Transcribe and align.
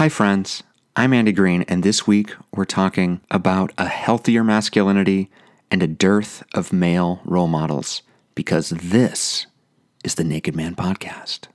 Hi, 0.00 0.08
friends. 0.08 0.62
I'm 0.96 1.12
Andy 1.12 1.30
Green, 1.30 1.60
and 1.68 1.82
this 1.82 2.06
week 2.06 2.32
we're 2.54 2.64
talking 2.64 3.20
about 3.30 3.70
a 3.76 3.86
healthier 3.86 4.42
masculinity 4.42 5.30
and 5.70 5.82
a 5.82 5.86
dearth 5.86 6.42
of 6.54 6.72
male 6.72 7.20
role 7.26 7.48
models 7.48 8.00
because 8.34 8.70
this 8.70 9.44
is 10.02 10.14
the 10.14 10.24
Naked 10.24 10.56
Man 10.56 10.74
Podcast. 10.74 11.48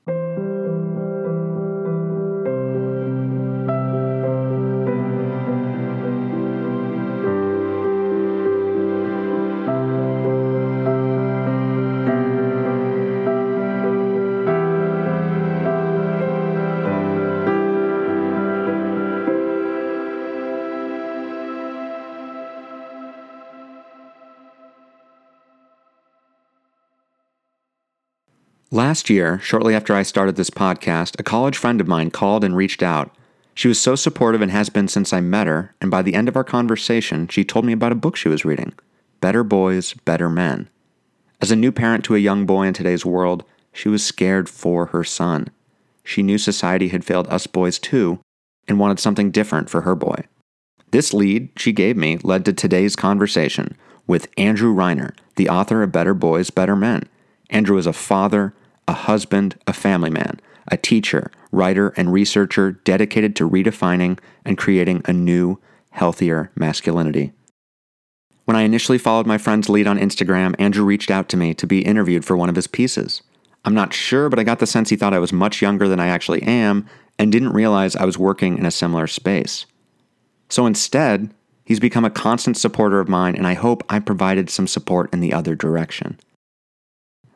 Last 28.95 29.09
year, 29.09 29.41
shortly 29.41 29.75
after 29.75 29.93
I 29.93 30.03
started 30.03 30.37
this 30.37 30.49
podcast, 30.49 31.19
a 31.19 31.23
college 31.23 31.57
friend 31.57 31.81
of 31.81 31.87
mine 31.87 32.11
called 32.11 32.45
and 32.45 32.55
reached 32.55 32.81
out. 32.81 33.13
She 33.53 33.67
was 33.67 33.77
so 33.77 33.93
supportive 33.95 34.41
and 34.41 34.49
has 34.51 34.69
been 34.69 34.87
since 34.87 35.11
I 35.11 35.19
met 35.19 35.47
her, 35.47 35.75
and 35.81 35.91
by 35.91 36.01
the 36.01 36.13
end 36.13 36.29
of 36.29 36.37
our 36.37 36.45
conversation, 36.45 37.27
she 37.27 37.43
told 37.43 37.65
me 37.65 37.73
about 37.73 37.91
a 37.91 37.95
book 37.95 38.15
she 38.15 38.29
was 38.29 38.45
reading 38.45 38.73
Better 39.19 39.43
Boys, 39.43 39.95
Better 40.05 40.29
Men. 40.29 40.69
As 41.41 41.51
a 41.51 41.57
new 41.57 41.73
parent 41.73 42.05
to 42.05 42.15
a 42.15 42.19
young 42.19 42.45
boy 42.45 42.67
in 42.67 42.73
today's 42.73 43.05
world, 43.05 43.43
she 43.73 43.89
was 43.89 44.01
scared 44.01 44.47
for 44.47 44.85
her 44.85 45.03
son. 45.03 45.49
She 46.05 46.23
knew 46.23 46.37
society 46.37 46.87
had 46.87 47.03
failed 47.03 47.27
us 47.27 47.47
boys 47.47 47.77
too, 47.77 48.21
and 48.65 48.79
wanted 48.79 49.01
something 49.01 49.29
different 49.29 49.69
for 49.69 49.81
her 49.81 49.95
boy. 49.95 50.23
This 50.91 51.13
lead 51.13 51.49
she 51.57 51.73
gave 51.73 51.97
me 51.97 52.17
led 52.23 52.45
to 52.45 52.53
today's 52.53 52.95
conversation 52.95 53.75
with 54.07 54.29
Andrew 54.37 54.73
Reiner, 54.73 55.13
the 55.35 55.49
author 55.49 55.83
of 55.83 55.91
Better 55.91 56.13
Boys, 56.13 56.49
Better 56.49 56.77
Men. 56.77 57.09
Andrew 57.49 57.77
is 57.77 57.87
a 57.87 57.91
father, 57.91 58.53
a 58.87 58.93
husband, 58.93 59.59
a 59.67 59.73
family 59.73 60.09
man, 60.09 60.39
a 60.67 60.77
teacher, 60.77 61.31
writer, 61.51 61.89
and 61.89 62.11
researcher 62.11 62.71
dedicated 62.71 63.35
to 63.35 63.49
redefining 63.49 64.19
and 64.43 64.57
creating 64.57 65.01
a 65.05 65.13
new, 65.13 65.59
healthier 65.91 66.51
masculinity. 66.55 67.31
When 68.45 68.55
I 68.55 68.61
initially 68.61 68.97
followed 68.97 69.25
my 69.25 69.37
friend's 69.37 69.69
lead 69.69 69.87
on 69.87 69.97
Instagram, 69.97 70.55
Andrew 70.59 70.85
reached 70.85 71.09
out 71.09 71.29
to 71.29 71.37
me 71.37 71.53
to 71.55 71.65
be 71.65 71.85
interviewed 71.85 72.25
for 72.25 72.37
one 72.37 72.49
of 72.49 72.55
his 72.55 72.67
pieces. 72.67 73.23
I'm 73.63 73.73
not 73.73 73.93
sure, 73.93 74.29
but 74.29 74.37
I 74.37 74.43
got 74.43 74.59
the 74.59 74.67
sense 74.67 74.89
he 74.89 74.95
thought 74.95 75.13
I 75.13 75.19
was 75.19 75.33
much 75.33 75.61
younger 75.61 75.87
than 75.87 75.99
I 75.99 76.07
actually 76.07 76.43
am 76.43 76.87
and 77.17 77.31
didn't 77.31 77.53
realize 77.53 77.95
I 77.95 78.05
was 78.05 78.19
working 78.19 78.57
in 78.57 78.65
a 78.65 78.71
similar 78.71 79.07
space. 79.07 79.65
So 80.49 80.67
instead, 80.67 81.33
he's 81.63 81.79
become 81.79 82.05
a 82.05 82.11
constant 82.11 82.57
supporter 82.57 82.99
of 82.99 83.09
mine, 83.09 83.35
and 83.35 83.47
I 83.47 83.55
hope 83.55 83.83
I 83.89 83.97
provided 83.99 84.51
some 84.51 84.67
support 84.67 85.11
in 85.11 85.21
the 85.21 85.33
other 85.33 85.55
direction. 85.55 86.19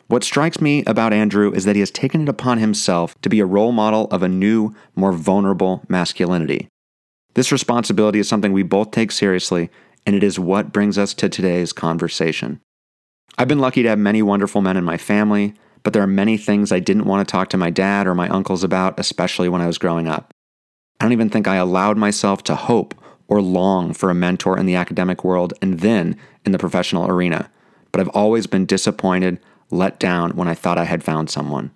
What 0.09 0.23
strikes 0.23 0.59
me 0.59 0.83
about 0.85 1.13
Andrew 1.13 1.53
is 1.53 1.65
that 1.65 1.75
he 1.75 1.81
has 1.81 1.91
taken 1.91 2.23
it 2.23 2.29
upon 2.29 2.57
himself 2.57 3.13
to 3.21 3.29
be 3.29 3.39
a 3.39 3.45
role 3.45 3.71
model 3.71 4.07
of 4.07 4.23
a 4.23 4.27
new, 4.27 4.73
more 4.95 5.13
vulnerable 5.13 5.83
masculinity. 5.87 6.67
This 7.35 7.51
responsibility 7.51 8.17
is 8.17 8.27
something 8.27 8.51
we 8.51 8.63
both 8.63 8.89
take 8.89 9.11
seriously, 9.11 9.69
and 10.07 10.15
it 10.15 10.23
is 10.23 10.39
what 10.39 10.73
brings 10.73 10.97
us 10.97 11.13
to 11.13 11.29
today's 11.29 11.71
conversation. 11.71 12.59
I've 13.37 13.47
been 13.47 13.59
lucky 13.59 13.83
to 13.83 13.89
have 13.89 13.99
many 13.99 14.23
wonderful 14.23 14.61
men 14.61 14.77
in 14.77 14.83
my 14.83 14.97
family, 14.97 15.53
but 15.83 15.93
there 15.93 16.01
are 16.01 16.07
many 16.07 16.37
things 16.37 16.71
I 16.71 16.79
didn't 16.79 17.05
want 17.05 17.25
to 17.25 17.31
talk 17.31 17.49
to 17.49 17.57
my 17.57 17.69
dad 17.69 18.07
or 18.07 18.15
my 18.15 18.29
uncles 18.29 18.63
about, 18.63 18.99
especially 18.99 19.47
when 19.47 19.61
I 19.61 19.67
was 19.67 19.77
growing 19.77 20.07
up. 20.07 20.33
I 20.99 21.05
don't 21.05 21.13
even 21.13 21.29
think 21.29 21.47
I 21.47 21.57
allowed 21.57 21.99
myself 21.99 22.41
to 22.45 22.55
hope 22.55 22.95
or 23.27 23.43
long 23.43 23.93
for 23.93 24.09
a 24.09 24.15
mentor 24.15 24.57
in 24.57 24.65
the 24.65 24.75
academic 24.75 25.23
world 25.23 25.53
and 25.61 25.81
then 25.81 26.17
in 26.45 26.51
the 26.51 26.57
professional 26.57 27.07
arena, 27.07 27.51
but 27.91 28.01
I've 28.01 28.09
always 28.09 28.47
been 28.47 28.65
disappointed 28.65 29.39
let 29.71 29.99
down 29.99 30.31
when 30.31 30.47
I 30.47 30.53
thought 30.53 30.77
I 30.77 30.85
had 30.85 31.03
found 31.03 31.29
someone. 31.29 31.71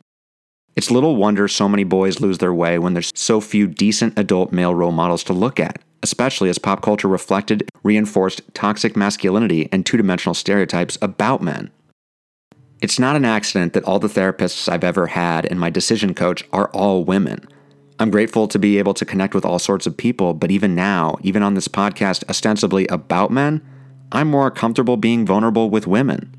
It's 0.75 0.89
little 0.89 1.15
wonder 1.15 1.47
so 1.47 1.69
many 1.69 1.83
boys 1.83 2.19
lose 2.19 2.39
their 2.39 2.53
way 2.53 2.79
when 2.79 2.93
there's 2.93 3.11
so 3.13 3.39
few 3.39 3.67
decent 3.67 4.17
adult 4.17 4.51
male 4.51 4.73
role 4.73 4.91
models 4.91 5.23
to 5.25 5.33
look 5.33 5.59
at, 5.59 5.79
especially 6.01 6.49
as 6.49 6.57
pop 6.57 6.81
culture 6.81 7.07
reflected, 7.07 7.69
reinforced 7.83 8.41
toxic 8.55 8.95
masculinity 8.95 9.69
and 9.71 9.85
two 9.85 9.97
dimensional 9.97 10.33
stereotypes 10.33 10.97
about 11.01 11.43
men. 11.43 11.69
It's 12.81 12.99
not 12.99 13.15
an 13.15 13.23
accident 13.23 13.73
that 13.73 13.83
all 13.83 13.99
the 13.99 14.07
therapists 14.07 14.67
I've 14.67 14.83
ever 14.83 15.07
had 15.07 15.45
and 15.45 15.59
my 15.59 15.69
decision 15.69 16.13
coach 16.15 16.43
are 16.51 16.69
all 16.69 17.05
women. 17.05 17.47
I'm 17.99 18.09
grateful 18.09 18.47
to 18.47 18.59
be 18.59 18.79
able 18.79 18.95
to 18.95 19.05
connect 19.05 19.35
with 19.35 19.45
all 19.45 19.59
sorts 19.59 19.85
of 19.85 19.95
people, 19.95 20.33
but 20.33 20.49
even 20.49 20.73
now, 20.73 21.15
even 21.21 21.43
on 21.43 21.53
this 21.53 21.67
podcast 21.67 22.27
ostensibly 22.27 22.87
about 22.87 23.31
men, 23.31 23.61
I'm 24.11 24.29
more 24.29 24.49
comfortable 24.49 24.97
being 24.97 25.25
vulnerable 25.25 25.69
with 25.69 25.87
women 25.87 26.35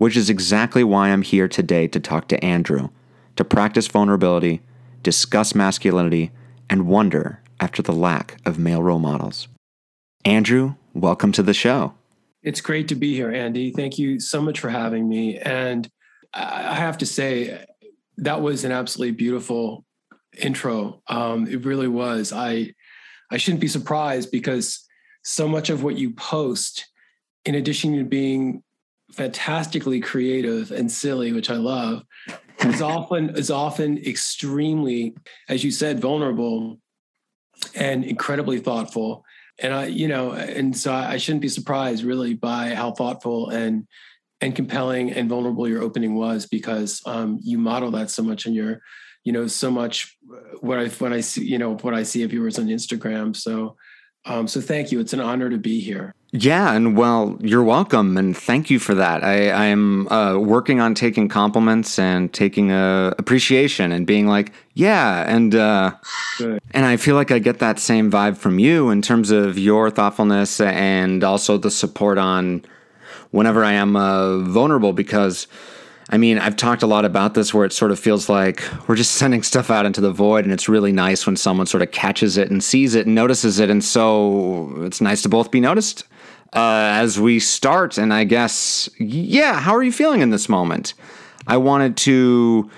which 0.00 0.16
is 0.16 0.30
exactly 0.30 0.82
why 0.82 1.10
I'm 1.10 1.20
here 1.20 1.46
today 1.46 1.86
to 1.88 2.00
talk 2.00 2.26
to 2.28 2.42
Andrew, 2.42 2.88
to 3.36 3.44
practice 3.44 3.86
vulnerability, 3.86 4.62
discuss 5.02 5.54
masculinity, 5.54 6.30
and 6.70 6.86
wonder 6.86 7.42
after 7.60 7.82
the 7.82 7.92
lack 7.92 8.38
of 8.46 8.58
male 8.58 8.82
role 8.82 8.98
models. 8.98 9.46
Andrew, 10.24 10.76
welcome 10.94 11.32
to 11.32 11.42
the 11.42 11.52
show. 11.52 11.92
It's 12.42 12.62
great 12.62 12.88
to 12.88 12.94
be 12.94 13.14
here, 13.14 13.30
Andy. 13.30 13.72
Thank 13.72 13.98
you 13.98 14.18
so 14.20 14.40
much 14.40 14.58
for 14.58 14.70
having 14.70 15.06
me. 15.06 15.36
And 15.36 15.86
I 16.32 16.76
have 16.76 16.96
to 16.98 17.06
say, 17.06 17.66
that 18.16 18.40
was 18.40 18.64
an 18.64 18.72
absolutely 18.72 19.12
beautiful 19.12 19.84
intro. 20.38 21.02
Um, 21.08 21.46
it 21.46 21.66
really 21.66 21.88
was. 21.88 22.32
I 22.32 22.72
I 23.30 23.36
shouldn't 23.36 23.60
be 23.60 23.68
surprised 23.68 24.30
because 24.30 24.82
so 25.24 25.46
much 25.46 25.68
of 25.68 25.82
what 25.82 25.98
you 25.98 26.12
post, 26.12 26.86
in 27.44 27.54
addition 27.54 27.98
to 27.98 28.04
being 28.04 28.62
fantastically 29.12 30.00
creative 30.00 30.70
and 30.70 30.90
silly, 30.90 31.32
which 31.32 31.50
I 31.50 31.56
love, 31.56 32.04
is 32.60 32.82
often 32.82 33.30
is 33.36 33.50
often 33.50 33.98
extremely, 33.98 35.14
as 35.48 35.64
you 35.64 35.70
said, 35.70 36.00
vulnerable 36.00 36.78
and 37.74 38.04
incredibly 38.04 38.58
thoughtful. 38.58 39.24
And 39.58 39.74
I, 39.74 39.86
you 39.86 40.08
know, 40.08 40.32
and 40.32 40.76
so 40.76 40.92
I 40.92 41.18
shouldn't 41.18 41.42
be 41.42 41.48
surprised 41.48 42.04
really 42.04 42.34
by 42.34 42.74
how 42.74 42.92
thoughtful 42.92 43.50
and 43.50 43.86
and 44.40 44.56
compelling 44.56 45.12
and 45.12 45.28
vulnerable 45.28 45.68
your 45.68 45.82
opening 45.82 46.14
was 46.14 46.46
because 46.46 47.02
um, 47.04 47.38
you 47.42 47.58
model 47.58 47.90
that 47.90 48.10
so 48.10 48.22
much 48.22 48.46
in 48.46 48.54
your, 48.54 48.80
you 49.22 49.32
know, 49.32 49.46
so 49.46 49.70
much 49.70 50.16
uh, 50.32 50.56
what 50.60 50.78
I 50.78 50.88
when 50.88 51.12
I 51.12 51.20
see, 51.20 51.44
you 51.44 51.58
know, 51.58 51.76
what 51.76 51.94
I 51.94 52.04
see 52.04 52.22
of 52.22 52.32
yours 52.32 52.58
on 52.58 52.66
Instagram. 52.66 53.36
So 53.36 53.76
um, 54.24 54.46
so 54.48 54.60
thank 54.60 54.92
you. 54.92 55.00
It's 55.00 55.12
an 55.12 55.20
honor 55.20 55.48
to 55.50 55.58
be 55.58 55.80
here. 55.80 56.14
Yeah, 56.32 56.74
and 56.74 56.96
well, 56.96 57.36
you're 57.40 57.64
welcome, 57.64 58.16
and 58.16 58.36
thank 58.36 58.70
you 58.70 58.78
for 58.78 58.94
that. 58.94 59.24
I, 59.24 59.66
am 59.66 60.06
uh, 60.12 60.38
working 60.38 60.78
on 60.78 60.94
taking 60.94 61.28
compliments 61.28 61.98
and 61.98 62.32
taking 62.32 62.70
uh, 62.70 63.14
appreciation 63.18 63.90
and 63.90 64.06
being 64.06 64.28
like, 64.28 64.52
yeah, 64.74 65.24
and 65.26 65.52
uh, 65.56 65.92
and 66.38 66.86
I 66.86 66.98
feel 66.98 67.16
like 67.16 67.32
I 67.32 67.40
get 67.40 67.58
that 67.58 67.80
same 67.80 68.12
vibe 68.12 68.36
from 68.36 68.60
you 68.60 68.90
in 68.90 69.02
terms 69.02 69.32
of 69.32 69.58
your 69.58 69.90
thoughtfulness 69.90 70.60
and 70.60 71.24
also 71.24 71.58
the 71.58 71.70
support 71.70 72.16
on 72.16 72.64
whenever 73.32 73.64
I 73.64 73.72
am 73.72 73.96
uh, 73.96 74.38
vulnerable 74.38 74.92
because 74.92 75.48
I 76.12 76.18
mean, 76.18 76.38
I've 76.38 76.56
talked 76.56 76.82
a 76.82 76.88
lot 76.88 77.04
about 77.04 77.34
this 77.34 77.54
where 77.54 77.64
it 77.64 77.72
sort 77.72 77.92
of 77.92 77.98
feels 77.98 78.28
like 78.28 78.64
we're 78.88 78.96
just 78.96 79.12
sending 79.12 79.44
stuff 79.44 79.70
out 79.70 79.86
into 79.86 80.00
the 80.00 80.10
void, 80.10 80.44
and 80.44 80.52
it's 80.52 80.68
really 80.68 80.90
nice 80.90 81.24
when 81.24 81.36
someone 81.36 81.66
sort 81.66 81.84
of 81.84 81.92
catches 81.92 82.36
it 82.36 82.50
and 82.50 82.62
sees 82.62 82.96
it 82.96 83.06
and 83.06 83.14
notices 83.14 83.60
it. 83.60 83.70
And 83.70 83.82
so 83.82 84.74
it's 84.78 85.00
nice 85.00 85.22
to 85.22 85.28
both 85.28 85.52
be 85.52 85.60
noticed 85.60 86.04
uh, 86.52 86.90
as 86.94 87.20
we 87.20 87.38
start. 87.38 87.96
And 87.96 88.12
I 88.12 88.24
guess, 88.24 88.90
yeah, 88.98 89.60
how 89.60 89.74
are 89.74 89.84
you 89.84 89.92
feeling 89.92 90.20
in 90.20 90.30
this 90.30 90.48
moment? 90.48 90.94
I 91.46 91.56
wanted 91.58 91.96
to 91.98 92.68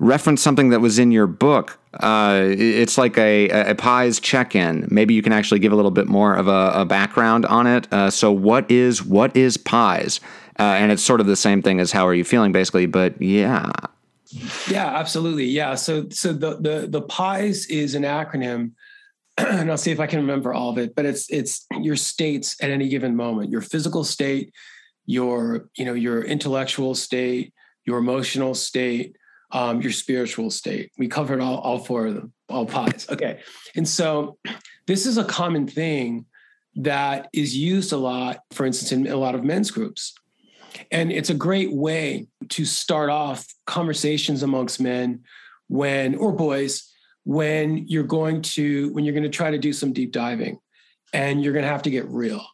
reference 0.00 0.42
something 0.42 0.70
that 0.70 0.80
was 0.80 0.98
in 0.98 1.12
your 1.12 1.28
book. 1.28 1.78
Uh, 2.00 2.46
it's 2.48 2.98
like 2.98 3.16
a, 3.16 3.48
a 3.70 3.74
PIES 3.76 4.18
check 4.18 4.56
in. 4.56 4.88
Maybe 4.90 5.14
you 5.14 5.22
can 5.22 5.32
actually 5.32 5.60
give 5.60 5.72
a 5.72 5.76
little 5.76 5.90
bit 5.92 6.08
more 6.08 6.34
of 6.34 6.48
a, 6.48 6.72
a 6.74 6.84
background 6.84 7.46
on 7.46 7.68
it. 7.68 7.86
Uh, 7.92 8.10
so, 8.10 8.32
what 8.32 8.68
is 8.70 9.04
what 9.04 9.36
is 9.36 9.56
PIES? 9.56 10.18
Uh, 10.62 10.76
and 10.76 10.92
it's 10.92 11.02
sort 11.02 11.20
of 11.20 11.26
the 11.26 11.34
same 11.34 11.60
thing 11.60 11.80
as 11.80 11.90
how 11.90 12.06
are 12.06 12.14
you 12.14 12.22
feeling, 12.22 12.52
basically. 12.52 12.86
But 12.86 13.20
yeah. 13.20 13.68
Yeah, 14.68 14.86
absolutely. 14.86 15.46
Yeah. 15.46 15.74
So 15.74 16.08
so 16.10 16.32
the 16.32 16.56
the 16.56 16.86
the 16.88 17.02
PIES 17.02 17.66
is 17.66 17.96
an 17.96 18.04
acronym, 18.04 18.70
and 19.38 19.68
I'll 19.68 19.76
see 19.76 19.90
if 19.90 19.98
I 19.98 20.06
can 20.06 20.20
remember 20.20 20.54
all 20.54 20.70
of 20.70 20.78
it. 20.78 20.94
But 20.94 21.04
it's 21.04 21.28
it's 21.30 21.66
your 21.80 21.96
states 21.96 22.56
at 22.62 22.70
any 22.70 22.88
given 22.88 23.16
moment, 23.16 23.50
your 23.50 23.60
physical 23.60 24.04
state, 24.04 24.52
your 25.04 25.68
you 25.76 25.84
know 25.84 25.94
your 25.94 26.22
intellectual 26.22 26.94
state, 26.94 27.52
your 27.84 27.98
emotional 27.98 28.54
state, 28.54 29.16
um, 29.50 29.82
your 29.82 29.92
spiritual 29.92 30.50
state. 30.50 30.92
We 30.96 31.08
covered 31.08 31.40
all 31.40 31.58
all 31.58 31.80
four 31.80 32.06
of 32.06 32.14
them, 32.14 32.32
all 32.48 32.66
PIES. 32.66 33.10
Okay, 33.10 33.40
and 33.74 33.86
so 33.86 34.38
this 34.86 35.06
is 35.06 35.18
a 35.18 35.24
common 35.24 35.66
thing 35.66 36.26
that 36.76 37.28
is 37.32 37.56
used 37.56 37.92
a 37.92 37.98
lot, 37.98 38.38
for 38.52 38.64
instance, 38.64 38.92
in 38.92 39.08
a 39.08 39.16
lot 39.16 39.34
of 39.34 39.42
men's 39.42 39.72
groups. 39.72 40.14
And 40.90 41.12
it's 41.12 41.30
a 41.30 41.34
great 41.34 41.72
way 41.72 42.26
to 42.50 42.64
start 42.64 43.10
off 43.10 43.46
conversations 43.66 44.42
amongst 44.42 44.80
men 44.80 45.20
when, 45.68 46.14
or 46.14 46.32
boys, 46.32 46.88
when 47.24 47.86
you're 47.88 48.02
going 48.02 48.42
to 48.42 48.92
when 48.92 49.04
you're 49.04 49.14
going 49.14 49.22
to 49.22 49.28
try 49.28 49.50
to 49.50 49.58
do 49.58 49.72
some 49.72 49.92
deep 49.92 50.12
diving 50.12 50.58
and 51.12 51.42
you're 51.42 51.52
going 51.52 51.64
to 51.64 51.70
have 51.70 51.82
to 51.82 51.90
get 51.90 52.08
real. 52.08 52.44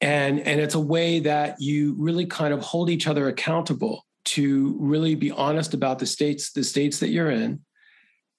And 0.00 0.40
and 0.40 0.60
it's 0.60 0.74
a 0.74 0.80
way 0.80 1.20
that 1.20 1.60
you 1.60 1.94
really 1.98 2.26
kind 2.26 2.54
of 2.54 2.60
hold 2.60 2.88
each 2.88 3.06
other 3.06 3.28
accountable 3.28 4.06
to 4.28 4.76
really 4.78 5.14
be 5.14 5.30
honest 5.30 5.74
about 5.74 5.98
the 5.98 6.06
states 6.06 6.52
the 6.52 6.62
states 6.62 7.00
that 7.00 7.08
you're 7.08 7.30
in 7.30 7.60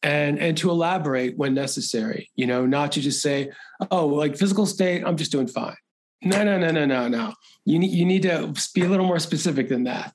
and 0.04 0.39
and 0.39 0.56
to 0.57 0.69
elaborate 0.69 1.38
when 1.38 1.54
necessary 1.54 2.30
you 2.36 2.45
know 2.45 2.66
not 2.66 2.92
to 2.92 3.01
just 3.01 3.21
say 3.21 3.51
oh 3.89 4.06
like 4.06 4.38
physical 4.38 4.66
state 4.66 5.04
i'm 5.06 5.18
just 5.18 5.31
doing 5.31 5.48
fine 5.48 5.75
no 6.21 6.44
no 6.44 6.57
no 6.57 6.71
no 6.71 6.86
no 6.86 7.07
no. 7.07 7.33
You 7.66 7.80
need 7.80 7.92
you 7.92 8.06
need 8.06 8.24
to 8.24 8.54
be 8.74 8.83
a 8.83 8.89
little 8.89 9.06
more 9.06 9.19
specific 9.19 9.69
than 9.69 9.83
that. 9.83 10.13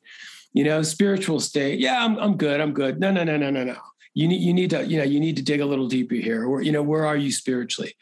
You 0.52 0.64
know 0.64 0.82
spiritual 0.82 1.40
state 1.40 1.80
yeah 1.80 2.04
i'm, 2.04 2.16
I'm 2.18 2.36
good 2.36 2.60
i'm 2.60 2.72
good. 2.72 3.00
No 3.00 3.10
no 3.10 3.24
no 3.24 3.36
no 3.36 3.50
no 3.50 3.64
no. 3.64 3.76
You 4.14 4.28
need 4.28 4.40
you 4.42 4.52
need 4.52 4.70
to 4.70 4.84
you 4.84 4.98
know 4.98 5.04
you 5.04 5.20
need 5.20 5.36
to 5.36 5.42
dig 5.42 5.60
a 5.60 5.66
little 5.66 5.88
deeper 5.88 6.14
here. 6.14 6.46
Or 6.46 6.62
you 6.62 6.72
know 6.72 6.82
where 6.82 7.06
are 7.06 7.16
you 7.16 7.32
spiritually? 7.32 7.94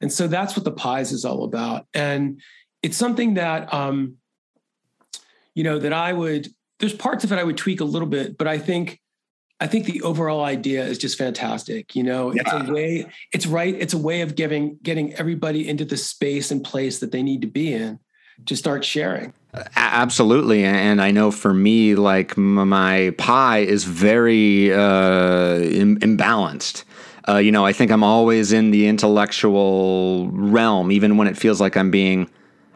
And 0.00 0.12
so 0.12 0.26
that's 0.26 0.56
what 0.56 0.64
the 0.64 0.72
PIES 0.72 1.12
is 1.12 1.24
all 1.24 1.44
about. 1.44 1.86
And 1.94 2.40
it's 2.82 2.98
something 2.98 3.34
that 3.34 3.72
um 3.72 4.16
you 5.54 5.64
know 5.64 5.78
that 5.78 5.92
i 5.92 6.12
would 6.12 6.48
there's 6.78 6.92
parts 6.92 7.24
of 7.24 7.32
it 7.32 7.38
i 7.38 7.44
would 7.44 7.56
tweak 7.56 7.80
a 7.80 7.84
little 7.84 8.06
bit 8.08 8.36
but 8.36 8.46
i 8.46 8.58
think 8.58 9.00
i 9.60 9.66
think 9.66 9.86
the 9.86 10.00
overall 10.02 10.44
idea 10.44 10.84
is 10.84 10.98
just 10.98 11.18
fantastic 11.18 11.94
you 11.94 12.02
know 12.02 12.32
yeah. 12.32 12.42
it's 12.42 12.68
a 12.68 12.72
way 12.72 13.06
it's 13.32 13.46
right 13.46 13.74
it's 13.78 13.94
a 13.94 13.98
way 13.98 14.20
of 14.20 14.34
giving 14.34 14.78
getting 14.82 15.14
everybody 15.14 15.68
into 15.68 15.84
the 15.84 15.96
space 15.96 16.50
and 16.50 16.64
place 16.64 16.98
that 16.98 17.12
they 17.12 17.22
need 17.22 17.40
to 17.40 17.48
be 17.48 17.72
in 17.72 17.98
to 18.46 18.56
start 18.56 18.84
sharing 18.84 19.32
Absolutely, 19.76 20.64
and 20.64 21.00
I 21.00 21.12
know 21.12 21.30
for 21.30 21.54
me, 21.54 21.94
like 21.94 22.36
my 22.36 23.14
pie 23.18 23.58
is 23.58 23.84
very 23.84 24.72
uh, 24.72 25.58
Im- 25.58 25.98
imbalanced. 26.00 26.84
Uh, 27.28 27.36
you 27.36 27.52
know, 27.52 27.64
I 27.64 27.72
think 27.72 27.90
I'm 27.90 28.02
always 28.02 28.52
in 28.52 28.70
the 28.70 28.86
intellectual 28.86 30.28
realm, 30.32 30.90
even 30.90 31.16
when 31.16 31.28
it 31.28 31.38
feels 31.38 31.60
like 31.60 31.76
I'm 31.76 31.90
being 31.90 32.28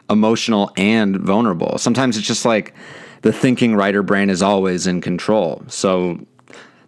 emotional 0.09 0.71
and 0.75 1.17
vulnerable. 1.17 1.77
Sometimes 1.77 2.17
it's 2.17 2.25
just 2.25 2.45
like 2.45 2.73
the 3.21 3.33
thinking 3.33 3.75
writer 3.75 4.01
brain 4.01 4.29
is 4.29 4.41
always 4.41 4.87
in 4.87 5.01
control. 5.01 5.61
So 5.67 6.25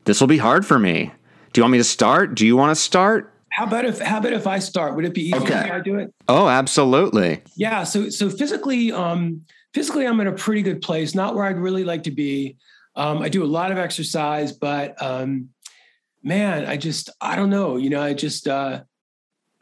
this 0.05 0.19
will 0.19 0.27
be 0.27 0.37
hard 0.37 0.65
for 0.65 0.79
me. 0.79 1.11
Do 1.53 1.59
you 1.59 1.63
want 1.63 1.73
me 1.73 1.77
to 1.77 1.83
start? 1.83 2.35
Do 2.35 2.45
you 2.45 2.55
want 2.55 2.71
to 2.71 2.81
start? 2.81 3.33
How 3.51 3.65
about 3.65 3.85
if 3.85 3.99
how 3.99 4.19
about 4.19 4.33
if 4.33 4.47
I 4.47 4.59
start? 4.59 4.95
Would 4.95 5.05
it 5.05 5.13
be 5.13 5.27
easier 5.27 5.41
okay. 5.41 5.65
if 5.65 5.71
I 5.71 5.79
do 5.81 5.97
it? 5.99 6.13
Oh, 6.27 6.47
absolutely. 6.47 7.41
Yeah. 7.55 7.83
So 7.83 8.09
so 8.09 8.29
physically, 8.29 8.91
um, 8.91 9.41
physically, 9.73 10.07
I'm 10.07 10.19
in 10.21 10.27
a 10.27 10.33
pretty 10.33 10.61
good 10.61 10.81
place. 10.81 11.13
Not 11.13 11.35
where 11.35 11.43
I'd 11.43 11.57
really 11.57 11.83
like 11.83 12.03
to 12.03 12.11
be. 12.11 12.57
Um, 12.95 13.21
I 13.21 13.29
do 13.29 13.43
a 13.43 13.45
lot 13.45 13.71
of 13.71 13.77
exercise, 13.77 14.51
but 14.53 15.01
um, 15.01 15.49
man, 16.23 16.65
I 16.65 16.77
just 16.77 17.09
I 17.19 17.35
don't 17.35 17.49
know. 17.49 17.75
You 17.75 17.89
know, 17.89 18.01
I 18.01 18.13
just 18.13 18.47
uh, 18.47 18.83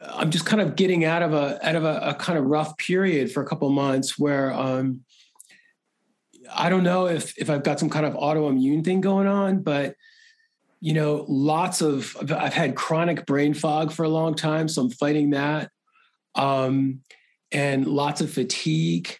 I'm 0.00 0.30
just 0.30 0.46
kind 0.46 0.62
of 0.62 0.76
getting 0.76 1.04
out 1.04 1.22
of 1.22 1.32
a 1.32 1.58
out 1.66 1.74
of 1.74 1.84
a, 1.84 2.00
a 2.10 2.14
kind 2.14 2.38
of 2.38 2.44
rough 2.44 2.76
period 2.76 3.32
for 3.32 3.42
a 3.42 3.46
couple 3.46 3.68
months 3.70 4.16
where 4.16 4.52
um, 4.52 5.00
I 6.54 6.70
don't 6.70 6.84
know 6.84 7.06
if 7.06 7.36
if 7.36 7.50
I've 7.50 7.64
got 7.64 7.80
some 7.80 7.90
kind 7.90 8.06
of 8.06 8.14
autoimmune 8.14 8.84
thing 8.84 9.00
going 9.00 9.26
on, 9.26 9.62
but 9.62 9.96
you 10.80 10.94
know, 10.94 11.26
lots 11.28 11.82
of 11.82 12.16
I've 12.30 12.54
had 12.54 12.74
chronic 12.74 13.26
brain 13.26 13.54
fog 13.54 13.92
for 13.92 14.04
a 14.04 14.08
long 14.08 14.34
time, 14.34 14.66
so 14.66 14.82
I'm 14.82 14.90
fighting 14.90 15.30
that, 15.30 15.70
um, 16.34 17.00
and 17.52 17.86
lots 17.86 18.22
of 18.22 18.30
fatigue, 18.30 19.14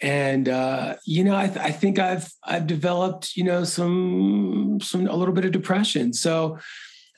and 0.00 0.48
uh, 0.48 0.96
you 1.04 1.24
know, 1.24 1.36
I, 1.36 1.46
th- 1.46 1.58
I 1.58 1.72
think 1.72 1.98
I've 1.98 2.32
I've 2.42 2.66
developed 2.66 3.36
you 3.36 3.44
know 3.44 3.64
some 3.64 4.78
some 4.80 5.06
a 5.06 5.14
little 5.14 5.34
bit 5.34 5.44
of 5.44 5.52
depression. 5.52 6.14
So, 6.14 6.58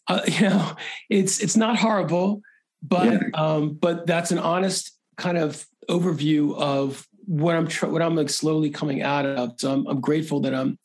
uh, 0.09 0.23
you 0.27 0.49
know, 0.49 0.77
it's 1.09 1.41
it's 1.41 1.57
not 1.57 1.77
horrible, 1.77 2.43
but 2.83 3.13
yeah. 3.13 3.19
um, 3.35 3.75
but 3.81 4.07
that's 4.07 4.33
an 4.33 4.39
honest 4.39 4.97
kind 5.17 5.39
of 5.39 5.65
overview 5.89 6.57
of 6.57 7.07
what 7.27 7.55
I'm 7.55 7.69
tr- 7.69 7.87
what 7.87 8.03
I'm 8.03 8.17
like 8.17 8.31
slowly 8.31 8.71
coming 8.71 9.03
out 9.03 9.27
of. 9.27 9.53
So 9.59 9.73
I'm, 9.73 9.87
I'm 9.87 10.01
grateful 10.01 10.41
that 10.41 10.55
I'm 10.55 10.77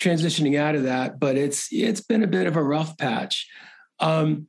transitioning 0.00 0.58
out 0.58 0.74
of 0.74 0.84
that, 0.84 1.20
but 1.20 1.36
it's 1.36 1.68
it's 1.70 2.00
been 2.00 2.24
a 2.24 2.28
bit 2.28 2.46
of 2.46 2.56
a 2.56 2.62
rough 2.62 2.96
patch. 2.98 3.48
Um, 4.00 4.48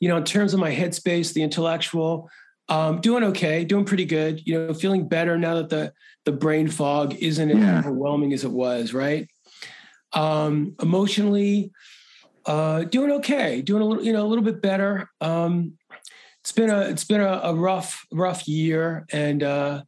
you 0.00 0.08
know, 0.08 0.18
in 0.18 0.24
terms 0.24 0.54
of 0.54 0.60
my 0.60 0.74
headspace, 0.74 1.32
the 1.32 1.42
intellectual, 1.42 2.28
um, 2.68 3.00
doing 3.00 3.24
okay, 3.24 3.64
doing 3.64 3.84
pretty 3.84 4.04
good. 4.04 4.46
You 4.46 4.66
know, 4.66 4.74
feeling 4.74 5.08
better 5.08 5.38
now 5.38 5.56
that 5.56 5.70
the 5.70 5.92
the 6.24 6.32
brain 6.32 6.68
fog 6.68 7.14
isn't 7.14 7.48
yeah. 7.48 7.78
as 7.78 7.86
overwhelming 7.86 8.32
as 8.32 8.44
it 8.44 8.50
was. 8.50 8.92
Right. 8.92 9.28
Um, 10.12 10.76
emotionally, 10.80 11.72
uh, 12.46 12.84
doing 12.84 13.10
okay, 13.12 13.62
doing 13.62 13.82
a 13.82 13.84
little, 13.84 14.04
you 14.04 14.12
know, 14.12 14.24
a 14.24 14.28
little 14.28 14.44
bit 14.44 14.62
better. 14.62 15.10
Um, 15.20 15.78
it's 16.40 16.52
been 16.52 16.70
a 16.70 16.82
it's 16.82 17.04
been 17.04 17.22
a, 17.22 17.40
a 17.44 17.54
rough 17.54 18.06
rough 18.12 18.46
year, 18.46 19.06
and 19.10 19.42
uh, 19.42 19.82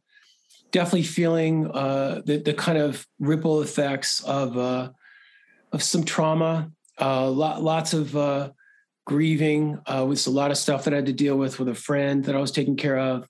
definitely 0.77 1.01
feeling 1.01 1.71
uh, 1.71 2.21
the, 2.23 2.37
the 2.37 2.53
kind 2.53 2.77
of 2.77 3.07
ripple 3.17 3.63
effects 3.63 4.23
of 4.23 4.55
uh, 4.59 4.91
of 5.71 5.81
some 5.81 6.03
trauma, 6.03 6.71
uh, 7.01 7.27
lots 7.31 7.93
of 7.93 8.15
uh, 8.15 8.51
grieving 9.03 9.81
uh, 9.87 10.05
with 10.07 10.27
a 10.27 10.29
lot 10.29 10.51
of 10.51 10.57
stuff 10.57 10.83
that 10.83 10.93
I 10.93 10.97
had 10.97 11.07
to 11.07 11.13
deal 11.13 11.35
with 11.35 11.57
with 11.57 11.67
a 11.67 11.73
friend 11.73 12.23
that 12.25 12.35
I 12.35 12.39
was 12.39 12.51
taking 12.51 12.75
care 12.75 12.99
of, 12.99 13.27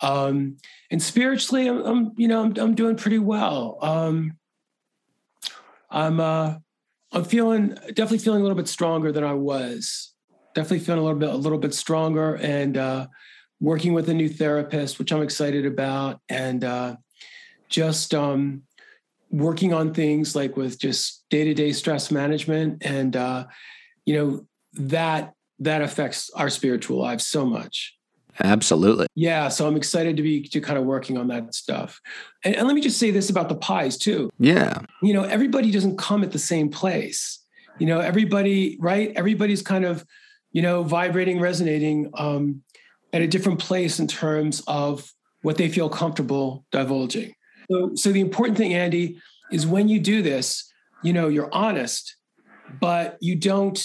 um, 0.00 0.56
and 0.90 1.00
spiritually, 1.00 1.68
I'm, 1.68 1.80
I'm, 1.86 2.12
you 2.16 2.26
know 2.26 2.42
I'm, 2.42 2.56
I'm 2.58 2.74
doing 2.74 2.96
pretty 2.96 3.20
well. 3.20 3.78
Um, 3.82 4.36
I'm 5.92 6.18
uh, 6.18 6.56
I'm 7.12 7.24
feeling 7.24 7.68
definitely 7.94 8.18
feeling 8.18 8.40
a 8.40 8.42
little 8.42 8.56
bit 8.56 8.66
stronger 8.66 9.12
than 9.12 9.22
I 9.22 9.34
was. 9.34 10.12
Definitely 10.56 10.80
feeling 10.80 11.02
a 11.02 11.04
little 11.04 11.20
bit 11.20 11.28
a 11.28 11.36
little 11.36 11.58
bit 11.58 11.72
stronger 11.72 12.34
and 12.34 12.76
working 13.60 13.92
with 13.92 14.08
a 14.08 14.14
new 14.14 14.28
therapist, 14.28 14.98
which 14.98 15.12
I'm 15.12 15.22
excited 15.22 15.66
about, 15.66 16.20
and 16.28 16.64
uh, 16.64 16.96
just 17.68 18.14
um, 18.14 18.62
working 19.30 19.72
on 19.72 19.94
things 19.94 20.34
like 20.34 20.56
with 20.56 20.78
just 20.78 21.24
day 21.30 21.44
to 21.44 21.54
day 21.54 21.72
stress 21.72 22.10
management, 22.10 22.82
and 22.84 23.14
uh, 23.16 23.46
you 24.04 24.14
know 24.14 24.46
that 24.74 25.34
that 25.58 25.82
affects 25.82 26.30
our 26.30 26.48
spiritual 26.48 26.98
lives 26.98 27.26
so 27.26 27.44
much. 27.44 27.96
Absolutely. 28.42 29.06
Yeah. 29.14 29.48
So 29.48 29.66
I'm 29.66 29.76
excited 29.76 30.16
to 30.16 30.22
be 30.22 30.42
to 30.48 30.60
kind 30.60 30.78
of 30.78 30.84
working 30.84 31.18
on 31.18 31.28
that 31.28 31.54
stuff. 31.54 32.00
And, 32.44 32.56
and, 32.56 32.66
let 32.66 32.74
me 32.74 32.80
just 32.80 32.98
say 32.98 33.10
this 33.10 33.28
about 33.28 33.50
the 33.50 33.56
PIES 33.56 33.98
too. 33.98 34.30
Yeah. 34.38 34.80
You 35.02 35.12
know, 35.12 35.24
everybody 35.24 35.70
doesn't 35.70 35.98
come 35.98 36.22
at 36.22 36.32
the 36.32 36.38
same 36.38 36.70
place. 36.70 37.38
You 37.78 37.86
know, 37.86 38.00
everybody, 38.00 38.78
right? 38.80 39.12
Everybody's 39.14 39.62
kind 39.62 39.84
of, 39.84 40.06
you 40.52 40.62
know, 40.62 40.82
vibrating, 40.82 41.38
resonating 41.38 42.10
um, 42.14 42.62
at 43.12 43.22
a 43.22 43.26
different 43.26 43.58
place 43.58 43.98
in 43.98 44.06
terms 44.06 44.62
of 44.66 45.12
what 45.42 45.56
they 45.56 45.68
feel 45.68 45.88
comfortable 45.88 46.64
divulging. 46.70 47.32
So, 47.70 47.92
so 47.94 48.12
the 48.12 48.20
important 48.20 48.58
thing, 48.58 48.74
Andy, 48.74 49.18
is 49.50 49.66
when 49.66 49.88
you 49.88 50.00
do 50.00 50.22
this, 50.22 50.70
you 51.02 51.12
know, 51.12 51.28
you're 51.28 51.52
honest, 51.52 52.16
but 52.80 53.16
you 53.20 53.36
don't, 53.36 53.82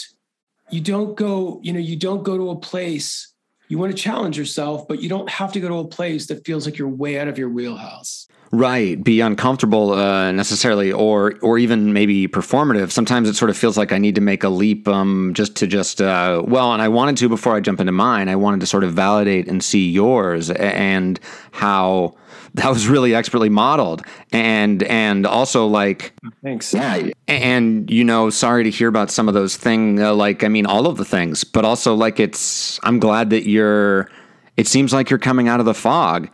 you 0.70 0.82
don't 0.82 1.16
go, 1.16 1.60
you 1.64 1.74
know, 1.74 1.80
you 1.80 1.96
don't 1.96 2.24
go 2.24 2.38
to 2.38 2.50
a 2.50 2.56
place. 2.56 3.34
You 3.68 3.78
want 3.78 3.96
to 3.96 3.98
challenge 3.98 4.38
yourself, 4.38 4.88
but 4.88 5.02
you 5.02 5.10
don't 5.10 5.30
have 5.30 5.54
to 5.54 5.60
go 5.60 5.68
to 5.70 5.76
a 5.76 5.88
place 5.88 6.28
that 6.28 6.46
feels 6.46 6.66
like 6.66 6.78
you're 6.78 6.88
way 6.88 7.20
out 7.20 7.28
of 7.28 7.38
your 7.38 7.50
wheelhouse 7.50 8.28
right 8.52 9.04
be 9.04 9.22
uncomfortable 9.22 9.94
uh, 9.94 10.32
necessarily 10.32 10.92
or 10.92 11.36
or 11.42 11.58
even 11.58 11.94
maybe 11.94 12.28
performative. 12.28 12.92
Sometimes 12.92 13.28
it 13.30 13.36
sort 13.36 13.50
of 13.50 13.58
feels 13.58 13.78
like 13.78 13.92
i 13.92 13.98
need 13.98 14.16
to 14.16 14.22
make 14.22 14.44
a 14.44 14.50
leap 14.50 14.88
um, 14.88 15.34
just 15.34 15.56
to 15.56 15.68
just 15.68 16.02
uh, 16.02 16.42
well 16.46 16.74
and 16.74 16.82
i 16.82 16.88
wanted 16.88 17.18
to 17.18 17.30
before 17.30 17.56
i 17.56 17.60
jump 17.60 17.80
into 17.80 17.92
mine 17.92 18.30
i 18.30 18.36
wanted 18.36 18.60
to 18.60 18.66
sort 18.66 18.84
of 18.84 18.94
validate 18.94 19.48
and 19.48 19.64
see 19.64 19.90
yours 19.90 20.50
and 20.52 21.20
how 21.52 22.16
that 22.56 22.70
was 22.70 22.88
really 22.88 23.14
expertly 23.14 23.50
modeled. 23.50 24.02
And 24.32 24.82
and 24.84 25.26
also 25.26 25.68
like 25.68 26.14
thanks. 26.42 26.74
yeah 26.74 27.10
and 27.28 27.90
you 27.90 28.04
know 28.04 28.30
sorry 28.30 28.64
to 28.64 28.70
hear 28.70 28.88
about 28.88 29.12
some 29.12 29.28
of 29.28 29.34
those 29.34 29.58
things 29.58 30.02
uh, 30.02 30.14
like 30.14 30.44
i 30.44 30.48
mean 30.48 30.66
all 30.66 30.88
of 30.88 30.98
the 30.98 31.06
things 31.06 31.44
but 31.44 31.66
also 31.66 31.96
like 31.96 32.20
it's 32.20 32.80
i'm 32.84 33.00
glad 33.00 33.30
that 33.30 33.48
you're 33.48 34.10
it 34.58 34.68
seems 34.68 34.94
like 34.94 35.10
you're 35.10 35.20
coming 35.20 35.48
out 35.48 35.60
of 35.60 35.66
the 35.66 35.74
fog 35.74 36.30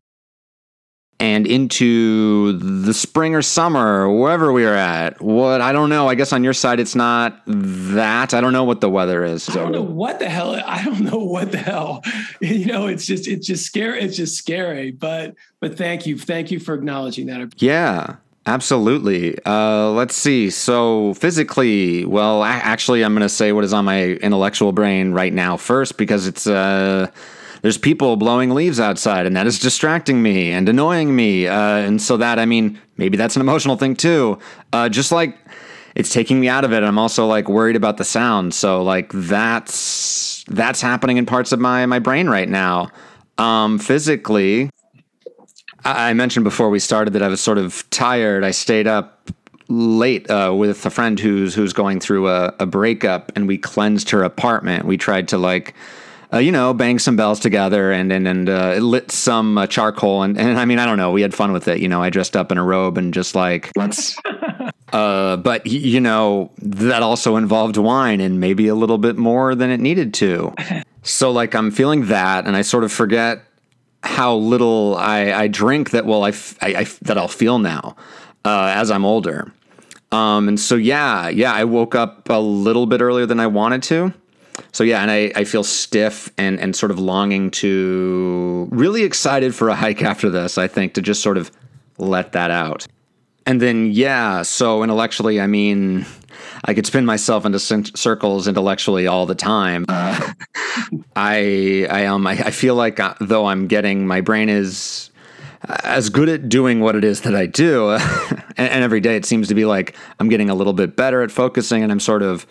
and 1.22 1.46
into 1.46 2.54
the 2.54 2.96
spring 2.96 3.36
or 3.36 3.44
summer, 3.44 4.10
wherever 4.10 4.52
we 4.52 4.66
are 4.66 4.74
at. 4.74 5.22
What 5.22 5.62
I 5.62 5.72
don't 5.72 5.90
know. 5.90 6.08
I 6.08 6.16
guess 6.16 6.34
on 6.34 6.44
your 6.44 6.54
side, 6.54 6.80
it's 6.80 6.96
not 6.96 7.44
that. 7.46 8.34
I 8.34 8.42
don't 8.42 8.54
know 8.54 8.64
what 8.64 8.82
the 8.82 8.90
weather 8.90 9.24
is. 9.24 9.48
I 9.48 9.54
don't 9.54 9.72
know 9.72 9.84
what 9.84 10.18
the 10.18 10.28
hell. 10.28 10.56
I 10.56 10.84
don't 10.84 11.02
know 11.02 11.20
what 11.20 11.52
the 11.52 11.60
hell. 11.60 12.04
You 12.42 12.66
know, 12.66 12.88
it's 12.88 13.06
just 13.06 13.28
it's 13.28 13.46
just 13.46 13.66
scary. 13.66 14.02
It's 14.02 14.18
just 14.18 14.36
scary. 14.36 14.90
But 14.92 15.36
but 15.60 15.78
thank 15.78 16.08
you, 16.08 16.18
thank 16.18 16.50
you 16.50 16.60
for 16.60 16.74
acknowledging 16.74 17.28
that. 17.28 17.62
Yeah. 17.62 18.16
Absolutely. 18.48 19.38
Uh, 19.46 19.92
let's 19.92 20.16
see. 20.16 20.50
So, 20.50 21.14
physically, 21.14 22.06
well, 22.06 22.44
actually, 22.44 23.06
I'm 23.06 23.14
going 23.14 23.22
to 23.22 23.30
say 23.30 23.52
what 23.52 23.64
is 23.64 23.72
on 23.72 23.86
my 23.86 24.14
intellectual 24.14 24.72
brain 24.72 25.12
right 25.12 25.32
now 25.32 25.58
first 25.58 25.98
because 25.98 26.26
it's 26.26 26.48
uh, 26.48 27.12
there's 27.62 27.78
people 27.78 28.16
blowing 28.16 28.52
leaves 28.52 28.80
outside, 28.80 29.26
and 29.26 29.36
that 29.36 29.48
is 29.48 29.60
distracting 29.60 30.22
me 30.22 30.52
and 30.52 30.68
annoying 30.68 31.16
me. 31.16 31.48
Uh, 31.48 31.78
and 31.78 32.02
so 32.02 32.18
that, 32.18 32.40
I 32.40 32.46
mean, 32.46 32.80
maybe 32.98 33.18
that's 33.18 33.36
an 33.36 33.42
emotional 33.42 33.78
thing 33.78 33.96
too. 33.96 34.40
Uh, 34.74 34.90
just 34.90 35.12
like 35.12 35.38
it's 35.96 36.12
taking 36.12 36.40
me 36.40 36.48
out 36.48 36.64
of 36.64 36.74
it. 36.74 36.84
I'm 36.84 36.98
also 36.98 37.28
like 37.28 37.50
worried 37.50 37.76
about 37.76 37.98
the 37.98 38.04
sound. 38.06 38.54
So 38.54 38.82
like 38.84 39.12
that's 39.14 40.44
that's 40.48 40.82
happening 40.82 41.18
in 41.18 41.26
parts 41.26 41.52
of 41.52 41.60
my 41.60 41.86
my 41.86 42.00
brain 42.00 42.30
right 42.30 42.50
now. 42.50 42.90
Um, 43.38 43.80
physically, 43.80 44.70
I 45.84 46.14
mentioned 46.14 46.44
before 46.44 46.70
we 46.70 46.80
started 46.80 47.14
that 47.14 47.24
I 47.24 47.28
was 47.28 47.42
sort 47.42 47.58
of 47.58 47.90
tired. 47.90 48.44
I 48.44 48.52
stayed 48.52 48.88
up 48.88 49.30
late 49.68 50.30
uh, 50.30 50.54
with 50.56 50.86
a 50.86 50.90
friend 50.90 51.20
who's 51.20 51.56
who's 51.56 51.74
going 51.74 52.00
through 52.00 52.30
a, 52.30 52.54
a 52.60 52.66
breakup, 52.66 53.32
and 53.36 53.48
we 53.48 53.58
cleansed 53.58 54.10
her 54.12 54.24
apartment. 54.24 54.86
We 54.86 54.98
tried 54.98 55.28
to 55.30 55.38
like. 55.38 55.74
Uh, 56.34 56.38
you 56.38 56.52
know, 56.52 56.74
bang 56.74 56.98
some 56.98 57.16
bells 57.16 57.40
together 57.40 57.92
and 57.92 58.12
and 58.12 58.28
and 58.28 58.50
uh, 58.50 58.76
lit 58.76 59.12
some 59.12 59.58
uh, 59.58 59.68
charcoal 59.68 60.24
and 60.24 60.38
and 60.38 60.58
I 60.58 60.66
mean 60.66 60.80
I 60.80 60.86
don't 60.86 60.98
know, 60.98 61.12
we 61.12 61.22
had 61.22 61.34
fun 61.34 61.52
with 61.52 61.68
it. 61.68 61.80
You 61.80 61.90
know, 61.90 62.02
I 62.02 62.10
dressed 62.10 62.38
up 62.38 62.52
in 62.52 62.58
a 62.58 62.64
robe 62.64 62.98
and 62.98 63.14
just 63.14 63.36
like 63.36 63.72
let's. 63.76 64.16
Uh, 64.92 65.38
but 65.38 65.66
you 65.66 66.02
know 66.02 66.52
that 66.58 67.02
also 67.02 67.38
involved 67.38 67.78
wine 67.78 68.20
and 68.20 68.42
maybe 68.42 68.68
a 68.68 68.76
little 68.76 68.98
bit 68.98 69.18
more 69.18 69.56
than 69.56 69.70
it 69.70 69.80
needed 69.80 70.14
to. 70.14 70.54
So 71.04 71.32
like 71.32 71.56
I'm 71.56 71.72
feeling 71.72 72.08
that, 72.08 72.46
and 72.46 72.58
I 72.58 72.62
sort 72.62 72.84
of 72.84 72.92
forget 72.92 73.42
how 74.04 74.36
little 74.36 74.98
I, 74.98 75.32
I 75.32 75.48
drink 75.48 75.92
that 75.92 76.06
well 76.06 76.26
I, 76.26 76.34
I, 76.62 76.76
I 76.76 76.84
that 77.04 77.18
I'll 77.18 77.28
feel 77.28 77.60
now 77.60 77.96
uh, 78.44 78.74
as 78.76 78.92
I'm 78.92 79.06
older. 79.06 79.52
Um, 80.12 80.50
and 80.50 80.60
so 80.60 80.76
yeah, 80.76 81.30
yeah, 81.30 81.54
I 81.54 81.64
woke 81.64 81.96
up 81.96 82.30
a 82.30 82.40
little 82.40 82.86
bit 82.86 83.02
earlier 83.02 83.26
than 83.26 83.40
I 83.40 83.48
wanted 83.48 83.84
to. 83.84 84.14
So 84.72 84.84
yeah, 84.84 85.02
and 85.02 85.12
I, 85.12 85.32
I 85.36 85.44
feel 85.44 85.64
stiff 85.64 86.32
and 86.38 86.60
and 86.60 86.76
sort 86.76 86.92
of 86.92 87.00
longing 87.00 87.52
to 87.52 88.68
really 88.72 89.04
excited 89.04 89.56
for 89.56 89.70
a 89.70 89.76
hike 89.76 90.02
after 90.02 90.30
this. 90.30 90.58
I 90.58 90.68
think 90.68 90.94
to 90.96 91.02
just 91.02 91.22
sort 91.22 91.38
of 91.38 91.52
let 91.98 92.32
that 92.34 92.52
out. 92.52 92.88
And 93.46 93.62
then 93.62 93.92
yeah, 93.92 94.44
so 94.44 94.84
intellectually, 94.84 95.42
I 95.42 95.48
mean, 95.48 96.06
I 96.64 96.74
could 96.74 96.86
spin 96.86 97.06
myself 97.06 97.46
into 97.46 97.60
circles 97.60 98.48
intellectually 98.48 99.08
all 99.08 99.26
the 99.26 99.36
time. 99.36 99.86
Uh, 99.90 100.34
I 101.16 101.88
I 101.90 102.06
um 102.06 102.28
I, 102.28 102.34
I 102.34 102.52
feel 102.52 102.76
like 102.76 103.00
uh, 103.00 103.16
though 103.20 103.46
I'm 103.46 103.68
getting 103.68 104.06
my 104.06 104.22
brain 104.22 104.50
is 104.50 105.10
as 105.84 106.10
good 106.10 106.28
at 106.30 106.50
doing 106.50 106.80
what 106.80 106.96
it 106.96 107.04
is 107.04 107.22
that 107.22 107.36
I 107.36 107.46
do, 107.46 107.92
and, 107.92 108.42
and 108.58 108.84
every 108.84 109.00
day 109.00 109.16
it 109.16 109.26
seems 109.26 109.48
to 109.48 109.56
be 109.56 109.66
like 109.66 109.96
I'm 110.20 110.30
getting 110.30 110.50
a 110.50 110.56
little 110.56 110.74
bit 110.74 110.96
better 110.96 111.22
at 111.22 111.32
focusing, 111.32 111.84
and 111.84 111.92
I'm 111.92 112.00
sort 112.00 112.24
of 112.24 112.46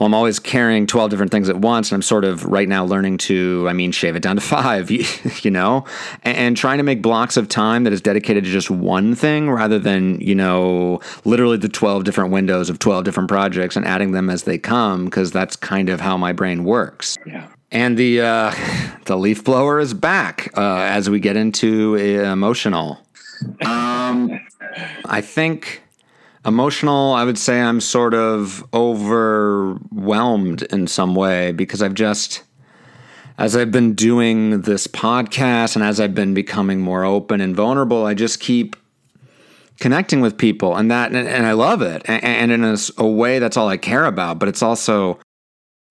well, 0.00 0.06
I'm 0.06 0.14
always 0.14 0.38
carrying 0.38 0.86
12 0.86 1.10
different 1.10 1.30
things 1.30 1.50
at 1.50 1.58
once. 1.58 1.90
And 1.90 1.96
I'm 1.96 2.02
sort 2.02 2.24
of 2.24 2.46
right 2.46 2.66
now 2.66 2.86
learning 2.86 3.18
to, 3.18 3.66
I 3.68 3.74
mean, 3.74 3.92
shave 3.92 4.16
it 4.16 4.22
down 4.22 4.36
to 4.36 4.40
five, 4.40 4.90
you 5.44 5.50
know, 5.50 5.84
and, 6.22 6.36
and, 6.38 6.56
trying 6.56 6.78
to 6.78 6.82
make 6.82 7.02
blocks 7.02 7.36
of 7.36 7.48
time 7.48 7.84
that 7.84 7.92
is 7.92 8.00
dedicated 8.00 8.44
to 8.44 8.50
just 8.50 8.70
one 8.70 9.14
thing 9.14 9.50
rather 9.50 9.78
than, 9.78 10.18
you 10.18 10.34
know, 10.34 11.00
literally 11.26 11.58
the 11.58 11.68
12 11.68 12.04
different 12.04 12.32
windows 12.32 12.70
of 12.70 12.78
12 12.78 13.04
different 13.04 13.28
projects 13.28 13.76
and 13.76 13.84
adding 13.84 14.12
them 14.12 14.30
as 14.30 14.44
they 14.44 14.56
come, 14.56 15.04
because 15.04 15.32
that's 15.32 15.54
kind 15.54 15.90
of 15.90 16.00
how 16.00 16.16
my 16.16 16.32
brain 16.32 16.64
works. 16.64 17.18
Yeah. 17.26 17.48
And 17.70 17.98
the 17.98 18.22
uh, 18.22 18.54
the 19.04 19.18
leaf 19.18 19.44
blower 19.44 19.80
is 19.80 19.92
back 19.92 20.50
uh, 20.56 20.78
as 20.80 21.10
we 21.10 21.20
get 21.20 21.36
into 21.36 21.96
emotional. 21.96 22.98
Um, 23.64 24.38
I 25.06 25.22
think 25.22 25.82
Emotional, 26.46 27.12
I 27.12 27.24
would 27.24 27.36
say 27.36 27.60
I'm 27.60 27.80
sort 27.80 28.14
of 28.14 28.64
overwhelmed 28.72 30.62
in 30.62 30.86
some 30.86 31.14
way 31.14 31.52
because 31.52 31.82
I've 31.82 31.92
just, 31.92 32.42
as 33.36 33.54
I've 33.54 33.70
been 33.70 33.94
doing 33.94 34.62
this 34.62 34.86
podcast 34.86 35.76
and 35.76 35.84
as 35.84 36.00
I've 36.00 36.14
been 36.14 36.32
becoming 36.32 36.80
more 36.80 37.04
open 37.04 37.42
and 37.42 37.54
vulnerable, 37.54 38.06
I 38.06 38.14
just 38.14 38.40
keep 38.40 38.74
connecting 39.80 40.22
with 40.22 40.38
people 40.38 40.76
and 40.76 40.90
that, 40.90 41.12
and, 41.12 41.28
and 41.28 41.44
I 41.44 41.52
love 41.52 41.82
it. 41.82 42.02
And, 42.06 42.24
and 42.24 42.52
in 42.52 42.64
a, 42.64 42.76
a 42.96 43.06
way, 43.06 43.38
that's 43.38 43.58
all 43.58 43.68
I 43.68 43.76
care 43.76 44.06
about, 44.06 44.38
but 44.38 44.48
it's 44.48 44.62
also, 44.62 45.18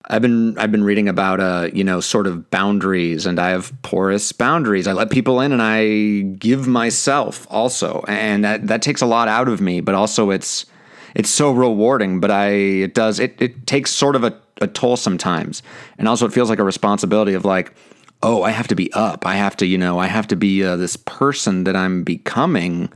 I've 0.06 0.22
been 0.22 0.58
I've 0.58 0.72
been 0.72 0.84
reading 0.84 1.08
about 1.08 1.40
uh 1.40 1.68
you 1.72 1.84
know 1.84 2.00
sort 2.00 2.26
of 2.26 2.50
boundaries 2.50 3.26
and 3.26 3.38
I 3.38 3.50
have 3.50 3.72
porous 3.82 4.32
boundaries. 4.32 4.86
I 4.86 4.92
let 4.92 5.10
people 5.10 5.40
in 5.40 5.52
and 5.52 5.60
I 5.62 6.22
give 6.38 6.66
myself 6.66 7.46
also, 7.50 8.04
and 8.08 8.44
that 8.44 8.66
that 8.68 8.82
takes 8.82 9.02
a 9.02 9.06
lot 9.06 9.28
out 9.28 9.48
of 9.48 9.60
me. 9.60 9.80
But 9.80 9.94
also 9.94 10.30
it's 10.30 10.66
it's 11.14 11.28
so 11.28 11.52
rewarding. 11.52 12.18
But 12.20 12.30
I 12.30 12.48
it 12.48 12.94
does 12.94 13.20
it 13.20 13.36
it 13.40 13.66
takes 13.66 13.90
sort 13.90 14.16
of 14.16 14.24
a, 14.24 14.36
a 14.60 14.66
toll 14.66 14.96
sometimes, 14.96 15.62
and 15.98 16.08
also 16.08 16.26
it 16.26 16.32
feels 16.32 16.48
like 16.48 16.58
a 16.58 16.64
responsibility 16.64 17.34
of 17.34 17.44
like 17.44 17.74
oh 18.22 18.42
I 18.42 18.50
have 18.50 18.68
to 18.68 18.74
be 18.74 18.90
up. 18.94 19.26
I 19.26 19.34
have 19.34 19.56
to 19.58 19.66
you 19.66 19.76
know 19.76 19.98
I 19.98 20.06
have 20.06 20.26
to 20.28 20.36
be 20.36 20.64
uh, 20.64 20.76
this 20.76 20.96
person 20.96 21.64
that 21.64 21.76
I'm 21.76 22.04
becoming 22.04 22.90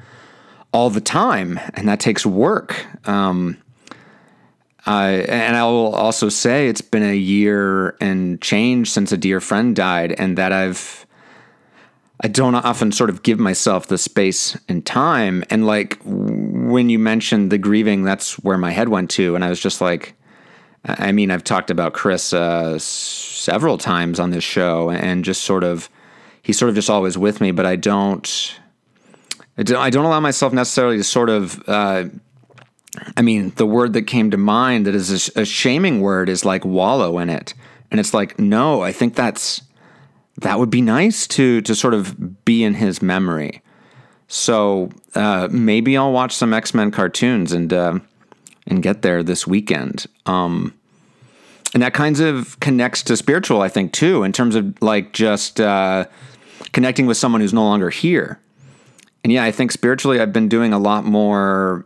all 0.73 0.90
the 0.90 1.02
time, 1.02 1.61
and 1.75 1.87
that 1.87 2.00
takes 2.00 2.25
work. 2.25 2.87
Um, 3.06 3.58
uh, 4.86 5.24
and 5.28 5.56
I 5.56 5.64
will 5.64 5.94
also 5.94 6.28
say 6.28 6.68
it's 6.68 6.82
been 6.82 7.02
a 7.02 7.16
year 7.16 7.96
and 8.00 8.40
change 8.40 8.90
since 8.90 9.12
a 9.12 9.16
dear 9.16 9.40
friend 9.40 9.74
died, 9.74 10.12
and 10.12 10.36
that 10.38 10.52
I've 10.52 11.06
I 12.20 12.28
don't 12.28 12.54
often 12.54 12.92
sort 12.92 13.10
of 13.10 13.22
give 13.22 13.38
myself 13.38 13.86
the 13.86 13.98
space 13.98 14.56
and 14.68 14.84
time. 14.84 15.42
And 15.50 15.66
like 15.66 15.98
when 16.04 16.88
you 16.88 16.98
mentioned 16.98 17.50
the 17.50 17.58
grieving, 17.58 18.02
that's 18.04 18.38
where 18.38 18.58
my 18.58 18.70
head 18.70 18.88
went 18.88 19.10
to, 19.12 19.34
and 19.34 19.44
I 19.44 19.48
was 19.48 19.60
just 19.60 19.80
like, 19.80 20.14
I 20.84 21.12
mean, 21.12 21.30
I've 21.30 21.44
talked 21.44 21.70
about 21.70 21.94
Chris 21.94 22.32
uh, 22.32 22.78
several 22.78 23.78
times 23.78 24.20
on 24.20 24.30
this 24.30 24.44
show, 24.44 24.90
and 24.90 25.24
just 25.24 25.42
sort 25.42 25.64
of 25.64 25.88
he's 26.42 26.58
sort 26.58 26.68
of 26.68 26.74
just 26.74 26.90
always 26.90 27.16
with 27.16 27.40
me, 27.40 27.52
but 27.52 27.66
I 27.66 27.76
don't. 27.76 28.58
I 29.56 29.62
don't 29.62 30.04
allow 30.04 30.18
myself 30.18 30.52
necessarily 30.52 30.96
to 30.96 31.04
sort 31.04 31.30
of 31.30 31.62
uh, 31.68 32.06
I 33.16 33.22
mean, 33.22 33.52
the 33.56 33.66
word 33.66 33.92
that 33.94 34.02
came 34.02 34.30
to 34.30 34.36
mind 34.36 34.86
that 34.86 34.94
is 34.94 35.30
a, 35.36 35.42
a, 35.42 35.44
shaming 35.44 36.00
word 36.00 36.28
is 36.28 36.44
like 36.44 36.64
wallow 36.64 37.18
in 37.18 37.30
it. 37.30 37.54
And 37.90 38.00
it's 38.00 38.14
like, 38.14 38.38
no, 38.38 38.82
I 38.82 38.92
think 38.92 39.14
that's 39.14 39.62
that 40.38 40.58
would 40.58 40.70
be 40.70 40.82
nice 40.82 41.26
to 41.28 41.60
to 41.62 41.74
sort 41.74 41.94
of 41.94 42.44
be 42.44 42.64
in 42.64 42.74
his 42.74 43.00
memory. 43.00 43.62
So 44.28 44.90
uh, 45.14 45.48
maybe 45.50 45.96
I'll 45.96 46.12
watch 46.12 46.32
some 46.32 46.52
X 46.52 46.74
Men 46.74 46.90
cartoons 46.90 47.52
and 47.52 47.72
uh, 47.72 47.98
and 48.66 48.82
get 48.82 49.02
there 49.02 49.22
this 49.22 49.46
weekend. 49.46 50.06
Um, 50.26 50.74
and 51.72 51.82
that 51.82 51.92
kind 51.92 52.20
of 52.20 52.58
connects 52.60 53.02
to 53.04 53.16
spiritual, 53.16 53.60
I 53.60 53.68
think, 53.68 53.92
too, 53.92 54.22
in 54.22 54.32
terms 54.32 54.54
of 54.54 54.80
like 54.80 55.12
just 55.12 55.60
uh, 55.60 56.06
connecting 56.72 57.06
with 57.06 57.16
someone 57.16 57.40
who's 57.40 57.52
no 57.52 57.64
longer 57.64 57.90
here. 57.90 58.40
And 59.24 59.32
yeah, 59.32 59.44
I 59.44 59.50
think 59.50 59.72
spiritually, 59.72 60.20
I've 60.20 60.32
been 60.32 60.48
doing 60.48 60.72
a 60.72 60.78
lot 60.78 61.04
more 61.04 61.84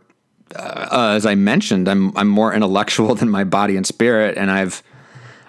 uh, 0.55 1.13
as 1.15 1.25
I 1.25 1.35
mentioned, 1.35 1.87
I'm 1.87 2.15
I'm 2.17 2.27
more 2.27 2.53
intellectual 2.53 3.15
than 3.15 3.29
my 3.29 3.43
body 3.43 3.75
and 3.75 3.85
spirit, 3.85 4.37
and 4.37 4.51
I've 4.51 4.83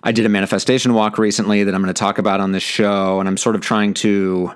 I 0.03 0.13
did 0.13 0.25
a 0.25 0.29
manifestation 0.29 0.95
walk 0.95 1.19
recently 1.19 1.65
that 1.65 1.75
I'm 1.75 1.83
going 1.83 1.93
to 1.93 1.99
talk 1.99 2.19
about 2.19 2.41
on 2.41 2.53
this 2.53 2.63
show, 2.63 3.21
and 3.21 3.29
I'm 3.29 3.37
sort 3.37 3.55
of 3.55 3.61
trying 3.61 3.95
to 3.95 4.53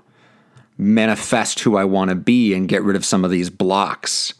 manifest 0.78 1.60
who 1.60 1.76
I 1.76 1.84
want 1.84 2.10
to 2.10 2.14
be 2.14 2.54
and 2.54 2.68
get 2.68 2.82
rid 2.82 2.96
of 2.96 3.04
some 3.04 3.24
of 3.24 3.30
these 3.30 3.50
blocks. 3.50 4.34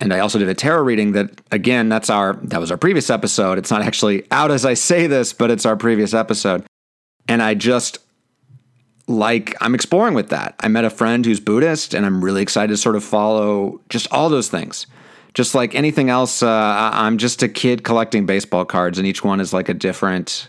And 0.00 0.12
I 0.12 0.20
also 0.20 0.38
did 0.38 0.48
a 0.48 0.54
tarot 0.54 0.82
reading 0.82 1.12
that 1.12 1.40
again, 1.50 1.88
that's 1.88 2.08
our 2.08 2.34
that 2.34 2.60
was 2.60 2.70
our 2.70 2.76
previous 2.76 3.10
episode. 3.10 3.58
It's 3.58 3.70
not 3.70 3.82
actually 3.82 4.26
out 4.30 4.50
as 4.50 4.64
I 4.64 4.74
say 4.74 5.06
this, 5.06 5.32
but 5.32 5.50
it's 5.50 5.66
our 5.66 5.76
previous 5.76 6.14
episode. 6.14 6.64
And 7.26 7.42
I 7.42 7.54
just 7.54 7.98
like 9.08 9.56
I'm 9.60 9.74
exploring 9.74 10.14
with 10.14 10.28
that. 10.28 10.54
I 10.60 10.68
met 10.68 10.84
a 10.84 10.90
friend 10.90 11.24
who's 11.24 11.40
Buddhist 11.40 11.94
and 11.94 12.06
I'm 12.06 12.24
really 12.24 12.42
excited 12.42 12.72
to 12.72 12.76
sort 12.76 12.94
of 12.94 13.02
follow 13.02 13.80
just 13.88 14.10
all 14.12 14.28
those 14.28 14.48
things 14.48 14.86
just 15.38 15.54
like 15.54 15.72
anything 15.76 16.10
else, 16.10 16.42
uh, 16.42 16.90
I'm 16.92 17.16
just 17.16 17.44
a 17.44 17.48
kid 17.48 17.84
collecting 17.84 18.26
baseball 18.26 18.64
cards, 18.64 18.98
and 18.98 19.06
each 19.06 19.22
one 19.22 19.38
is 19.38 19.52
like 19.52 19.68
a 19.68 19.72
different. 19.72 20.48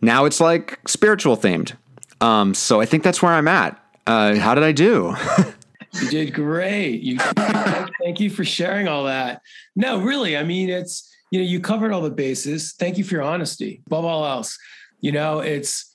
Now 0.00 0.26
it's 0.26 0.40
like 0.40 0.78
spiritual 0.86 1.36
themed. 1.36 1.72
Um, 2.20 2.54
so 2.54 2.80
I 2.80 2.86
think 2.86 3.02
that's 3.02 3.20
where 3.20 3.32
I'm 3.32 3.48
at. 3.48 3.84
Uh, 4.06 4.36
how 4.36 4.54
did 4.54 4.62
I 4.62 4.70
do? 4.70 5.16
you 6.00 6.08
did 6.08 6.32
great. 6.32 7.00
You 7.00 7.18
thank 7.18 8.20
you 8.20 8.30
for 8.30 8.44
sharing 8.44 8.86
all 8.86 9.06
that. 9.06 9.42
No, 9.74 9.98
really, 9.98 10.36
I 10.36 10.44
mean, 10.44 10.70
it's 10.70 11.12
you 11.32 11.40
know, 11.40 11.44
you 11.44 11.58
covered 11.58 11.90
all 11.90 12.00
the 12.00 12.10
bases. 12.10 12.74
Thank 12.78 12.96
you 12.96 13.02
for 13.02 13.16
your 13.16 13.24
honesty. 13.24 13.82
Above 13.86 14.04
all 14.04 14.24
else, 14.24 14.56
you 15.00 15.10
know, 15.10 15.40
it's 15.40 15.92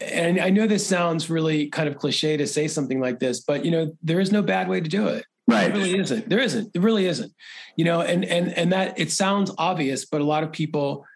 and 0.00 0.38
I 0.38 0.50
know 0.50 0.68
this 0.68 0.86
sounds 0.86 1.28
really 1.28 1.70
kind 1.70 1.88
of 1.88 1.98
cliche 1.98 2.36
to 2.36 2.46
say 2.46 2.68
something 2.68 3.00
like 3.00 3.18
this, 3.18 3.40
but 3.40 3.64
you 3.64 3.72
know, 3.72 3.96
there 4.00 4.20
is 4.20 4.30
no 4.30 4.42
bad 4.42 4.68
way 4.68 4.80
to 4.80 4.88
do 4.88 5.08
it. 5.08 5.24
Right. 5.50 5.70
It 5.70 5.74
really 5.74 5.98
isn't. 5.98 6.28
There 6.28 6.38
isn't. 6.38 6.70
It 6.74 6.80
really 6.80 7.06
isn't. 7.06 7.32
You 7.76 7.84
know, 7.84 8.00
and 8.00 8.24
and 8.24 8.56
and 8.56 8.72
that 8.72 8.98
it 8.98 9.10
sounds 9.10 9.50
obvious, 9.58 10.04
but 10.04 10.20
a 10.20 10.24
lot 10.24 10.42
of 10.42 10.52
people 10.52 11.06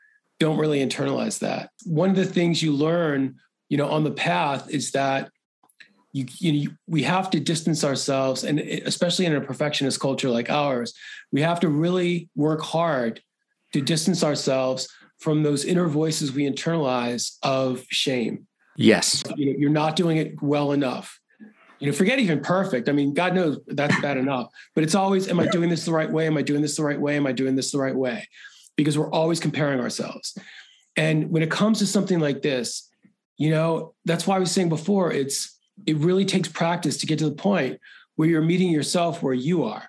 don't 0.41 0.59
really 0.59 0.85
internalize 0.85 1.38
that. 1.41 1.71
One 1.85 2.11
of 2.11 2.17
the 2.17 2.25
things 2.25 2.62
you 2.62 2.73
learn, 2.73 3.37
you 3.69 3.76
know, 3.76 3.88
on 3.88 4.05
the 4.05 4.11
path 4.11 4.69
is 4.71 4.93
that 4.93 5.31
you, 6.12 6.26
you 6.38 6.53
know, 6.53 6.71
we 6.87 7.03
have 7.03 7.31
to 7.31 7.41
distance 7.41 7.85
ourselves, 7.85 8.45
and 8.45 8.61
especially 8.61 9.26
in 9.26 9.35
a 9.35 9.41
perfectionist 9.41 10.00
culture 10.00 10.31
like 10.31 10.50
ours, 10.50 10.95
we 11.33 11.41
have 11.43 11.61
to 11.61 11.69
really 11.69 12.29
work 12.37 12.62
hard 12.62 13.21
to 13.73 13.81
distance 13.81 14.23
ourselves 14.23 14.88
from 15.19 15.43
those 15.43 15.64
inner 15.64 15.88
voices 15.88 16.33
we 16.33 16.49
internalize 16.49 17.37
of 17.43 17.85
shame. 17.91 18.47
Yes, 18.76 19.23
you 19.37 19.47
know, 19.47 19.59
you're 19.59 19.71
not 19.71 19.97
doing 19.97 20.17
it 20.17 20.41
well 20.43 20.73
enough 20.73 21.21
you 21.85 21.91
know, 21.91 21.97
forget 21.97 22.19
even 22.19 22.41
perfect. 22.41 22.88
I 22.88 22.93
mean, 22.93 23.12
God 23.12 23.35
knows 23.35 23.59
that's 23.67 24.00
bad 24.00 24.17
enough, 24.17 24.49
but 24.75 24.85
it's 24.85 24.95
always, 24.95 25.29
am 25.29 25.38
I 25.38 25.47
doing 25.49 25.69
this 25.69 25.85
the 25.85 25.93
right 25.93 26.11
way? 26.11 26.26
Am 26.26 26.38
I 26.38 26.41
doing 26.41 26.62
this 26.62 26.79
the 26.79 26.83
right 26.83 26.99
way? 26.99 27.14
Am 27.19 27.26
I 27.26 27.33
doing 27.33 27.57
this 27.57 27.73
the 27.73 27.79
right 27.79 27.95
way? 27.95 28.26
Because 28.75 28.97
we're 28.97 29.11
always 29.11 29.38
comparing 29.38 29.81
ourselves. 29.81 30.35
And 30.97 31.31
when 31.31 31.43
it 31.43 31.50
comes 31.50 31.81
to 31.81 31.87
something 31.87 32.21
like 32.21 32.41
this, 32.41 32.91
you 33.37 33.50
know, 33.50 33.93
that's 34.07 34.26
why 34.26 34.37
I 34.37 34.38
was 34.38 34.50
saying 34.50 34.71
before, 34.71 35.12
it's, 35.12 35.61
it 35.85 35.99
really 35.99 36.25
takes 36.25 36.49
practice 36.49 36.97
to 36.99 37.07
get 37.07 37.19
to 37.19 37.29
the 37.29 37.35
point 37.35 37.79
where 38.17 38.31
you're 38.31 38.41
meeting 38.41 38.71
yourself 38.71 39.23
where 39.23 39.35
you 39.35 39.64
are. 39.64 39.87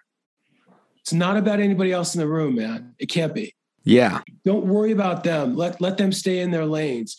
It's 1.00 1.14
not 1.14 1.38
about 1.38 1.62
anybody 1.62 1.94
else 1.94 2.14
in 2.14 2.20
the 2.20 2.28
room, 2.28 2.56
man. 2.56 2.96
It 3.00 3.06
can't 3.06 3.34
be. 3.34 3.56
Yeah. 3.86 4.20
Don't 4.44 4.66
worry 4.66 4.92
about 4.92 5.24
them. 5.24 5.56
Let 5.56 5.80
let 5.80 5.98
them 5.98 6.12
stay 6.12 6.40
in 6.40 6.52
their 6.52 6.66
lanes. 6.66 7.16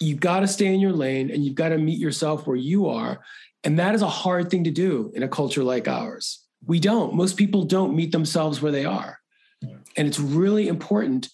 You've 0.00 0.18
got 0.18 0.40
to 0.40 0.48
stay 0.48 0.74
in 0.74 0.80
your 0.80 0.92
lane 0.92 1.30
and 1.30 1.44
you've 1.44 1.54
got 1.54 1.68
to 1.68 1.78
meet 1.78 1.98
yourself 2.00 2.46
where 2.46 2.56
you 2.56 2.88
are. 2.88 3.20
And 3.64 3.78
that 3.78 3.94
is 3.94 4.02
a 4.02 4.08
hard 4.08 4.50
thing 4.50 4.64
to 4.64 4.70
do 4.70 5.12
in 5.14 5.22
a 5.22 5.28
culture 5.28 5.64
like 5.64 5.88
ours. 5.88 6.44
We 6.66 6.80
don't. 6.80 7.14
Most 7.14 7.36
people 7.36 7.64
don't 7.64 7.96
meet 7.96 8.12
themselves 8.12 8.60
where 8.60 8.72
they 8.72 8.84
are. 8.84 9.18
And 9.96 10.06
it's 10.06 10.20
really 10.20 10.68
important 10.68 11.28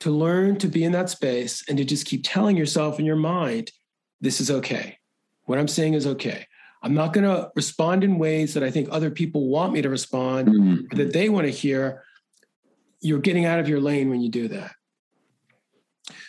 to 0.00 0.10
learn 0.10 0.58
to 0.58 0.68
be 0.68 0.84
in 0.84 0.92
that 0.92 1.10
space 1.10 1.64
and 1.68 1.78
to 1.78 1.84
just 1.84 2.06
keep 2.06 2.22
telling 2.24 2.56
yourself 2.56 2.98
in 2.98 3.04
your 3.04 3.16
mind, 3.16 3.70
this 4.20 4.40
is 4.40 4.50
okay. 4.50 4.98
What 5.44 5.58
I'm 5.58 5.68
saying 5.68 5.94
is 5.94 6.06
okay. 6.06 6.46
I'm 6.82 6.94
not 6.94 7.12
going 7.12 7.24
to 7.24 7.50
respond 7.56 8.04
in 8.04 8.18
ways 8.18 8.54
that 8.54 8.62
I 8.62 8.70
think 8.70 8.88
other 8.90 9.10
people 9.10 9.48
want 9.48 9.72
me 9.72 9.82
to 9.82 9.88
respond, 9.88 10.48
mm-hmm. 10.48 10.96
that 10.96 11.12
they 11.12 11.28
want 11.28 11.46
to 11.46 11.52
hear. 11.52 12.04
You're 13.00 13.20
getting 13.20 13.44
out 13.44 13.60
of 13.60 13.68
your 13.68 13.80
lane 13.80 14.10
when 14.10 14.20
you 14.20 14.28
do 14.28 14.48
that. 14.48 14.72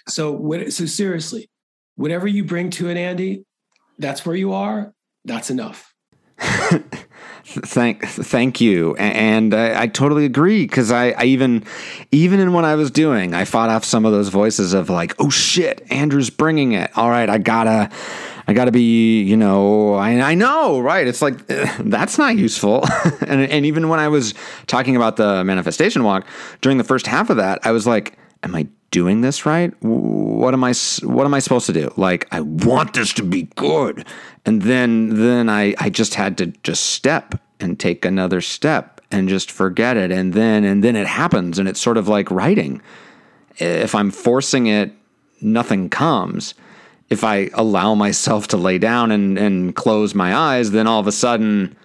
So, 0.07 0.31
what, 0.31 0.71
so 0.73 0.85
seriously, 0.85 1.49
whatever 1.95 2.27
you 2.27 2.43
bring 2.43 2.69
to 2.71 2.89
it, 2.89 2.97
Andy, 2.97 3.45
that's 3.97 4.25
where 4.25 4.35
you 4.35 4.53
are. 4.53 4.93
That's 5.29 5.51
enough. 5.51 5.93
thank 7.43 8.05
thank 8.05 8.61
you 8.61 8.95
and 8.95 9.53
i, 9.53 9.81
I 9.81 9.87
totally 9.87 10.23
agree 10.25 10.65
because 10.65 10.91
I, 10.91 11.11
I 11.11 11.23
even 11.25 11.65
even 12.11 12.39
in 12.39 12.53
what 12.53 12.63
i 12.63 12.75
was 12.75 12.91
doing 12.91 13.33
i 13.33 13.43
fought 13.43 13.69
off 13.69 13.83
some 13.83 14.05
of 14.05 14.11
those 14.11 14.29
voices 14.29 14.73
of 14.73 14.89
like 14.89 15.15
oh 15.19 15.29
shit 15.29 15.85
andrew's 15.91 16.29
bringing 16.29 16.73
it 16.73 16.95
all 16.95 17.09
right 17.09 17.29
i 17.29 17.37
gotta 17.37 17.89
I 18.47 18.53
got 18.53 18.65
to 18.65 18.71
be, 18.71 19.21
you 19.21 19.37
know, 19.37 19.93
I, 19.93 20.19
I 20.21 20.33
know, 20.33 20.79
right? 20.79 21.05
It's 21.05 21.21
like 21.21 21.35
eh, 21.51 21.71
that's 21.81 22.17
not 22.17 22.35
useful. 22.35 22.83
and 23.27 23.41
and 23.41 23.63
even 23.63 23.89
when 23.89 23.99
I 23.99 24.07
was 24.07 24.33
talking 24.65 24.95
about 24.95 25.17
the 25.17 25.43
manifestation 25.43 26.03
walk 26.03 26.25
during 26.61 26.79
the 26.79 26.83
first 26.83 27.05
half 27.05 27.29
of 27.29 27.37
that, 27.37 27.59
I 27.61 27.71
was 27.71 27.85
like, 27.85 28.17
am 28.43 28.55
I 28.55 28.67
doing 28.91 29.21
this 29.21 29.45
right? 29.45 29.73
What 29.83 30.53
am 30.53 30.63
I 30.63 30.73
what 31.03 31.25
am 31.25 31.33
I 31.33 31.39
supposed 31.39 31.67
to 31.67 31.73
do? 31.73 31.93
Like 31.97 32.27
I 32.31 32.41
want 32.41 32.93
this 32.93 33.13
to 33.13 33.23
be 33.23 33.43
good. 33.55 34.05
And 34.45 34.61
then 34.61 35.21
then 35.21 35.49
I 35.49 35.75
I 35.77 35.89
just 35.89 36.15
had 36.15 36.37
to 36.39 36.47
just 36.63 36.87
step 36.87 37.35
and 37.59 37.79
take 37.79 38.05
another 38.05 38.41
step 38.41 39.01
and 39.11 39.27
just 39.27 39.51
forget 39.51 39.97
it 39.97 40.11
and 40.11 40.33
then 40.33 40.63
and 40.63 40.83
then 40.83 40.95
it 40.95 41.07
happens 41.07 41.59
and 41.59 41.67
it's 41.67 41.79
sort 41.79 41.97
of 41.97 42.07
like 42.07 42.31
writing. 42.31 42.81
If 43.57 43.93
I'm 43.93 44.11
forcing 44.11 44.67
it, 44.67 44.93
nothing 45.41 45.89
comes 45.89 46.53
if 47.09 47.23
I 47.23 47.49
allow 47.53 47.95
myself 47.95 48.47
to 48.49 48.57
lay 48.57 48.77
down 48.77 49.11
and, 49.11 49.37
and 49.37 49.75
close 49.75 50.13
my 50.13 50.35
eyes, 50.35 50.71
then 50.71 50.87
all 50.87 50.99
of 50.99 51.07
a 51.07 51.11
sudden 51.11 51.75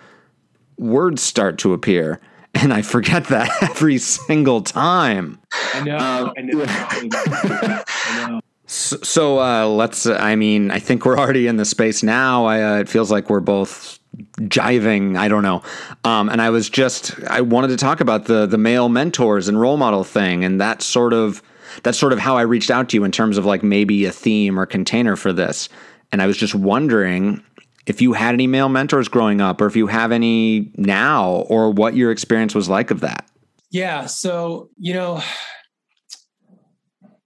words 0.78 1.22
start 1.22 1.58
to 1.58 1.72
appear. 1.72 2.20
And 2.54 2.72
I 2.72 2.82
forget 2.82 3.24
that 3.24 3.50
every 3.62 3.98
single 3.98 4.62
time. 4.62 5.38
I 5.74 5.82
know. 5.82 5.96
Um, 5.96 6.32
I 6.36 6.40
know. 6.42 6.64
I 6.66 8.28
know. 8.28 8.40
So, 8.66 8.96
so 9.02 9.40
uh, 9.40 9.68
let's. 9.68 10.06
Uh, 10.06 10.16
I 10.18 10.36
mean, 10.36 10.70
I 10.70 10.78
think 10.78 11.04
we're 11.04 11.18
already 11.18 11.46
in 11.46 11.58
the 11.58 11.66
space 11.66 12.02
now. 12.02 12.46
I, 12.46 12.62
uh, 12.62 12.78
it 12.78 12.88
feels 12.88 13.10
like 13.10 13.28
we're 13.28 13.40
both 13.40 13.98
jiving. 14.40 15.18
I 15.18 15.28
don't 15.28 15.42
know. 15.42 15.62
Um, 16.02 16.30
and 16.30 16.40
I 16.40 16.48
was 16.48 16.70
just. 16.70 17.22
I 17.24 17.42
wanted 17.42 17.68
to 17.68 17.76
talk 17.76 18.00
about 18.00 18.24
the 18.24 18.46
the 18.46 18.56
male 18.56 18.88
mentors 18.88 19.48
and 19.48 19.60
role 19.60 19.76
model 19.76 20.02
thing, 20.02 20.44
and 20.44 20.60
that 20.62 20.80
sort 20.80 21.12
of 21.12 21.42
that's 21.82 21.98
sort 21.98 22.12
of 22.12 22.18
how 22.18 22.36
I 22.36 22.42
reached 22.42 22.70
out 22.70 22.88
to 22.90 22.96
you 22.96 23.04
in 23.04 23.12
terms 23.12 23.36
of 23.36 23.44
like 23.44 23.62
maybe 23.62 24.06
a 24.06 24.12
theme 24.12 24.58
or 24.58 24.66
container 24.66 25.16
for 25.16 25.32
this. 25.32 25.68
And 26.10 26.22
I 26.22 26.26
was 26.26 26.36
just 26.36 26.54
wondering 26.54 27.42
if 27.86 28.00
you 28.00 28.12
had 28.14 28.34
any 28.34 28.46
male 28.46 28.68
mentors 28.68 29.08
growing 29.08 29.40
up 29.40 29.60
or 29.60 29.66
if 29.66 29.76
you 29.76 29.86
have 29.86 30.12
any 30.12 30.72
now 30.76 31.44
or 31.48 31.70
what 31.70 31.94
your 31.94 32.10
experience 32.10 32.54
was 32.54 32.68
like 32.68 32.90
of 32.90 33.00
that. 33.00 33.28
Yeah. 33.70 34.06
So, 34.06 34.70
you 34.78 34.94
know, 34.94 35.22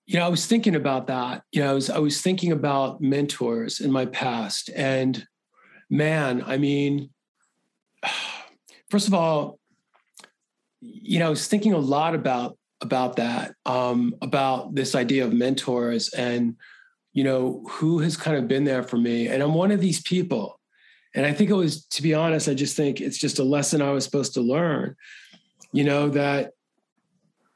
you 0.07 0.19
know, 0.19 0.25
I 0.25 0.29
was 0.29 0.47
thinking 0.47 0.75
about 0.75 1.07
that. 1.09 1.43
You 1.53 1.63
know, 1.63 1.71
I 1.71 1.75
was 1.75 1.91
I 1.91 1.99
was 1.99 2.23
thinking 2.23 2.51
about 2.51 3.01
mentors 3.01 3.81
in 3.81 3.93
my 3.93 4.07
past. 4.07 4.71
And 4.75 5.25
man, 5.91 6.43
I 6.47 6.57
mean, 6.57 7.11
first 8.91 9.07
of 9.07 9.15
all, 9.15 9.59
you 10.81 11.19
know, 11.19 11.27
I 11.27 11.31
was 11.31 11.47
thinking 11.47 11.75
a 11.75 11.79
lot 11.79 12.15
about 12.15 12.57
about 12.81 13.17
that, 13.17 13.55
um, 13.67 14.15
about 14.23 14.75
this 14.75 14.95
idea 14.95 15.25
of 15.25 15.33
mentors 15.33 16.11
and, 16.15 16.57
you 17.13 17.25
know, 17.25 17.65
who 17.69 18.01
has 18.01 18.17
kind 18.17 18.37
of 18.37 18.49
been 18.49 18.65
there 18.65 18.83
for 18.83 18.97
me. 18.97 19.29
And 19.29 19.43
I'm 19.43 19.55
one 19.55 19.71
of 19.71 19.81
these 19.81 20.01
people. 20.03 20.61
And 21.15 21.25
I 21.27 21.33
think 21.33 21.51
it 21.51 21.55
was, 21.55 21.85
to 21.87 22.03
be 22.03 22.15
honest, 22.15 22.49
I 22.49 22.55
just 22.55 22.77
think 22.77 23.01
it's 23.01 23.19
just 23.19 23.39
a 23.39 23.45
lesson 23.45 23.83
I 23.83 23.91
was 23.93 24.05
supposed 24.05 24.35
to 24.35 24.41
learn, 24.41 24.95
you 25.73 25.85
know, 25.85 26.11
that 26.11 26.53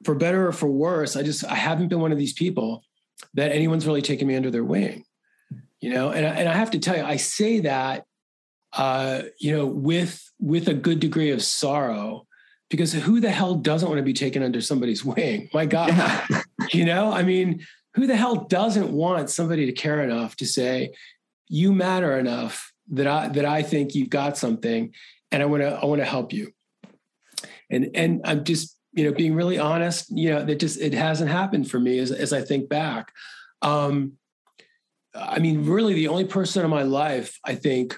for 0.05 0.15
better 0.15 0.49
or 0.49 0.53
for 0.53 0.69
worse, 0.69 1.17
I 1.17 1.23
just, 1.23 1.45
I 1.45 1.55
haven't 1.55 1.89
been 1.89 2.01
one 2.01 2.13
of 2.13 2.19
these 2.19 2.33
people 2.33 2.83
that 3.35 3.53
anyone's 3.53 3.87
really 3.87 4.03
taken 4.03 4.27
me 4.27 4.35
under 4.35 4.51
their 4.51 4.65
wing, 4.65 5.05
you 5.81 5.91
know, 5.91 6.11
and, 6.11 6.27
and 6.27 6.49
I 6.49 6.55
have 6.55 6.73
to 6.73 6.79
tell 6.79 6.97
you, 6.97 7.05
I 7.05 7.17
say 7.17 7.61
that, 7.61 8.05
uh, 8.73 9.23
you 9.39 9.57
know, 9.57 9.67
with, 9.67 10.29
with 10.41 10.67
a 10.67 10.75
good 10.75 10.99
degree 10.99 11.31
of 11.31 11.43
sorrow, 11.43 12.27
because 12.69 12.95
who 12.95 13.21
the 13.21 13.31
hell 13.31 13.55
doesn't 13.55 13.89
want 13.89 13.99
to 13.99 14.05
be 14.05 14.15
taken 14.15 14.43
under 14.43 14.61
somebody's 14.61 15.05
wing? 15.05 15.51
My 15.53 15.67
God, 15.67 15.91
yeah. 15.91 16.27
you 16.73 16.85
know, 16.85 17.13
I 17.13 17.23
mean, 17.23 17.65
who 17.95 18.07
the 18.07 18.17
hell 18.17 18.47
doesn't 18.47 18.91
want 18.91 19.31
somebody 19.31 19.67
to 19.67 19.73
care 19.73 20.03
enough 20.03 20.37
to 20.37 20.47
say, 20.47 20.93
you 21.49 21.73
matter 21.73 22.19
enough 22.19 22.73
that 22.91 23.07
I 23.07 23.29
that 23.29 23.45
I 23.45 23.63
think 23.63 23.95
you've 23.95 24.11
got 24.11 24.37
something 24.37 24.93
and 25.31 25.43
I 25.43 25.47
want 25.47 25.63
to 25.63 25.71
I 25.71 25.85
want 25.85 26.01
to 26.01 26.07
help 26.07 26.33
you. 26.33 26.53
And 27.71 27.91
and 27.95 28.21
I'm 28.25 28.45
just, 28.45 28.77
you 28.93 29.05
know, 29.05 29.13
being 29.13 29.35
really 29.35 29.59
honest, 29.59 30.07
you 30.11 30.31
know, 30.31 30.45
that 30.45 30.59
just 30.59 30.81
it 30.81 30.95
hasn't 30.95 31.31
happened 31.31 31.71
for 31.71 31.79
me 31.79 31.99
as 31.99 32.11
as 32.11 32.33
I 32.33 32.43
think 32.43 32.69
back. 32.69 33.13
Um, 33.61 34.15
I 35.15 35.39
mean, 35.39 35.67
really 35.67 35.95
the 35.95 36.09
only 36.09 36.25
person 36.25 36.65
in 36.65 36.71
my 36.71 36.83
life, 36.83 37.39
I 37.45 37.55
think, 37.55 37.95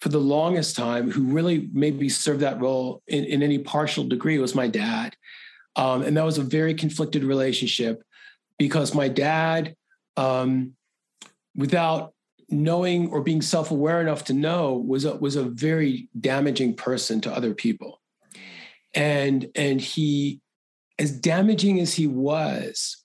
for 0.00 0.08
the 0.08 0.18
longest 0.18 0.76
time 0.76 1.10
who 1.10 1.24
really 1.24 1.68
maybe 1.72 2.08
served 2.08 2.40
that 2.40 2.60
role 2.60 3.02
in, 3.06 3.24
in 3.24 3.42
any 3.42 3.58
partial 3.58 4.04
degree 4.04 4.38
was 4.38 4.54
my 4.54 4.66
dad. 4.66 5.14
Um, 5.76 6.02
and 6.02 6.16
that 6.16 6.24
was 6.24 6.38
a 6.38 6.42
very 6.42 6.74
conflicted 6.74 7.22
relationship 7.22 8.02
because 8.60 8.94
my 8.94 9.08
dad, 9.08 9.74
um, 10.18 10.74
without 11.56 12.12
knowing 12.50 13.08
or 13.08 13.22
being 13.22 13.40
self-aware 13.40 14.02
enough 14.02 14.24
to 14.26 14.34
know, 14.34 14.74
was 14.74 15.06
a, 15.06 15.16
was 15.16 15.34
a 15.34 15.44
very 15.44 16.10
damaging 16.20 16.74
person 16.74 17.22
to 17.22 17.34
other 17.34 17.54
people. 17.54 18.02
And, 18.94 19.50
and 19.54 19.80
he, 19.80 20.42
as 20.98 21.10
damaging 21.10 21.80
as 21.80 21.94
he 21.94 22.06
was, 22.06 23.02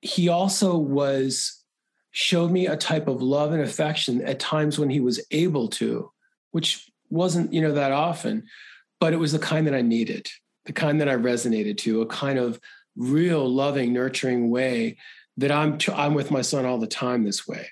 he 0.00 0.30
also 0.30 0.78
was 0.78 1.62
showed 2.12 2.50
me 2.50 2.66
a 2.66 2.74
type 2.74 3.06
of 3.06 3.20
love 3.20 3.52
and 3.52 3.60
affection 3.60 4.22
at 4.22 4.40
times 4.40 4.78
when 4.78 4.88
he 4.88 5.00
was 5.00 5.22
able 5.30 5.68
to, 5.68 6.10
which 6.52 6.90
wasn't, 7.10 7.52
you 7.52 7.60
know, 7.60 7.72
that 7.72 7.92
often, 7.92 8.44
but 8.98 9.12
it 9.12 9.18
was 9.18 9.32
the 9.32 9.38
kind 9.38 9.66
that 9.66 9.74
I 9.74 9.82
needed, 9.82 10.30
the 10.64 10.72
kind 10.72 11.02
that 11.02 11.08
I 11.10 11.16
resonated 11.16 11.76
to, 11.78 12.00
a 12.00 12.06
kind 12.06 12.38
of 12.38 12.58
real 12.96 13.48
loving, 13.48 13.92
nurturing 13.92 14.50
way 14.50 14.96
that 15.36 15.50
I'm 15.50 15.78
I'm 15.94 16.14
with 16.14 16.30
my 16.30 16.42
son 16.42 16.66
all 16.66 16.78
the 16.78 16.86
time 16.86 17.24
this 17.24 17.46
way 17.46 17.68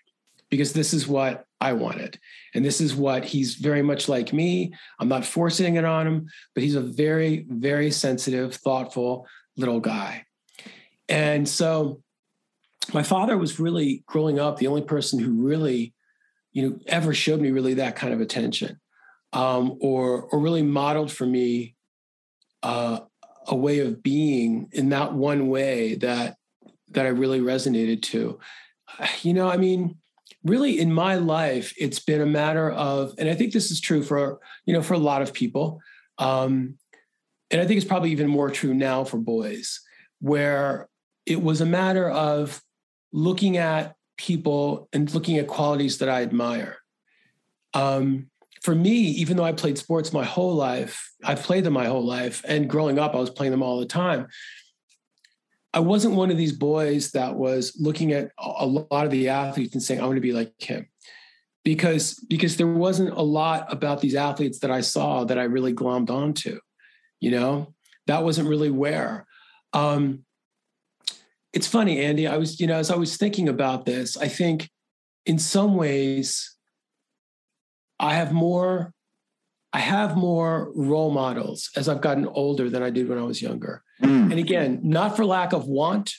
because 0.51 0.73
this 0.73 0.95
is 0.95 1.07
what 1.07 1.45
I 1.61 1.73
wanted. 1.73 2.19
And 2.55 2.65
this 2.65 2.81
is 2.81 2.95
what 2.95 3.25
he's 3.25 3.57
very 3.57 3.83
much 3.83 4.09
like 4.09 4.33
me. 4.33 4.73
I'm 4.99 5.09
not 5.09 5.25
forcing 5.25 5.77
it 5.77 5.85
on 5.85 6.07
him, 6.07 6.29
but 6.55 6.63
he's 6.63 6.77
a 6.77 6.81
very, 6.81 7.45
very 7.49 7.91
sensitive, 7.91 8.55
thoughtful 8.55 9.27
little 9.57 9.81
guy. 9.81 10.25
And 11.09 11.49
so 11.49 12.01
my 12.95 13.03
father 13.03 13.37
was 13.37 13.61
really 13.61 14.03
growing 14.07 14.39
up 14.39 14.57
the 14.57 14.67
only 14.67 14.83
person 14.83 15.19
who 15.19 15.33
really 15.33 15.95
you 16.53 16.63
know 16.63 16.79
ever 16.87 17.13
showed 17.15 17.41
me 17.41 17.51
really 17.51 17.75
that 17.75 17.97
kind 17.97 18.13
of 18.13 18.21
attention 18.21 18.81
um, 19.33 19.77
or 19.81 20.23
or 20.25 20.39
really 20.39 20.63
modeled 20.63 21.13
for 21.13 21.27
me 21.27 21.75
uh, 22.63 23.01
a 23.49 23.57
way 23.57 23.81
of 23.81 24.03
being 24.03 24.69
in 24.73 24.91
that 24.91 25.15
one 25.15 25.49
way 25.49 25.95
that 25.97 26.37
that 26.91 27.07
I 27.07 27.11
really 27.11 27.41
resonated 27.41 28.03
to 28.03 28.39
you 29.23 29.35
know 29.35 29.49
i 29.49 29.57
mean 29.57 29.97
really 30.45 30.79
in 30.79 30.93
my 30.93 31.17
life 31.17 31.75
it's 31.77 31.99
been 31.99 32.21
a 32.21 32.27
matter 32.27 32.71
of 32.71 33.15
and 33.19 33.29
i 33.29 33.35
think 33.35 33.53
this 33.53 33.71
is 33.71 33.81
true 33.81 34.03
for 34.03 34.41
you 34.65 34.73
know 34.73 34.83
for 34.83 34.95
a 34.95 34.99
lot 34.99 35.23
of 35.23 35.33
people 35.33 35.81
um, 36.19 36.75
and 37.51 37.61
i 37.61 37.67
think 37.67 37.77
it's 37.77 37.87
probably 37.87 38.11
even 38.11 38.27
more 38.27 38.51
true 38.51 38.75
now 38.75 39.05
for 39.05 39.19
boys 39.19 39.81
where 40.21 40.89
it 41.27 41.43
was 41.43 41.61
a 41.61 41.67
matter 41.67 42.09
of 42.09 42.63
looking 43.13 43.57
at 43.57 43.95
people 44.17 44.89
and 44.93 45.13
looking 45.15 45.39
at 45.39 45.47
qualities 45.47 45.99
that 45.99 46.09
I 46.09 46.23
admire. 46.23 46.79
Um, 47.75 48.31
for 48.69 48.75
me, 48.75 48.91
even 48.91 49.39
though 49.39 49.45
I 49.45 49.53
played 49.53 49.79
sports 49.79 50.13
my 50.13 50.27
whole 50.27 50.55
life, 50.55 51.11
I've 51.25 51.43
played 51.43 51.65
them 51.65 51.73
my 51.73 51.87
whole 51.87 52.05
life. 52.05 52.45
And 52.47 52.69
growing 52.69 52.99
up, 52.99 53.15
I 53.15 53.19
was 53.19 53.31
playing 53.31 53.51
them 53.51 53.63
all 53.63 53.81
the 53.81 53.87
time. 53.87 54.27
I 55.73 55.81
wasn't 55.81 56.17
one 56.17 56.31
of 56.31 56.37
these 56.37 56.53
boys 56.53 57.13
that 57.13 57.35
was 57.35 57.75
looking 57.81 58.13
at 58.13 58.31
a 58.37 58.67
lot 58.67 59.07
of 59.07 59.11
the 59.11 59.31
athletes 59.31 59.73
and 59.73 59.83
saying, 59.83 60.03
I 60.03 60.05
want 60.05 60.19
to 60.19 60.21
be 60.21 60.35
like 60.35 60.53
him. 60.59 60.87
Because, 61.65 62.23
because 62.29 62.59
there 62.59 62.67
wasn't 62.67 63.17
a 63.17 63.23
lot 63.23 63.73
about 63.73 64.03
these 64.03 64.15
athletes 64.15 64.59
that 64.59 64.71
I 64.71 64.83
saw 64.83 65.25
that 65.25 65.39
I 65.39 65.45
really 65.45 65.73
glommed 65.73 66.11
onto, 66.11 66.61
you 67.21 67.31
know, 67.31 67.73
that 68.07 68.23
wasn't 68.23 68.51
really 68.51 68.71
where. 68.71 69.27
Um, 69.73 70.27
it's 71.55 71.67
funny, 71.67 72.05
Andy. 72.05 72.27
I 72.27 72.37
was, 72.37 72.61
you 72.61 72.67
know, 72.67 72.77
as 72.77 72.91
I 72.91 72.97
was 72.97 73.17
thinking 73.17 73.49
about 73.49 73.87
this, 73.87 74.19
I 74.19 74.29
think 74.29 74.69
in 75.25 75.39
some 75.39 75.75
ways, 75.75 76.58
I 77.99 78.15
have 78.15 78.33
more, 78.33 78.93
I 79.73 79.81
have 79.81 80.17
more 80.17 80.73
role 80.75 81.11
models 81.11 81.71
as 81.77 81.89
I've 81.89 82.01
gotten 82.01 82.27
older 82.27 82.71
than 82.71 82.83
I 82.83 82.91
did 82.91 83.09
when 83.09 83.19
I 83.19 83.23
was 83.23 83.43
younger. 83.43 83.83
Mm. 84.03 84.31
And 84.31 84.39
again, 84.39 84.81
not 84.83 85.17
for 85.17 85.25
lack 85.25 85.53
of 85.53 85.67
want, 85.67 86.15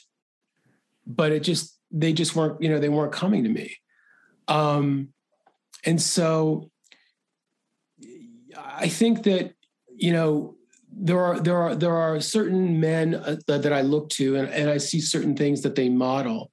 but 1.06 1.32
it 1.32 1.42
just 1.42 1.76
they 1.90 2.12
just 2.12 2.36
weren't, 2.36 2.62
you 2.62 2.68
know, 2.68 2.78
they 2.78 2.88
weren't 2.88 3.12
coming 3.12 3.42
to 3.44 3.50
me. 3.50 3.76
Um, 4.46 5.08
and 5.84 6.00
so 6.00 6.70
I 8.56 8.88
think 8.88 9.24
that, 9.24 9.54
you 9.96 10.12
know, 10.12 10.56
there 10.92 11.20
are 11.20 11.40
there 11.40 11.56
are 11.56 11.74
there 11.74 11.96
are 11.96 12.20
certain 12.20 12.80
men 12.80 13.14
uh, 13.14 13.36
that, 13.46 13.62
that 13.62 13.72
I 13.72 13.80
look 13.80 14.10
to 14.10 14.36
and, 14.36 14.48
and 14.48 14.68
I 14.68 14.78
see 14.78 15.00
certain 15.00 15.36
things 15.36 15.62
that 15.62 15.74
they 15.74 15.88
model 15.88 16.50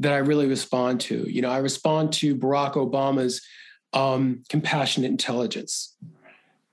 that 0.00 0.12
I 0.12 0.18
really 0.18 0.46
respond 0.46 1.00
to. 1.02 1.28
You 1.30 1.42
know, 1.42 1.50
I 1.50 1.58
respond 1.58 2.12
to 2.14 2.36
Barack 2.36 2.74
Obama's 2.74 3.40
um, 3.92 4.42
compassionate 4.48 5.10
intelligence. 5.10 5.96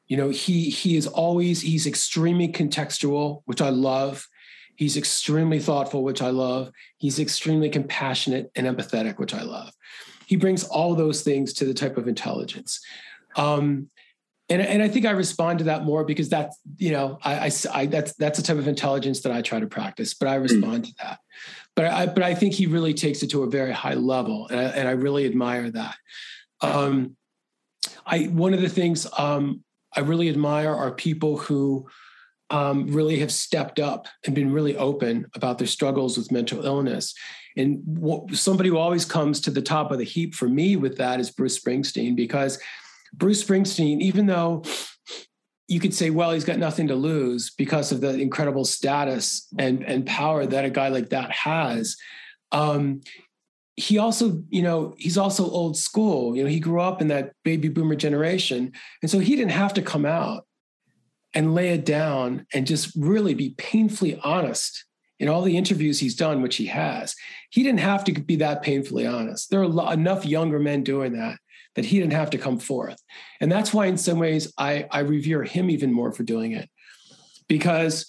You 0.08 0.17
know, 0.17 0.30
he 0.30 0.69
he 0.69 0.97
is 0.97 1.08
always 1.08 1.62
he's 1.62 1.88
extremely 1.88 2.47
contextual, 2.47 3.41
which 3.45 3.62
I 3.62 3.69
love. 3.69 4.28
He's 4.75 4.97
extremely 4.97 5.60
thoughtful, 5.60 6.04
which 6.04 6.21
I 6.21 6.30
love. 6.30 6.71
He's 6.97 7.17
extremely 7.19 7.69
compassionate 7.69 8.51
and 8.56 8.67
empathetic, 8.67 9.17
which 9.17 9.34
I 9.34 9.41
love. 9.41 9.73
He 10.28 10.36
brings 10.36 10.63
all 10.63 10.95
those 10.95 11.21
things 11.21 11.54
to 11.54 11.65
the 11.65 11.73
type 11.73 11.97
of 11.97 12.08
intelligence. 12.08 12.82
Um, 13.36 13.89
and, 14.49 14.62
and 14.62 14.84
I 14.84 14.88
think 14.88 15.06
I 15.06 15.12
respond 15.12 15.60
to 15.60 15.65
that 15.65 15.86
more 15.86 16.04
because 16.04 16.30
that's 16.30 16.60
you 16.78 16.91
know 16.91 17.17
I, 17.23 17.47
I, 17.47 17.51
I, 17.73 17.86
that's 17.88 18.13
that's 18.13 18.38
the 18.38 18.45
type 18.45 18.58
of 18.58 18.67
intelligence 18.67 19.21
that 19.21 19.32
I 19.32 19.41
try 19.41 19.60
to 19.60 19.67
practice, 19.67 20.13
but 20.13 20.28
I 20.28 20.36
respond 20.36 20.84
mm. 20.84 20.88
to 20.88 20.93
that. 21.01 21.19
But 21.75 21.86
I 21.86 22.06
but 22.06 22.21
I 22.21 22.36
think 22.36 22.54
he 22.54 22.67
really 22.67 22.93
takes 22.93 23.23
it 23.23 23.32
to 23.32 23.43
a 23.43 23.49
very 23.49 23.71
high 23.71 23.95
level, 23.95 24.47
and 24.49 24.60
I, 24.60 24.63
and 24.63 24.88
I 24.88 24.91
really 24.91 25.25
admire 25.25 25.71
that. 25.71 25.95
Um, 26.65 27.17
I 28.06 28.25
one 28.25 28.54
of 28.54 28.62
the 28.62 28.69
things 28.69 29.08
um, 29.17 29.63
I 29.95 30.01
really 30.01 30.30
admire 30.30 30.73
are 30.73 30.91
people 30.91 31.38
who 31.38 31.88
um, 32.49 32.88
really 32.88 33.19
have 33.19 33.32
stepped 33.32 33.80
up 33.80 34.08
and 34.25 34.36
been 34.36 34.51
really 34.51 34.78
open 34.78 35.25
about 35.34 35.58
their 35.58 35.67
struggles 35.67 36.17
with 36.17 36.32
mental 36.32 36.65
illness. 36.65 37.13
And 37.58 37.82
somebody 38.34 38.69
who 38.69 38.78
always 38.78 39.06
comes 39.06 39.39
to 39.41 39.51
the 39.51 39.62
top 39.62 39.91
of 39.91 39.97
the 39.97 40.04
heap 40.04 40.36
for 40.36 40.47
me 40.47 40.75
with 40.75 40.97
that 40.97 41.19
is 41.19 41.32
Bruce 41.32 41.60
Springsteen, 41.60 42.15
because 42.15 42.60
Bruce 43.13 43.43
Springsteen, 43.43 44.01
even 44.01 44.25
though 44.25 44.63
you 45.67 45.80
could 45.80 45.93
say, 45.93 46.12
well, 46.12 46.32
he's 46.32 46.45
got 46.45 46.60
nothing 46.60 46.88
to 46.89 46.95
lose 46.95 47.51
because 47.58 47.91
of 47.91 48.01
the 48.01 48.19
incredible 48.19 48.65
status 48.65 49.47
and, 49.58 49.84
and 49.84 50.06
power 50.06 50.45
that 50.45 50.65
a 50.65 50.69
guy 50.69 50.89
like 50.89 51.10
that 51.10 51.32
has. 51.32 51.95
Um, 52.51 53.01
he 53.77 53.97
also, 53.97 54.41
you 54.49 54.61
know, 54.61 54.95
he's 54.97 55.17
also 55.17 55.49
old 55.49 55.77
school. 55.77 56.35
You 56.35 56.43
know, 56.43 56.49
he 56.49 56.59
grew 56.59 56.79
up 56.79 57.01
in 57.01 57.09
that 57.09 57.33
baby 57.43 57.67
boomer 57.67 57.95
generation. 57.95 58.71
And 59.01 59.11
so 59.11 59.19
he 59.19 59.35
didn't 59.35 59.51
have 59.51 59.73
to 59.73 59.81
come 59.81 60.05
out 60.05 60.45
and 61.33 61.53
lay 61.53 61.69
it 61.69 61.85
down 61.85 62.45
and 62.53 62.65
just 62.65 62.95
really 62.95 63.33
be 63.33 63.53
painfully 63.57 64.19
honest 64.23 64.85
in 65.19 65.27
all 65.27 65.41
the 65.41 65.57
interviews 65.57 65.99
he's 65.99 66.15
done, 66.15 66.41
which 66.41 66.55
he 66.55 66.67
has. 66.67 67.15
He 67.49 67.63
didn't 67.63 67.79
have 67.81 68.03
to 68.05 68.13
be 68.13 68.38
that 68.38 68.61
painfully 68.61 69.05
honest. 69.05 69.49
There 69.49 69.63
are 69.63 69.93
enough 69.93 70.25
younger 70.25 70.59
men 70.59 70.83
doing 70.83 71.13
that 71.13 71.39
that 71.75 71.85
he 71.85 71.99
didn't 71.99 72.13
have 72.13 72.29
to 72.29 72.38
come 72.38 72.57
forth. 72.57 73.01
And 73.41 73.51
that's 73.51 73.73
why, 73.73 73.88
in 73.88 73.97
some 73.97 74.17
ways, 74.17 74.51
I, 74.57 74.88
I 74.91 74.99
revere 74.99 75.43
him 75.43 75.69
even 75.69 75.91
more 75.91 76.13
for 76.13 76.23
doing 76.23 76.53
it 76.53 76.69
because 77.49 78.05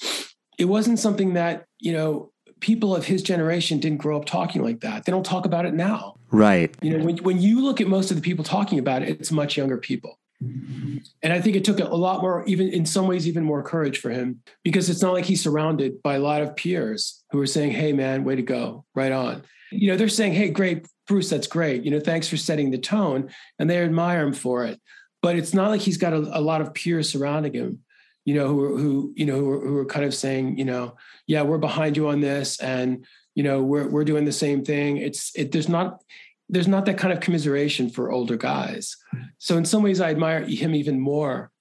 it 0.59 0.66
wasn't 0.66 1.00
something 1.00 1.35
that, 1.35 1.64
you 1.81 1.92
know, 1.92 2.31
people 2.61 2.95
of 2.97 3.05
his 3.05 3.23
generation 3.23 3.79
didn't 3.79 3.99
grow 3.99 4.16
up 4.16 4.25
talking 4.25 4.62
like 4.62 4.81
that. 4.81 5.05
They 5.05 5.12
don't 5.12 5.27
talk 5.27 5.47
about 5.47 5.66
it 5.66 5.75
now. 5.75 6.16
Right. 6.31 6.75
You 6.83 6.97
know, 6.97 7.05
when, 7.05 7.19
when 7.19 7.40
you 7.40 7.62
look 7.62 7.81
at 7.81 7.87
most 7.87 8.11
of 8.11 8.16
the 8.16 8.23
people 8.23 8.45
talking 8.45 8.79
about 8.79 9.03
it, 9.03 9.09
it's 9.09 9.31
much 9.31 9.57
younger 9.57 9.79
people. 9.79 10.19
And 10.40 11.33
I 11.33 11.40
think 11.40 11.57
it 11.57 11.64
took 11.64 11.81
a 11.81 11.85
lot 11.85 12.21
more, 12.21 12.45
even 12.47 12.69
in 12.69 12.85
some 12.85 13.07
ways, 13.07 13.27
even 13.27 13.42
more 13.42 13.62
courage 13.62 13.99
for 13.99 14.11
him 14.11 14.42
because 14.62 14.90
it's 14.90 15.01
not 15.01 15.14
like 15.14 15.25
he's 15.25 15.42
surrounded 15.42 16.03
by 16.03 16.14
a 16.14 16.21
lot 16.21 16.42
of 16.42 16.55
peers 16.55 17.25
who 17.31 17.40
are 17.40 17.47
saying, 17.47 17.71
Hey, 17.71 17.92
man, 17.92 18.25
way 18.25 18.37
to 18.37 18.42
go, 18.42 18.85
right 18.95 19.12
on. 19.12 19.42
You 19.73 19.90
know, 19.90 19.97
they're 19.97 20.09
saying, 20.09 20.35
Hey, 20.35 20.51
great, 20.51 20.87
Bruce, 21.07 21.31
that's 21.31 21.47
great. 21.47 21.85
You 21.85 21.90
know, 21.90 22.01
thanks 22.01 22.29
for 22.29 22.37
setting 22.37 22.71
the 22.71 22.79
tone. 22.79 23.31
And 23.59 23.71
they 23.71 23.83
admire 23.83 24.27
him 24.27 24.35
for 24.35 24.64
it. 24.66 24.79
But 25.23 25.37
it's 25.37 25.55
not 25.55 25.71
like 25.71 25.81
he's 25.81 25.97
got 25.97 26.12
a, 26.12 26.38
a 26.38 26.40
lot 26.40 26.61
of 26.61 26.75
peers 26.75 27.09
surrounding 27.09 27.55
him, 27.55 27.81
you 28.27 28.35
know, 28.35 28.49
who, 28.49 28.77
who 28.77 29.12
you 29.17 29.25
know, 29.25 29.37
who 29.37 29.51
are, 29.53 29.61
who 29.61 29.77
are 29.79 29.87
kind 29.87 30.05
of 30.05 30.12
saying, 30.12 30.59
you 30.59 30.65
know, 30.65 30.97
yeah, 31.27 31.43
we're 31.43 31.59
behind 31.59 31.97
you 31.97 32.09
on 32.09 32.21
this. 32.21 32.61
And, 32.61 33.07
you 33.37 33.45
know, 33.45 33.62
we're, 33.62 33.89
we're 33.89 34.05
doing 34.05 34.25
the 34.25 34.33
same 34.33 34.65
thing. 34.65 34.99
It's, 34.99 35.31
it, 35.37 35.53
there's 35.53 35.69
not, 35.69 36.03
there's 36.49 36.67
not 36.67 36.87
that 36.87 36.99
kind 36.99 37.12
of 37.12 37.21
commiseration 37.21 37.89
for 37.89 38.11
older 38.11 38.37
guys. 38.37 38.97
So 39.39 39.57
in 39.57 39.65
some 39.65 39.83
ways, 39.83 40.01
I 40.01 40.11
admire 40.11 40.45
him 40.45 40.75
even 40.75 41.01
more 41.01 41.53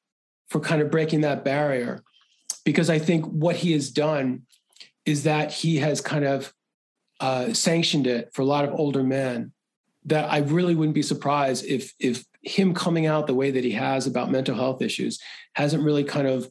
for 0.50 0.60
kind 0.60 0.82
of 0.82 0.90
breaking 0.90 1.22
that 1.22 1.46
barrier 1.46 2.04
because 2.66 2.90
I 2.90 2.98
think 2.98 3.26
what 3.26 3.56
he 3.56 3.72
has 3.74 3.92
done 3.92 4.42
is 5.06 5.24
that 5.24 5.54
he 5.54 5.78
has 5.78 6.02
kind 6.02 6.26
of 6.26 6.52
uh, 7.20 7.54
sanctioned 7.54 8.08
it 8.08 8.32
for 8.34 8.42
a 8.42 8.46
lot 8.46 8.66
of 8.66 8.74
older 8.74 9.04
men 9.04 9.52
that 10.06 10.32
I 10.32 10.40
really 10.40 10.76
wouldn't 10.76 10.96
be 10.96 11.02
surprised 11.02 11.66
if 11.66 11.94
if 12.00 12.26
him 12.42 12.76
coming 12.76 13.08
out 13.08 13.26
the 13.26 13.34
way 13.34 13.50
that 13.52 13.64
he 13.64 13.72
has 13.72 14.06
about 14.06 14.30
mental 14.30 14.56
health 14.56 14.82
issues 14.82 15.20
hasn't 15.56 15.84
really 15.84 16.04
kind 16.04 16.28
of 16.28 16.50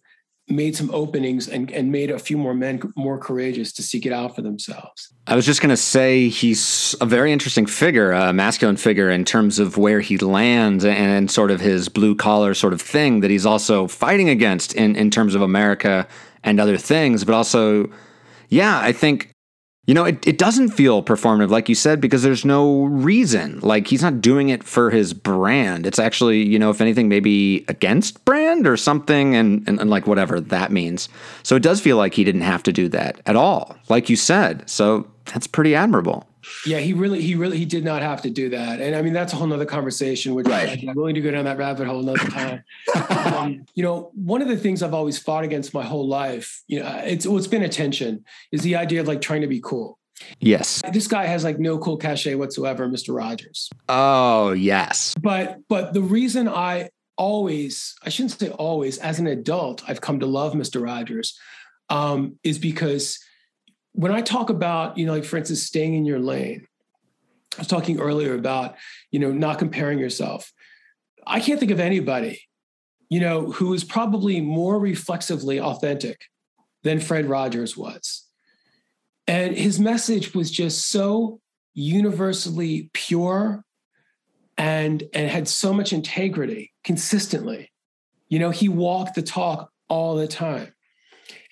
made 0.49 0.77
some 0.77 0.91
openings 0.93 1.49
and, 1.49 1.71
and 1.71 1.91
made 1.91 2.11
a 2.11 2.19
few 2.19 2.37
more 2.37 2.53
men 2.53 2.81
more 2.97 3.19
courageous 3.19 3.73
to 3.73 3.83
seek 3.83 4.05
it 4.05 4.13
out 4.13 4.35
for 4.35 4.43
themselves. 4.43 5.13
I 5.27 5.37
was 5.37 5.47
just 5.47 5.63
going 5.63 5.71
to 5.71 5.77
say 5.77 6.29
he's 6.29 6.95
a 7.01 7.07
very 7.07 7.33
interesting 7.33 7.65
figure, 7.65 8.13
a 8.13 8.33
masculine 8.33 8.77
figure 8.77 9.09
in 9.11 9.25
terms 9.25 9.59
of 9.59 9.79
where 9.79 10.01
he 10.01 10.19
lands 10.19 10.85
and 10.85 11.31
sort 11.31 11.51
of 11.51 11.61
his 11.61 11.89
blue 11.89 12.15
collar 12.15 12.53
sort 12.53 12.75
of 12.75 12.83
thing 12.83 13.21
that 13.21 13.31
he's 13.31 13.47
also 13.47 13.87
fighting 13.87 14.29
against 14.29 14.75
in, 14.75 14.97
in 14.97 15.11
terms 15.11 15.35
of 15.35 15.41
America 15.41 16.07
and 16.43 16.61
other 16.61 16.77
things. 16.77 17.25
But 17.25 17.35
also, 17.35 17.91
yeah, 18.51 18.79
I 18.79 18.93
think 18.93 19.34
you 19.87 19.93
know, 19.93 20.05
it, 20.05 20.27
it 20.27 20.39
doesn't 20.39 20.71
feel 20.71 21.03
performative, 21.03 21.51
like 21.51 21.69
you 21.69 21.75
said, 21.75 22.01
because 22.01 22.23
there's 22.23 22.45
no 22.45 22.85
reason. 22.85 23.61
Like, 23.61 23.87
he's 23.87 24.03
not 24.03 24.23
doing 24.23 24.49
it 24.49 24.65
for 24.65 24.91
his 24.91 25.13
brand. 25.13 25.87
It's 25.87 25.99
actually, 25.99 26.43
you 26.43 26.59
know, 26.59 26.71
if 26.71 26.81
anything, 26.81 27.09
maybe 27.09 27.67
against 27.69 28.25
brand 28.25 28.67
or 28.67 28.79
something, 28.79 29.35
and, 29.37 29.67
and, 29.69 29.79
and, 29.79 29.91
like 29.91 30.07
whatever 30.07 30.41
that 30.41 30.73
means. 30.73 31.11
So 31.43 31.55
it 31.55 31.63
does 31.63 31.81
feel 31.81 31.99
like 31.99 32.15
he 32.15 32.25
didn't 32.25 32.43
have 32.43 32.63
to 32.63 32.73
do 32.73 32.89
that 32.89 33.21
at 33.27 33.37
all, 33.37 33.77
like 33.91 34.09
you 34.09 34.17
said. 34.17 34.69
So 34.71 35.07
that's 35.27 35.47
pretty 35.47 35.75
admirable. 35.75 36.27
Yeah, 36.67 36.79
he 36.79 36.93
really, 36.93 37.21
he 37.21 37.35
really, 37.35 37.59
he 37.59 37.65
did 37.65 37.85
not 37.85 38.03
have 38.03 38.23
to 38.23 38.31
do 38.31 38.51
that. 38.51 38.81
And 38.81 38.95
I 38.95 39.03
mean, 39.03 39.13
that's 39.13 39.33
a 39.33 39.37
whole 39.37 39.47
nother 39.47 39.65
conversation, 39.65 40.35
which 40.35 40.47
right. 40.47 40.83
I'm 40.87 40.95
willing 40.95 41.15
to 41.15 41.21
go 41.21 41.31
down 41.31 41.45
that 41.45 41.59
rabbit 41.59 41.87
hole 41.87 42.01
another 42.01 42.29
time. 42.31 42.65
um, 43.35 43.65
you 43.75 43.83
know, 43.83 44.11
one 44.15 44.43
of 44.43 44.49
the 44.49 44.57
things 44.57 44.83
I've 44.83 44.95
always 44.95 45.19
fought 45.19 45.45
against 45.45 45.75
my 45.75 45.85
whole 45.85 46.07
life, 46.07 46.63
you 46.67 46.81
know, 46.81 47.03
it's, 47.05 47.27
well, 47.27 47.39
it's 47.39 47.47
been 47.47 47.63
attention 47.63 48.25
is 48.53 48.63
the 48.63 48.77
idea 48.77 49.01
of 49.01 49.09
like 49.09 49.21
trying 49.21 49.43
to 49.43 49.47
be 49.47 49.61
cool. 49.61 49.99
Yes. 50.41 50.81
This 50.93 51.07
guy 51.07 51.27
has 51.27 51.45
like 51.45 51.59
no 51.59 51.79
cool 51.79 51.97
cachet 51.97 52.35
whatsoever, 52.37 52.89
Mr. 52.89 53.15
Rogers. 53.17 53.69
Oh, 53.89 54.53
yes. 54.53 55.15
But, 55.21 55.59
but 55.69 55.93
the 55.93 56.03
reason 56.03 56.49
I 56.49 56.91
always, 57.17 57.95
I 58.05 58.09
shouldn't 58.11 58.33
say 58.33 58.51
always, 58.51 58.99
as 58.99 59.19
an 59.19 59.27
adult, 59.27 59.83
I've 59.89 60.01
come 60.01 60.21
to 60.21 60.27
love 60.27 60.53
Mr. 60.53 60.83
Rogers 60.83 61.39
um, 61.91 62.39
is 62.43 62.59
because 62.59 63.19
when 63.95 64.11
I 64.11 64.21
talk 64.21 64.51
about, 64.51 64.99
you 64.99 65.07
know, 65.07 65.13
like 65.13 65.25
for 65.25 65.37
instance, 65.37 65.63
staying 65.63 65.95
in 65.95 66.05
your 66.05 66.19
lane, 66.19 66.67
I 67.57 67.61
was 67.61 67.69
talking 67.69 68.01
earlier 68.01 68.35
about, 68.35 68.75
you 69.13 69.21
know, 69.21 69.31
not 69.31 69.59
comparing 69.59 70.01
yourself. 70.01 70.53
I 71.27 71.41
can't 71.41 71.61
think 71.61 71.71
of 71.71 71.81
anybody, 71.81 72.43
you 73.09 73.21
know, 73.21 73.53
who 73.53 73.73
is 73.73 73.85
probably 73.85 74.41
more 74.41 74.79
reflexively 74.81 75.61
authentic 75.61 76.23
than 76.83 76.99
Fred 76.99 77.27
Rogers 77.27 77.77
was. 77.77 78.27
And 79.29 79.57
his 79.57 79.79
message 79.79 80.35
was 80.35 80.51
just 80.51 80.91
so 80.91 81.41
universally 81.73 82.91
pure 82.93 83.65
and 84.59 85.03
and 85.15 85.31
had 85.31 85.49
so 85.49 85.73
much 85.73 85.93
integrity 85.93 86.73
consistently. 86.83 87.71
You 88.29 88.41
know, 88.41 88.51
he 88.51 88.69
walked 88.69 89.15
the 89.15 89.23
talk 89.23 89.71
all 89.89 90.17
the 90.17 90.29
time. 90.29 90.75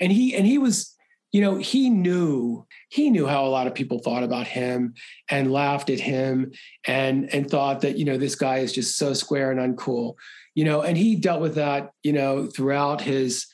And 0.00 0.10
he 0.10 0.34
and 0.34 0.44
he 0.44 0.58
was 0.58 0.96
you 1.32 1.40
know, 1.40 1.56
he 1.56 1.88
knew 1.88 2.66
he 2.90 3.08
knew 3.08 3.26
how 3.26 3.46
a 3.46 3.48
lot 3.48 3.66
of 3.66 3.74
people 3.74 3.98
thought 3.98 4.22
about 4.22 4.46
him 4.46 4.94
and 5.30 5.50
laughed 5.50 5.88
at 5.88 5.98
him 5.98 6.52
and 6.86 7.32
and 7.34 7.50
thought 7.50 7.80
that 7.80 7.98
you 7.98 8.04
know 8.04 8.18
this 8.18 8.34
guy 8.34 8.58
is 8.58 8.72
just 8.72 8.98
so 8.98 9.14
square 9.14 9.50
and 9.50 9.76
uncool. 9.76 10.14
you 10.54 10.64
know, 10.64 10.82
and 10.82 10.98
he 10.98 11.16
dealt 11.16 11.40
with 11.40 11.54
that, 11.54 11.92
you 12.02 12.12
know, 12.12 12.46
throughout 12.46 13.00
his, 13.00 13.46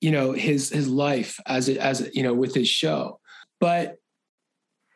you 0.00 0.10
know, 0.10 0.32
his 0.32 0.70
his 0.70 0.88
life 0.88 1.38
as 1.46 1.68
it 1.68 1.76
as 1.76 2.08
you 2.14 2.22
know 2.22 2.32
with 2.32 2.54
his 2.54 2.68
show. 2.68 3.20
But 3.60 3.96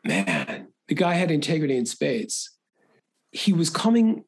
man, 0.02 0.68
the 0.88 0.94
guy 0.94 1.14
had 1.14 1.30
integrity 1.30 1.76
in 1.76 1.84
spades. 1.84 2.50
He 3.32 3.52
was 3.52 3.68
coming 3.68 4.24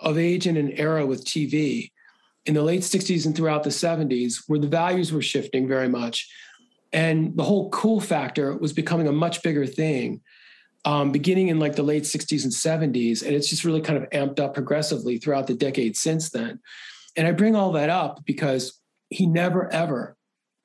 of 0.00 0.18
age 0.18 0.46
in 0.46 0.58
an 0.58 0.70
era 0.72 1.06
with 1.06 1.24
TV 1.24 1.90
in 2.46 2.54
the 2.54 2.62
late 2.62 2.80
60s 2.80 3.26
and 3.26 3.36
throughout 3.36 3.62
the 3.62 3.70
70s 3.70 4.44
where 4.46 4.60
the 4.60 4.68
values 4.68 5.12
were 5.12 5.22
shifting 5.22 5.66
very 5.66 5.88
much. 5.88 6.28
And 6.92 7.36
the 7.36 7.44
whole 7.44 7.68
cool 7.70 8.00
factor 8.00 8.56
was 8.56 8.72
becoming 8.72 9.08
a 9.08 9.12
much 9.12 9.42
bigger 9.42 9.66
thing 9.66 10.22
um, 10.84 11.12
beginning 11.12 11.48
in 11.48 11.58
like 11.58 11.76
the 11.76 11.82
late 11.82 12.04
60s 12.04 12.44
and 12.44 12.52
70s. 12.52 13.22
And 13.22 13.34
it's 13.34 13.48
just 13.48 13.64
really 13.64 13.80
kind 13.80 14.02
of 14.02 14.08
amped 14.10 14.40
up 14.40 14.54
progressively 14.54 15.18
throughout 15.18 15.46
the 15.46 15.54
decades 15.54 16.00
since 16.00 16.30
then. 16.30 16.60
And 17.16 17.26
I 17.26 17.32
bring 17.32 17.56
all 17.56 17.72
that 17.72 17.90
up 17.90 18.24
because 18.24 18.80
he 19.10 19.26
never 19.26 19.70
ever 19.72 20.16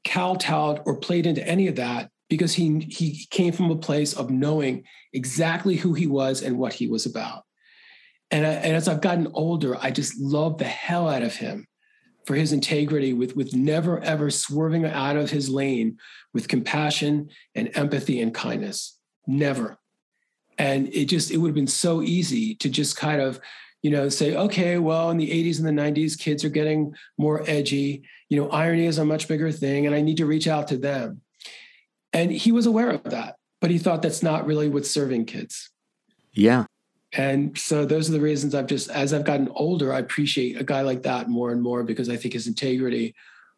kowtowed 0.06 0.82
or 0.86 0.98
played 0.98 1.26
into 1.26 1.46
any 1.48 1.68
of 1.68 1.76
that 1.78 2.10
because 2.30 2.54
he 2.54 2.80
he 2.80 3.26
came 3.32 3.54
from 3.54 3.72
a 3.72 3.76
place 3.76 4.14
of 4.14 4.30
knowing 4.30 4.84
exactly 5.14 5.76
who 5.76 5.94
he 5.94 6.08
was 6.08 6.42
and 6.42 6.58
what 6.58 6.74
he 6.74 6.88
was 6.88 7.06
about. 7.06 7.44
And, 8.32 8.46
I, 8.46 8.52
and 8.52 8.76
as 8.76 8.88
I've 8.88 9.02
gotten 9.02 9.28
older, 9.34 9.78
I 9.80 9.92
just 9.92 10.20
love 10.20 10.58
the 10.58 10.66
hell 10.66 11.08
out 11.08 11.22
of 11.22 11.36
him 11.36 11.68
for 12.26 12.36
his 12.36 12.54
integrity 12.54 13.14
with, 13.14 13.36
with 13.36 13.54
never 13.54 14.00
ever 14.02 14.30
swerving 14.30 14.86
out 14.86 15.18
of 15.18 15.30
his 15.30 15.50
lane 15.50 15.98
with 16.34 16.48
compassion 16.48 17.30
and 17.56 17.70
empathy 17.76 18.22
and 18.22 18.34
kindness. 18.34 18.98
Never. 19.28 19.78
And 20.58 20.88
it 20.94 21.06
just, 21.06 21.32
it 21.32 21.38
would 21.38 21.50
have 21.50 21.56
been 21.56 21.68
so 21.68 22.02
easy 22.02 22.56
to 22.56 22.70
just 22.70 22.96
kind 22.96 23.22
of, 23.22 23.40
you 23.82 23.92
know, 23.92 24.08
say, 24.10 24.36
okay, 24.36 24.78
well, 24.78 25.10
in 25.10 25.18
the 25.18 25.30
80s 25.30 25.60
and 25.60 25.68
the 25.68 25.82
90s, 25.82 26.18
kids 26.18 26.44
are 26.46 26.50
getting 26.50 26.94
more 27.18 27.44
edgy. 27.48 28.04
You 28.30 28.38
know, 28.38 28.50
irony 28.50 28.86
is 28.86 28.98
a 28.98 29.06
much 29.06 29.28
bigger 29.28 29.52
thing, 29.52 29.86
and 29.86 29.96
I 29.96 30.02
need 30.02 30.18
to 30.18 30.26
reach 30.26 30.48
out 30.48 30.68
to 30.70 30.78
them. 30.78 31.22
And 32.14 32.32
he 32.32 32.52
was 32.52 32.66
aware 32.66 32.92
of 32.92 33.04
that, 33.06 33.36
but 33.60 33.72
he 33.72 33.78
thought 33.78 34.02
that's 34.02 34.24
not 34.24 34.46
really 34.46 34.70
what's 34.70 34.90
serving 34.90 35.26
kids. 35.26 35.70
Yeah. 36.32 36.66
And 37.16 37.58
so 37.58 37.86
those 37.86 38.10
are 38.10 38.14
the 38.14 38.22
reasons 38.22 38.56
I've 38.56 38.68
just, 38.68 38.90
as 38.90 39.14
I've 39.14 39.26
gotten 39.26 39.50
older, 39.50 39.94
I 39.94 40.00
appreciate 40.00 40.60
a 40.60 40.64
guy 40.64 40.82
like 40.82 41.04
that 41.04 41.30
more 41.30 41.52
and 41.52 41.62
more 41.62 41.84
because 41.84 42.10
I 42.10 42.18
think 42.18 42.34
his 42.34 42.48
integrity 42.48 43.14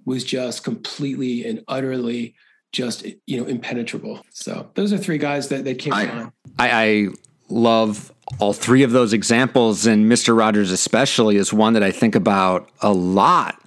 was 0.06 0.24
just 0.24 0.64
completely 0.64 1.46
and 1.46 1.64
utterly 1.68 2.36
just 2.72 3.06
you 3.26 3.40
know 3.40 3.46
impenetrable. 3.46 4.22
So 4.32 4.70
those 4.76 4.92
are 4.92 4.98
three 4.98 5.18
guys 5.18 5.48
that 5.48 5.64
that 5.64 5.80
came 5.80 5.94
I, 5.94 6.10
on. 6.10 6.34
I, 6.60 6.70
I 6.72 7.08
love 7.50 8.12
all 8.40 8.54
three 8.54 8.84
of 8.84 8.92
those 8.92 9.14
examples, 9.14 9.86
and 9.86 10.10
Mister 10.10 10.36
Rogers 10.36 10.72
especially 10.72 11.38
is 11.38 11.54
one 11.54 11.74
that 11.74 11.84
I 11.84 11.92
think 11.92 12.16
about 12.16 12.70
a 12.82 12.92
lot 12.92 13.62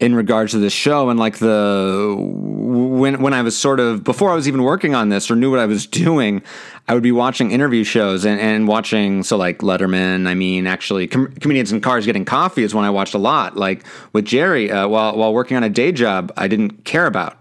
in 0.00 0.14
regards 0.14 0.52
to 0.52 0.58
this 0.58 0.72
show 0.72 1.10
and 1.10 1.18
like 1.18 1.38
the 1.38 2.14
when 2.18 3.20
when 3.20 3.34
I 3.34 3.42
was 3.42 3.56
sort 3.56 3.80
of 3.80 4.04
before 4.04 4.30
I 4.30 4.34
was 4.34 4.46
even 4.46 4.62
working 4.62 4.94
on 4.94 5.08
this 5.08 5.28
or 5.30 5.34
knew 5.34 5.50
what 5.50 5.58
I 5.58 5.66
was 5.66 5.86
doing, 6.04 6.42
I 6.86 6.94
would 6.94 7.02
be 7.02 7.12
watching 7.12 7.50
interview 7.50 7.82
shows 7.84 8.24
and, 8.24 8.40
and 8.40 8.68
watching 8.68 9.22
so 9.24 9.36
like 9.36 9.58
Letterman. 9.58 10.28
I 10.28 10.34
mean, 10.34 10.66
actually, 10.66 11.08
com- 11.08 11.32
comedians 11.40 11.72
in 11.72 11.80
cars 11.80 12.06
getting 12.06 12.24
coffee 12.24 12.62
is 12.62 12.74
one 12.74 12.84
I 12.84 12.90
watched 12.90 13.14
a 13.14 13.18
lot. 13.18 13.56
Like 13.56 13.84
with 14.12 14.24
Jerry, 14.24 14.70
uh, 14.70 14.86
while 14.86 15.16
while 15.16 15.34
working 15.34 15.56
on 15.56 15.64
a 15.64 15.70
day 15.70 15.90
job, 15.90 16.32
I 16.36 16.46
didn't 16.46 16.84
care 16.84 17.06
about, 17.06 17.40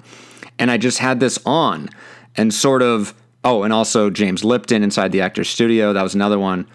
and 0.58 0.72
I 0.72 0.78
just 0.78 0.98
had 0.98 1.20
this 1.20 1.40
on 1.46 1.90
and 2.36 2.54
sort 2.54 2.82
of. 2.82 3.14
Oh, 3.44 3.64
and 3.64 3.72
also 3.72 4.10
James 4.10 4.44
Lipton 4.44 4.84
inside 4.84 5.14
the 5.14 5.22
Actors 5.22 5.48
Studio. 5.48 5.94
That 5.94 6.02
was 6.02 6.16
another 6.16 6.38
one. 6.38 6.68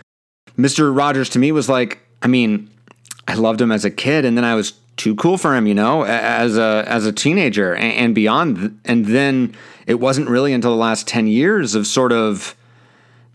Mr. 0.57 0.97
Rogers 0.97 1.29
to 1.31 1.39
me 1.39 1.53
was 1.53 1.69
like, 1.69 1.99
I 2.23 2.29
mean, 2.29 2.71
I 3.29 3.35
loved 3.35 3.61
him 3.61 3.71
as 3.71 3.85
a 3.85 3.91
kid, 3.91 4.25
and 4.25 4.39
then 4.39 4.45
I 4.45 4.55
was 4.55 4.73
too 4.97 5.15
cool 5.15 5.39
for 5.39 5.55
him, 5.55 5.67
you 5.67 5.75
know, 5.75 6.05
as 6.05 6.57
a 6.57 6.85
as 6.87 7.07
a 7.07 7.13
teenager 7.13 7.75
and, 7.75 8.15
beyond. 8.15 8.79
And 8.85 9.07
then 9.07 9.55
it 9.87 10.01
wasn't 10.01 10.29
really 10.29 10.53
until 10.53 10.71
the 10.71 10.77
last 10.77 11.09
ten 11.09 11.27
years 11.27 11.75
of 11.75 11.87
sort 11.87 12.13
of 12.13 12.55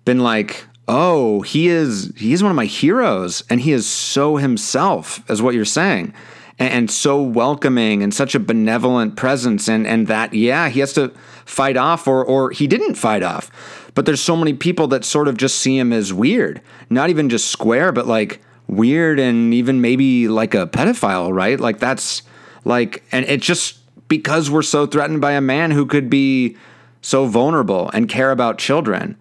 been 0.06 0.20
like, 0.20 0.65
oh, 0.88 1.41
he 1.41 1.67
is 1.67 2.13
he's 2.15 2.43
one 2.43 2.52
of 2.52 2.56
my 2.56 2.65
heroes, 2.65 3.43
and 3.50 3.62
he 3.62 3.72
is 3.72 3.88
so 3.88 4.38
himself, 4.38 5.30
as 5.30 5.41
what 5.41 5.54
you're 5.56 5.65
saying, 5.65 6.13
and, 6.60 6.74
and 6.74 6.91
so 6.91 7.22
welcoming 7.22 8.04
and 8.04 8.13
such 8.13 8.36
a 8.36 8.39
benevolent 8.39 9.15
presence, 9.15 9.67
and 9.67 9.86
and 9.88 10.08
that 10.08 10.34
yeah, 10.34 10.70
he 10.70 10.80
has 10.80 10.93
to 10.93 11.10
fight 11.46 11.78
off, 11.78 12.08
or 12.08 12.24
or 12.24 12.52
he 12.52 12.67
didn't 12.67 12.96
fight 12.96 13.24
off. 13.24 13.52
But 13.96 14.06
there's 14.06 14.22
so 14.22 14.36
many 14.36 14.54
people 14.54 14.88
that 14.89 15.04
sort 15.04 15.28
of 15.28 15.38
just 15.38 15.58
see 15.58 15.78
him 15.78 15.91
as 15.91 16.13
weird, 16.13 16.62
not 16.89 17.10
even 17.10 17.30
just 17.30 17.48
square, 17.48 17.91
but 17.91 18.06
like 18.06 18.41
weird 18.67 19.19
and 19.19 19.53
even 19.53 19.82
maybe 19.82 20.27
like 20.27 20.53
a 20.53 20.67
pedophile, 20.67 21.34
right? 21.34 21.60
Like 21.60 21.80
that's 21.80 22.23
like, 22.65 23.03
and 23.12 23.25
it's 23.25 23.45
just 23.45 23.80
because 24.08 24.49
we're 24.49 24.62
so 24.62 24.86
threatened 24.86 25.21
by 25.21 25.34
a 25.34 25.41
man 25.41 25.71
who 25.71 25.86
could 25.86 26.10
be 26.10 26.58
so 27.01 27.25
vulnerable 27.25 27.89
and 27.93 28.10
care 28.10 28.32
about 28.32 28.58
children. 28.58 29.17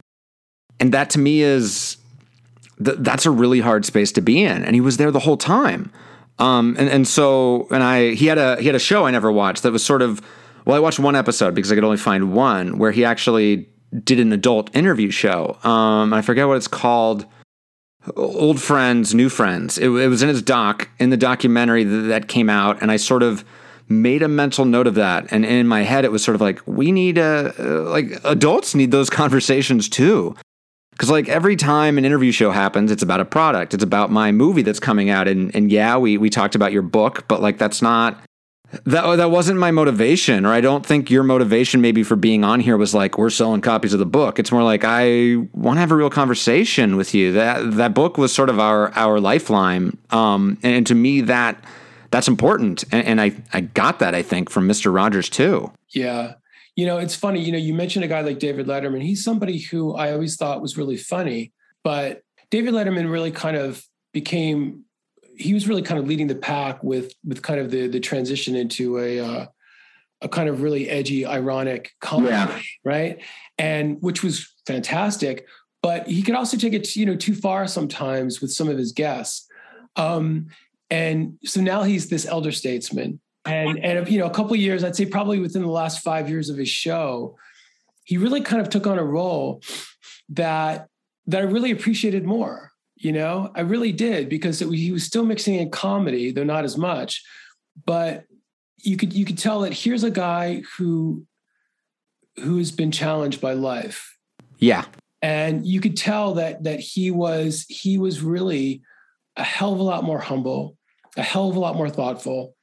And 0.81 0.93
that 0.93 1.11
to 1.11 1.19
me 1.19 1.43
is 1.43 1.97
th- 2.85 2.99
that's 3.01 3.27
a 3.27 3.31
really 3.31 3.61
hard 3.61 3.85
space 3.85 4.13
to 4.13 4.21
be 4.21 4.43
in. 4.43 4.65
And 4.65 4.75
he 4.75 4.81
was 4.81 4.97
there 4.97 5.11
the 5.11 5.21
whole 5.21 5.37
time. 5.37 5.93
Um, 6.39 6.77
and, 6.79 6.89
and 6.89 7.09
so, 7.09 7.67
and 7.71 7.83
I, 7.83 8.15
he 8.15 8.27
had 8.27 8.39
a, 8.39 8.61
he 8.61 8.67
had 8.67 8.75
a 8.75 8.81
show 8.81 9.07
I 9.07 9.11
never 9.11 9.33
watched 9.33 9.63
that 9.63 9.73
was 9.73 9.85
sort 9.85 10.03
of, 10.03 10.21
well, 10.65 10.77
I 10.77 10.81
watched 10.81 10.99
one 10.99 11.17
episode 11.17 11.55
because 11.55 11.73
I 11.73 11.77
could 11.77 11.85
only 11.85 11.97
find 11.97 12.33
one 12.33 12.79
where 12.79 12.91
he 12.91 13.05
actually 13.05 13.69
did 14.05 14.21
an 14.21 14.33
adult 14.33 14.75
interview 14.75 15.11
show. 15.11 15.57
Um, 15.63 16.13
I 16.13 16.21
forget 16.21 16.47
what 16.49 16.57
it's 16.57 16.69
called 16.69 17.25
old 18.15 18.61
friends, 18.61 19.15
new 19.15 19.29
friends. 19.29 19.79
It, 19.79 19.89
it 19.89 20.09
was 20.09 20.23
in 20.23 20.29
his 20.29 20.43
doc, 20.43 20.89
in 20.99 21.11
the 21.11 21.17
documentary 21.17 21.85
that, 21.85 22.29
came 22.29 22.49
out, 22.49 22.81
and 22.83 22.91
I 22.91 22.97
sort 22.97 23.23
of 23.23 23.45
made 23.89 24.23
a 24.23 24.29
mental 24.29 24.65
note 24.65 24.87
of 24.87 24.95
that. 24.97 25.33
And 25.33 25.45
in 25.45 25.67
my 25.67 25.83
head, 25.83 26.05
it 26.05 26.13
was 26.13 26.23
sort 26.23 26.35
of 26.35 26.41
like, 26.41 26.61
we 26.67 26.93
need 26.93 27.19
a, 27.19 27.55
uh, 27.59 27.91
like, 27.91 28.21
adults 28.25 28.75
need 28.75 28.91
those 28.91 29.11
conversations 29.23 29.89
too. 29.89 30.35
Because, 30.93 31.11
like, 31.11 31.29
every 31.29 31.57
time 31.57 31.99
an 31.99 32.07
interview 32.07 32.33
show 32.33 32.51
happens, 32.51 32.91
it's 32.91 33.03
about 33.03 33.21
a 33.21 33.25
product, 33.27 33.75
it's 33.75 33.85
about 33.85 34.11
my 34.11 34.33
movie 34.33 34.63
that's 34.63 34.81
coming 34.81 35.11
out. 35.11 35.29
And, 35.29 35.55
and 35.55 35.71
yeah, 35.71 35.99
we, 35.99 36.17
we 36.17 36.31
talked 36.31 36.55
about 36.55 36.73
your 36.73 36.83
book, 36.83 37.29
but, 37.29 37.43
like, 37.43 37.59
that's 37.59 37.83
not 37.83 38.19
that 38.85 39.17
that 39.17 39.31
wasn't 39.31 39.59
my 39.59 39.71
motivation 39.71 40.45
or 40.45 40.53
i 40.53 40.61
don't 40.61 40.85
think 40.85 41.11
your 41.11 41.23
motivation 41.23 41.81
maybe 41.81 42.03
for 42.03 42.17
being 42.17 42.45
on 42.45 42.61
here 42.61 42.77
was 42.77 42.95
like 42.95 43.17
we're 43.17 43.31
selling 43.31 43.61
copies 43.61 43.93
of 43.93 43.99
the 43.99 44.07
book. 44.07 44.39
It's 44.39 44.51
more 44.51 44.65
like 44.65 44.83
i 44.85 45.37
want 45.53 45.77
to 45.77 45.81
have 45.81 45.93
a 45.93 45.97
real 45.97 46.11
conversation 46.11 46.97
with 46.97 47.15
you. 47.15 47.33
That 47.33 47.73
that 47.77 47.95
book 47.95 48.19
was 48.19 48.33
sort 48.33 48.51
of 48.51 48.59
our 48.59 48.93
our 48.95 49.21
lifeline. 49.21 49.97
Um, 50.11 50.59
and, 50.63 50.75
and, 50.75 50.87
to 50.89 50.95
me 50.95 51.21
that 51.23 51.63
that's 52.11 52.29
important. 52.29 52.85
And, 52.91 53.07
and, 53.07 53.21
i 53.21 53.33
i 53.53 53.61
got 53.61 54.01
that 54.01 54.15
i 54.15 54.23
think 54.23 54.51
from 54.51 54.69
mr 54.69 54.93
rogers 54.93 55.29
too. 55.29 55.73
Yeah. 55.91 56.35
You 56.75 56.87
know 56.87 56.99
it's 56.99 57.15
funny 57.15 57.41
you 57.41 57.53
know 57.53 57.59
you 57.59 57.73
mentioned 57.73 58.05
a 58.05 58.09
guy 58.09 58.21
like 58.21 58.39
david 58.39 58.67
letterman. 58.67 59.03
He's 59.03 59.23
somebody 59.23 59.59
who 59.59 59.95
i 59.95 60.13
always 60.13 60.37
thought 60.37 60.61
was 60.61 60.77
really 60.77 60.97
funny 60.97 61.53
but 61.85 62.23
david 62.51 62.75
letterman 62.75 63.11
really 63.11 63.31
kind 63.31 63.57
of 63.57 63.85
became 64.13 64.86
he 65.37 65.55
was 65.55 65.69
really 65.69 65.83
kind 65.83 66.01
of 66.01 66.07
leading 66.07 66.27
the 66.27 66.35
pack 66.35 66.83
with 66.83 67.15
with 67.25 67.43
kind 67.43 67.61
of 67.61 67.71
the 67.71 67.87
the 67.89 68.01
transition 68.01 68.57
into 68.57 68.99
a 68.99 69.21
uh, 69.21 69.47
a 70.23 70.29
kind 70.29 70.49
of 70.49 70.63
really 70.63 70.89
edgy, 70.89 71.27
ironic 71.27 71.93
comedy, 72.01 72.33
yeah. 72.33 72.61
right? 72.85 73.23
And 73.59 74.01
which 74.01 74.23
was 74.23 74.53
fantastic. 74.67 75.47
But 75.83 76.07
he 76.09 76.23
could 76.23 76.35
also 76.35 76.57
take 76.57 76.73
it, 76.73 76.97
you 76.97 77.07
know, 77.07 77.17
too 77.17 77.35
far 77.35 77.67
sometimes 77.67 78.41
with 78.41 78.51
some 78.51 78.69
of 78.69 78.79
his 78.79 78.93
guests. 78.93 79.47
Um, 79.95 80.49
and 80.91 81.39
so 81.45 81.61
now 81.61 81.83
he's 81.83 82.09
this 82.09 82.27
elder 82.27 82.53
statesman. 82.53 83.21
And 83.45 83.79
and 83.85 84.09
you 84.09 84.19
know, 84.19 84.27
a 84.27 84.31
couple 84.31 84.57
years, 84.57 84.83
I'd 84.83 84.97
say 84.97 85.07
probably 85.07 85.39
within 85.39 85.63
the 85.63 85.69
last 85.69 86.03
five 86.03 86.29
years 86.29 86.51
of 86.51 86.57
his 86.57 86.69
show, 86.69 87.37
he 88.05 88.17
really 88.17 88.41
kind 88.41 88.61
of 88.61 88.69
took 88.69 88.87
on 88.87 88.99
a 88.99 89.05
role 89.05 89.63
that 90.31 90.89
that 91.29 91.41
I 91.41 91.45
really 91.45 91.71
appreciated 91.71 92.25
more 92.25 92.73
you 93.07 93.13
know? 93.13 93.53
I 93.55 93.61
really 93.61 93.93
did 93.93 94.29
because 94.29 94.61
it, 94.61 94.69
he 94.73 94.91
was 94.91 95.05
still 95.05 95.25
mixing 95.25 95.55
in 95.55 95.71
comedy 95.71 96.33
though 96.33 96.43
not 96.43 96.65
as 96.65 96.77
much. 96.77 97.23
But 97.85 98.25
you 98.83 98.97
could 98.97 99.13
you 99.13 99.25
could 99.25 99.39
tell 99.39 99.61
that 99.61 99.73
here's 99.73 100.03
a 100.03 100.11
guy 100.11 100.63
who 100.77 101.25
who's 102.37 102.73
been 102.73 102.91
challenged 102.91 103.41
by 103.41 103.53
life. 103.53 104.19
Yeah. 104.59 104.85
And 105.23 105.65
you 105.65 105.81
could 105.81 105.97
tell 105.97 106.35
that 106.35 106.65
that 106.65 106.81
he 106.81 107.13
was 107.13 107.65
he 107.69 107.97
was 107.97 108.23
really 108.23 108.83
a 109.37 109.45
hell 109.45 109.73
of 109.73 109.79
a 109.79 109.85
lot 109.85 110.03
more 110.03 110.19
humble 110.19 110.77
a 111.17 111.23
hell 111.23 111.49
of 111.49 111.57
a 111.57 111.61
lot 111.61 111.77
more 111.77 111.89
thoughtful 111.89 112.55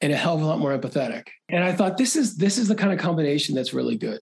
and 0.00 0.12
a 0.12 0.16
hell 0.16 0.34
of 0.34 0.42
a 0.42 0.44
lot 0.44 0.58
more 0.58 0.76
empathetic. 0.76 1.28
And 1.48 1.62
i 1.62 1.72
thought 1.72 1.98
this 1.98 2.16
is 2.16 2.36
this 2.36 2.58
is 2.58 2.66
the 2.66 2.74
kind 2.74 2.92
of 2.92 2.98
combination 2.98 3.54
that's 3.54 3.72
really 3.72 3.96
good 3.96 4.18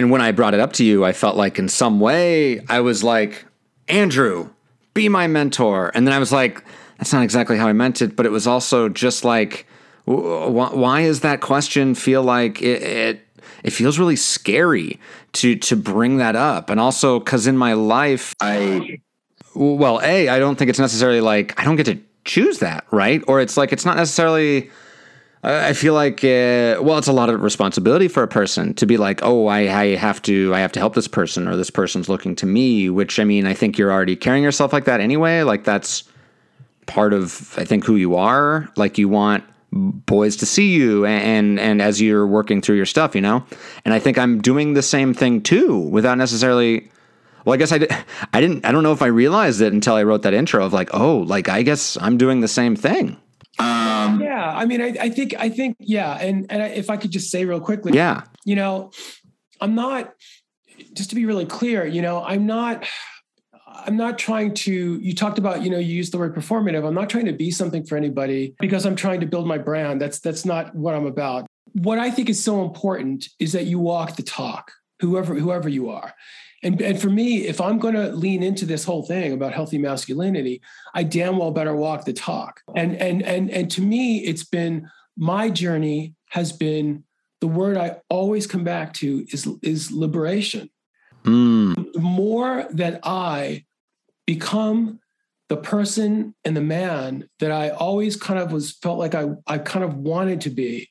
And 0.00 0.10
when 0.10 0.22
I 0.22 0.32
brought 0.32 0.54
it 0.54 0.60
up 0.60 0.72
to 0.74 0.84
you, 0.84 1.04
I 1.04 1.12
felt 1.12 1.36
like 1.36 1.58
in 1.58 1.68
some 1.68 2.00
way 2.00 2.64
I 2.70 2.80
was 2.80 3.04
like, 3.04 3.44
Andrew, 3.86 4.48
be 4.94 5.10
my 5.10 5.26
mentor. 5.26 5.90
And 5.94 6.06
then 6.06 6.14
I 6.14 6.18
was 6.18 6.32
like, 6.32 6.64
that's 6.96 7.12
not 7.12 7.22
exactly 7.22 7.58
how 7.58 7.68
I 7.68 7.74
meant 7.74 8.00
it, 8.00 8.16
but 8.16 8.24
it 8.24 8.30
was 8.30 8.46
also 8.46 8.88
just 8.88 9.26
like 9.26 9.66
why 10.06 11.02
is 11.02 11.20
that 11.20 11.42
question 11.42 11.94
feel 11.94 12.22
like 12.22 12.62
it, 12.62 12.82
it 12.82 13.28
it 13.62 13.70
feels 13.74 13.98
really 13.98 14.16
scary 14.16 14.98
to 15.34 15.54
to 15.56 15.76
bring 15.76 16.16
that 16.16 16.34
up 16.34 16.70
and 16.70 16.80
also 16.80 17.20
because 17.20 17.46
in 17.46 17.56
my 17.56 17.74
life 17.74 18.34
i 18.40 18.98
well 19.54 20.00
a 20.02 20.28
i 20.30 20.38
don't 20.38 20.56
think 20.56 20.68
it's 20.68 20.80
necessarily 20.80 21.20
like 21.20 21.56
i 21.60 21.64
don't 21.64 21.76
get 21.76 21.86
to 21.86 21.96
choose 22.24 22.58
that 22.58 22.84
right 22.90 23.22
or 23.28 23.40
it's 23.40 23.56
like 23.56 23.72
it's 23.72 23.84
not 23.84 23.96
necessarily 23.96 24.70
I 25.42 25.72
feel 25.72 25.94
like, 25.94 26.22
uh, 26.22 26.76
well, 26.82 26.98
it's 26.98 27.08
a 27.08 27.14
lot 27.14 27.30
of 27.30 27.40
responsibility 27.42 28.08
for 28.08 28.22
a 28.22 28.28
person 28.28 28.74
to 28.74 28.84
be 28.84 28.98
like, 28.98 29.20
oh, 29.22 29.46
I, 29.46 29.60
I 29.74 29.96
have 29.96 30.20
to, 30.22 30.54
I 30.54 30.60
have 30.60 30.72
to 30.72 30.80
help 30.80 30.94
this 30.94 31.08
person, 31.08 31.48
or 31.48 31.56
this 31.56 31.70
person's 31.70 32.10
looking 32.10 32.36
to 32.36 32.46
me. 32.46 32.90
Which 32.90 33.18
I 33.18 33.24
mean, 33.24 33.46
I 33.46 33.54
think 33.54 33.78
you're 33.78 33.90
already 33.90 34.16
carrying 34.16 34.44
yourself 34.44 34.72
like 34.72 34.84
that 34.84 35.00
anyway. 35.00 35.42
Like 35.42 35.64
that's 35.64 36.04
part 36.84 37.14
of, 37.14 37.54
I 37.58 37.64
think, 37.64 37.86
who 37.86 37.96
you 37.96 38.16
are. 38.16 38.68
Like 38.76 38.98
you 38.98 39.08
want 39.08 39.44
boys 39.72 40.36
to 40.36 40.46
see 40.46 40.74
you, 40.74 41.06
and 41.06 41.22
and, 41.22 41.60
and 41.60 41.82
as 41.82 42.02
you're 42.02 42.26
working 42.26 42.60
through 42.60 42.76
your 42.76 42.86
stuff, 42.86 43.14
you 43.14 43.22
know. 43.22 43.42
And 43.86 43.94
I 43.94 43.98
think 43.98 44.18
I'm 44.18 44.42
doing 44.42 44.74
the 44.74 44.82
same 44.82 45.14
thing 45.14 45.40
too, 45.40 45.78
without 45.78 46.18
necessarily. 46.18 46.90
Well, 47.46 47.54
I 47.54 47.56
guess 47.56 47.72
I, 47.72 47.78
did, 47.78 47.90
I 48.34 48.42
didn't. 48.42 48.66
I 48.66 48.72
don't 48.72 48.82
know 48.82 48.92
if 48.92 49.00
I 49.00 49.06
realized 49.06 49.62
it 49.62 49.72
until 49.72 49.94
I 49.94 50.02
wrote 50.02 50.20
that 50.22 50.34
intro 50.34 50.62
of 50.62 50.74
like, 50.74 50.90
oh, 50.92 51.18
like 51.20 51.48
I 51.48 51.62
guess 51.62 51.96
I'm 51.98 52.18
doing 52.18 52.40
the 52.40 52.48
same 52.48 52.76
thing. 52.76 53.16
Um, 53.58 54.20
yeah, 54.20 54.52
I 54.54 54.64
mean, 54.64 54.80
I, 54.80 54.96
I, 55.00 55.10
think, 55.10 55.34
I 55.38 55.48
think, 55.50 55.76
yeah, 55.80 56.16
and 56.18 56.46
and 56.50 56.62
if 56.72 56.88
I 56.88 56.96
could 56.96 57.10
just 57.10 57.30
say 57.30 57.44
real 57.44 57.60
quickly, 57.60 57.92
yeah, 57.92 58.22
you 58.44 58.56
know, 58.56 58.90
I'm 59.60 59.74
not. 59.74 60.14
Just 60.94 61.10
to 61.10 61.16
be 61.16 61.26
really 61.26 61.44
clear, 61.44 61.86
you 61.86 62.00
know, 62.00 62.22
I'm 62.22 62.46
not. 62.46 62.86
I'm 63.66 63.96
not 63.96 64.18
trying 64.18 64.54
to. 64.54 64.98
You 64.98 65.14
talked 65.14 65.38
about, 65.38 65.62
you 65.62 65.70
know, 65.70 65.78
you 65.78 65.94
used 65.94 66.12
the 66.12 66.18
word 66.18 66.34
performative. 66.34 66.86
I'm 66.86 66.94
not 66.94 67.10
trying 67.10 67.26
to 67.26 67.32
be 67.32 67.50
something 67.50 67.84
for 67.84 67.96
anybody 67.96 68.54
because 68.60 68.86
I'm 68.86 68.96
trying 68.96 69.20
to 69.20 69.26
build 69.26 69.46
my 69.46 69.58
brand. 69.58 70.00
That's 70.00 70.20
that's 70.20 70.44
not 70.44 70.74
what 70.74 70.94
I'm 70.94 71.06
about. 71.06 71.46
What 71.72 71.98
I 71.98 72.10
think 72.10 72.28
is 72.30 72.42
so 72.42 72.62
important 72.64 73.28
is 73.38 73.52
that 73.52 73.66
you 73.66 73.78
walk 73.78 74.16
the 74.16 74.22
talk, 74.22 74.72
whoever 75.00 75.34
whoever 75.34 75.68
you 75.68 75.90
are. 75.90 76.14
And, 76.62 76.80
and 76.82 77.00
for 77.00 77.08
me, 77.08 77.46
if 77.46 77.60
I'm 77.60 77.78
going 77.78 77.94
to 77.94 78.12
lean 78.12 78.42
into 78.42 78.66
this 78.66 78.84
whole 78.84 79.02
thing 79.02 79.32
about 79.32 79.54
healthy 79.54 79.78
masculinity, 79.78 80.60
I 80.94 81.04
damn 81.04 81.38
well 81.38 81.50
better 81.50 81.74
walk 81.74 82.04
the 82.04 82.12
talk. 82.12 82.60
And 82.76 82.96
and 82.96 83.22
and 83.22 83.50
and 83.50 83.70
to 83.72 83.82
me, 83.82 84.18
it's 84.18 84.44
been 84.44 84.90
my 85.16 85.48
journey 85.48 86.14
has 86.28 86.52
been 86.52 87.04
the 87.40 87.46
word 87.46 87.76
I 87.76 87.96
always 88.10 88.46
come 88.46 88.64
back 88.64 88.92
to 88.94 89.24
is 89.32 89.48
is 89.62 89.90
liberation. 89.90 90.70
Mm. 91.24 91.92
The 91.92 92.00
more 92.00 92.66
that 92.72 93.00
I 93.04 93.64
become 94.26 95.00
the 95.48 95.56
person 95.56 96.34
and 96.44 96.56
the 96.56 96.60
man 96.60 97.28
that 97.40 97.50
I 97.50 97.70
always 97.70 98.16
kind 98.16 98.38
of 98.38 98.52
was 98.52 98.72
felt 98.72 98.98
like 98.98 99.14
I 99.14 99.30
I 99.46 99.56
kind 99.58 99.84
of 99.84 99.96
wanted 99.96 100.42
to 100.42 100.50
be, 100.50 100.90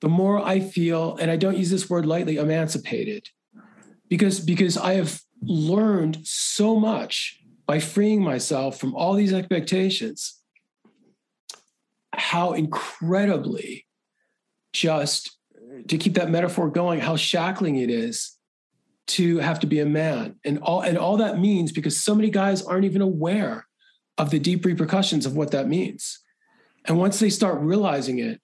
the 0.00 0.08
more 0.08 0.40
I 0.40 0.58
feel, 0.58 1.16
and 1.18 1.30
I 1.30 1.36
don't 1.36 1.56
use 1.56 1.70
this 1.70 1.88
word 1.88 2.04
lightly, 2.04 2.36
emancipated 2.36 3.28
because 4.08 4.40
because 4.40 4.76
I 4.76 4.94
have 4.94 5.20
learned 5.42 6.18
so 6.24 6.78
much 6.78 7.40
by 7.66 7.78
freeing 7.78 8.22
myself 8.22 8.78
from 8.78 8.94
all 8.94 9.14
these 9.14 9.32
expectations. 9.32 10.34
How 12.14 12.52
incredibly 12.52 13.86
just 14.72 15.36
to 15.88 15.98
keep 15.98 16.14
that 16.14 16.30
metaphor 16.30 16.68
going 16.68 17.00
how 17.00 17.16
shackling 17.16 17.76
it 17.76 17.90
is 17.90 18.36
to 19.06 19.38
have 19.38 19.60
to 19.60 19.66
be 19.66 19.80
a 19.80 19.86
man. 19.86 20.36
And 20.44 20.58
all 20.58 20.80
and 20.80 20.98
all 20.98 21.16
that 21.18 21.38
means 21.38 21.72
because 21.72 22.02
so 22.02 22.14
many 22.14 22.30
guys 22.30 22.62
aren't 22.62 22.84
even 22.84 23.02
aware 23.02 23.66
of 24.16 24.30
the 24.30 24.38
deep 24.38 24.64
repercussions 24.64 25.26
of 25.26 25.36
what 25.36 25.52
that 25.52 25.68
means. 25.68 26.18
And 26.86 26.98
once 26.98 27.20
they 27.20 27.30
start 27.30 27.60
realizing 27.60 28.18
it 28.18 28.40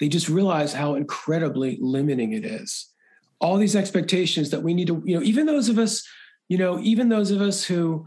they 0.00 0.08
just 0.08 0.28
realize 0.28 0.72
how 0.72 0.94
incredibly 0.94 1.78
limiting 1.80 2.32
it 2.32 2.44
is 2.44 2.90
all 3.44 3.58
these 3.58 3.76
expectations 3.76 4.48
that 4.50 4.62
we 4.62 4.72
need 4.72 4.86
to, 4.86 5.02
you 5.04 5.14
know, 5.14 5.22
even 5.22 5.44
those 5.44 5.68
of 5.68 5.78
us, 5.78 6.02
you 6.48 6.56
know, 6.56 6.80
even 6.80 7.10
those 7.10 7.30
of 7.30 7.42
us 7.42 7.62
who, 7.62 8.06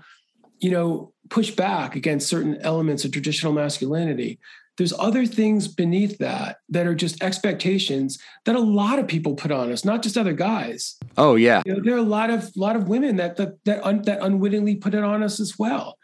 you 0.60 0.72
know, 0.72 1.14
push 1.30 1.52
back 1.52 1.96
against 1.96 2.28
certain 2.28 2.58
elements 2.62 3.06
of 3.06 3.12
traditional 3.12 3.54
masculinity, 3.54 4.40
there's 4.78 4.94
other 4.98 5.28
things 5.28 5.68
beneath 5.68 6.18
that 6.18 6.58
that 6.70 6.88
are 6.88 6.96
just 6.96 7.22
expectations 7.22 8.18
that 8.46 8.56
a 8.56 8.60
lot 8.60 8.98
of 8.98 9.08
people 9.08 9.36
put 9.36 9.52
on 9.52 9.72
us, 9.72 9.86
not 9.86 10.02
just 10.02 10.18
other 10.18 10.34
guys. 10.34 10.98
Oh 11.18 11.36
yeah, 11.36 11.62
you 11.68 11.74
know, 11.74 11.82
there 11.84 11.94
are 11.94 12.00
a 12.00 12.14
lot 12.18 12.32
of 12.32 12.56
lot 12.58 12.76
of 12.76 12.88
women 12.88 13.18
that 13.18 13.38
that 13.38 13.64
that, 13.66 13.86
un, 13.86 14.02
that 14.04 14.24
unwittingly 14.24 14.76
put 14.76 14.96
it 14.96 15.04
on 15.04 15.22
us 15.22 15.40
as 15.40 15.58
well. 15.60 16.00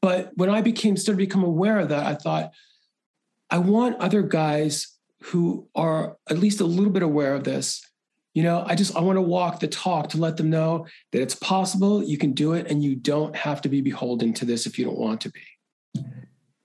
But 0.00 0.30
when 0.36 0.48
I 0.48 0.62
became 0.62 0.96
started 0.96 1.20
to 1.20 1.26
become 1.26 1.44
aware 1.44 1.78
of 1.78 1.90
that, 1.90 2.06
I 2.06 2.14
thought, 2.14 2.52
I 3.50 3.58
want 3.58 3.96
other 3.96 4.22
guys 4.22 4.96
who 5.24 5.68
are 5.74 6.16
at 6.30 6.38
least 6.38 6.60
a 6.60 6.64
little 6.64 6.92
bit 6.92 7.02
aware 7.02 7.34
of 7.34 7.44
this 7.44 7.82
you 8.38 8.44
know 8.44 8.62
i 8.68 8.74
just 8.76 8.94
i 8.94 9.00
want 9.00 9.16
to 9.16 9.20
walk 9.20 9.58
the 9.58 9.66
talk 9.66 10.08
to 10.08 10.16
let 10.16 10.36
them 10.36 10.48
know 10.48 10.86
that 11.10 11.20
it's 11.20 11.34
possible 11.34 12.04
you 12.04 12.16
can 12.16 12.30
do 12.32 12.52
it 12.52 12.68
and 12.70 12.84
you 12.84 12.94
don't 12.94 13.34
have 13.34 13.60
to 13.60 13.68
be 13.68 13.80
beholden 13.80 14.32
to 14.32 14.44
this 14.44 14.64
if 14.64 14.78
you 14.78 14.84
don't 14.84 14.96
want 14.96 15.20
to 15.20 15.28
be 15.28 15.40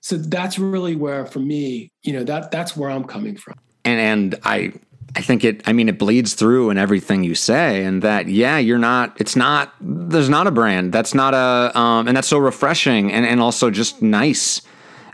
so 0.00 0.16
that's 0.16 0.56
really 0.56 0.94
where 0.94 1.26
for 1.26 1.40
me 1.40 1.90
you 2.04 2.12
know 2.12 2.22
that 2.22 2.52
that's 2.52 2.76
where 2.76 2.88
i'm 2.88 3.02
coming 3.02 3.36
from 3.36 3.54
and 3.84 3.98
and 3.98 4.40
i 4.44 4.72
I 5.16 5.20
think 5.20 5.44
it, 5.44 5.62
I 5.64 5.72
mean, 5.72 5.88
it 5.88 5.96
bleeds 5.96 6.34
through 6.34 6.70
in 6.70 6.78
everything 6.78 7.22
you 7.22 7.36
say, 7.36 7.84
and 7.84 8.02
that, 8.02 8.26
yeah, 8.26 8.58
you're 8.58 8.78
not, 8.78 9.14
it's 9.20 9.36
not, 9.36 9.72
there's 9.80 10.28
not 10.28 10.48
a 10.48 10.50
brand. 10.50 10.92
That's 10.92 11.14
not 11.14 11.34
a, 11.34 11.78
um, 11.78 12.08
and 12.08 12.16
that's 12.16 12.26
so 12.26 12.38
refreshing 12.38 13.12
and, 13.12 13.24
and 13.24 13.40
also 13.40 13.70
just 13.70 14.02
nice. 14.02 14.60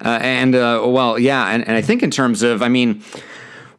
Uh, 0.02 0.18
and, 0.22 0.54
uh, 0.54 0.84
well, 0.86 1.18
yeah. 1.18 1.50
And, 1.50 1.68
and 1.68 1.76
I 1.76 1.82
think 1.82 2.02
in 2.02 2.10
terms 2.10 2.42
of, 2.42 2.62
I 2.62 2.68
mean, 2.68 3.02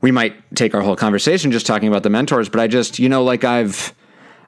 we 0.02 0.12
might 0.12 0.56
take 0.56 0.74
our 0.76 0.82
whole 0.82 0.96
conversation 0.96 1.52
just 1.52 1.66
talking 1.66 1.88
about 1.88 2.04
the 2.04 2.10
mentors, 2.10 2.50
but 2.50 2.60
I 2.60 2.68
just, 2.68 3.00
you 3.00 3.08
know, 3.08 3.24
like 3.24 3.44
I've, 3.44 3.94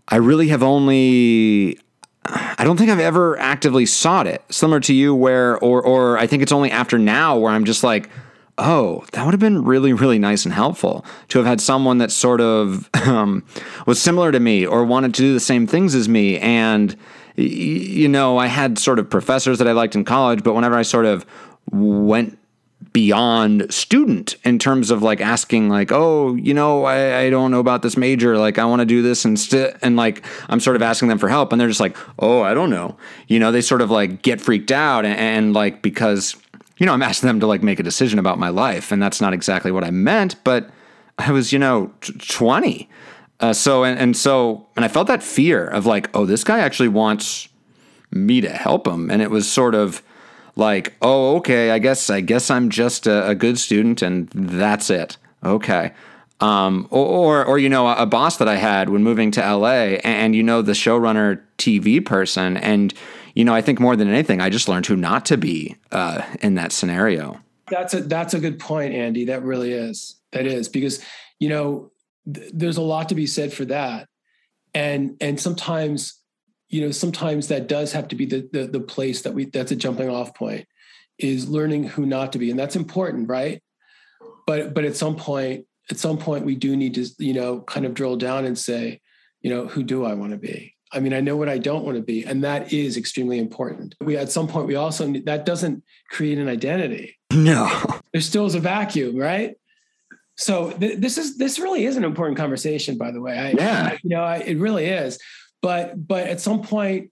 I 0.07 0.17
really 0.17 0.49
have 0.49 0.63
only, 0.63 1.79
I 2.25 2.63
don't 2.63 2.77
think 2.77 2.89
I've 2.89 2.99
ever 2.99 3.37
actively 3.37 3.85
sought 3.85 4.27
it. 4.27 4.43
Similar 4.49 4.79
to 4.81 4.93
you, 4.93 5.13
where, 5.13 5.57
or, 5.59 5.81
or 5.81 6.17
I 6.17 6.27
think 6.27 6.43
it's 6.43 6.51
only 6.51 6.71
after 6.71 6.97
now 6.97 7.37
where 7.37 7.51
I'm 7.51 7.65
just 7.65 7.83
like, 7.83 8.09
oh, 8.57 9.03
that 9.13 9.25
would 9.25 9.33
have 9.33 9.39
been 9.39 9.63
really, 9.63 9.93
really 9.93 10.19
nice 10.19 10.45
and 10.45 10.53
helpful 10.53 11.05
to 11.29 11.39
have 11.39 11.47
had 11.47 11.59
someone 11.59 11.97
that 11.97 12.11
sort 12.11 12.39
of 12.39 12.89
um, 13.07 13.43
was 13.87 14.01
similar 14.01 14.31
to 14.31 14.39
me 14.39 14.65
or 14.65 14.83
wanted 14.83 15.13
to 15.15 15.21
do 15.21 15.33
the 15.33 15.39
same 15.39 15.65
things 15.65 15.95
as 15.95 16.07
me. 16.07 16.37
And, 16.39 16.95
you 17.35 18.07
know, 18.07 18.37
I 18.37 18.47
had 18.47 18.77
sort 18.77 18.99
of 18.99 19.09
professors 19.09 19.57
that 19.57 19.67
I 19.67 19.71
liked 19.71 19.95
in 19.95 20.05
college, 20.05 20.43
but 20.43 20.53
whenever 20.53 20.75
I 20.75 20.83
sort 20.83 21.05
of 21.05 21.25
went 21.71 22.37
beyond 22.91 23.71
student 23.73 24.35
in 24.43 24.59
terms 24.59 24.91
of 24.91 25.01
like 25.01 25.21
asking 25.21 25.69
like 25.69 25.91
oh 25.91 26.35
you 26.35 26.53
know 26.53 26.85
i, 26.85 27.19
I 27.21 27.29
don't 27.29 27.51
know 27.51 27.59
about 27.59 27.81
this 27.81 27.95
major 27.95 28.37
like 28.37 28.57
i 28.57 28.65
want 28.65 28.79
to 28.79 28.85
do 28.85 29.01
this 29.01 29.25
instead 29.25 29.77
and 29.81 29.95
like 29.95 30.25
i'm 30.49 30.59
sort 30.59 30.75
of 30.75 30.81
asking 30.81 31.07
them 31.07 31.19
for 31.19 31.29
help 31.29 31.51
and 31.51 31.61
they're 31.61 31.67
just 31.67 31.79
like 31.79 31.95
oh 32.19 32.41
i 32.41 32.53
don't 32.53 32.69
know. 32.69 32.97
You 33.27 33.39
know 33.39 33.51
they 33.51 33.61
sort 33.61 33.81
of 33.81 33.91
like 33.91 34.21
get 34.21 34.41
freaked 34.41 34.71
out 34.71 35.05
and, 35.05 35.17
and 35.17 35.53
like 35.53 35.81
because 35.81 36.35
you 36.77 36.85
know 36.85 36.93
i'm 36.93 37.03
asking 37.03 37.27
them 37.27 37.39
to 37.39 37.47
like 37.47 37.63
make 37.63 37.79
a 37.79 37.83
decision 37.83 38.19
about 38.19 38.39
my 38.39 38.49
life 38.49 38.91
and 38.91 39.01
that's 39.01 39.21
not 39.21 39.33
exactly 39.33 39.71
what 39.71 39.83
i 39.83 39.91
meant 39.91 40.35
but 40.43 40.69
i 41.17 41.31
was 41.31 41.53
you 41.53 41.59
know 41.59 41.91
t- 42.01 42.13
20 42.13 42.89
uh, 43.39 43.53
so 43.53 43.83
and, 43.83 43.99
and 43.99 44.17
so 44.17 44.67
and 44.75 44.83
i 44.83 44.87
felt 44.87 45.07
that 45.07 45.23
fear 45.23 45.67
of 45.67 45.85
like 45.85 46.09
oh 46.15 46.25
this 46.25 46.43
guy 46.43 46.59
actually 46.59 46.89
wants 46.89 47.49
me 48.13 48.41
to 48.41 48.49
help 48.49 48.87
him. 48.87 49.09
And 49.09 49.21
it 49.21 49.31
was 49.31 49.51
sort 49.51 49.75
of 49.75 50.03
like, 50.55 50.93
oh, 51.01 51.37
okay, 51.37 51.71
I 51.71 51.79
guess 51.79 52.09
I 52.09 52.21
guess 52.21 52.49
I'm 52.49 52.69
just 52.69 53.07
a, 53.07 53.29
a 53.29 53.35
good 53.35 53.57
student 53.57 54.01
and 54.01 54.29
that's 54.29 54.89
it. 54.89 55.17
Okay. 55.43 55.93
Um, 56.39 56.87
or, 56.89 57.05
or, 57.05 57.45
or, 57.45 57.57
you 57.57 57.69
know, 57.69 57.87
a, 57.87 58.03
a, 58.03 58.05
boss 58.05 58.37
that 58.37 58.49
I 58.49 58.55
had 58.55 58.89
when 58.89 59.01
moving 59.01 59.31
to 59.31 59.39
LA, 59.39 59.99
and, 60.03 60.35
you 60.35 60.43
know, 60.43 60.61
the 60.61 60.73
showrunner 60.73 61.41
TV 61.57 62.05
person, 62.05 62.57
and 62.57 62.93
you 63.33 63.43
know, 63.43 63.53
I 63.53 63.61
think 63.61 63.79
more 63.79 63.95
than 63.95 64.09
anything, 64.09 64.41
I 64.41 64.49
just 64.49 64.67
learned 64.67 64.85
who 64.85 64.95
not 64.95 65.25
to 65.27 65.37
be 65.37 65.75
uh, 65.91 66.21
in 66.41 66.55
that 66.55 66.71
scenario. 66.71 67.39
That's 67.69 67.93
a 67.93 68.01
that's 68.01 68.33
a 68.33 68.39
good 68.39 68.59
point, 68.59 68.93
Andy. 68.93 69.25
That 69.25 69.43
really 69.43 69.71
is. 69.71 70.15
That 70.31 70.45
is 70.45 70.69
because 70.69 71.03
you 71.39 71.49
know, 71.49 71.91
th- 72.31 72.51
there's 72.53 72.77
a 72.77 72.81
lot 72.81 73.09
to 73.09 73.15
be 73.15 73.25
said 73.25 73.51
for 73.51 73.65
that, 73.65 74.07
and 74.73 75.17
and 75.19 75.39
sometimes 75.39 76.19
you 76.73 76.81
know 76.81 76.89
sometimes 76.89 77.49
that 77.49 77.67
does 77.67 77.91
have 77.91 78.07
to 78.07 78.15
be 78.15 78.25
the, 78.25 78.49
the 78.51 78.65
the 78.65 78.79
place 78.79 79.21
that 79.21 79.33
we 79.33 79.45
that's 79.45 79.71
a 79.71 79.75
jumping 79.75 80.09
off 80.09 80.33
point 80.33 80.65
is 81.19 81.47
learning 81.47 81.83
who 81.83 82.03
not 82.03 82.33
to 82.33 82.39
be 82.39 82.49
and 82.49 82.59
that's 82.59 82.75
important 82.75 83.29
right? 83.29 83.61
But 84.47 84.73
but 84.73 84.83
at 84.83 84.95
some 84.95 85.15
point 85.15 85.67
at 85.91 85.99
some 85.99 86.17
point 86.17 86.45
we 86.45 86.55
do 86.55 86.75
need 86.75 86.95
to 86.95 87.05
you 87.19 87.35
know 87.35 87.61
kind 87.61 87.85
of 87.85 87.93
drill 87.93 88.17
down 88.17 88.45
and 88.45 88.57
say 88.57 89.01
you 89.41 89.51
know 89.51 89.67
who 89.67 89.83
do 89.83 90.03
i 90.03 90.15
want 90.15 90.31
to 90.31 90.37
be? 90.37 90.73
I 90.91 90.99
mean 90.99 91.13
i 91.13 91.21
know 91.21 91.37
what 91.37 91.47
i 91.47 91.59
don't 91.59 91.85
want 91.85 91.97
to 91.97 92.03
be 92.03 92.23
and 92.25 92.43
that 92.43 92.73
is 92.73 92.97
extremely 92.97 93.37
important. 93.37 93.93
We 94.01 94.17
at 94.17 94.31
some 94.31 94.47
point 94.47 94.65
we 94.65 94.75
also 94.75 95.05
need, 95.05 95.27
that 95.27 95.45
doesn't 95.45 95.83
create 96.09 96.39
an 96.39 96.49
identity. 96.49 97.19
No. 97.31 97.69
There 98.11 98.21
still 98.21 98.47
is 98.47 98.55
a 98.55 98.59
vacuum 98.59 99.15
right? 99.15 99.55
So 100.37 100.71
th- 100.71 100.97
this 100.97 101.19
is 101.19 101.37
this 101.37 101.59
really 101.59 101.85
is 101.85 101.97
an 101.97 102.03
important 102.03 102.39
conversation 102.39 102.97
by 102.97 103.11
the 103.11 103.21
way. 103.21 103.37
I, 103.37 103.51
yeah. 103.51 103.97
You 104.01 104.09
know 104.09 104.23
I, 104.23 104.37
it 104.37 104.57
really 104.57 104.85
is 104.85 105.19
but 105.63 106.07
but 106.07 106.27
at 106.27 106.39
some 106.39 106.61
point 106.61 107.09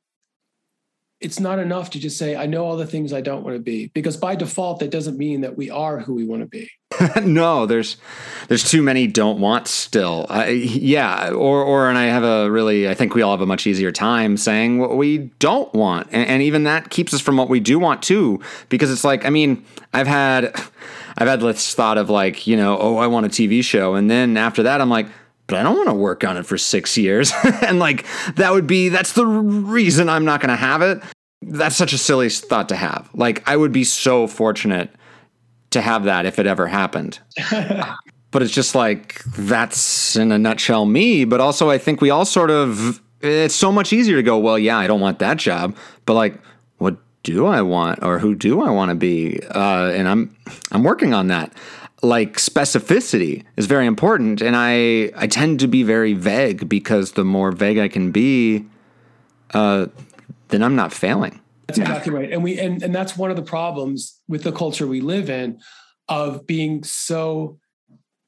it's 1.19 1.39
not 1.39 1.57
enough 1.57 1.89
to 1.89 1.99
just 1.99 2.17
say 2.19 2.35
i 2.35 2.45
know 2.45 2.63
all 2.63 2.77
the 2.77 2.85
things 2.85 3.11
i 3.11 3.21
don't 3.21 3.43
want 3.43 3.55
to 3.55 3.61
be 3.61 3.87
because 3.95 4.15
by 4.15 4.35
default 4.35 4.79
that 4.79 4.91
doesn't 4.91 5.17
mean 5.17 5.41
that 5.41 5.57
we 5.57 5.71
are 5.71 5.99
who 5.99 6.13
we 6.13 6.23
want 6.23 6.43
to 6.43 6.47
be 6.47 6.69
no, 7.23 7.65
there's 7.65 7.97
there's 8.47 8.69
too 8.69 8.81
many 8.81 9.07
don't 9.07 9.39
want 9.39 9.67
still. 9.67 10.25
Uh, 10.29 10.45
yeah, 10.45 11.29
or 11.29 11.63
or 11.63 11.89
and 11.89 11.97
I 11.97 12.05
have 12.05 12.23
a 12.23 12.51
really 12.51 12.89
I 12.89 12.93
think 12.93 13.15
we 13.15 13.21
all 13.21 13.31
have 13.31 13.41
a 13.41 13.45
much 13.45 13.65
easier 13.65 13.91
time 13.91 14.37
saying 14.37 14.79
what 14.79 14.97
we 14.97 15.17
don't 15.39 15.73
want, 15.73 16.07
and, 16.11 16.27
and 16.27 16.43
even 16.43 16.63
that 16.63 16.89
keeps 16.89 17.13
us 17.13 17.21
from 17.21 17.37
what 17.37 17.49
we 17.49 17.59
do 17.59 17.79
want 17.79 18.03
too. 18.03 18.39
Because 18.69 18.91
it's 18.91 19.03
like 19.03 19.25
I 19.25 19.29
mean 19.29 19.65
I've 19.93 20.07
had 20.07 20.53
I've 21.17 21.27
had 21.27 21.39
this 21.39 21.73
thought 21.73 21.97
of 21.97 22.09
like 22.09 22.45
you 22.45 22.57
know 22.57 22.77
oh 22.77 22.97
I 22.97 23.07
want 23.07 23.25
a 23.25 23.29
TV 23.29 23.63
show, 23.63 23.95
and 23.95 24.09
then 24.09 24.37
after 24.37 24.63
that 24.63 24.81
I'm 24.81 24.89
like 24.89 25.07
but 25.51 25.59
I 25.59 25.63
don't 25.63 25.75
want 25.75 25.89
to 25.89 25.93
work 25.93 26.23
on 26.23 26.37
it 26.37 26.45
for 26.45 26.57
six 26.57 26.97
years. 26.97 27.33
and 27.61 27.77
like, 27.77 28.05
that 28.35 28.53
would 28.53 28.65
be, 28.65 28.87
that's 28.87 29.11
the 29.13 29.27
reason 29.27 30.07
I'm 30.07 30.23
not 30.23 30.39
going 30.39 30.49
to 30.49 30.55
have 30.55 30.81
it. 30.81 31.03
That's 31.41 31.75
such 31.75 31.91
a 31.91 31.97
silly 31.97 32.29
thought 32.29 32.69
to 32.69 32.75
have. 32.77 33.09
Like, 33.13 33.47
I 33.47 33.57
would 33.57 33.73
be 33.73 33.83
so 33.83 34.27
fortunate 34.27 34.89
to 35.71 35.81
have 35.81 36.05
that 36.05 36.25
if 36.25 36.39
it 36.39 36.47
ever 36.47 36.67
happened. 36.67 37.19
but 38.31 38.41
it's 38.41 38.53
just 38.53 38.75
like, 38.75 39.21
that's 39.25 40.15
in 40.15 40.31
a 40.31 40.39
nutshell 40.39 40.85
me. 40.85 41.25
But 41.25 41.41
also, 41.41 41.69
I 41.69 41.77
think 41.77 41.99
we 41.99 42.09
all 42.09 42.23
sort 42.23 42.49
of, 42.49 43.01
it's 43.19 43.53
so 43.53 43.73
much 43.73 43.91
easier 43.91 44.15
to 44.15 44.23
go, 44.23 44.37
well, 44.37 44.57
yeah, 44.57 44.77
I 44.77 44.87
don't 44.87 45.01
want 45.01 45.19
that 45.19 45.35
job. 45.35 45.75
But 46.05 46.13
like, 46.13 46.39
what 46.77 46.95
do 47.23 47.45
I 47.45 47.61
want 47.61 48.01
or 48.03 48.19
who 48.19 48.35
do 48.35 48.61
I 48.61 48.69
want 48.69 48.87
to 48.87 48.95
be? 48.95 49.41
Uh, 49.49 49.91
and 49.93 50.07
I'm, 50.07 50.33
I'm 50.71 50.83
working 50.83 51.13
on 51.13 51.27
that 51.27 51.53
like 52.01 52.37
specificity 52.37 53.43
is 53.57 53.67
very 53.67 53.85
important 53.85 54.41
and 54.41 54.55
i 54.55 55.11
i 55.15 55.27
tend 55.27 55.59
to 55.59 55.67
be 55.67 55.83
very 55.83 56.13
vague 56.13 56.67
because 56.67 57.11
the 57.11 57.23
more 57.23 57.51
vague 57.51 57.77
i 57.77 57.87
can 57.87 58.11
be 58.11 58.65
uh 59.53 59.85
then 60.51 60.63
i'm 60.63 60.75
not 60.75 60.93
failing. 60.93 61.41
That's 61.67 61.79
exactly 61.79 62.11
right. 62.11 62.31
And 62.31 62.43
we 62.43 62.59
and, 62.59 62.83
and 62.83 62.93
that's 62.93 63.17
one 63.17 63.29
of 63.29 63.37
the 63.37 63.43
problems 63.43 64.19
with 64.27 64.43
the 64.43 64.51
culture 64.51 64.85
we 64.85 65.01
live 65.01 65.29
in 65.29 65.59
of 66.09 66.45
being 66.45 66.83
so 66.83 67.59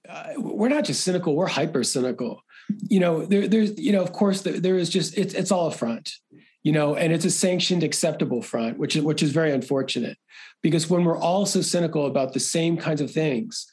uh, 0.08 0.34
we're 0.38 0.70
not 0.70 0.86
just 0.86 1.04
cynical 1.04 1.36
we're 1.36 1.48
hyper 1.48 1.84
cynical 1.84 2.42
you 2.90 3.00
know 3.00 3.26
there, 3.26 3.48
there's 3.48 3.78
you 3.78 3.92
know 3.92 4.02
of 4.02 4.14
course 4.14 4.42
there, 4.42 4.60
there 4.60 4.78
is 4.78 4.90
just 4.90 5.18
it's 5.18 5.34
it's 5.34 5.52
all 5.52 5.68
a 5.68 5.72
front 5.72 6.14
you 6.62 6.72
know 6.72 6.96
and 6.96 7.12
it's 7.12 7.26
a 7.26 7.32
sanctioned 7.32 7.84
acceptable 7.84 8.42
front 8.42 8.78
which 8.78 8.96
is 8.96 9.04
which 9.04 9.22
is 9.22 9.32
very 9.32 9.52
unfortunate 9.52 10.18
because 10.64 10.90
when 10.90 11.04
we're 11.04 11.18
all 11.18 11.46
so 11.46 11.62
cynical 11.62 12.08
about 12.08 12.34
the 12.34 12.40
same 12.40 12.78
kinds 12.78 13.02
of 13.02 13.12
things, 13.12 13.68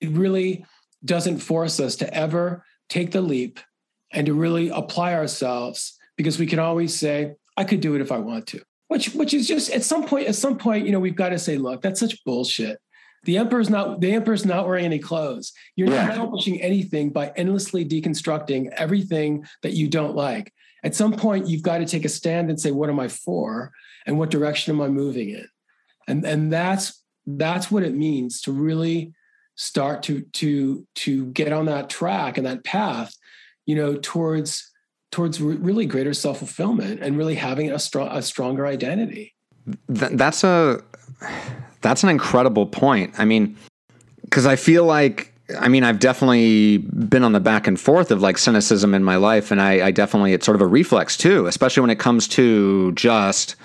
it 0.00 0.08
really 0.10 0.64
doesn't 1.04 1.38
force 1.38 1.78
us 1.78 1.94
to 1.96 2.12
ever 2.12 2.64
take 2.88 3.12
the 3.12 3.20
leap 3.20 3.60
and 4.10 4.26
to 4.26 4.34
really 4.34 4.70
apply 4.70 5.14
ourselves 5.14 5.98
because 6.16 6.38
we 6.38 6.46
can 6.46 6.58
always 6.58 6.98
say, 6.98 7.34
I 7.56 7.64
could 7.64 7.80
do 7.80 7.94
it 7.94 8.00
if 8.00 8.10
I 8.10 8.18
want 8.18 8.46
to. 8.48 8.62
Which, 8.88 9.14
which 9.14 9.34
is 9.34 9.46
just 9.46 9.70
at 9.70 9.82
some 9.82 10.06
point, 10.06 10.28
at 10.28 10.34
some 10.34 10.56
point, 10.56 10.86
you 10.86 10.92
know, 10.92 11.00
we've 11.00 11.16
got 11.16 11.30
to 11.30 11.38
say, 11.38 11.58
look, 11.58 11.82
that's 11.82 12.00
such 12.00 12.24
bullshit. 12.24 12.78
The 13.24 13.38
emperor's 13.38 13.70
not 13.70 14.00
the 14.00 14.12
emperor's 14.12 14.44
not 14.44 14.66
wearing 14.66 14.84
any 14.84 14.98
clothes. 14.98 15.52
You're 15.76 15.88
not 15.88 16.10
accomplishing 16.10 16.60
anything 16.60 17.08
by 17.10 17.32
endlessly 17.36 17.84
deconstructing 17.84 18.68
everything 18.76 19.46
that 19.62 19.72
you 19.72 19.88
don't 19.88 20.14
like. 20.14 20.52
At 20.84 20.94
some 20.94 21.12
point, 21.14 21.48
you've 21.48 21.62
got 21.62 21.78
to 21.78 21.86
take 21.86 22.04
a 22.04 22.10
stand 22.10 22.50
and 22.50 22.60
say, 22.60 22.70
what 22.70 22.90
am 22.90 23.00
I 23.00 23.08
for? 23.08 23.72
And 24.04 24.18
what 24.18 24.30
direction 24.30 24.74
am 24.74 24.82
I 24.82 24.88
moving 24.88 25.30
in? 25.30 25.48
And 26.06 26.24
and 26.24 26.52
that's 26.52 27.02
that's 27.26 27.70
what 27.70 27.82
it 27.82 27.94
means 27.94 28.40
to 28.42 28.52
really 28.52 29.12
start 29.56 30.02
to 30.02 30.22
to 30.32 30.86
to 30.94 31.26
get 31.26 31.52
on 31.52 31.66
that 31.66 31.88
track 31.88 32.36
and 32.36 32.46
that 32.46 32.64
path 32.64 33.14
you 33.66 33.74
know 33.74 33.96
towards 33.96 34.70
towards 35.10 35.40
really 35.40 35.86
greater 35.86 36.12
self-fulfillment 36.12 37.00
and 37.00 37.16
really 37.16 37.36
having 37.36 37.70
a 37.70 37.78
strong 37.78 38.08
a 38.10 38.20
stronger 38.20 38.66
identity. 38.66 39.32
Th- 39.94 40.12
that's 40.12 40.42
a 40.42 40.82
that's 41.80 42.02
an 42.02 42.08
incredible 42.08 42.66
point. 42.66 43.14
I 43.18 43.24
mean 43.24 43.56
because 44.22 44.46
i 44.46 44.56
feel 44.56 44.84
like 44.84 45.34
I 45.60 45.68
mean, 45.68 45.84
I've 45.84 45.98
definitely 45.98 46.78
been 46.78 47.22
on 47.22 47.32
the 47.32 47.40
back 47.40 47.66
and 47.66 47.78
forth 47.78 48.10
of 48.10 48.22
like 48.22 48.38
cynicism 48.38 48.94
in 48.94 49.04
my 49.04 49.16
life, 49.16 49.50
and 49.50 49.60
I, 49.60 49.88
I 49.88 49.90
definitely 49.90 50.32
it's 50.32 50.46
sort 50.46 50.54
of 50.54 50.62
a 50.62 50.66
reflex 50.66 51.18
too, 51.18 51.46
especially 51.46 51.82
when 51.82 51.90
it 51.90 51.98
comes 51.98 52.26
to 52.28 52.92
just 52.92 53.56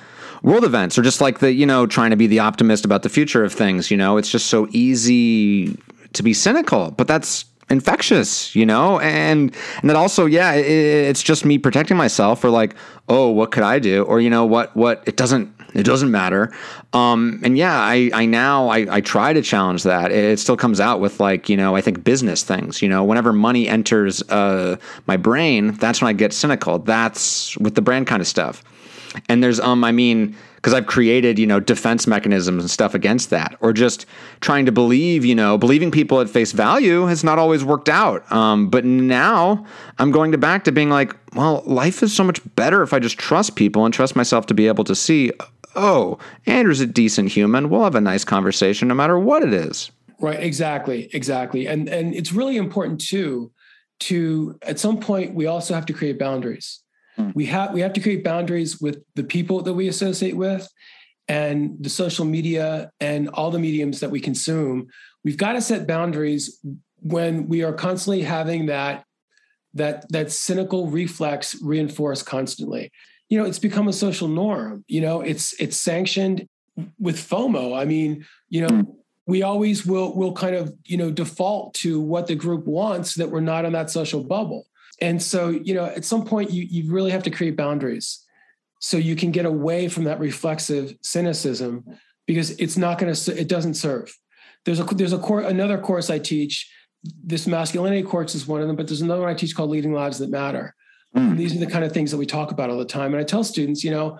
world 0.41 0.63
events 0.63 0.97
or 0.97 1.01
just 1.01 1.21
like 1.21 1.39
the 1.39 1.51
you 1.51 1.65
know 1.65 1.85
trying 1.85 2.11
to 2.11 2.15
be 2.15 2.27
the 2.27 2.39
optimist 2.39 2.85
about 2.85 3.03
the 3.03 3.09
future 3.09 3.43
of 3.43 3.53
things 3.53 3.91
you 3.91 3.97
know? 3.97 4.17
It's 4.17 4.29
just 4.29 4.47
so 4.47 4.67
easy 4.71 5.77
to 6.13 6.23
be 6.23 6.33
cynical 6.33 6.91
but 6.91 7.07
that's 7.07 7.45
infectious 7.69 8.55
you 8.55 8.65
know? 8.65 8.99
And 8.99 9.55
and 9.81 9.89
that 9.89 9.95
also 9.95 10.25
yeah 10.25 10.53
it, 10.53 10.65
it's 10.65 11.21
just 11.23 11.45
me 11.45 11.57
protecting 11.57 11.97
myself 11.97 12.43
or 12.43 12.49
like 12.49 12.75
oh 13.07 13.29
what 13.29 13.51
could 13.51 13.63
i 13.63 13.79
do? 13.79 14.03
Or 14.03 14.19
you 14.19 14.29
know 14.29 14.45
what 14.45 14.75
what 14.75 15.03
it 15.05 15.17
doesn't 15.17 15.53
it 15.75 15.83
doesn't 15.83 16.09
matter. 16.09 16.51
Um 16.93 17.41
and 17.43 17.57
yeah 17.57 17.77
i 17.77 18.09
i 18.13 18.25
now 18.25 18.69
i 18.69 18.87
i 18.89 19.01
try 19.01 19.33
to 19.33 19.41
challenge 19.41 19.83
that. 19.83 20.11
It 20.11 20.39
still 20.39 20.57
comes 20.57 20.79
out 20.79 20.99
with 20.99 21.19
like 21.19 21.49
you 21.49 21.57
know 21.57 21.75
i 21.75 21.81
think 21.81 22.03
business 22.03 22.43
things 22.43 22.81
you 22.81 22.89
know? 22.89 23.03
Whenever 23.03 23.33
money 23.33 23.67
enters 23.67 24.23
uh 24.29 24.77
my 25.05 25.17
brain 25.17 25.73
that's 25.73 26.01
when 26.01 26.09
i 26.09 26.13
get 26.13 26.33
cynical. 26.33 26.79
That's 26.79 27.57
with 27.57 27.75
the 27.75 27.81
brand 27.81 28.07
kind 28.07 28.21
of 28.21 28.27
stuff 28.27 28.63
and 29.27 29.43
there's 29.43 29.59
um 29.59 29.83
i 29.83 29.91
mean 29.91 30.35
because 30.55 30.73
i've 30.73 30.85
created 30.85 31.39
you 31.39 31.47
know 31.47 31.59
defense 31.59 32.07
mechanisms 32.07 32.63
and 32.63 32.69
stuff 32.69 32.93
against 32.93 33.29
that 33.29 33.55
or 33.61 33.73
just 33.73 34.05
trying 34.41 34.65
to 34.65 34.71
believe 34.71 35.25
you 35.25 35.35
know 35.35 35.57
believing 35.57 35.91
people 35.91 36.19
at 36.21 36.29
face 36.29 36.51
value 36.51 37.05
has 37.05 37.23
not 37.23 37.39
always 37.39 37.63
worked 37.63 37.89
out. 37.89 38.29
Um, 38.31 38.69
but 38.69 38.85
now 38.85 39.65
i'm 39.97 40.11
going 40.11 40.31
to 40.31 40.37
back 40.37 40.63
to 40.65 40.71
being 40.71 40.89
like 40.89 41.15
well 41.35 41.63
life 41.65 42.03
is 42.03 42.13
so 42.13 42.23
much 42.23 42.41
better 42.55 42.81
if 42.81 42.93
i 42.93 42.99
just 42.99 43.17
trust 43.17 43.55
people 43.55 43.85
and 43.85 43.93
trust 43.93 44.15
myself 44.15 44.45
to 44.47 44.53
be 44.53 44.67
able 44.67 44.83
to 44.83 44.95
see 44.95 45.31
oh 45.75 46.17
andrew's 46.45 46.81
a 46.81 46.87
decent 46.87 47.31
human. 47.31 47.69
We'll 47.69 47.83
have 47.83 47.95
a 47.95 48.01
nice 48.01 48.23
conversation 48.23 48.87
no 48.87 48.93
matter 48.93 49.17
what 49.17 49.43
it 49.43 49.53
is. 49.53 49.91
Right. 50.19 50.41
Exactly. 50.41 51.09
Exactly. 51.13 51.67
And 51.67 51.87
and 51.87 52.13
it's 52.13 52.33
really 52.33 52.57
important 52.57 53.01
too 53.01 53.51
to 54.01 54.57
at 54.61 54.79
some 54.79 54.99
point 54.99 55.33
we 55.33 55.45
also 55.45 55.73
have 55.73 55.85
to 55.87 55.93
create 55.93 56.19
boundaries 56.19 56.81
Hmm. 57.19 57.31
We 57.35 57.45
have 57.47 57.73
we 57.73 57.81
have 57.81 57.93
to 57.93 57.99
create 57.99 58.23
boundaries 58.23 58.79
with 58.79 59.03
the 59.15 59.23
people 59.23 59.61
that 59.63 59.73
we 59.73 59.89
associate 59.89 60.37
with 60.37 60.67
and 61.27 61.75
the 61.79 61.89
social 61.89 62.25
media 62.25 62.91
and 62.99 63.29
all 63.29 63.51
the 63.51 63.59
mediums 63.59 63.99
that 63.99 64.09
we 64.09 64.21
consume. 64.21 64.87
We've 65.23 65.37
got 65.37 65.53
to 65.53 65.61
set 65.61 65.85
boundaries 65.85 66.59
when 67.01 67.47
we 67.49 67.61
are 67.63 67.73
constantly 67.73 68.21
having 68.21 68.67
that 68.67 69.03
that 69.73 70.09
that 70.11 70.31
cynical 70.31 70.87
reflex 70.87 71.61
reinforced 71.61 72.25
constantly. 72.25 72.89
You 73.27 73.37
know, 73.37 73.45
it's 73.45 73.59
become 73.59 73.89
a 73.89 73.93
social 73.93 74.29
norm. 74.29 74.85
You 74.87 75.01
know, 75.01 75.19
it's 75.19 75.53
it's 75.59 75.79
sanctioned 75.79 76.47
with 76.97 77.17
FOMO. 77.17 77.77
I 77.77 77.83
mean, 77.83 78.25
you 78.47 78.61
know, 78.61 78.75
hmm. 78.83 78.91
we 79.27 79.43
always 79.43 79.85
will 79.85 80.15
will 80.15 80.31
kind 80.31 80.55
of 80.55 80.73
you 80.85 80.95
know 80.95 81.11
default 81.11 81.73
to 81.75 81.99
what 81.99 82.27
the 82.27 82.35
group 82.35 82.65
wants 82.65 83.15
that 83.15 83.29
we're 83.29 83.41
not 83.41 83.65
in 83.65 83.73
that 83.73 83.89
social 83.89 84.23
bubble 84.23 84.68
and 85.01 85.21
so 85.21 85.49
you 85.49 85.73
know 85.73 85.85
at 85.85 86.05
some 86.05 86.25
point 86.25 86.51
you 86.51 86.63
you 86.63 86.91
really 86.91 87.11
have 87.11 87.23
to 87.23 87.31
create 87.31 87.55
boundaries 87.55 88.25
so 88.79 88.97
you 88.97 89.15
can 89.15 89.31
get 89.31 89.45
away 89.45 89.87
from 89.89 90.05
that 90.05 90.19
reflexive 90.19 90.95
cynicism 91.01 91.83
because 92.25 92.51
it's 92.51 92.77
not 92.77 92.97
going 92.97 93.13
to 93.13 93.39
it 93.39 93.47
doesn't 93.47 93.73
serve. 93.73 94.17
There's 94.65 94.79
a 94.79 94.83
there's 94.83 95.13
a 95.13 95.19
course 95.19 95.45
another 95.45 95.77
course 95.77 96.09
i 96.09 96.19
teach. 96.19 96.71
This 97.03 97.47
masculinity 97.47 98.03
course 98.03 98.35
is 98.35 98.47
one 98.47 98.61
of 98.61 98.67
them 98.67 98.75
but 98.75 98.87
there's 98.87 99.01
another 99.01 99.21
one 99.21 99.29
i 99.29 99.33
teach 99.33 99.55
called 99.55 99.69
leading 99.69 99.93
lives 99.93 100.19
that 100.19 100.29
matter. 100.29 100.75
Mm. 101.15 101.37
these 101.37 101.55
are 101.55 101.59
the 101.59 101.65
kind 101.65 101.83
of 101.83 101.91
things 101.91 102.11
that 102.11 102.17
we 102.17 102.27
talk 102.27 102.51
about 102.51 102.69
all 102.69 102.77
the 102.77 102.85
time. 102.85 103.13
And 103.13 103.21
i 103.21 103.23
tell 103.23 103.43
students 103.43 103.83
you 103.83 103.91
know 103.91 104.19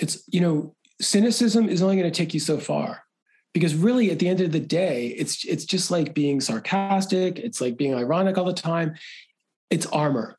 it's 0.00 0.22
you 0.28 0.40
know 0.40 0.74
cynicism 1.00 1.68
is 1.68 1.82
only 1.82 1.96
going 1.96 2.10
to 2.10 2.16
take 2.16 2.32
you 2.32 2.40
so 2.40 2.58
far 2.58 3.02
because 3.52 3.74
really 3.74 4.10
at 4.10 4.18
the 4.18 4.28
end 4.28 4.40
of 4.40 4.50
the 4.50 4.60
day 4.60 5.08
it's 5.08 5.44
it's 5.44 5.64
just 5.64 5.90
like 5.90 6.14
being 6.14 6.40
sarcastic. 6.40 7.38
It's 7.38 7.60
like 7.60 7.76
being 7.76 7.94
ironic 7.94 8.38
all 8.38 8.44
the 8.44 8.52
time 8.52 8.94
it's 9.70 9.86
armor. 9.86 10.38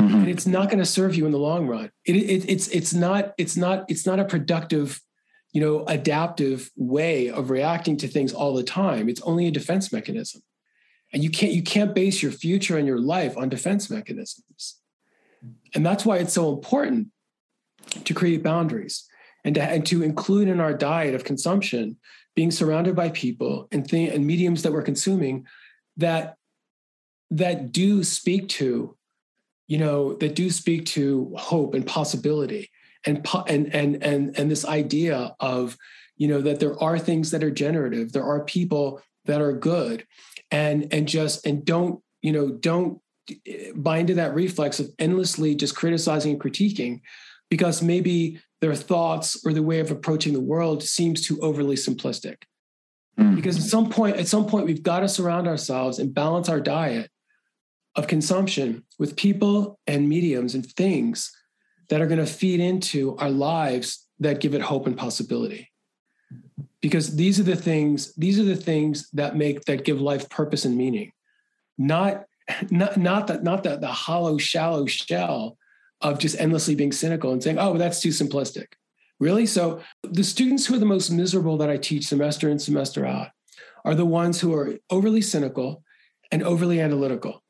Mm-hmm. 0.00 0.14
and 0.14 0.28
it's 0.28 0.46
not 0.46 0.70
going 0.70 0.78
to 0.78 0.86
serve 0.86 1.14
you 1.14 1.26
in 1.26 1.32
the 1.32 1.38
long 1.38 1.66
run. 1.66 1.90
It, 2.06 2.16
it, 2.16 2.48
it's 2.48 2.68
it's 2.68 2.94
not 2.94 3.34
it's 3.36 3.56
not 3.56 3.84
it's 3.88 4.06
not 4.06 4.18
a 4.18 4.24
productive 4.24 5.00
you 5.52 5.60
know 5.60 5.84
adaptive 5.86 6.70
way 6.76 7.28
of 7.28 7.50
reacting 7.50 7.98
to 7.98 8.08
things 8.08 8.32
all 8.32 8.54
the 8.54 8.62
time. 8.62 9.08
It's 9.08 9.20
only 9.22 9.46
a 9.46 9.50
defense 9.50 9.92
mechanism. 9.92 10.42
And 11.12 11.22
you 11.22 11.30
can't 11.30 11.52
you 11.52 11.62
can't 11.62 11.94
base 11.94 12.22
your 12.22 12.32
future 12.32 12.78
and 12.78 12.86
your 12.86 12.98
life 12.98 13.36
on 13.36 13.48
defense 13.48 13.90
mechanisms. 13.90 14.76
And 15.74 15.84
that's 15.84 16.06
why 16.06 16.18
it's 16.18 16.32
so 16.32 16.52
important 16.52 17.08
to 18.04 18.14
create 18.14 18.42
boundaries 18.42 19.06
and 19.44 19.54
to, 19.54 19.62
and 19.62 19.86
to 19.86 20.02
include 20.02 20.48
in 20.48 20.60
our 20.60 20.74
diet 20.74 21.14
of 21.14 21.24
consumption 21.24 21.98
being 22.36 22.50
surrounded 22.50 22.94
by 22.94 23.10
people 23.10 23.68
and, 23.72 23.88
th- 23.88 24.12
and 24.14 24.26
mediums 24.26 24.62
that 24.62 24.72
we're 24.72 24.82
consuming 24.82 25.46
that 25.96 26.36
that 27.30 27.72
do 27.72 28.02
speak 28.02 28.48
to, 28.48 28.96
you 29.68 29.78
know, 29.78 30.14
that 30.14 30.34
do 30.34 30.50
speak 30.50 30.86
to 30.86 31.32
hope 31.36 31.74
and 31.74 31.86
possibility 31.86 32.70
and 33.06 33.26
and 33.46 33.74
and 33.74 34.02
and 34.02 34.38
and 34.38 34.50
this 34.50 34.64
idea 34.64 35.34
of, 35.40 35.76
you 36.16 36.28
know, 36.28 36.40
that 36.40 36.60
there 36.60 36.80
are 36.82 36.98
things 36.98 37.30
that 37.30 37.44
are 37.44 37.50
generative, 37.50 38.12
there 38.12 38.24
are 38.24 38.44
people 38.44 39.00
that 39.26 39.40
are 39.40 39.52
good, 39.52 40.06
and 40.50 40.92
and 40.92 41.08
just 41.08 41.46
and 41.46 41.64
don't 41.64 42.02
you 42.22 42.32
know 42.32 42.50
don't 42.50 43.00
buy 43.74 43.98
into 43.98 44.14
that 44.14 44.34
reflex 44.34 44.80
of 44.80 44.90
endlessly 44.98 45.54
just 45.54 45.76
criticizing 45.76 46.32
and 46.32 46.40
critiquing 46.40 47.00
because 47.48 47.80
maybe 47.80 48.40
their 48.60 48.74
thoughts 48.74 49.40
or 49.46 49.52
the 49.52 49.62
way 49.62 49.78
of 49.78 49.90
approaching 49.90 50.32
the 50.32 50.40
world 50.40 50.82
seems 50.82 51.24
too 51.24 51.38
overly 51.40 51.76
simplistic 51.76 52.42
Mm. 53.20 53.36
Because 53.36 53.56
at 53.58 53.64
some 53.64 53.90
point, 53.90 54.16
at 54.16 54.28
some 54.28 54.46
point, 54.46 54.66
we've 54.66 54.82
got 54.82 55.00
to 55.00 55.08
surround 55.08 55.46
ourselves 55.46 55.98
and 55.98 56.14
balance 56.14 56.48
our 56.48 56.60
diet 56.60 57.10
of 57.96 58.06
consumption 58.06 58.84
with 58.98 59.16
people 59.16 59.78
and 59.86 60.08
mediums 60.08 60.54
and 60.54 60.64
things 60.64 61.32
that 61.88 62.00
are 62.00 62.06
going 62.06 62.24
to 62.24 62.26
feed 62.26 62.60
into 62.60 63.16
our 63.16 63.30
lives 63.30 64.06
that 64.20 64.40
give 64.40 64.54
it 64.54 64.62
hope 64.62 64.86
and 64.86 64.96
possibility. 64.96 65.70
Because 66.80 67.16
these 67.16 67.38
are 67.38 67.44
the 67.44 67.56
things 67.56 68.14
these 68.14 68.38
are 68.38 68.44
the 68.44 68.56
things 68.56 69.10
that 69.10 69.36
make 69.36 69.64
that 69.64 69.84
give 69.84 70.00
life 70.00 70.30
purpose 70.30 70.64
and 70.64 70.76
meaning. 70.76 71.12
Not 71.76 72.24
not 72.70 72.96
not 72.96 73.26
that 73.26 73.42
not 73.42 73.64
that 73.64 73.80
the 73.80 73.88
hollow 73.88 74.38
shallow 74.38 74.86
shell 74.86 75.58
of 76.00 76.18
just 76.18 76.40
endlessly 76.40 76.74
being 76.74 76.92
cynical 76.92 77.32
and 77.32 77.42
saying 77.42 77.58
oh 77.58 77.76
that's 77.76 78.00
too 78.00 78.10
simplistic. 78.10 78.66
Really? 79.18 79.44
So 79.44 79.82
the 80.02 80.24
students 80.24 80.64
who 80.64 80.76
are 80.76 80.78
the 80.78 80.86
most 80.86 81.10
miserable 81.10 81.58
that 81.58 81.68
i 81.68 81.76
teach 81.76 82.06
semester 82.06 82.48
in 82.48 82.58
semester 82.58 83.04
out 83.04 83.28
are 83.84 83.94
the 83.94 84.06
ones 84.06 84.40
who 84.40 84.54
are 84.54 84.78
overly 84.88 85.20
cynical 85.20 85.82
and 86.30 86.42
overly 86.42 86.80
analytical 86.80 87.42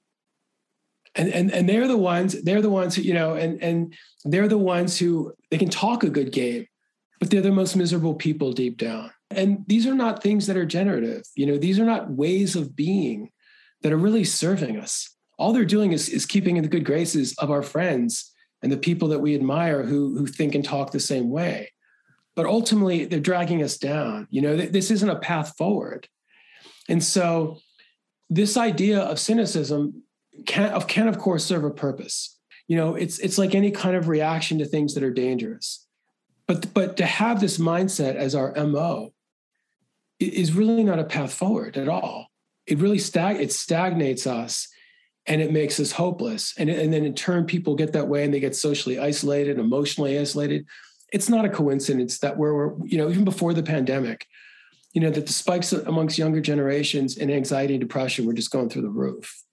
and 1.21 1.29
and 1.33 1.53
and 1.53 1.69
they're 1.69 1.89
the 1.89 1.97
ones 1.97 2.41
they're 2.43 2.63
the 2.63 2.71
ones 2.71 2.95
who 2.95 3.03
you 3.03 3.15
know 3.15 3.35
and 3.35 3.63
and 3.63 3.95
they're 4.25 4.49
the 4.49 4.59
ones 4.59 4.99
who 4.99 5.33
they 5.51 5.59
can 5.59 5.69
talk 5.69 6.03
a 6.03 6.11
good 6.11 6.33
game 6.33 6.67
but 7.19 7.31
they're 7.31 7.43
the 7.43 7.53
most 7.53 7.77
miserable 7.77 8.15
people 8.15 8.53
deep 8.53 8.79
down. 8.79 9.11
And 9.31 9.65
these 9.67 9.87
are 9.87 9.95
not 9.95 10.23
things 10.23 10.47
that 10.47 10.57
are 10.57 10.67
generative 10.67 11.23
you 11.37 11.47
know 11.47 11.59
these 11.59 11.79
are 11.79 11.85
not 11.85 12.11
ways 12.11 12.57
of 12.57 12.75
being 12.75 13.31
that 13.83 13.93
are 13.93 13.99
really 13.99 14.25
serving 14.25 14.79
us. 14.79 15.15
All 15.39 15.53
they're 15.53 15.65
doing 15.65 15.93
is, 15.93 16.09
is 16.09 16.27
keeping 16.27 16.57
in 16.57 16.63
the 16.63 16.69
good 16.69 16.85
graces 16.85 17.35
of 17.39 17.51
our 17.51 17.63
friends 17.63 18.31
and 18.63 18.71
the 18.71 18.77
people 18.77 19.09
that 19.09 19.21
we 19.21 19.35
admire 19.35 19.85
who 19.85 20.17
who 20.17 20.27
think 20.27 20.55
and 20.55 20.65
talk 20.65 20.91
the 20.91 21.01
same 21.01 21.31
way. 21.31 21.73
But 22.35 22.47
ultimately 22.47 23.05
they're 23.05 23.21
dragging 23.21 23.63
us 23.63 23.77
down. 23.77 24.27
You 24.31 24.43
know 24.43 24.57
this 24.57 24.91
isn't 24.91 25.17
a 25.17 25.19
path 25.19 25.57
forward. 25.59 26.09
And 26.89 27.05
so 27.05 27.59
this 28.31 28.57
idea 28.57 29.01
of 29.01 29.19
cynicism 29.19 30.03
can 30.47 30.71
of 30.71 30.87
can 30.87 31.09
of 31.09 31.19
course 31.19 31.45
serve 31.45 31.65
a 31.65 31.71
purpose. 31.71 32.39
You 32.69 32.77
know, 32.77 32.95
it's 32.95 33.19
it's 33.19 33.39
like 33.39 33.55
any 33.55 33.71
kind 33.71 33.97
of 33.97 34.09
reaction 34.09 34.59
to 34.59 34.65
things 34.65 34.95
that 34.95 35.03
are 35.03 35.13
dangerous. 35.13 35.87
But 36.47 36.73
but 36.75 36.97
to 36.99 37.07
have 37.07 37.41
this 37.41 37.59
mindset 37.59 38.17
as 38.17 38.35
our 38.35 38.55
MO 38.67 39.13
is 40.19 40.53
really 40.53 40.85
not 40.85 40.99
a 40.99 41.05
path 41.05 41.33
forward 41.33 41.77
at 41.77 41.89
all. 41.89 42.29
It 42.67 42.79
really 42.79 42.99
stag 42.99 43.41
it 43.41 43.53
stagnates 43.53 44.27
us 44.27 44.69
and 45.27 45.41
it 45.41 45.53
makes 45.53 45.79
us 45.79 45.93
hopeless. 45.93 46.55
And, 46.59 46.71
and 46.71 46.93
then 46.93 47.05
in 47.05 47.15
turn, 47.15 47.45
people 47.45 47.75
get 47.75 47.93
that 47.93 48.09
way 48.09 48.25
and 48.25 48.33
they 48.33 48.41
get 48.41 48.57
socially 48.57 48.99
isolated, 48.99 49.59
emotionally 49.59 50.19
isolated. 50.19 50.67
It's 51.13 51.29
not 51.29 51.45
a 51.45 51.51
coincidence 51.51 52.19
that 52.21 52.37
we're, 52.37 52.55
we're 52.55 52.87
you 52.87 52.99
know, 52.99 53.11
even 53.11 53.25
before 53.25 53.53
the 53.53 53.63
pandemic, 53.63 54.27
you 54.93 55.01
know, 55.01 55.11
that 55.11 55.27
the 55.27 55.33
spikes 55.33 55.73
amongst 55.73 56.19
younger 56.19 56.41
generations 56.41 57.17
in 57.17 57.31
anxiety 57.31 57.75
and 57.75 57.81
depression 57.81 58.27
were 58.27 58.33
just 58.33 58.51
going 58.51 58.69
through 58.69 58.83
the 58.83 58.89
roof 58.89 59.45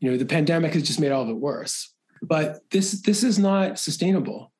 you 0.00 0.10
know 0.10 0.16
the 0.16 0.26
pandemic 0.26 0.74
has 0.74 0.82
just 0.82 1.00
made 1.00 1.12
all 1.12 1.22
of 1.22 1.28
it 1.28 1.34
worse 1.34 1.94
but 2.22 2.60
this 2.70 3.02
this 3.02 3.22
is 3.22 3.38
not 3.38 3.78
sustainable 3.78 4.50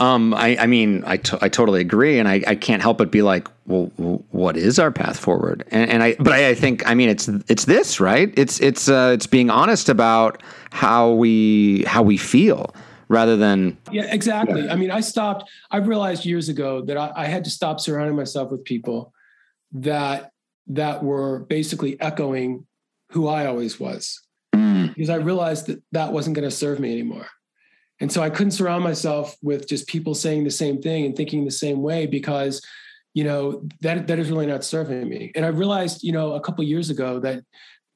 um, 0.00 0.34
I, 0.34 0.56
I 0.58 0.66
mean, 0.66 1.04
I, 1.06 1.18
t- 1.18 1.38
I 1.40 1.48
totally 1.48 1.80
agree, 1.80 2.18
and 2.18 2.28
I, 2.28 2.42
I 2.46 2.56
can't 2.56 2.82
help 2.82 2.98
but 2.98 3.12
be 3.12 3.22
like, 3.22 3.48
well, 3.66 3.86
what 4.30 4.56
is 4.56 4.78
our 4.78 4.90
path 4.90 5.18
forward? 5.18 5.64
And, 5.70 5.88
and 5.88 6.02
I, 6.02 6.16
but 6.18 6.32
I, 6.32 6.48
I, 6.48 6.54
think, 6.54 6.84
I 6.88 6.94
mean, 6.94 7.08
it's 7.08 7.28
it's 7.48 7.66
this, 7.66 8.00
right? 8.00 8.34
It's 8.36 8.60
it's 8.60 8.88
uh, 8.88 9.12
it's 9.14 9.28
being 9.28 9.50
honest 9.50 9.88
about 9.88 10.42
how 10.72 11.12
we 11.12 11.84
how 11.86 12.02
we 12.02 12.16
feel, 12.16 12.74
rather 13.08 13.36
than 13.36 13.78
yeah, 13.92 14.12
exactly. 14.12 14.64
Yeah. 14.64 14.72
I 14.72 14.76
mean, 14.76 14.90
I 14.90 15.00
stopped. 15.00 15.48
I 15.70 15.76
realized 15.76 16.24
years 16.24 16.48
ago 16.48 16.82
that 16.86 16.96
I, 16.96 17.12
I 17.14 17.26
had 17.26 17.44
to 17.44 17.50
stop 17.50 17.78
surrounding 17.78 18.16
myself 18.16 18.50
with 18.50 18.64
people 18.64 19.12
that 19.72 20.32
that 20.66 21.04
were 21.04 21.40
basically 21.40 22.00
echoing 22.00 22.66
who 23.10 23.28
I 23.28 23.46
always 23.46 23.78
was 23.78 24.23
Mm. 24.74 24.94
because 24.94 25.10
I 25.10 25.16
realized 25.16 25.66
that 25.66 25.82
that 25.92 26.12
wasn't 26.12 26.36
going 26.36 26.48
to 26.48 26.54
serve 26.54 26.80
me 26.80 26.92
anymore. 26.92 27.26
And 28.00 28.10
so 28.10 28.22
I 28.22 28.30
couldn't 28.30 28.50
surround 28.50 28.82
myself 28.82 29.36
with 29.42 29.68
just 29.68 29.86
people 29.86 30.14
saying 30.14 30.44
the 30.44 30.50
same 30.50 30.82
thing 30.82 31.06
and 31.06 31.16
thinking 31.16 31.44
the 31.44 31.50
same 31.50 31.80
way 31.80 32.06
because, 32.06 32.60
you 33.14 33.24
know, 33.24 33.66
that 33.82 34.08
that 34.08 34.18
is 34.18 34.30
really 34.30 34.46
not 34.46 34.64
serving 34.64 35.08
me. 35.08 35.32
And 35.36 35.44
I 35.44 35.48
realized, 35.48 36.02
you 36.02 36.12
know, 36.12 36.34
a 36.34 36.40
couple 36.40 36.64
years 36.64 36.90
ago 36.90 37.20
that 37.20 37.44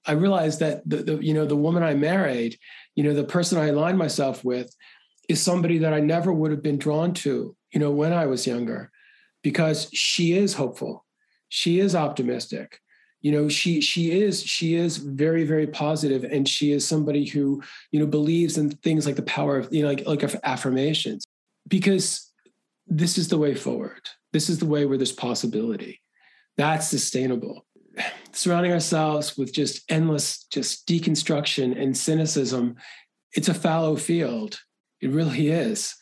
I 0.07 0.13
realized 0.13 0.61
that 0.61 0.89
the, 0.89 0.99
the 0.99 1.17
you 1.17 1.35
know 1.35 1.45
the 1.45 1.57
woman 1.57 1.83
I 1.83 1.95
married, 1.95 2.59
you 2.95 3.03
know, 3.03 3.13
the 3.13 3.25
person 3.25 3.59
I 3.59 3.67
aligned 3.67 3.99
myself 3.99 4.45
with, 4.45 4.75
is 5.29 5.43
somebody 5.43 5.79
that 5.79 5.93
I 5.93 6.01
never 6.01 6.33
would 6.33 6.53
have 6.53 6.63
been 6.63 6.79
drawn 6.79 7.13
to, 7.15 7.57
you 7.73 7.81
know, 7.81 7.91
when 7.91 8.13
I 8.13 8.27
was 8.27 8.47
younger, 8.47 8.91
because 9.43 9.91
she 9.93 10.33
is 10.33 10.55
hopeful, 10.55 11.05
she 11.49 11.81
is 11.81 11.95
optimistic, 11.95 12.81
you 13.21 13.33
know 13.33 13.49
she 13.49 13.81
she 13.81 14.21
is 14.23 14.43
she 14.43 14.75
is 14.75 14.97
very 14.99 15.45
very 15.45 15.67
positive 15.67 16.25
and 16.25 16.49
she 16.49 16.73
is 16.73 16.87
somebody 16.87 17.25
who 17.25 17.63
you 17.91 17.99
know 17.99 18.07
believes 18.07 18.59
in 18.59 18.71
things 18.71 19.07
like 19.07 19.17
the 19.17 19.23
power 19.23 19.59
of 19.59 19.73
you 19.73 19.83
know 19.83 19.89
like 19.89 20.07
like 20.07 20.23
affirmations. 20.45 21.25
Because 21.67 22.33
this 22.87 23.19
is 23.19 23.29
the 23.29 23.37
way 23.37 23.55
forward. 23.55 24.09
This 24.33 24.49
is 24.49 24.59
the 24.59 24.67
way 24.67 24.87
where 24.87 24.97
there's 24.97 25.13
possibility. 25.13 26.01
That's 26.57 26.89
sustainable. 26.89 27.67
Surrounding 28.33 28.73
ourselves 28.73 29.37
with 29.37 29.53
just 29.53 29.91
endless 29.91 30.45
just 30.45 30.87
deconstruction 30.87 31.81
and 31.81 31.97
cynicism 31.97 32.77
it's 33.35 33.49
a 33.49 33.55
fallow 33.55 33.95
field. 33.95 34.59
It 35.01 35.11
really 35.11 35.49
is 35.49 35.95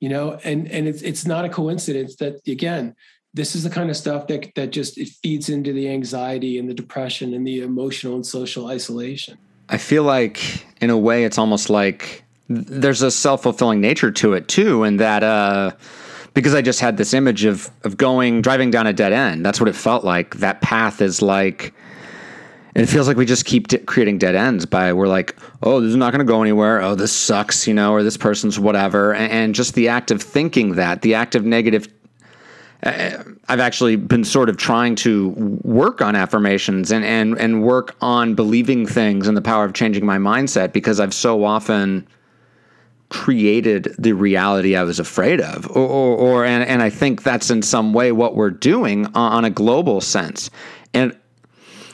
you 0.00 0.08
know 0.08 0.38
and 0.44 0.68
and 0.70 0.86
it's 0.86 1.02
it's 1.02 1.26
not 1.26 1.44
a 1.44 1.48
coincidence 1.48 2.16
that 2.16 2.46
again 2.46 2.94
this 3.36 3.54
is 3.54 3.62
the 3.62 3.70
kind 3.70 3.90
of 3.90 3.96
stuff 3.96 4.26
that 4.28 4.52
that 4.54 4.70
just 4.70 4.96
it 4.96 5.10
feeds 5.22 5.50
into 5.50 5.72
the 5.72 5.88
anxiety 5.88 6.58
and 6.58 6.68
the 6.68 6.74
depression 6.74 7.34
and 7.34 7.46
the 7.46 7.60
emotional 7.62 8.14
and 8.14 8.26
social 8.26 8.66
isolation. 8.66 9.36
I 9.68 9.76
feel 9.76 10.04
like 10.04 10.64
in 10.80 10.88
a 10.88 10.96
way 10.96 11.24
it's 11.24 11.36
almost 11.36 11.68
like 11.68 12.24
there's 12.48 13.02
a 13.02 13.10
self-fulfilling 13.10 13.80
nature 13.80 14.10
to 14.10 14.32
it 14.32 14.48
too 14.48 14.84
and 14.84 14.98
that 15.00 15.22
uh 15.22 15.72
because 16.32 16.54
I 16.54 16.62
just 16.62 16.80
had 16.80 16.96
this 16.96 17.12
image 17.12 17.44
of 17.44 17.70
of 17.84 17.98
going 17.98 18.40
driving 18.40 18.70
down 18.70 18.86
a 18.86 18.92
dead 18.92 19.12
end. 19.12 19.44
That's 19.44 19.60
what 19.60 19.68
it 19.68 19.76
felt 19.76 20.02
like. 20.02 20.36
That 20.36 20.62
path 20.62 21.02
is 21.02 21.20
like 21.20 21.74
it 22.74 22.86
feels 22.86 23.08
like 23.08 23.16
we 23.16 23.24
just 23.24 23.46
keep 23.46 23.68
d- 23.68 23.78
creating 23.78 24.18
dead 24.18 24.34
ends 24.34 24.66
by 24.66 24.92
we're 24.92 25.08
like, 25.08 25.34
oh, 25.62 25.80
this 25.80 25.90
is 25.90 25.96
not 25.96 26.12
going 26.12 26.24
to 26.24 26.30
go 26.30 26.42
anywhere. 26.42 26.82
Oh, 26.82 26.94
this 26.94 27.10
sucks, 27.10 27.66
you 27.66 27.72
know, 27.72 27.92
or 27.92 28.02
this 28.02 28.18
person's 28.18 28.60
whatever. 28.60 29.14
And, 29.14 29.32
and, 29.32 29.54
just 29.54 29.74
the 29.74 29.88
act 29.88 30.10
of 30.10 30.20
thinking 30.20 30.74
that, 30.74 31.00
the 31.00 31.14
act 31.14 31.34
of 31.34 31.46
negative 31.46 31.88
Uh, 32.82 33.22
I've 33.48 33.60
actually 33.60 33.96
been 33.96 34.24
sort 34.24 34.48
of 34.48 34.56
trying 34.56 34.96
to 34.96 35.30
work 35.62 36.02
on 36.02 36.14
affirmations 36.14 36.92
and, 36.92 37.04
and, 37.04 37.38
and 37.38 37.62
work 37.62 37.96
on 38.00 38.34
believing 38.34 38.86
things 38.86 39.28
and 39.28 39.36
the 39.36 39.42
power 39.42 39.64
of 39.64 39.72
changing 39.72 40.04
my 40.04 40.18
mindset 40.18 40.72
because 40.72 41.00
I've 41.00 41.14
so 41.14 41.44
often 41.44 42.06
created 43.08 43.94
the 43.98 44.12
reality 44.12 44.76
I 44.76 44.82
was 44.82 44.98
afraid 44.98 45.40
of. 45.40 45.70
Or, 45.70 45.88
or, 45.88 46.16
or 46.16 46.44
and, 46.44 46.64
and 46.64 46.82
I 46.82 46.90
think 46.90 47.22
that's 47.22 47.50
in 47.50 47.62
some 47.62 47.92
way 47.92 48.12
what 48.12 48.34
we're 48.34 48.50
doing 48.50 49.06
on, 49.14 49.44
a 49.44 49.50
global 49.50 50.00
sense. 50.00 50.50
And 50.92 51.16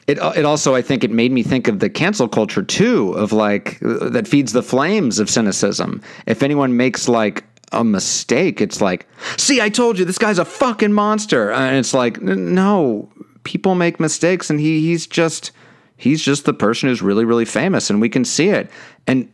it, 0.07 0.19
it 0.19 0.45
also, 0.45 0.75
I 0.75 0.83
think, 0.83 1.05
it 1.05 1.11
made 1.11 1.31
me 1.31 1.43
think 1.43 1.69
of 1.69 1.79
the 1.79 1.91
cancel 1.91 2.29
culture 2.29 2.63
too, 2.63 3.13
of 3.13 3.33
like 3.33 3.81
uh, 3.83 4.09
that 4.09 4.27
feeds 4.27 4.53
the 4.53 4.63
flames 4.63 5.19
of 5.19 5.31
cynicism. 5.31 6.03
If 6.27 6.43
anyone 6.43 6.77
makes 6.77 7.09
like 7.09 7.45
a 7.73 7.85
mistake. 7.85 8.61
It's 8.61 8.81
like, 8.81 9.07
see, 9.37 9.61
I 9.61 9.69
told 9.69 9.99
you 9.99 10.05
this 10.05 10.19
guy's 10.19 10.39
a 10.39 10.45
fucking 10.45 10.93
monster. 10.93 11.53
Uh, 11.53 11.61
and 11.61 11.77
it's 11.77 11.95
like, 11.95 12.21
no, 12.21 13.11
people 13.45 13.75
make 13.75 13.99
mistakes 13.99 14.51
and 14.51 14.61
he 14.61 14.81
he's 14.81 15.07
just 15.07 15.51
he's 15.97 16.23
just 16.23 16.45
the 16.45 16.55
person 16.55 16.89
who's 16.89 17.03
really, 17.03 17.25
really 17.25 17.45
famous 17.45 17.91
and 17.91 18.01
we 18.01 18.09
can 18.09 18.25
see 18.25 18.49
it. 18.49 18.71
And 19.07 19.33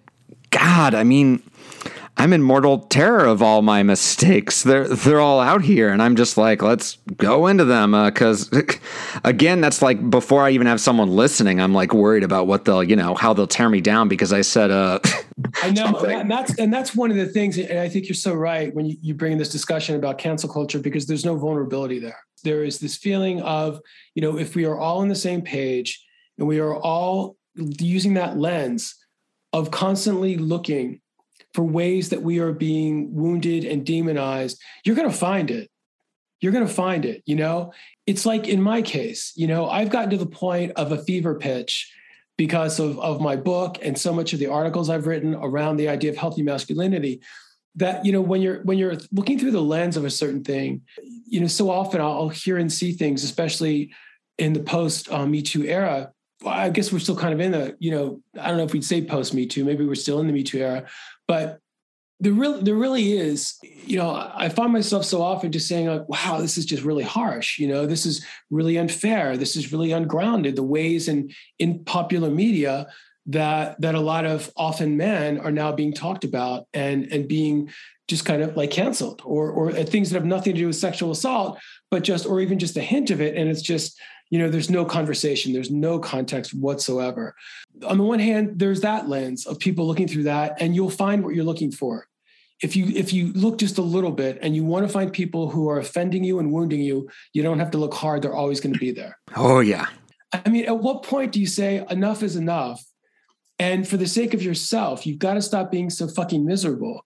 God, 0.50 0.94
I 0.94 1.04
mean, 1.04 1.42
I'm 2.20 2.32
in 2.32 2.42
mortal 2.42 2.80
terror 2.80 3.26
of 3.26 3.42
all 3.42 3.62
my 3.62 3.84
mistakes. 3.84 4.64
They're 4.64 4.88
they're 4.88 5.20
all 5.20 5.38
out 5.38 5.62
here, 5.62 5.90
and 5.90 6.02
I'm 6.02 6.16
just 6.16 6.36
like, 6.36 6.62
let's 6.62 6.98
go 7.16 7.46
into 7.46 7.64
them. 7.64 7.92
Because 7.92 8.52
uh, 8.52 8.62
again, 9.24 9.60
that's 9.60 9.82
like 9.82 10.10
before 10.10 10.42
I 10.42 10.50
even 10.50 10.66
have 10.66 10.80
someone 10.80 11.10
listening, 11.10 11.60
I'm 11.60 11.72
like 11.72 11.94
worried 11.94 12.24
about 12.24 12.48
what 12.48 12.64
they'll, 12.64 12.82
you 12.82 12.96
know, 12.96 13.14
how 13.14 13.34
they'll 13.34 13.46
tear 13.46 13.68
me 13.68 13.80
down 13.80 14.08
because 14.08 14.32
I 14.32 14.40
said, 14.40 14.72
uh. 14.72 14.98
I 15.62 15.70
know, 15.70 15.96
and 16.04 16.28
that's 16.28 16.58
and 16.58 16.74
that's 16.74 16.96
one 16.96 17.12
of 17.12 17.16
the 17.16 17.26
things. 17.26 17.56
And 17.56 17.78
I 17.78 17.88
think 17.88 18.08
you're 18.08 18.14
so 18.16 18.34
right 18.34 18.74
when 18.74 18.86
you, 18.86 18.96
you 19.00 19.14
bring 19.14 19.38
this 19.38 19.48
discussion 19.48 19.94
about 19.94 20.18
cancel 20.18 20.52
culture 20.52 20.80
because 20.80 21.06
there's 21.06 21.24
no 21.24 21.36
vulnerability 21.36 22.00
there. 22.00 22.18
There 22.42 22.64
is 22.64 22.80
this 22.80 22.96
feeling 22.96 23.40
of, 23.42 23.80
you 24.16 24.22
know, 24.22 24.36
if 24.36 24.56
we 24.56 24.64
are 24.64 24.76
all 24.76 24.98
on 24.98 25.08
the 25.08 25.14
same 25.14 25.40
page 25.40 26.04
and 26.36 26.48
we 26.48 26.58
are 26.58 26.74
all 26.74 27.36
using 27.54 28.14
that 28.14 28.36
lens 28.36 28.96
of 29.52 29.70
constantly 29.70 30.36
looking 30.36 31.00
for 31.58 31.64
ways 31.64 32.10
that 32.10 32.22
we 32.22 32.38
are 32.38 32.52
being 32.52 33.12
wounded 33.12 33.64
and 33.64 33.84
demonized, 33.84 34.62
you're 34.84 34.94
going 34.94 35.10
to 35.10 35.16
find 35.16 35.50
it. 35.50 35.68
You're 36.40 36.52
going 36.52 36.64
to 36.64 36.72
find 36.72 37.04
it. 37.04 37.20
You 37.26 37.34
know, 37.34 37.72
it's 38.06 38.24
like 38.24 38.46
in 38.46 38.62
my 38.62 38.80
case, 38.80 39.32
you 39.34 39.48
know, 39.48 39.68
I've 39.68 39.90
gotten 39.90 40.10
to 40.10 40.18
the 40.18 40.24
point 40.24 40.70
of 40.76 40.92
a 40.92 41.02
fever 41.02 41.34
pitch 41.34 41.92
because 42.36 42.78
of, 42.78 42.96
of 43.00 43.20
my 43.20 43.34
book 43.34 43.76
and 43.82 43.98
so 43.98 44.12
much 44.12 44.32
of 44.32 44.38
the 44.38 44.46
articles 44.46 44.88
I've 44.88 45.08
written 45.08 45.34
around 45.34 45.78
the 45.78 45.88
idea 45.88 46.12
of 46.12 46.16
healthy 46.16 46.44
masculinity 46.44 47.22
that 47.74 48.06
you 48.06 48.12
know 48.12 48.20
when 48.20 48.40
you're 48.40 48.62
when 48.62 48.78
you're 48.78 48.96
looking 49.10 49.36
through 49.36 49.50
the 49.50 49.60
lens 49.60 49.96
of 49.96 50.04
a 50.04 50.10
certain 50.10 50.42
thing 50.42 50.80
you 51.26 51.40
know 51.40 51.46
so 51.46 51.70
often 51.70 52.00
I'll, 52.00 52.28
hear 52.28 52.56
and 52.56 52.72
see 52.72 52.92
things 52.92 53.22
especially 53.24 53.90
in 54.38 54.52
the 54.52 54.62
post 54.62 55.12
uh, 55.12 55.26
Me 55.26 55.42
Too 55.42 55.64
era, 55.64 56.12
well, 56.42 56.54
I 56.54 56.70
guess 56.70 56.92
we're 56.92 56.98
still 57.00 57.16
kind 57.16 57.34
of 57.34 57.40
in 57.40 57.52
the, 57.52 57.76
you 57.78 57.90
know, 57.90 58.22
I 58.40 58.48
don't 58.48 58.58
know 58.58 58.64
if 58.64 58.72
we'd 58.72 58.84
say 58.84 59.04
post 59.04 59.34
Me 59.34 59.46
Too, 59.46 59.64
maybe 59.64 59.84
we're 59.84 59.94
still 59.94 60.20
in 60.20 60.26
the 60.26 60.32
Me 60.32 60.42
Too 60.42 60.58
era, 60.58 60.86
but 61.26 61.60
there 62.20 62.32
really, 62.32 62.62
there 62.62 62.74
really 62.74 63.12
is, 63.12 63.54
you 63.62 63.96
know, 63.96 64.10
I 64.34 64.48
find 64.48 64.72
myself 64.72 65.04
so 65.04 65.22
often 65.22 65.52
just 65.52 65.68
saying 65.68 65.86
like, 65.86 66.08
wow, 66.08 66.38
this 66.40 66.58
is 66.58 66.66
just 66.66 66.82
really 66.82 67.04
harsh. 67.04 67.60
You 67.60 67.68
know, 67.68 67.86
this 67.86 68.04
is 68.06 68.26
really 68.50 68.76
unfair. 68.76 69.36
This 69.36 69.54
is 69.54 69.72
really 69.72 69.92
ungrounded. 69.92 70.56
The 70.56 70.64
ways 70.64 71.06
in, 71.06 71.30
in 71.60 71.84
popular 71.84 72.28
media 72.28 72.88
that, 73.26 73.80
that 73.80 73.94
a 73.94 74.00
lot 74.00 74.26
of 74.26 74.50
often 74.56 74.96
men 74.96 75.38
are 75.38 75.52
now 75.52 75.70
being 75.70 75.92
talked 75.92 76.24
about 76.24 76.66
and, 76.74 77.04
and 77.12 77.28
being 77.28 77.70
just 78.08 78.24
kind 78.24 78.42
of 78.42 78.56
like 78.56 78.72
canceled 78.72 79.22
or, 79.24 79.50
or 79.50 79.70
uh, 79.70 79.84
things 79.84 80.10
that 80.10 80.16
have 80.16 80.26
nothing 80.26 80.54
to 80.54 80.60
do 80.60 80.66
with 80.66 80.76
sexual 80.76 81.12
assault, 81.12 81.60
but 81.88 82.02
just, 82.02 82.26
or 82.26 82.40
even 82.40 82.58
just 82.58 82.76
a 82.76 82.82
hint 82.82 83.10
of 83.10 83.20
it. 83.20 83.36
And 83.36 83.48
it's 83.48 83.62
just, 83.62 84.00
you 84.30 84.38
know, 84.38 84.48
there's 84.48 84.70
no 84.70 84.84
conversation, 84.84 85.52
there's 85.52 85.70
no 85.70 85.98
context 85.98 86.54
whatsoever. 86.54 87.34
On 87.86 87.96
the 87.98 88.04
one 88.04 88.18
hand, 88.18 88.58
there's 88.58 88.82
that 88.82 89.08
lens 89.08 89.46
of 89.46 89.58
people 89.58 89.86
looking 89.86 90.08
through 90.08 90.24
that, 90.24 90.60
and 90.60 90.74
you'll 90.74 90.90
find 90.90 91.24
what 91.24 91.34
you're 91.34 91.44
looking 91.44 91.72
for. 91.72 92.06
If 92.62 92.74
you 92.74 92.86
if 92.86 93.12
you 93.12 93.32
look 93.34 93.58
just 93.58 93.78
a 93.78 93.82
little 93.82 94.10
bit 94.10 94.38
and 94.42 94.54
you 94.56 94.64
want 94.64 94.86
to 94.86 94.92
find 94.92 95.12
people 95.12 95.48
who 95.48 95.68
are 95.70 95.78
offending 95.78 96.24
you 96.24 96.40
and 96.40 96.50
wounding 96.52 96.80
you, 96.80 97.08
you 97.32 97.42
don't 97.42 97.60
have 97.60 97.70
to 97.70 97.78
look 97.78 97.94
hard. 97.94 98.22
They're 98.22 98.34
always 98.34 98.60
going 98.60 98.72
to 98.72 98.80
be 98.80 98.90
there. 98.90 99.16
Oh 99.36 99.60
yeah. 99.60 99.86
I 100.32 100.48
mean, 100.48 100.66
at 100.66 100.78
what 100.78 101.04
point 101.04 101.32
do 101.32 101.40
you 101.40 101.46
say 101.46 101.86
enough 101.88 102.22
is 102.22 102.36
enough? 102.36 102.84
And 103.60 103.88
for 103.88 103.96
the 103.96 104.06
sake 104.06 104.34
of 104.34 104.42
yourself, 104.42 105.06
you've 105.06 105.18
got 105.18 105.34
to 105.34 105.42
stop 105.42 105.70
being 105.70 105.88
so 105.88 106.06
fucking 106.08 106.44
miserable. 106.44 107.04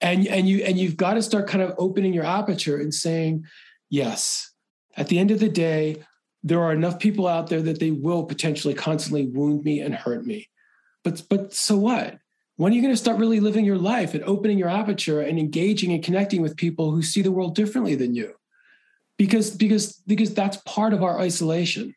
And 0.00 0.26
and 0.26 0.48
you 0.48 0.64
and 0.64 0.78
you've 0.78 0.96
got 0.96 1.14
to 1.14 1.22
start 1.22 1.48
kind 1.48 1.62
of 1.62 1.74
opening 1.76 2.14
your 2.14 2.24
aperture 2.24 2.78
and 2.78 2.92
saying, 2.92 3.44
yes, 3.90 4.52
at 4.96 5.08
the 5.08 5.18
end 5.18 5.30
of 5.30 5.40
the 5.40 5.48
day, 5.48 6.02
there 6.42 6.60
are 6.60 6.72
enough 6.72 6.98
people 6.98 7.26
out 7.26 7.48
there 7.48 7.62
that 7.62 7.80
they 7.80 7.90
will 7.90 8.24
potentially 8.24 8.74
constantly 8.74 9.26
wound 9.26 9.64
me 9.64 9.80
and 9.80 9.94
hurt 9.94 10.24
me. 10.24 10.48
But 11.04 11.22
but 11.28 11.54
so 11.54 11.76
what? 11.76 12.18
When 12.56 12.72
are 12.72 12.74
you 12.74 12.82
going 12.82 12.92
to 12.92 13.00
start 13.00 13.18
really 13.18 13.38
living 13.38 13.64
your 13.64 13.78
life 13.78 14.14
and 14.14 14.24
opening 14.24 14.58
your 14.58 14.68
aperture 14.68 15.20
and 15.20 15.38
engaging 15.38 15.92
and 15.92 16.02
connecting 16.02 16.42
with 16.42 16.56
people 16.56 16.90
who 16.90 17.02
see 17.02 17.22
the 17.22 17.30
world 17.30 17.54
differently 17.54 17.94
than 17.94 18.14
you? 18.14 18.34
Because 19.16 19.50
because 19.50 19.92
because 20.06 20.34
that's 20.34 20.56
part 20.58 20.92
of 20.92 21.02
our 21.02 21.18
isolation. 21.18 21.94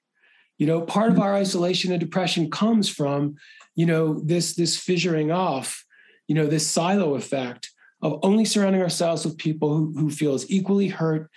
You 0.58 0.68
know, 0.68 0.82
part 0.82 1.12
of 1.12 1.20
our 1.20 1.34
isolation 1.34 1.92
and 1.92 2.00
depression 2.00 2.52
comes 2.52 2.88
from, 2.88 3.36
you 3.76 3.86
know, 3.86 4.20
this 4.24 4.56
this 4.56 4.78
fissuring 4.78 5.34
off, 5.34 5.84
you 6.28 6.36
know, 6.36 6.48
this 6.48 6.68
silo 6.68 7.16
effect 7.16 7.72
of 8.02 8.20
only 8.24 8.46
surrounding 8.46 8.82
ourselves 8.82 9.26
with 9.26 9.38
people 9.38 9.76
who, 9.76 9.94
who 9.96 10.10
feel 10.10 10.34
as 10.34 10.50
equally 10.50 10.88
hurt, 10.88 11.30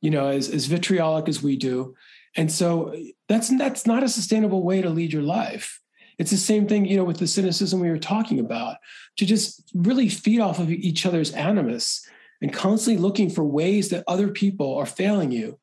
you 0.00 0.10
know, 0.10 0.28
as, 0.28 0.48
as 0.48 0.66
vitriolic 0.66 1.28
as 1.28 1.42
we 1.42 1.56
do, 1.56 1.94
and 2.36 2.50
so 2.50 2.94
that's 3.28 3.56
that's 3.58 3.86
not 3.86 4.02
a 4.02 4.08
sustainable 4.08 4.62
way 4.62 4.82
to 4.82 4.90
lead 4.90 5.12
your 5.12 5.22
life. 5.22 5.80
It's 6.18 6.30
the 6.32 6.36
same 6.36 6.66
thing, 6.66 6.84
you 6.84 6.96
know, 6.96 7.04
with 7.04 7.18
the 7.18 7.26
cynicism 7.26 7.80
we 7.80 7.90
were 7.90 7.98
talking 7.98 8.40
about, 8.40 8.78
to 9.16 9.26
just 9.26 9.70
really 9.74 10.08
feed 10.08 10.40
off 10.40 10.58
of 10.58 10.70
each 10.70 11.06
other's 11.06 11.30
animus 11.32 12.04
and 12.42 12.52
constantly 12.52 13.00
looking 13.00 13.30
for 13.30 13.44
ways 13.44 13.90
that 13.90 14.04
other 14.06 14.28
people 14.28 14.76
are 14.76 14.86
failing 14.86 15.30
you. 15.30 15.58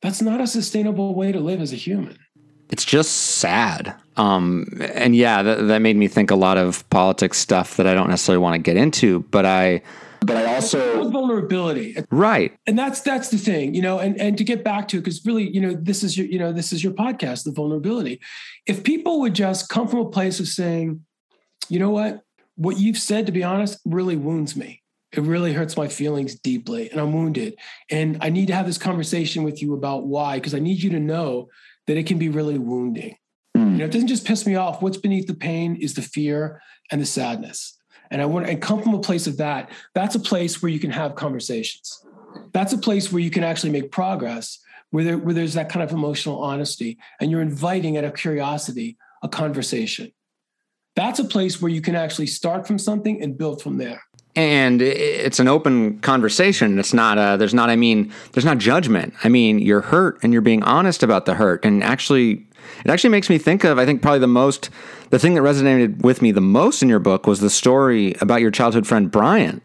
That's 0.00 0.20
not 0.20 0.40
a 0.40 0.46
sustainable 0.46 1.14
way 1.14 1.30
to 1.30 1.38
live 1.38 1.60
as 1.60 1.72
a 1.72 1.76
human. 1.76 2.18
It's 2.70 2.84
just 2.84 3.12
sad. 3.12 3.94
Um, 4.16 4.66
and 4.80 5.14
yeah, 5.14 5.42
that, 5.42 5.68
that 5.68 5.82
made 5.82 5.96
me 5.96 6.08
think 6.08 6.30
a 6.30 6.36
lot 6.36 6.58
of 6.58 6.88
politics 6.90 7.38
stuff 7.38 7.76
that 7.76 7.86
I 7.86 7.94
don't 7.94 8.08
necessarily 8.08 8.42
want 8.42 8.54
to 8.54 8.58
get 8.58 8.76
into, 8.76 9.20
but 9.30 9.46
I 9.46 9.82
but 10.24 10.36
I 10.36 10.54
also 10.54 11.08
vulnerability. 11.10 11.96
Right. 12.10 12.56
And 12.66 12.78
that's 12.78 13.00
that's 13.00 13.28
the 13.28 13.38
thing, 13.38 13.74
you 13.74 13.82
know, 13.82 13.98
and 13.98 14.20
and 14.20 14.38
to 14.38 14.44
get 14.44 14.64
back 14.64 14.88
to 14.88 14.98
it, 14.98 15.00
because 15.00 15.24
really, 15.24 15.50
you 15.50 15.60
know, 15.60 15.74
this 15.74 16.02
is 16.02 16.16
your, 16.16 16.26
you 16.26 16.38
know, 16.38 16.52
this 16.52 16.72
is 16.72 16.82
your 16.82 16.92
podcast, 16.92 17.44
the 17.44 17.52
vulnerability. 17.52 18.20
If 18.66 18.84
people 18.84 19.20
would 19.20 19.34
just 19.34 19.68
come 19.68 19.88
from 19.88 20.00
a 20.00 20.10
place 20.10 20.40
of 20.40 20.48
saying, 20.48 21.04
you 21.68 21.78
know 21.78 21.90
what, 21.90 22.22
what 22.56 22.78
you've 22.78 22.98
said, 22.98 23.26
to 23.26 23.32
be 23.32 23.42
honest, 23.42 23.80
really 23.84 24.16
wounds 24.16 24.56
me. 24.56 24.82
It 25.12 25.20
really 25.20 25.52
hurts 25.52 25.76
my 25.76 25.88
feelings 25.88 26.34
deeply, 26.36 26.90
and 26.90 27.00
I'm 27.00 27.12
wounded. 27.12 27.56
And 27.90 28.16
I 28.22 28.30
need 28.30 28.46
to 28.46 28.54
have 28.54 28.66
this 28.66 28.78
conversation 28.78 29.42
with 29.42 29.60
you 29.60 29.74
about 29.74 30.06
why, 30.06 30.38
because 30.38 30.54
I 30.54 30.58
need 30.58 30.82
you 30.82 30.90
to 30.90 31.00
know 31.00 31.48
that 31.86 31.98
it 31.98 32.06
can 32.06 32.18
be 32.18 32.30
really 32.30 32.58
wounding. 32.58 33.16
Mm. 33.56 33.72
You 33.72 33.78
know, 33.78 33.84
it 33.84 33.90
doesn't 33.90 34.08
just 34.08 34.26
piss 34.26 34.46
me 34.46 34.54
off. 34.54 34.80
What's 34.80 34.96
beneath 34.96 35.26
the 35.26 35.34
pain 35.34 35.76
is 35.76 35.94
the 35.94 36.02
fear 36.02 36.62
and 36.90 37.00
the 37.00 37.06
sadness. 37.06 37.78
And 38.12 38.20
I 38.20 38.26
want 38.26 38.46
to 38.46 38.56
come 38.56 38.82
from 38.82 38.92
a 38.92 39.00
place 39.00 39.26
of 39.26 39.38
that. 39.38 39.70
That's 39.94 40.14
a 40.14 40.20
place 40.20 40.62
where 40.62 40.70
you 40.70 40.78
can 40.78 40.90
have 40.90 41.14
conversations. 41.14 42.04
That's 42.52 42.74
a 42.74 42.78
place 42.78 43.10
where 43.10 43.22
you 43.22 43.30
can 43.30 43.42
actually 43.42 43.70
make 43.70 43.90
progress, 43.90 44.58
where, 44.90 45.02
there, 45.02 45.18
where 45.18 45.32
there's 45.32 45.54
that 45.54 45.70
kind 45.70 45.82
of 45.82 45.92
emotional 45.92 46.38
honesty, 46.38 46.98
and 47.20 47.30
you're 47.30 47.40
inviting 47.40 47.96
out 47.96 48.04
of 48.04 48.14
curiosity 48.14 48.98
a 49.22 49.28
conversation. 49.28 50.12
That's 50.94 51.20
a 51.20 51.24
place 51.24 51.62
where 51.62 51.70
you 51.70 51.80
can 51.80 51.94
actually 51.94 52.26
start 52.26 52.66
from 52.66 52.78
something 52.78 53.22
and 53.22 53.36
build 53.38 53.62
from 53.62 53.78
there 53.78 54.02
and 54.34 54.80
it's 54.80 55.38
an 55.38 55.46
open 55.46 55.98
conversation 56.00 56.78
it's 56.78 56.94
not 56.94 57.18
a 57.18 57.36
there's 57.36 57.52
not 57.52 57.68
i 57.68 57.76
mean 57.76 58.10
there's 58.32 58.46
not 58.46 58.56
judgment 58.56 59.12
i 59.24 59.28
mean 59.28 59.58
you're 59.58 59.82
hurt 59.82 60.18
and 60.22 60.32
you're 60.32 60.40
being 60.40 60.62
honest 60.62 61.02
about 61.02 61.26
the 61.26 61.34
hurt 61.34 61.62
and 61.64 61.84
actually 61.84 62.46
it 62.84 62.90
actually 62.90 63.10
makes 63.10 63.28
me 63.28 63.38
think 63.38 63.64
of, 63.64 63.78
I 63.78 63.84
think, 63.84 64.02
probably 64.02 64.20
the 64.20 64.26
most, 64.26 64.70
the 65.10 65.18
thing 65.18 65.34
that 65.34 65.40
resonated 65.40 66.02
with 66.02 66.22
me 66.22 66.32
the 66.32 66.40
most 66.40 66.82
in 66.82 66.88
your 66.88 66.98
book 66.98 67.26
was 67.26 67.40
the 67.40 67.50
story 67.50 68.14
about 68.20 68.40
your 68.40 68.50
childhood 68.50 68.86
friend, 68.86 69.10
Brian. 69.10 69.60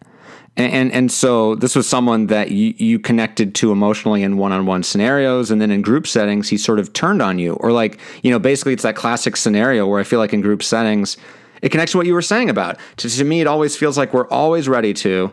And, 0.55 0.73
and, 0.73 0.91
and 0.91 1.11
so 1.11 1.55
this 1.55 1.75
was 1.75 1.87
someone 1.87 2.27
that 2.27 2.51
you, 2.51 2.73
you 2.77 2.99
connected 2.99 3.53
to 3.55 3.71
emotionally 3.71 4.23
in 4.23 4.37
one 4.37 4.51
on 4.51 4.65
one 4.65 4.83
scenarios. 4.83 5.51
And 5.51 5.61
then 5.61 5.69
in 5.69 5.81
group 5.81 6.07
settings, 6.07 6.49
he 6.49 6.57
sort 6.57 6.79
of 6.79 6.93
turned 6.93 7.21
on 7.21 7.37
you. 7.37 7.53
Or, 7.53 7.71
like, 7.71 7.99
you 8.23 8.31
know, 8.31 8.39
basically 8.39 8.73
it's 8.73 8.83
that 8.83 8.95
classic 8.95 9.37
scenario 9.37 9.85
where 9.87 9.99
I 9.99 10.03
feel 10.03 10.19
like 10.19 10.33
in 10.33 10.41
group 10.41 10.63
settings, 10.63 11.17
it 11.61 11.69
connects 11.69 11.91
to 11.91 11.97
what 11.97 12.07
you 12.07 12.13
were 12.13 12.21
saying 12.21 12.49
about. 12.49 12.77
To, 12.97 13.09
to 13.09 13.23
me, 13.23 13.41
it 13.41 13.47
always 13.47 13.75
feels 13.77 13.97
like 13.97 14.13
we're 14.13 14.27
always 14.29 14.67
ready 14.67 14.93
to 14.95 15.31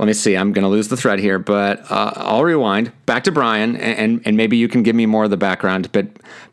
let 0.00 0.06
me 0.06 0.14
see. 0.14 0.34
I'm 0.34 0.54
going 0.54 0.62
to 0.62 0.68
lose 0.70 0.88
the 0.88 0.96
thread 0.96 1.18
here, 1.18 1.38
but 1.38 1.80
uh, 1.90 2.12
I'll 2.16 2.42
rewind 2.42 2.90
back 3.04 3.22
to 3.24 3.32
Brian, 3.32 3.76
and, 3.76 4.22
and 4.24 4.34
maybe 4.34 4.56
you 4.56 4.66
can 4.66 4.82
give 4.82 4.96
me 4.96 5.04
more 5.04 5.24
of 5.24 5.30
the 5.30 5.36
background. 5.36 5.92
But 5.92 6.06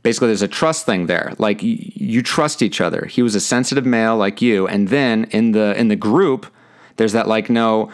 basically, 0.04 0.28
there's 0.28 0.42
a 0.42 0.50
trust 0.50 0.86
thing 0.86 1.06
there. 1.06 1.34
Like 1.38 1.62
y- 1.62 1.78
you 1.80 2.22
trust 2.22 2.62
each 2.62 2.82
other. 2.82 3.06
He 3.06 3.22
was 3.22 3.36
a 3.36 3.40
sensitive 3.40 3.86
male 3.86 4.18
like 4.18 4.42
you, 4.42 4.68
and 4.68 4.90
then 4.90 5.30
in 5.32 5.54
the 5.54 5.74
in 5.80 5.88
the 5.88 5.96
group, 5.96 6.46
there's 6.98 7.14
that 7.14 7.30
like 7.30 7.50
no, 7.50 7.90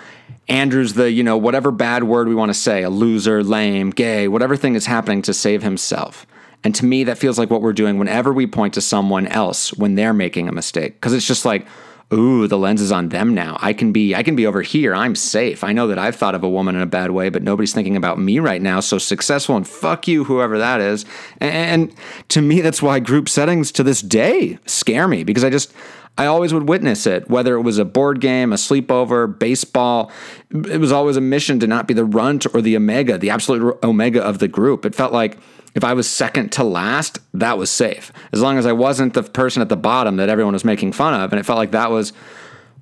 Andrew's 0.48 0.96
the 0.96 1.12
you 1.12 1.22
know 1.22 1.38
whatever 1.38 1.70
bad 1.70 2.06
word 2.06 2.28
we 2.28 2.34
want 2.34 2.50
to 2.50 2.56
say, 2.56 2.82
a 2.82 2.90
loser, 2.90 3.44
lame, 3.44 3.92
gay, 3.92 4.28
whatever 4.28 4.56
thing 4.56 4.74
is 4.74 4.88
happening 4.88 5.22
to 5.22 5.36
save 5.36 5.62
himself. 5.62 6.26
And 6.64 6.74
to 6.74 6.86
me, 6.86 7.04
that 7.04 7.20
feels 7.20 7.38
like 7.38 7.52
what 7.52 7.62
we're 7.62 7.74
doing 7.74 8.00
whenever 8.00 8.34
we 8.34 8.48
point 8.48 8.74
to 8.74 8.82
someone 8.82 9.28
else 9.28 9.72
when 9.74 9.94
they're 9.94 10.14
making 10.14 10.50
a 10.50 10.52
mistake, 10.52 10.96
because 10.96 11.14
it's 11.14 11.28
just 11.28 11.46
like 11.46 11.68
ooh, 12.14 12.48
the 12.48 12.58
lens 12.58 12.82
is 12.82 12.92
on 12.92 13.10
them 13.10 13.34
now. 13.34 13.58
I 13.62 13.74
can 13.74 13.92
be 13.92 14.16
I 14.16 14.24
can 14.24 14.36
be 14.36 14.46
over 14.46 14.62
here. 14.62 14.96
I'm 14.96 15.16
safe. 15.16 15.64
I 15.64 15.74
know 15.74 15.88
that 15.88 16.00
I've 16.00 16.16
thought 16.16 16.36
of 16.36 16.44
a 16.44 16.50
woman 16.50 16.76
in 16.76 16.82
a 16.82 16.88
bad 16.88 17.12
way, 17.12 17.30
but 17.30 17.44
nobody's 17.44 17.74
thinking 17.74 17.96
about 17.96 18.20
me 18.20 18.40
right 18.40 18.62
now. 18.62 18.80
So 18.80 18.98
successful 18.98 19.58
and 19.58 19.68
fuck 19.68 20.08
you, 20.08 20.24
whoever 20.24 20.58
that 20.60 20.80
is. 20.80 21.06
And 21.40 21.94
to 22.30 22.42
me, 22.42 22.62
that's 22.62 22.82
why 22.82 23.00
group 23.00 23.28
settings 23.28 23.72
to 23.74 23.84
this 23.84 24.02
day 24.02 24.60
scare 24.66 25.08
me 25.08 25.24
because 25.24 25.44
I 25.44 25.50
just 25.50 25.74
I 26.18 26.28
always 26.28 26.54
would 26.54 26.70
witness 26.70 27.08
it, 27.08 27.28
whether 27.28 27.56
it 27.56 27.62
was 27.62 27.80
a 27.80 27.86
board 27.86 28.22
game, 28.22 28.54
a 28.54 28.56
sleepover, 28.56 29.40
baseball. 29.40 30.12
It 30.52 30.80
was 30.80 30.92
always 30.92 31.18
a 31.18 31.22
mission 31.22 31.60
to 31.60 31.68
not 31.68 31.88
be 31.88 31.96
the 31.96 32.06
runt 32.06 32.46
or 32.54 32.62
the 32.62 32.76
omega, 32.76 33.18
the 33.18 33.32
absolute 33.32 33.80
omega 33.84 34.22
of 34.22 34.38
the 34.38 34.48
group. 34.48 34.86
It 34.86 34.94
felt 34.94 35.12
like 35.12 35.38
if 35.76 35.84
I 35.84 35.94
was 35.94 36.10
second 36.10 36.52
to 36.54 36.64
last, 36.64 37.20
that 37.34 37.58
was 37.58 37.70
safe. 37.70 38.12
As 38.32 38.42
long 38.42 38.58
as 38.58 38.66
I 38.66 38.72
wasn't 38.72 39.14
the 39.14 39.24
person 39.24 39.62
at 39.62 39.70
the 39.70 39.78
bottom 39.78 40.18
that 40.18 40.30
everyone 40.30 40.54
was 40.54 40.66
making 40.66 40.92
fun 40.92 41.20
of. 41.20 41.32
And 41.32 41.40
it 41.40 41.44
felt 41.44 41.58
like 41.58 41.72
that 41.72 41.90
was, 41.90 42.14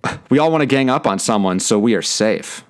we 0.30 0.40
all 0.40 0.52
want 0.52 0.62
to 0.62 0.68
gang 0.68 0.90
up 0.90 1.08
on 1.08 1.20
someone, 1.20 1.60
so 1.60 1.80
we 1.80 1.96
are 1.96 2.02
safe. 2.02 2.64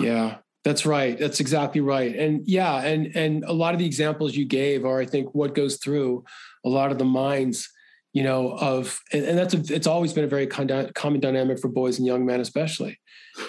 Yeah. 0.00 0.38
That's 0.66 0.84
right. 0.84 1.16
That's 1.16 1.38
exactly 1.38 1.80
right. 1.80 2.12
And 2.16 2.42
yeah, 2.44 2.82
and 2.82 3.14
and 3.14 3.44
a 3.44 3.52
lot 3.52 3.72
of 3.72 3.78
the 3.78 3.86
examples 3.86 4.34
you 4.34 4.44
gave 4.44 4.84
are, 4.84 5.00
I 5.00 5.06
think, 5.06 5.32
what 5.32 5.54
goes 5.54 5.76
through 5.76 6.24
a 6.64 6.68
lot 6.68 6.90
of 6.90 6.98
the 6.98 7.04
minds, 7.04 7.70
you 8.12 8.24
know, 8.24 8.50
of 8.50 9.00
and, 9.12 9.24
and 9.24 9.38
that's 9.38 9.54
a, 9.54 9.72
it's 9.72 9.86
always 9.86 10.12
been 10.12 10.24
a 10.24 10.26
very 10.26 10.48
con- 10.48 10.90
common 10.96 11.20
dynamic 11.20 11.60
for 11.60 11.68
boys 11.68 11.98
and 11.98 12.06
young 12.06 12.26
men, 12.26 12.40
especially. 12.40 12.98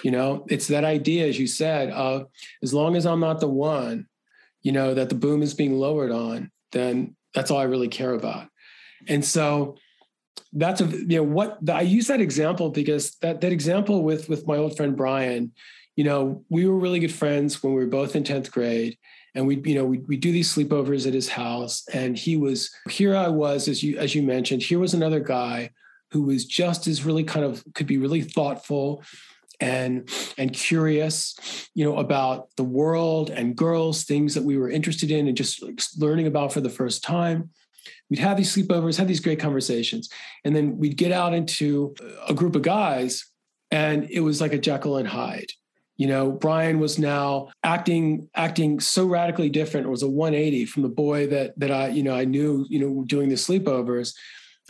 You 0.04 0.12
know, 0.12 0.46
it's 0.48 0.68
that 0.68 0.84
idea, 0.84 1.26
as 1.26 1.40
you 1.40 1.48
said, 1.48 1.90
of 1.90 2.26
as 2.62 2.72
long 2.72 2.94
as 2.94 3.04
I'm 3.04 3.18
not 3.18 3.40
the 3.40 3.48
one, 3.48 4.06
you 4.68 4.72
know, 4.72 4.92
that 4.92 5.08
the 5.08 5.14
boom 5.14 5.40
is 5.40 5.54
being 5.54 5.78
lowered 5.78 6.10
on, 6.10 6.50
then 6.72 7.16
that's 7.32 7.50
all 7.50 7.56
I 7.56 7.62
really 7.62 7.88
care 7.88 8.12
about. 8.12 8.48
And 9.08 9.24
so 9.24 9.76
that's 10.52 10.82
a 10.82 10.84
you 10.84 11.16
know 11.16 11.22
what 11.22 11.58
I 11.70 11.80
use 11.80 12.08
that 12.08 12.20
example 12.20 12.68
because 12.68 13.16
that 13.22 13.40
that 13.40 13.50
example 13.50 14.02
with 14.02 14.28
with 14.28 14.46
my 14.46 14.58
old 14.58 14.76
friend 14.76 14.94
Brian, 14.94 15.52
you 15.96 16.04
know, 16.04 16.44
we 16.50 16.66
were 16.66 16.76
really 16.76 16.98
good 16.98 17.14
friends 17.14 17.62
when 17.62 17.72
we 17.72 17.80
were 17.80 17.90
both 17.90 18.14
in 18.14 18.24
10th 18.24 18.50
grade. 18.50 18.98
And 19.34 19.46
we, 19.46 19.58
you 19.64 19.74
know, 19.74 19.86
we 19.86 20.00
we 20.00 20.18
do 20.18 20.32
these 20.32 20.54
sleepovers 20.54 21.06
at 21.06 21.14
his 21.14 21.30
house. 21.30 21.84
And 21.94 22.18
he 22.18 22.36
was 22.36 22.70
here 22.90 23.16
I 23.16 23.28
was, 23.28 23.68
as 23.68 23.82
you 23.82 23.96
as 23.96 24.14
you 24.14 24.22
mentioned, 24.22 24.62
here 24.62 24.80
was 24.80 24.92
another 24.92 25.20
guy 25.20 25.70
who 26.10 26.24
was 26.24 26.44
just 26.44 26.86
as 26.86 27.06
really 27.06 27.24
kind 27.24 27.46
of 27.46 27.64
could 27.72 27.86
be 27.86 27.96
really 27.96 28.20
thoughtful 28.20 29.02
and 29.60 30.08
and 30.36 30.52
curious 30.52 31.68
you 31.74 31.84
know 31.84 31.98
about 31.98 32.54
the 32.56 32.64
world 32.64 33.30
and 33.30 33.56
girls 33.56 34.04
things 34.04 34.34
that 34.34 34.44
we 34.44 34.56
were 34.56 34.70
interested 34.70 35.10
in 35.10 35.26
and 35.26 35.36
just 35.36 35.62
learning 35.98 36.26
about 36.26 36.52
for 36.52 36.60
the 36.60 36.70
first 36.70 37.02
time. 37.02 37.50
We'd 38.10 38.20
have 38.20 38.36
these 38.36 38.54
sleepovers 38.54 38.96
have 38.98 39.08
these 39.08 39.20
great 39.20 39.40
conversations 39.40 40.08
and 40.44 40.54
then 40.54 40.78
we'd 40.78 40.96
get 40.96 41.12
out 41.12 41.34
into 41.34 41.94
a 42.26 42.34
group 42.34 42.56
of 42.56 42.62
guys 42.62 43.26
and 43.70 44.08
it 44.10 44.20
was 44.20 44.40
like 44.40 44.52
a 44.52 44.58
jekyll 44.58 44.96
and 44.96 45.08
hyde. 45.08 45.50
You 45.96 46.06
know 46.06 46.30
brian 46.30 46.78
was 46.78 46.98
now 46.98 47.48
acting 47.64 48.28
acting 48.34 48.80
so 48.80 49.06
radically 49.06 49.50
different. 49.50 49.86
It 49.86 49.90
was 49.90 50.04
a 50.04 50.08
180 50.08 50.66
from 50.66 50.82
the 50.82 50.88
boy 50.88 51.26
that 51.28 51.58
that 51.58 51.70
i 51.70 51.88
you 51.88 52.02
know 52.02 52.14
i 52.14 52.24
knew 52.24 52.64
you 52.68 52.78
know 52.78 53.04
doing 53.06 53.28
the 53.28 53.34
sleepovers. 53.34 54.14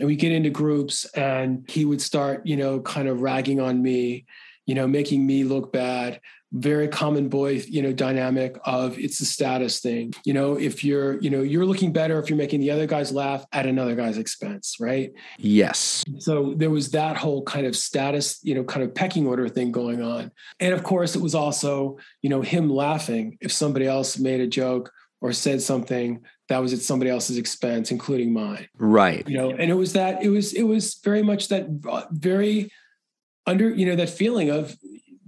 And 0.01 0.07
we 0.07 0.15
get 0.15 0.31
into 0.31 0.51
groups 0.51 1.05
and 1.17 1.69
he 1.69 1.85
would 1.85 2.01
start 2.01 2.47
you 2.47 2.57
know 2.57 2.81
kind 2.81 3.09
of 3.09 3.21
ragging 3.21 3.61
on 3.61 3.83
me 3.83 4.25
you 4.69 4.75
know 4.75 4.87
making 4.87 5.27
me 5.27 5.43
look 5.43 5.73
bad. 5.73 6.21
Very 6.53 6.89
common 6.89 7.29
boy 7.29 7.63
you 7.69 7.83
know 7.83 7.93
dynamic 7.93 8.59
of 8.65 8.99
it's 8.99 9.19
a 9.21 9.25
status 9.25 9.81
thing. 9.81 10.13
You 10.25 10.35
know 10.35 10.59
if 10.59 10.85
you're 10.85 11.19
you 11.21 11.31
know 11.31 11.43
you're 11.43 11.65
looking 11.65 11.93
better 11.93 12.19
if 12.19 12.29
you're 12.29 12.39
making 12.39 12.61
the 12.61 12.71
other 12.71 12.87
guys 12.87 13.11
laugh 13.11 13.45
at 13.51 13.67
another 13.67 13.97
guy's 13.97 14.19
expense 14.19 14.77
right? 14.79 15.11
Yes. 15.39 16.05
So 16.19 16.55
there 16.55 16.71
was 16.71 16.91
that 16.91 17.17
whole 17.17 17.43
kind 17.43 17.67
of 17.67 17.75
status 17.75 18.39
you 18.43 18.55
know 18.55 18.63
kind 18.63 18.85
of 18.85 18.95
pecking 18.95 19.27
order 19.27 19.49
thing 19.49 19.73
going 19.73 20.03
on. 20.03 20.31
And 20.61 20.75
of 20.75 20.85
course 20.85 21.17
it 21.17 21.23
was 21.23 21.35
also 21.35 21.99
you 22.21 22.29
know 22.29 22.43
him 22.43 22.69
laughing 22.69 23.39
if 23.41 23.51
somebody 23.51 23.87
else 23.87 24.19
made 24.19 24.41
a 24.41 24.47
joke 24.47 24.93
or 25.21 25.33
said 25.33 25.61
something 25.63 26.23
that 26.49 26.59
was 26.59 26.73
at 26.73 26.81
somebody 26.81 27.11
else's 27.11 27.39
expense 27.39 27.91
including 27.91 28.35
mine. 28.35 28.69
Right. 28.77 29.27
You 29.27 29.39
know 29.39 29.51
and 29.51 29.71
it 29.71 29.77
was 29.77 29.95
that 29.95 30.23
it 30.23 30.29
was 30.29 30.53
it 30.53 30.65
was 30.65 31.01
very 31.03 31.23
much 31.23 31.49
that 31.49 31.67
uh, 31.89 32.05
very 32.11 32.71
under 33.49 33.71
you 33.71 33.87
know 33.87 33.97
that 33.97 34.11
feeling 34.11 34.51
of 34.51 34.77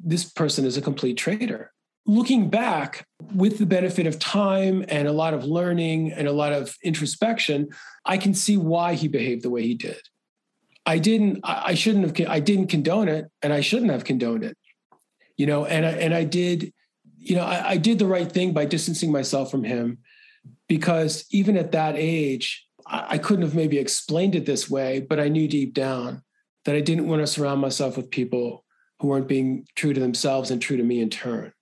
this 0.03 0.25
person 0.25 0.65
is 0.65 0.77
a 0.77 0.83
complete 0.83 1.17
traitor. 1.17 1.73
Looking 2.07 2.51
back 2.51 3.07
with 3.35 3.59
the 3.59 3.67
benefit 3.67 4.07
of 4.07 4.19
time 4.19 4.85
and 4.89 5.07
a 5.09 5.13
lot 5.13 5.35
of 5.35 5.45
learning 5.45 6.13
and 6.13 6.27
a 6.29 6.33
lot 6.33 6.53
of 6.53 6.77
introspection, 6.83 7.69
I 8.05 8.17
can 8.19 8.35
see 8.35 8.57
why 8.57 8.95
he 8.95 9.09
behaved 9.09 9.43
the 9.43 9.51
way 9.51 9.63
he 9.63 9.75
did. 9.75 10.01
I 10.87 10.99
didn't, 10.99 11.41
I 11.45 11.75
shouldn't 11.75 12.19
have, 12.19 12.29
I 12.29 12.41
didn't 12.41 12.69
condone 12.69 13.09
it 13.09 13.27
and 13.43 13.53
I 13.53 13.61
shouldn't 13.61 13.91
have 13.91 14.05
condoned 14.05 14.45
it, 14.45 14.57
you 15.37 15.47
know, 15.47 15.67
and 15.67 15.85
I, 15.85 15.91
and 15.91 16.15
I 16.15 16.25
did, 16.25 16.73
you 17.19 17.37
know, 17.37 17.45
I, 17.45 17.71
I 17.71 17.77
did 17.77 17.99
the 17.99 18.07
right 18.07 18.31
thing 18.31 18.53
by 18.55 18.65
distancing 18.65 19.13
myself 19.13 19.51
from 19.51 19.63
him 19.63 19.99
because 20.69 21.27
even 21.31 21.57
at 21.57 21.73
that 21.73 21.95
age, 21.97 22.67
I, 22.87 23.07
I 23.11 23.19
couldn't 23.19 23.45
have 23.45 23.55
maybe 23.55 23.79
explained 23.79 24.35
it 24.35 24.47
this 24.47 24.71
way, 24.71 25.01
but 25.01 25.21
I 25.21 25.29
knew 25.29 25.47
deep 25.47 25.75
down 25.75 26.23
that 26.65 26.77
I 26.77 26.81
didn't 26.81 27.09
want 27.09 27.23
to 27.23 27.27
surround 27.27 27.61
myself 27.61 27.97
with 27.97 28.11
people 28.11 28.65
who 29.01 29.09
weren't 29.09 29.29
being 29.29 29.67
true 29.77 29.93
to 29.93 30.01
themselves 30.01 30.51
and 30.51 30.61
true 30.61 30.77
to 30.77 30.83
me 30.83 31.01
in 31.01 31.11
turn. 31.11 31.53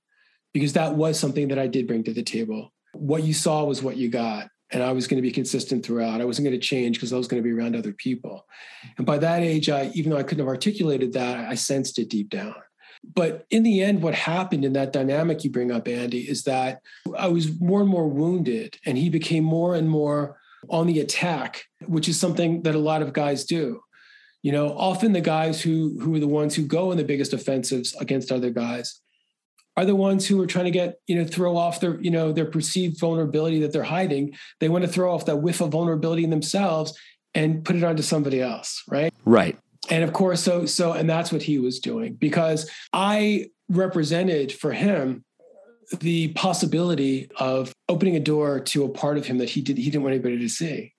Because 0.52 0.72
that 0.72 0.94
was 0.94 1.18
something 1.18 1.48
that 1.48 1.58
I 1.58 1.66
did 1.66 1.86
bring 1.86 2.04
to 2.04 2.12
the 2.12 2.22
table. 2.22 2.72
What 2.94 3.22
you 3.22 3.34
saw 3.34 3.64
was 3.64 3.82
what 3.82 3.96
you 3.96 4.08
got. 4.08 4.48
And 4.70 4.82
I 4.82 4.92
was 4.92 5.06
going 5.06 5.16
to 5.16 5.22
be 5.22 5.30
consistent 5.30 5.84
throughout. 5.84 6.20
I 6.20 6.24
wasn't 6.24 6.46
going 6.46 6.58
to 6.58 6.66
change 6.66 6.96
because 6.96 7.12
I 7.12 7.16
was 7.16 7.28
going 7.28 7.42
to 7.42 7.46
be 7.46 7.54
around 7.54 7.76
other 7.76 7.92
people. 7.92 8.46
And 8.96 9.06
by 9.06 9.18
that 9.18 9.42
age, 9.42 9.70
I, 9.70 9.90
even 9.94 10.10
though 10.10 10.18
I 10.18 10.22
couldn't 10.22 10.44
have 10.44 10.48
articulated 10.48 11.12
that, 11.14 11.48
I 11.48 11.54
sensed 11.54 11.98
it 11.98 12.10
deep 12.10 12.28
down. 12.28 12.54
But 13.14 13.46
in 13.50 13.62
the 13.62 13.82
end, 13.82 14.02
what 14.02 14.14
happened 14.14 14.64
in 14.64 14.72
that 14.74 14.92
dynamic 14.92 15.44
you 15.44 15.50
bring 15.50 15.70
up, 15.70 15.88
Andy, 15.88 16.28
is 16.28 16.44
that 16.44 16.80
I 17.16 17.28
was 17.28 17.60
more 17.60 17.80
and 17.80 17.88
more 17.88 18.08
wounded, 18.08 18.78
and 18.84 18.98
he 18.98 19.08
became 19.08 19.44
more 19.44 19.74
and 19.74 19.88
more 19.88 20.38
on 20.68 20.86
the 20.86 21.00
attack, 21.00 21.64
which 21.86 22.08
is 22.08 22.18
something 22.18 22.62
that 22.62 22.74
a 22.74 22.80
lot 22.80 23.02
of 23.02 23.12
guys 23.12 23.44
do. 23.44 23.80
You 24.42 24.52
know, 24.52 24.68
often 24.76 25.12
the 25.12 25.20
guys 25.20 25.60
who 25.60 25.98
who 26.00 26.14
are 26.14 26.20
the 26.20 26.28
ones 26.28 26.54
who 26.54 26.62
go 26.62 26.90
in 26.92 26.98
the 26.98 27.04
biggest 27.04 27.32
offensives 27.32 27.94
against 28.00 28.30
other 28.30 28.50
guys 28.50 29.00
are 29.76 29.84
the 29.84 29.96
ones 29.96 30.26
who 30.26 30.40
are 30.42 30.46
trying 30.46 30.64
to 30.64 30.70
get 30.70 30.98
you 31.06 31.16
know 31.16 31.24
throw 31.24 31.56
off 31.56 31.80
their 31.80 32.00
you 32.00 32.10
know 32.10 32.32
their 32.32 32.46
perceived 32.46 32.98
vulnerability 33.00 33.60
that 33.60 33.72
they're 33.72 33.82
hiding. 33.82 34.34
They 34.60 34.68
want 34.68 34.84
to 34.84 34.90
throw 34.90 35.12
off 35.14 35.26
that 35.26 35.36
whiff 35.36 35.60
of 35.60 35.70
vulnerability 35.70 36.24
in 36.24 36.30
themselves 36.30 36.98
and 37.34 37.64
put 37.64 37.76
it 37.76 37.84
onto 37.84 38.02
somebody 38.02 38.40
else, 38.40 38.82
right? 38.88 39.12
Right. 39.24 39.58
And 39.90 40.04
of 40.04 40.12
course, 40.12 40.42
so 40.42 40.66
so 40.66 40.92
and 40.92 41.08
that's 41.08 41.32
what 41.32 41.42
he 41.42 41.58
was 41.58 41.78
doing 41.78 42.14
because 42.14 42.70
I 42.92 43.50
represented 43.68 44.52
for 44.52 44.72
him 44.72 45.24
the 46.00 46.28
possibility 46.28 47.30
of 47.38 47.72
opening 47.88 48.16
a 48.16 48.20
door 48.20 48.60
to 48.60 48.84
a 48.84 48.88
part 48.88 49.16
of 49.16 49.26
him 49.26 49.38
that 49.38 49.48
he 49.50 49.62
did 49.62 49.78
he 49.78 49.84
didn't 49.90 50.02
want 50.02 50.14
anybody 50.14 50.38
to 50.38 50.48
see 50.48 50.92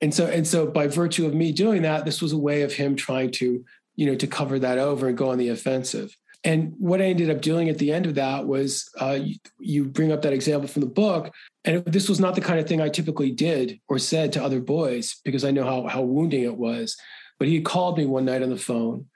and 0.00 0.14
so 0.14 0.26
and 0.26 0.46
so 0.46 0.66
by 0.66 0.86
virtue 0.86 1.26
of 1.26 1.34
me 1.34 1.52
doing 1.52 1.82
that 1.82 2.04
this 2.04 2.22
was 2.22 2.32
a 2.32 2.38
way 2.38 2.62
of 2.62 2.72
him 2.72 2.96
trying 2.96 3.30
to 3.30 3.64
you 3.96 4.06
know 4.06 4.14
to 4.14 4.26
cover 4.26 4.58
that 4.58 4.78
over 4.78 5.08
and 5.08 5.18
go 5.18 5.30
on 5.30 5.38
the 5.38 5.50
offensive. 5.50 6.16
And 6.44 6.74
what 6.78 7.02
i 7.02 7.04
ended 7.04 7.30
up 7.30 7.40
doing 7.40 7.68
at 7.68 7.78
the 7.78 7.92
end 7.92 8.06
of 8.06 8.14
that 8.14 8.46
was 8.46 8.88
uh, 9.00 9.18
you, 9.20 9.36
you, 9.58 9.84
bring 9.84 10.12
up 10.12 10.22
that 10.22 10.32
example 10.32 10.68
from 10.68 10.82
the 10.82 10.86
book 10.86 11.34
and 11.64 11.78
it, 11.78 11.92
this 11.92 12.08
was 12.08 12.20
not 12.20 12.36
the 12.36 12.40
kind 12.40 12.60
of 12.60 12.68
thing 12.68 12.80
i 12.80 12.88
typically 12.88 13.32
did 13.32 13.80
or 13.88 13.98
said 13.98 14.32
to 14.32 14.42
other 14.42 14.60
boys 14.60 15.20
because 15.24 15.44
i 15.44 15.50
know 15.50 15.64
how, 15.64 15.88
how 15.88 16.02
wounding 16.02 16.44
it 16.44 16.56
was. 16.56 16.96
But 17.40 17.48
he 17.48 17.60
called 17.60 17.98
me 17.98 18.06
one 18.06 18.24
night 18.24 18.42
on 18.42 18.50
the 18.50 18.56
phone 18.56 19.06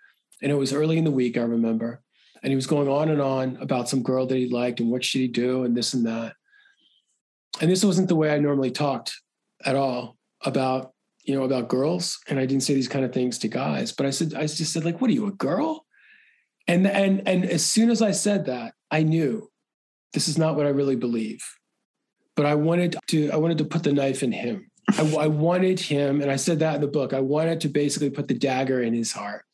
and 0.43 0.51
it 0.51 0.57
was 0.57 0.73
early 0.73 0.99
in 0.99 1.05
the 1.05 1.13
week 1.13 1.39
i 1.39 1.43
remember 1.43 2.03
and 2.43 2.51
he 2.51 2.57
was 2.57 2.67
going 2.67 2.89
on 2.89 3.09
and 3.09 3.21
on 3.21 3.57
about 3.61 3.89
some 3.89 4.03
girl 4.03 4.27
that 4.27 4.37
he 4.37 4.49
liked 4.49 4.81
and 4.81 4.91
what 4.91 5.05
should 5.05 5.21
he 5.21 5.29
do 5.29 5.63
and 5.63 5.77
this 5.77 5.95
and 5.95 6.07
that. 6.07 6.35
And 7.61 7.71
this 7.71 7.85
wasn't 7.85 8.09
the 8.09 8.17
way 8.17 8.35
i 8.35 8.39
normally 8.39 8.73
talked 8.73 9.15
at 9.65 9.77
all 9.77 10.17
about 10.45 10.93
you 11.25 11.35
know 11.35 11.45
about 11.45 11.69
girls 11.69 12.19
and 12.29 12.39
i 12.39 12.47
didn't 12.47 12.63
say 12.63 12.75
these 12.75 12.89
kind 12.89 13.05
of 13.05 13.13
things 13.13 13.39
to 13.39 13.49
guys 13.49 13.93
but 13.93 14.07
i 14.07 14.11
said 14.11 14.35
i 14.35 14.43
just 14.43 14.73
said 14.73 14.85
like 14.85 15.01
what 15.01 15.11
are 15.11 15.15
you 15.15 15.27
a 15.27 15.33
girl? 15.33 15.87
And 16.69 16.87
and 16.87 17.27
and 17.27 17.45
as 17.45 17.65
soon 17.67 17.91
as 17.91 18.03
i 18.03 18.13
said 18.13 18.47
that 18.47 18.75
i 18.91 19.03
knew 19.03 19.51
this 20.13 20.29
is 20.29 20.39
not 20.39 20.57
what 20.57 20.67
i 20.67 20.71
really 20.71 20.97
believe. 20.97 21.45
But 22.37 22.47
i 22.47 22.55
wanted 22.55 22.97
to 23.09 23.31
i 23.31 23.37
wanted 23.37 23.59
to 23.59 23.65
put 23.65 23.83
the 23.83 23.93
knife 23.93 24.23
in 24.23 24.33
him. 24.33 24.71
I, 24.97 25.15
I 25.15 25.27
wanted 25.27 25.81
him 25.81 26.21
and 26.21 26.31
i 26.31 26.37
said 26.37 26.61
that 26.61 26.77
in 26.77 26.81
the 26.81 26.89
book 26.89 27.13
i 27.13 27.21
wanted 27.21 27.61
to 27.63 27.69
basically 27.69 28.11
put 28.11 28.29
the 28.29 28.35
dagger 28.35 28.81
in 28.81 28.95
his 28.95 29.13
heart 29.13 29.45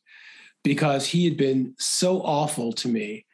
because 0.63 1.07
he 1.07 1.25
had 1.25 1.37
been 1.37 1.75
so 1.77 2.21
awful 2.21 2.73
to 2.73 2.87
me 2.87 3.25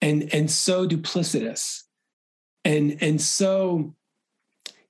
and 0.00 0.32
and 0.32 0.50
so 0.50 0.86
duplicitous 0.86 1.82
and 2.64 2.98
and 3.00 3.20
so 3.20 3.94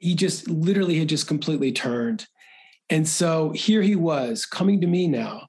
he 0.00 0.14
just 0.14 0.48
literally 0.48 0.98
had 0.98 1.08
just 1.08 1.28
completely 1.28 1.70
turned. 1.70 2.26
And 2.88 3.06
so 3.06 3.50
here 3.50 3.82
he 3.82 3.94
was 3.94 4.44
coming 4.46 4.80
to 4.80 4.86
me 4.86 5.06
now 5.06 5.46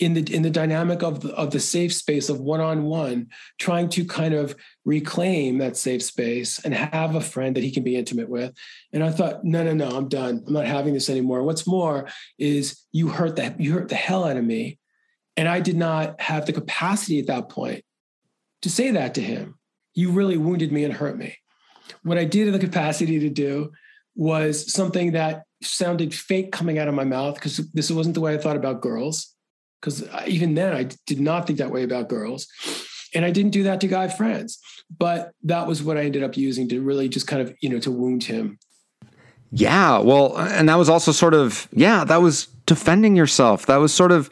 in 0.00 0.14
the 0.14 0.34
in 0.34 0.42
the 0.42 0.50
dynamic 0.50 1.02
of 1.02 1.20
the, 1.20 1.32
of 1.34 1.52
the 1.52 1.60
safe 1.60 1.94
space 1.94 2.28
of 2.28 2.40
one-on-one 2.40 3.28
trying 3.60 3.88
to 3.88 4.04
kind 4.04 4.34
of 4.34 4.56
reclaim 4.84 5.58
that 5.58 5.76
safe 5.76 6.02
space 6.02 6.62
and 6.64 6.74
have 6.74 7.14
a 7.14 7.20
friend 7.20 7.54
that 7.54 7.62
he 7.62 7.70
can 7.70 7.84
be 7.84 7.96
intimate 7.96 8.28
with. 8.28 8.52
And 8.92 9.04
i 9.04 9.10
thought 9.10 9.44
no 9.44 9.62
no 9.62 9.72
no 9.72 9.96
i'm 9.96 10.08
done. 10.08 10.42
I'm 10.46 10.52
not 10.52 10.66
having 10.66 10.94
this 10.94 11.08
anymore. 11.08 11.44
What's 11.44 11.66
more 11.66 12.08
is 12.38 12.82
you 12.92 13.08
hurt 13.08 13.36
the 13.36 13.54
you 13.58 13.72
hurt 13.72 13.88
the 13.88 13.94
hell 13.94 14.24
out 14.24 14.36
of 14.36 14.44
me. 14.44 14.78
And 15.36 15.48
i 15.48 15.60
did 15.60 15.76
not 15.76 16.20
have 16.20 16.46
the 16.46 16.52
capacity 16.52 17.20
at 17.20 17.28
that 17.28 17.48
point 17.48 17.84
to 18.62 18.70
say 18.70 18.90
that 18.90 19.14
to 19.14 19.22
him. 19.22 19.58
You 19.94 20.10
really 20.10 20.36
wounded 20.36 20.72
me 20.72 20.82
and 20.82 20.92
hurt 20.92 21.16
me. 21.16 21.38
What 22.02 22.18
i 22.18 22.24
did 22.24 22.48
have 22.48 22.60
the 22.60 22.66
capacity 22.66 23.20
to 23.20 23.30
do 23.30 23.70
was 24.14 24.72
something 24.72 25.12
that 25.12 25.44
sounded 25.62 26.14
fake 26.14 26.52
coming 26.52 26.78
out 26.78 26.88
of 26.88 26.94
my 26.94 27.04
mouth 27.04 27.34
because 27.34 27.56
this 27.72 27.90
wasn't 27.90 28.14
the 28.14 28.20
way 28.20 28.34
I 28.34 28.38
thought 28.38 28.56
about 28.56 28.80
girls. 28.80 29.34
Because 29.80 30.08
even 30.26 30.54
then, 30.54 30.72
I 30.72 30.88
did 31.06 31.20
not 31.20 31.46
think 31.46 31.58
that 31.58 31.70
way 31.70 31.82
about 31.82 32.08
girls. 32.08 32.46
And 33.14 33.24
I 33.24 33.30
didn't 33.30 33.52
do 33.52 33.64
that 33.64 33.80
to 33.82 33.86
guy 33.86 34.08
friends. 34.08 34.58
But 34.98 35.32
that 35.42 35.66
was 35.66 35.82
what 35.82 35.96
I 35.96 36.04
ended 36.04 36.22
up 36.22 36.36
using 36.36 36.68
to 36.70 36.80
really 36.80 37.08
just 37.08 37.26
kind 37.26 37.42
of, 37.42 37.54
you 37.60 37.68
know, 37.68 37.78
to 37.80 37.90
wound 37.90 38.24
him. 38.24 38.58
Yeah. 39.50 39.98
Well, 39.98 40.36
and 40.38 40.68
that 40.68 40.76
was 40.76 40.88
also 40.88 41.12
sort 41.12 41.34
of, 41.34 41.68
yeah, 41.72 42.04
that 42.04 42.16
was 42.16 42.46
defending 42.66 43.14
yourself. 43.14 43.66
That 43.66 43.76
was 43.76 43.92
sort 43.92 44.10
of, 44.10 44.30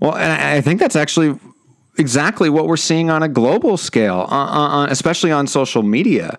well, 0.00 0.14
and 0.14 0.30
I 0.30 0.60
think 0.60 0.78
that's 0.78 0.96
actually 0.96 1.38
exactly 1.98 2.48
what 2.48 2.68
we're 2.68 2.76
seeing 2.76 3.10
on 3.10 3.22
a 3.22 3.28
global 3.28 3.76
scale, 3.76 4.26
uh, 4.30 4.34
uh, 4.34 4.86
especially 4.88 5.32
on 5.32 5.46
social 5.46 5.82
media. 5.82 6.38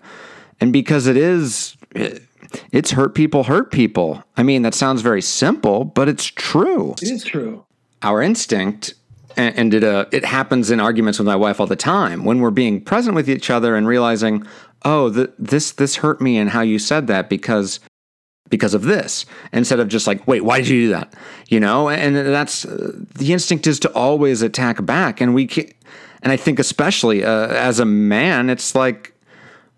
And 0.60 0.72
because 0.72 1.06
it 1.06 1.16
is, 1.16 1.76
it's 2.72 2.92
hurt 2.92 3.14
people 3.14 3.44
hurt 3.44 3.70
people. 3.70 4.22
I 4.36 4.42
mean, 4.42 4.62
that 4.62 4.74
sounds 4.74 5.02
very 5.02 5.22
simple, 5.22 5.84
but 5.84 6.08
it's 6.08 6.24
true. 6.24 6.92
It 7.02 7.10
is 7.10 7.24
true. 7.24 7.64
Our 8.02 8.22
instinct, 8.22 8.94
and 9.36 9.72
it, 9.72 9.82
uh, 9.82 10.06
it 10.12 10.24
happens 10.24 10.70
in 10.70 10.80
arguments 10.80 11.18
with 11.18 11.26
my 11.26 11.36
wife 11.36 11.60
all 11.60 11.66
the 11.66 11.76
time 11.76 12.24
when 12.24 12.40
we're 12.40 12.50
being 12.50 12.80
present 12.80 13.14
with 13.14 13.28
each 13.28 13.50
other 13.50 13.76
and 13.76 13.86
realizing, 13.86 14.46
oh, 14.84 15.08
the, 15.08 15.32
this 15.38 15.72
this 15.72 15.96
hurt 15.96 16.20
me 16.20 16.36
and 16.36 16.50
how 16.50 16.60
you 16.60 16.78
said 16.78 17.06
that 17.06 17.28
because 17.28 17.80
because 18.50 18.74
of 18.74 18.82
this 18.82 19.24
instead 19.52 19.80
of 19.80 19.88
just 19.88 20.06
like 20.06 20.26
wait 20.28 20.44
why 20.44 20.58
did 20.58 20.68
you 20.68 20.82
do 20.82 20.88
that 20.90 21.14
you 21.48 21.58
know 21.58 21.88
and 21.88 22.14
that's 22.14 22.66
uh, 22.66 22.92
the 23.14 23.32
instinct 23.32 23.66
is 23.66 23.80
to 23.80 23.90
always 23.94 24.42
attack 24.42 24.84
back 24.84 25.20
and 25.20 25.34
we 25.34 25.46
can, 25.46 25.66
and 26.22 26.30
i 26.30 26.36
think 26.36 26.58
especially 26.58 27.24
uh, 27.24 27.48
as 27.48 27.80
a 27.80 27.86
man 27.86 28.50
it's 28.50 28.74
like 28.74 29.13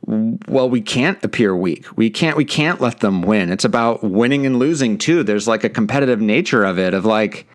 well 0.06 0.70
we 0.70 0.80
can't 0.80 1.22
appear 1.24 1.56
weak. 1.56 1.86
We 1.96 2.10
can't 2.10 2.36
we 2.36 2.44
can't 2.44 2.80
let 2.80 3.00
them 3.00 3.22
win. 3.22 3.50
It's 3.50 3.64
about 3.64 4.02
winning 4.02 4.46
and 4.46 4.58
losing 4.58 4.98
too. 4.98 5.22
There's 5.22 5.48
like 5.48 5.64
a 5.64 5.68
competitive 5.68 6.20
nature 6.20 6.64
of 6.64 6.78
it 6.78 6.94
of 6.94 7.04
like 7.04 7.46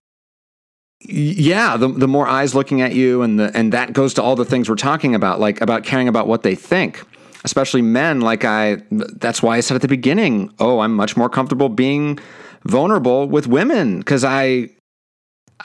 yeah, 1.03 1.77
the 1.77 1.87
the 1.87 2.07
more 2.07 2.27
eyes 2.27 2.53
looking 2.53 2.81
at 2.81 2.93
you, 2.93 3.21
and 3.21 3.39
the 3.39 3.51
and 3.55 3.73
that 3.73 3.93
goes 3.93 4.13
to 4.15 4.23
all 4.23 4.35
the 4.35 4.45
things 4.45 4.69
we're 4.69 4.75
talking 4.75 5.15
about, 5.15 5.39
like 5.39 5.59
about 5.61 5.83
caring 5.83 6.07
about 6.07 6.27
what 6.27 6.43
they 6.43 6.53
think, 6.53 7.03
especially 7.43 7.81
men. 7.81 8.21
Like 8.21 8.45
I, 8.45 8.83
that's 8.91 9.41
why 9.41 9.57
I 9.57 9.61
said 9.61 9.75
at 9.75 9.81
the 9.81 9.87
beginning, 9.87 10.53
oh, 10.59 10.79
I'm 10.79 10.93
much 10.93 11.17
more 11.17 11.29
comfortable 11.29 11.69
being 11.69 12.19
vulnerable 12.65 13.27
with 13.27 13.47
women 13.47 13.99
because 13.99 14.23
I 14.23 14.69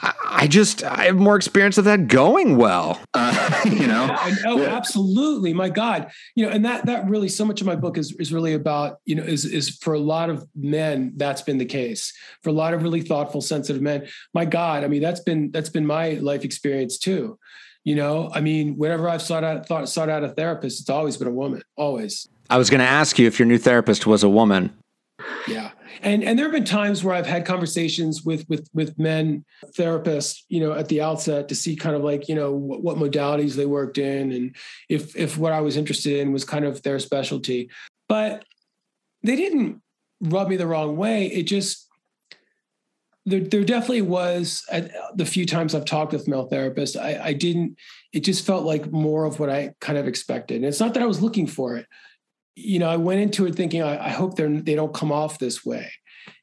I 0.01 0.47
just 0.47 0.83
I 0.83 1.05
have 1.05 1.15
more 1.15 1.35
experience 1.35 1.77
of 1.77 1.85
that 1.85 2.07
going 2.07 2.57
well. 2.57 3.01
Uh, 3.13 3.61
you 3.65 3.87
know. 3.87 4.15
oh, 4.45 4.63
absolutely. 4.63 5.53
My 5.53 5.69
God. 5.69 6.11
You 6.35 6.45
know, 6.45 6.51
and 6.51 6.65
that 6.65 6.85
that 6.85 7.09
really 7.09 7.29
so 7.29 7.45
much 7.45 7.61
of 7.61 7.67
my 7.67 7.75
book 7.75 7.97
is 7.97 8.11
is 8.19 8.31
really 8.31 8.53
about, 8.53 8.97
you 9.05 9.15
know, 9.15 9.23
is 9.23 9.45
is 9.45 9.69
for 9.77 9.93
a 9.93 9.99
lot 9.99 10.29
of 10.29 10.45
men, 10.55 11.13
that's 11.15 11.41
been 11.41 11.57
the 11.57 11.65
case. 11.65 12.13
For 12.43 12.49
a 12.49 12.53
lot 12.53 12.73
of 12.73 12.83
really 12.83 13.01
thoughtful, 13.01 13.41
sensitive 13.41 13.81
men. 13.81 14.07
My 14.33 14.45
God, 14.45 14.83
I 14.83 14.87
mean, 14.87 15.01
that's 15.01 15.21
been 15.21 15.51
that's 15.51 15.69
been 15.69 15.85
my 15.85 16.11
life 16.13 16.43
experience 16.43 16.97
too. 16.97 17.39
You 17.83 17.95
know, 17.95 18.29
I 18.33 18.41
mean, 18.41 18.77
whenever 18.77 19.09
I've 19.09 19.21
sought 19.21 19.43
out 19.43 19.65
thought 19.65 19.89
sought 19.89 20.09
out 20.09 20.23
a 20.23 20.29
therapist, 20.29 20.81
it's 20.81 20.89
always 20.89 21.17
been 21.17 21.27
a 21.27 21.31
woman. 21.31 21.61
Always. 21.75 22.27
I 22.49 22.57
was 22.57 22.69
gonna 22.69 22.83
ask 22.83 23.17
you 23.17 23.27
if 23.27 23.39
your 23.39 23.47
new 23.47 23.57
therapist 23.57 24.05
was 24.05 24.23
a 24.23 24.29
woman. 24.29 24.73
Yeah 25.47 25.71
and 26.01 26.23
and 26.23 26.37
there 26.37 26.45
have 26.45 26.53
been 26.53 26.63
times 26.63 27.03
where 27.03 27.15
I've 27.15 27.25
had 27.25 27.45
conversations 27.45 28.23
with 28.23 28.47
with 28.49 28.69
with 28.73 28.97
men 28.97 29.45
therapists, 29.77 30.41
you 30.49 30.59
know, 30.59 30.73
at 30.73 30.87
the 30.87 31.01
outset 31.01 31.47
to 31.49 31.55
see 31.55 31.75
kind 31.75 31.95
of 31.95 32.03
like 32.03 32.27
you 32.27 32.35
know 32.35 32.51
what, 32.51 32.81
what 32.81 32.97
modalities 32.97 33.55
they 33.55 33.65
worked 33.65 33.97
in 33.97 34.31
and 34.31 34.55
if 34.89 35.15
if 35.15 35.37
what 35.37 35.53
I 35.53 35.61
was 35.61 35.77
interested 35.77 36.19
in 36.19 36.31
was 36.31 36.43
kind 36.43 36.65
of 36.65 36.81
their 36.83 36.99
specialty, 36.99 37.69
but 38.07 38.43
they 39.23 39.35
didn't 39.35 39.81
rub 40.21 40.49
me 40.49 40.57
the 40.57 40.67
wrong 40.67 40.97
way. 40.97 41.27
It 41.27 41.43
just 41.43 41.87
there, 43.25 43.41
there 43.41 43.63
definitely 43.63 44.03
was 44.03 44.63
at 44.71 44.91
the 45.15 45.25
few 45.25 45.45
times 45.45 45.75
I've 45.75 45.85
talked 45.85 46.13
with 46.13 46.27
male 46.27 46.49
therapists, 46.49 46.99
I, 46.99 47.21
I 47.21 47.33
didn't. 47.33 47.77
It 48.13 48.21
just 48.21 48.45
felt 48.45 48.65
like 48.65 48.91
more 48.91 49.25
of 49.25 49.39
what 49.39 49.49
I 49.49 49.73
kind 49.81 49.97
of 49.97 50.07
expected. 50.07 50.57
And 50.57 50.65
it's 50.65 50.79
not 50.79 50.93
that 50.93 51.03
I 51.03 51.07
was 51.07 51.21
looking 51.21 51.45
for 51.45 51.75
it 51.75 51.85
you 52.57 52.79
know, 52.79 52.89
I 52.89 52.97
went 52.97 53.21
into 53.21 53.45
it 53.45 53.53
thinking, 53.53 53.83
I, 53.83 54.07
I 54.07 54.09
hope 54.09 54.35
they're 54.35 54.49
they 54.49 54.73
don't 54.73 54.93
come 54.93 55.11
off 55.11 55.37
this 55.37 55.63
way. 55.63 55.91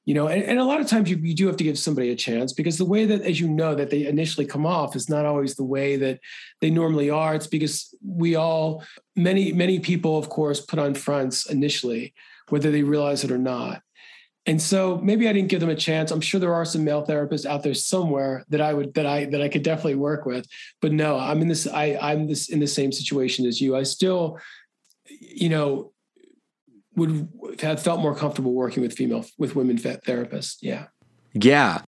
You 0.04 0.14
know, 0.14 0.28
and, 0.28 0.42
and 0.42 0.58
a 0.58 0.64
lot 0.64 0.80
of 0.80 0.86
times 0.86 1.10
you, 1.10 1.16
you 1.16 1.34
do 1.34 1.46
have 1.46 1.56
to 1.56 1.64
give 1.64 1.78
somebody 1.78 2.10
a 2.10 2.16
chance 2.16 2.52
because 2.52 2.76
the 2.76 2.84
way 2.84 3.06
that, 3.06 3.22
as 3.22 3.40
you 3.40 3.48
know, 3.48 3.74
that 3.74 3.90
they 3.90 4.06
initially 4.06 4.46
come 4.46 4.66
off 4.66 4.94
is 4.94 5.08
not 5.08 5.24
always 5.24 5.54
the 5.54 5.64
way 5.64 5.96
that 5.96 6.20
they 6.60 6.68
normally 6.68 7.08
are. 7.08 7.34
It's 7.34 7.46
because 7.46 7.94
we 8.06 8.36
all, 8.36 8.84
many, 9.16 9.52
many 9.52 9.80
people, 9.80 10.18
of 10.18 10.28
course, 10.28 10.60
put 10.60 10.78
on 10.78 10.94
fronts 10.94 11.50
initially, 11.50 12.12
whether 12.50 12.70
they 12.70 12.82
realize 12.82 13.24
it 13.24 13.32
or 13.32 13.38
not. 13.38 13.80
And 14.46 14.60
so 14.60 14.98
maybe 15.02 15.26
I 15.26 15.32
didn't 15.32 15.48
give 15.48 15.60
them 15.60 15.70
a 15.70 15.74
chance. 15.74 16.10
I'm 16.10 16.20
sure 16.20 16.38
there 16.38 16.54
are 16.54 16.66
some 16.66 16.84
male 16.84 17.06
therapists 17.06 17.46
out 17.46 17.62
there 17.62 17.72
somewhere 17.72 18.44
that 18.50 18.60
I 18.60 18.74
would 18.74 18.92
that 18.94 19.06
I 19.06 19.24
that 19.24 19.40
I 19.40 19.48
could 19.48 19.62
definitely 19.62 19.94
work 19.94 20.26
with. 20.26 20.46
But 20.82 20.92
no, 20.92 21.18
I'm 21.18 21.40
in 21.40 21.48
this 21.48 21.66
I 21.66 21.98
I'm 21.98 22.28
this 22.28 22.50
in 22.50 22.60
the 22.60 22.66
same 22.66 22.92
situation 22.92 23.46
as 23.46 23.58
you. 23.58 23.74
I 23.74 23.84
still 23.84 24.38
you 25.08 25.48
know 25.48 25.93
would 26.96 27.28
have 27.60 27.82
felt 27.82 28.00
more 28.00 28.14
comfortable 28.14 28.52
working 28.52 28.82
with 28.82 28.94
female 28.94 29.24
with 29.38 29.56
women 29.56 29.78
therapists. 29.78 30.56
Yeah. 30.60 30.86
Yeah. 31.32 31.82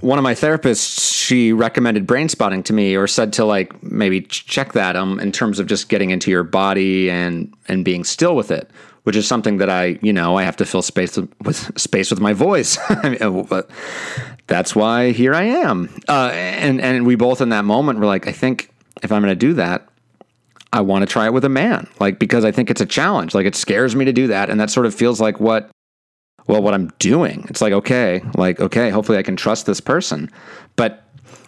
One 0.00 0.18
of 0.18 0.22
my 0.22 0.34
therapists, 0.34 1.24
she 1.24 1.52
recommended 1.52 2.06
brain 2.06 2.28
spotting 2.28 2.62
to 2.64 2.72
me 2.72 2.96
or 2.96 3.06
said 3.06 3.32
to 3.34 3.44
like 3.44 3.82
maybe 3.82 4.22
check 4.22 4.72
that 4.72 4.96
um 4.96 5.20
in 5.20 5.32
terms 5.32 5.58
of 5.58 5.66
just 5.66 5.88
getting 5.88 6.10
into 6.10 6.30
your 6.30 6.42
body 6.42 7.10
and 7.10 7.54
and 7.68 7.84
being 7.84 8.04
still 8.04 8.34
with 8.34 8.50
it, 8.50 8.70
which 9.02 9.16
is 9.16 9.26
something 9.26 9.58
that 9.58 9.68
I, 9.68 9.98
you 10.00 10.12
know, 10.12 10.36
I 10.36 10.44
have 10.44 10.56
to 10.56 10.64
fill 10.64 10.82
space 10.82 11.16
with, 11.16 11.78
space 11.78 12.10
with 12.10 12.20
my 12.20 12.32
voice. 12.32 12.78
but 13.48 13.70
that's 14.46 14.74
why 14.74 15.10
here 15.12 15.34
I 15.34 15.44
am. 15.44 15.94
Uh, 16.08 16.30
and 16.32 16.80
and 16.80 17.06
we 17.06 17.14
both 17.14 17.40
in 17.40 17.50
that 17.50 17.64
moment 17.64 17.98
were 17.98 18.06
like, 18.06 18.26
I 18.26 18.32
think 18.32 18.70
if 19.02 19.12
I'm 19.12 19.22
going 19.22 19.32
to 19.32 19.36
do 19.36 19.54
that, 19.54 19.86
I 20.74 20.80
want 20.80 21.02
to 21.02 21.06
try 21.06 21.26
it 21.26 21.32
with 21.32 21.44
a 21.44 21.48
man, 21.48 21.88
like 22.00 22.18
because 22.18 22.44
I 22.44 22.50
think 22.50 22.68
it's 22.68 22.80
a 22.80 22.86
challenge. 22.86 23.32
Like 23.32 23.46
it 23.46 23.54
scares 23.54 23.94
me 23.94 24.04
to 24.06 24.12
do 24.12 24.26
that, 24.26 24.50
and 24.50 24.58
that 24.58 24.70
sort 24.70 24.86
of 24.86 24.94
feels 24.94 25.20
like 25.20 25.38
what, 25.38 25.70
well, 26.48 26.60
what 26.62 26.74
I'm 26.74 26.88
doing. 26.98 27.46
It's 27.48 27.62
like 27.62 27.72
okay, 27.72 28.22
like 28.36 28.58
okay, 28.58 28.90
hopefully 28.90 29.16
I 29.16 29.22
can 29.22 29.36
trust 29.36 29.64
this 29.64 29.80
person, 29.80 30.30
but. 30.76 31.00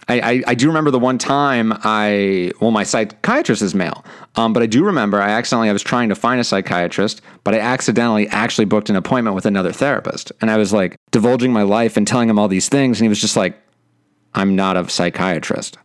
I, 0.09 0.21
I, 0.21 0.43
I 0.47 0.55
do 0.55 0.67
remember 0.67 0.89
the 0.89 0.99
one 0.99 1.17
time 1.17 1.73
I 1.83 2.53
well 2.61 2.71
my 2.71 2.83
psychiatrist 2.83 3.61
is 3.61 3.75
male, 3.75 4.05
um, 4.37 4.53
but 4.53 4.63
I 4.63 4.65
do 4.65 4.85
remember 4.85 5.21
I 5.21 5.31
accidentally 5.31 5.69
I 5.69 5.73
was 5.73 5.83
trying 5.83 6.07
to 6.07 6.15
find 6.15 6.39
a 6.39 6.45
psychiatrist, 6.45 7.21
but 7.43 7.53
I 7.53 7.59
accidentally 7.59 8.25
actually 8.29 8.63
booked 8.63 8.89
an 8.89 8.95
appointment 8.95 9.35
with 9.35 9.45
another 9.45 9.73
therapist, 9.73 10.31
and 10.39 10.49
I 10.49 10.55
was 10.55 10.71
like 10.71 10.95
divulging 11.11 11.51
my 11.51 11.63
life 11.63 11.97
and 11.97 12.07
telling 12.07 12.29
him 12.29 12.39
all 12.39 12.47
these 12.47 12.69
things, 12.69 12.99
and 12.99 13.03
he 13.03 13.09
was 13.09 13.19
just 13.19 13.35
like, 13.35 13.61
"I'm 14.33 14.55
not 14.55 14.77
a 14.77 14.89
psychiatrist." 14.89 15.77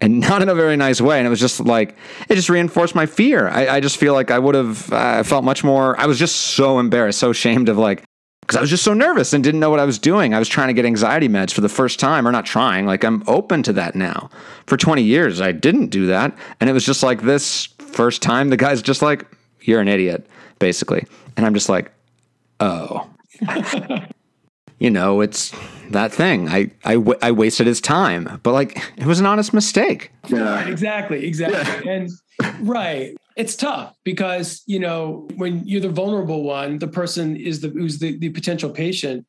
And 0.00 0.20
not 0.28 0.42
in 0.42 0.48
a 0.48 0.54
very 0.54 0.76
nice 0.76 1.00
way. 1.00 1.18
And 1.18 1.26
it 1.26 1.30
was 1.30 1.40
just 1.40 1.60
like, 1.60 1.96
it 2.28 2.34
just 2.34 2.48
reinforced 2.48 2.94
my 2.94 3.06
fear. 3.06 3.48
I, 3.48 3.68
I 3.76 3.80
just 3.80 3.96
feel 3.96 4.14
like 4.14 4.30
I 4.30 4.38
would 4.38 4.54
have 4.54 4.92
uh, 4.92 5.22
felt 5.22 5.44
much 5.44 5.62
more, 5.64 5.98
I 5.98 6.06
was 6.06 6.18
just 6.18 6.36
so 6.36 6.78
embarrassed, 6.78 7.18
so 7.18 7.30
ashamed 7.30 7.68
of 7.68 7.78
like, 7.78 8.04
because 8.40 8.56
I 8.56 8.60
was 8.62 8.70
just 8.70 8.82
so 8.82 8.94
nervous 8.94 9.32
and 9.32 9.44
didn't 9.44 9.60
know 9.60 9.70
what 9.70 9.78
I 9.78 9.84
was 9.84 9.98
doing. 9.98 10.34
I 10.34 10.40
was 10.40 10.48
trying 10.48 10.68
to 10.68 10.74
get 10.74 10.84
anxiety 10.84 11.28
meds 11.28 11.52
for 11.52 11.60
the 11.60 11.68
first 11.68 12.00
time, 12.00 12.26
or 12.26 12.32
not 12.32 12.44
trying, 12.46 12.84
like 12.84 13.04
I'm 13.04 13.22
open 13.28 13.62
to 13.64 13.72
that 13.74 13.94
now. 13.94 14.28
For 14.66 14.76
20 14.76 15.02
years, 15.02 15.40
I 15.40 15.52
didn't 15.52 15.88
do 15.88 16.06
that. 16.06 16.36
And 16.58 16.68
it 16.68 16.72
was 16.72 16.84
just 16.84 17.02
like 17.04 17.22
this 17.22 17.66
first 17.78 18.22
time, 18.22 18.48
the 18.48 18.56
guy's 18.56 18.82
just 18.82 19.02
like, 19.02 19.24
you're 19.60 19.80
an 19.80 19.88
idiot, 19.88 20.26
basically. 20.58 21.06
And 21.36 21.46
I'm 21.46 21.54
just 21.54 21.68
like, 21.68 21.92
oh. 22.58 23.08
you 24.80 24.90
know, 24.90 25.20
it's 25.20 25.54
that 25.90 26.12
thing. 26.12 26.48
I, 26.48 26.70
I, 26.84 26.94
w- 26.94 27.18
I 27.22 27.30
wasted 27.30 27.66
his 27.66 27.80
time, 27.80 28.40
but 28.42 28.52
like 28.52 28.82
it 28.96 29.06
was 29.06 29.20
an 29.20 29.26
honest 29.26 29.52
mistake. 29.52 30.10
Yeah, 30.28 30.66
exactly, 30.66 31.26
exactly. 31.26 31.84
Yeah. 31.84 31.92
And 31.92 32.10
right, 32.62 33.14
it's 33.36 33.54
tough 33.54 33.96
because 34.04 34.62
you 34.66 34.80
know 34.80 35.28
when 35.36 35.66
you're 35.66 35.82
the 35.82 35.90
vulnerable 35.90 36.42
one, 36.42 36.78
the 36.78 36.88
person 36.88 37.36
is 37.36 37.60
the 37.60 37.68
who's 37.68 37.98
the, 37.98 38.18
the 38.18 38.30
potential 38.30 38.70
patient. 38.70 39.26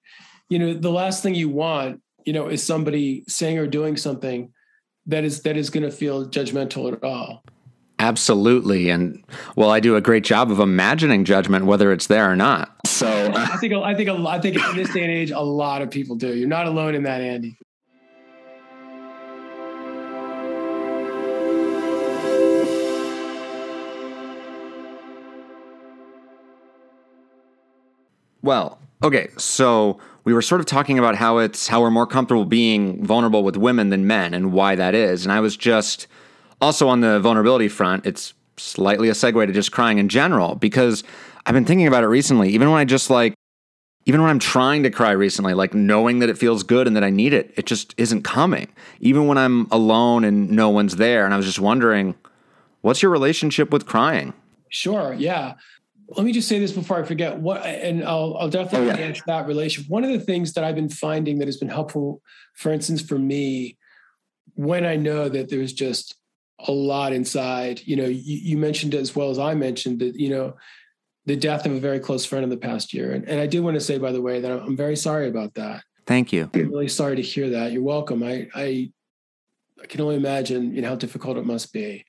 You 0.50 0.60
know, 0.60 0.74
the 0.74 0.92
last 0.92 1.22
thing 1.22 1.36
you 1.36 1.50
want, 1.50 2.02
you 2.26 2.34
know, 2.34 2.48
is 2.48 2.66
somebody 2.66 3.24
saying 3.28 3.58
or 3.58 3.68
doing 3.68 3.98
something 3.98 4.54
that 5.06 5.24
is 5.24 5.42
that 5.42 5.58
is 5.58 5.70
going 5.70 5.84
to 5.84 5.92
feel 5.92 6.28
judgmental 6.28 6.92
at 6.92 7.04
all. 7.04 7.44
Absolutely. 8.00 8.90
And 8.90 9.24
well, 9.56 9.70
I 9.70 9.80
do 9.80 9.96
a 9.96 10.02
great 10.02 10.24
job 10.24 10.50
of 10.50 10.60
imagining 10.60 11.24
judgment, 11.24 11.66
whether 11.66 11.92
it's 11.92 12.08
there 12.08 12.32
or 12.32 12.36
not. 12.36 12.81
So 13.02 13.08
uh, 13.36 13.48
I 13.52 13.58
think, 13.58 13.74
I 13.74 13.96
think, 13.96 14.10
I 14.10 14.40
think 14.40 14.58
in 14.58 14.76
this 14.76 14.94
day 14.94 15.02
and 15.02 15.12
age, 15.12 15.32
a 15.32 15.40
lot 15.40 15.82
of 15.82 15.90
people 15.90 16.16
do. 16.16 16.36
You're 16.36 16.48
not 16.48 16.68
alone 16.68 16.94
in 16.94 17.02
that, 17.02 17.20
Andy. 17.20 17.58
Well, 28.44 28.78
okay. 29.02 29.30
So 29.36 30.00
we 30.24 30.36
were 30.36 30.44
sort 30.44 30.62
of 30.62 30.68
talking 30.68 31.00
about 31.00 31.16
how 31.16 31.40
it's 31.40 31.70
how 31.70 31.82
we're 31.82 31.90
more 31.90 32.06
comfortable 32.06 32.46
being 32.46 33.04
vulnerable 33.04 33.44
with 33.44 33.58
women 33.58 33.90
than 33.90 34.06
men 34.06 34.36
and 34.36 34.54
why 34.54 34.76
that 34.76 34.94
is. 34.94 35.26
And 35.26 35.32
I 35.32 35.40
was 35.40 35.58
just 35.58 36.06
also, 36.62 36.88
on 36.88 37.02
the 37.02 37.20
vulnerability 37.20 37.68
front, 37.68 38.06
it's 38.06 38.36
slightly 38.58 39.10
a 39.10 39.14
segue 39.14 39.48
to 39.48 39.52
just 39.52 39.72
crying 39.72 39.98
in 39.98 40.08
general 40.08 40.54
because 40.54 41.04
I've 41.46 41.54
been 41.54 41.66
thinking 41.66 41.88
about 41.88 42.04
it 42.04 42.08
recently. 42.08 42.50
Even 42.50 42.70
when 42.70 42.80
I 42.80 42.86
just 42.86 43.10
like, 43.10 43.34
even 44.06 44.22
when 44.22 44.30
I'm 44.30 44.40
trying 44.40 44.84
to 44.84 44.90
cry 44.90 45.12
recently, 45.12 45.54
like 45.54 45.74
knowing 45.74 46.20
that 46.20 46.30
it 46.30 46.38
feels 46.38 46.64
good 46.64 46.88
and 46.88 46.96
that 46.96 47.04
I 47.04 47.10
need 47.10 47.34
it, 47.34 47.54
it 47.56 47.66
just 47.66 47.94
isn't 47.98 48.24
coming. 48.24 48.68
Even 49.00 49.28
when 49.28 49.38
I'm 49.38 49.68
alone 49.72 50.24
and 50.24 50.50
no 50.50 50.70
one's 50.70 50.96
there. 50.96 51.26
And 51.26 51.34
I 51.34 51.38
was 51.38 51.46
just 51.46 51.60
wondering, 51.60 52.16
what's 52.82 53.02
your 53.02 53.12
relationship 53.12 53.72
with 53.72 53.86
crying? 53.86 54.34
Sure. 54.70 55.14
Yeah. 55.14 55.56
Let 56.10 56.26
me 56.26 56.34
just 56.34 56.48
say 56.48 56.60
this 56.60 56.72
before 56.72 57.00
I 57.00 57.04
forget 57.04 57.38
what, 57.38 57.66
and 57.66 58.04
I'll, 58.04 58.36
I'll 58.38 58.50
definitely 58.50 58.90
oh, 58.90 58.96
yeah. 58.96 59.06
answer 59.06 59.24
that 59.28 59.48
relation. 59.48 59.86
One 59.88 60.04
of 60.04 60.12
the 60.12 60.20
things 60.20 60.54
that 60.54 60.64
I've 60.64 60.76
been 60.76 60.90
finding 60.90 61.40
that 61.40 61.48
has 61.48 61.58
been 61.58 61.70
helpful, 61.70 62.22
for 62.56 62.72
instance, 62.74 63.02
for 63.02 63.18
me, 63.18 63.78
when 64.56 64.86
I 64.86 64.98
know 64.98 65.30
that 65.30 65.50
there's 65.50 65.74
just 65.74 66.16
a 66.68 66.72
lot 66.72 67.14
inside. 67.14 67.82
You 67.86 67.96
know, 67.96 68.06
you, 68.06 68.38
you, 68.38 68.58
mentioned 68.58 68.94
as 68.94 69.16
well 69.16 69.30
as 69.30 69.40
I 69.40 69.56
mentioned 69.56 70.00
that, 70.00 70.16
you 70.16 70.30
know, 70.30 70.56
the 71.26 71.36
death 71.36 71.66
of 71.66 71.72
a 71.72 71.80
very 71.80 72.00
close 72.00 72.26
friend 72.26 72.44
in 72.44 72.50
the 72.50 72.58
past 72.58 72.94
year. 72.94 73.12
And, 73.12 73.28
and 73.28 73.40
I 73.40 73.48
do 73.48 73.62
want 73.62 73.76
to 73.76 73.82
say, 73.82 73.98
by 73.98 74.12
the 74.12 74.22
way, 74.22 74.40
that 74.42 74.52
I'm, 74.52 74.76
very 74.76 74.96
sorry 74.96 75.28
about 75.28 75.54
that. 75.56 75.84
Thank 76.08 76.34
you. 76.34 76.50
I'm 76.54 76.72
really 76.72 76.88
sorry 76.88 77.16
to 77.16 77.22
hear 77.22 77.50
that. 77.52 77.72
You're 77.72 77.84
welcome. 77.84 78.24
I, 78.24 78.48
I, 78.56 78.92
I 79.82 79.86
can 79.88 80.02
only 80.02 80.16
imagine 80.16 80.74
you 80.74 80.82
know, 80.82 80.90
how 80.90 80.96
difficult 80.96 81.38
it 81.38 81.46
must 81.46 81.72
be. 81.74 82.06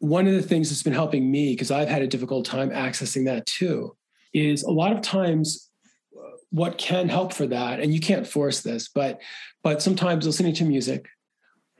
One 0.00 0.26
of 0.26 0.34
the 0.34 0.42
things 0.42 0.70
that's 0.70 0.82
been 0.82 0.92
helping 0.92 1.30
me, 1.30 1.52
because 1.52 1.70
I've 1.70 1.88
had 1.88 2.02
a 2.02 2.06
difficult 2.06 2.44
time 2.44 2.70
accessing 2.70 3.24
that 3.26 3.46
too, 3.46 3.96
is 4.32 4.62
a 4.62 4.70
lot 4.70 4.92
of 4.92 5.02
times 5.02 5.70
uh, 6.16 6.36
what 6.50 6.78
can 6.78 7.08
help 7.08 7.32
for 7.32 7.46
that, 7.46 7.80
and 7.80 7.92
you 7.92 8.00
can't 8.00 8.26
force 8.26 8.60
this, 8.60 8.88
but 8.88 9.20
but 9.64 9.82
sometimes 9.82 10.24
listening 10.24 10.54
to 10.54 10.64
music, 10.64 11.08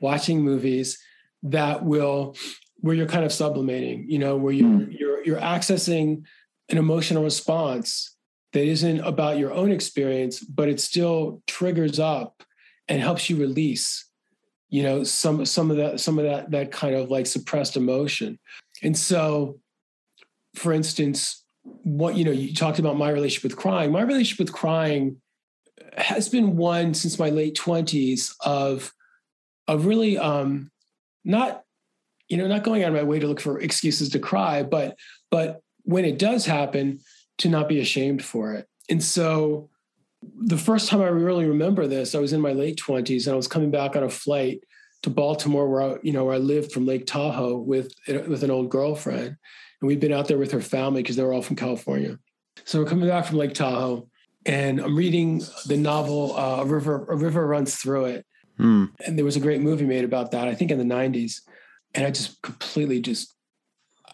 watching 0.01 0.41
movies, 0.41 0.99
that 1.43 1.85
will 1.85 2.35
where 2.81 2.95
you're 2.95 3.07
kind 3.07 3.23
of 3.23 3.31
sublimating, 3.31 4.09
you 4.09 4.19
know, 4.19 4.35
where 4.35 4.53
you're 4.53 4.67
hmm. 4.67 4.91
you're 4.91 5.23
you're 5.25 5.39
accessing 5.39 6.23
an 6.69 6.77
emotional 6.77 7.23
response 7.23 8.15
that 8.53 8.63
isn't 8.63 8.99
about 9.01 9.37
your 9.37 9.51
own 9.53 9.71
experience, 9.71 10.39
but 10.39 10.69
it 10.69 10.79
still 10.79 11.41
triggers 11.47 11.99
up 11.99 12.43
and 12.87 13.01
helps 13.01 13.29
you 13.29 13.37
release 13.37 14.09
you 14.69 14.83
know, 14.83 15.03
some 15.03 15.45
some 15.45 15.71
of 15.71 15.77
that 15.77 15.99
some 15.99 16.19
of 16.19 16.25
that 16.25 16.51
that 16.51 16.71
kind 16.71 16.95
of 16.95 17.09
like 17.09 17.25
suppressed 17.25 17.75
emotion. 17.75 18.37
And 18.83 18.95
so, 18.97 19.59
for 20.55 20.71
instance, 20.71 21.43
what 21.63 22.15
you 22.15 22.23
know, 22.23 22.31
you 22.31 22.53
talked 22.53 22.79
about 22.79 22.97
my 22.97 23.09
relationship 23.09 23.43
with 23.43 23.57
crying. 23.57 23.91
My 23.91 24.01
relationship 24.01 24.39
with 24.39 24.53
crying 24.53 25.17
has 25.97 26.29
been 26.29 26.55
one 26.55 26.93
since 26.93 27.17
my 27.17 27.29
late 27.29 27.55
twenties 27.55 28.35
of 28.45 28.93
of 29.67 29.87
really 29.87 30.19
um, 30.19 30.69
not 31.25 31.63
you 32.27 32.37
know 32.37 32.47
not 32.47 32.63
going 32.63 32.83
out 32.83 32.89
of 32.89 32.95
my 32.95 33.03
way 33.03 33.17
to 33.17 33.27
look 33.27 33.41
for 33.41 33.59
excuses 33.59 34.09
to 34.09 34.19
cry, 34.19 34.61
but 34.61 34.95
but 35.31 35.61
when 35.89 36.05
it 36.05 36.19
does 36.19 36.45
happen, 36.45 36.99
to 37.39 37.49
not 37.49 37.67
be 37.67 37.79
ashamed 37.79 38.23
for 38.23 38.53
it. 38.53 38.67
And 38.89 39.03
so 39.03 39.69
the 40.21 40.57
first 40.57 40.87
time 40.87 41.01
I 41.01 41.07
really 41.07 41.45
remember 41.45 41.87
this, 41.87 42.13
I 42.13 42.19
was 42.19 42.31
in 42.31 42.41
my 42.41 42.51
late 42.51 42.77
20s 42.77 43.25
and 43.25 43.33
I 43.33 43.37
was 43.37 43.47
coming 43.47 43.71
back 43.71 43.95
on 43.95 44.03
a 44.03 44.09
flight 44.09 44.61
to 45.01 45.09
Baltimore 45.09 45.67
where 45.67 45.81
I, 45.81 45.95
you 46.03 46.11
know, 46.11 46.25
where 46.25 46.35
I 46.35 46.39
lived 46.39 46.71
from 46.71 46.85
Lake 46.85 47.07
Tahoe 47.07 47.57
with 47.57 47.91
with 48.07 48.43
an 48.43 48.51
old 48.51 48.69
girlfriend. 48.69 49.37
And 49.81 49.87
we'd 49.87 49.99
been 49.99 50.13
out 50.13 50.27
there 50.27 50.37
with 50.37 50.51
her 50.51 50.61
family 50.61 51.01
because 51.01 51.15
they 51.15 51.23
were 51.23 51.33
all 51.33 51.41
from 51.41 51.55
California. 51.55 52.19
So 52.65 52.79
we're 52.79 52.89
coming 52.89 53.07
back 53.07 53.25
from 53.25 53.37
Lake 53.37 53.53
Tahoe 53.53 54.07
and 54.45 54.79
I'm 54.79 54.95
reading 54.95 55.41
the 55.65 55.77
novel 55.77 56.35
uh, 56.37 56.57
A 56.61 56.65
River 56.65 57.05
A 57.05 57.15
River 57.15 57.47
Runs 57.47 57.75
Through 57.75 58.05
It. 58.05 58.25
Mm. 58.59 58.91
And 59.07 59.17
there 59.17 59.25
was 59.25 59.37
a 59.37 59.39
great 59.39 59.61
movie 59.61 59.85
made 59.85 60.03
about 60.03 60.31
that, 60.31 60.47
I 60.47 60.53
think 60.53 60.69
in 60.69 60.77
the 60.77 60.95
90s. 60.95 61.41
And 61.95 62.05
I 62.05 62.11
just 62.11 62.41
completely 62.41 62.99
just 62.99 63.33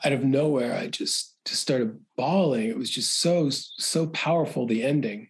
out 0.05 0.13
of 0.13 0.23
nowhere, 0.23 0.75
I 0.75 0.87
just 0.87 1.34
just 1.45 1.61
started 1.61 1.99
bawling. 2.17 2.67
It 2.67 2.77
was 2.77 2.89
just 2.89 3.19
so 3.19 3.49
so 3.49 4.07
powerful. 4.07 4.65
The 4.65 4.83
ending. 4.83 5.29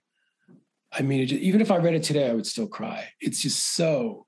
I 0.92 1.02
mean, 1.02 1.28
just, 1.28 1.42
even 1.42 1.62
if 1.62 1.72
I 1.72 1.78
read 1.78 1.96
it 1.96 2.04
today, 2.04 2.30
I 2.30 2.34
would 2.34 2.48
still 2.48 2.68
cry. 2.68 3.10
It's 3.20 3.42
just 3.42 3.76
so, 3.76 4.26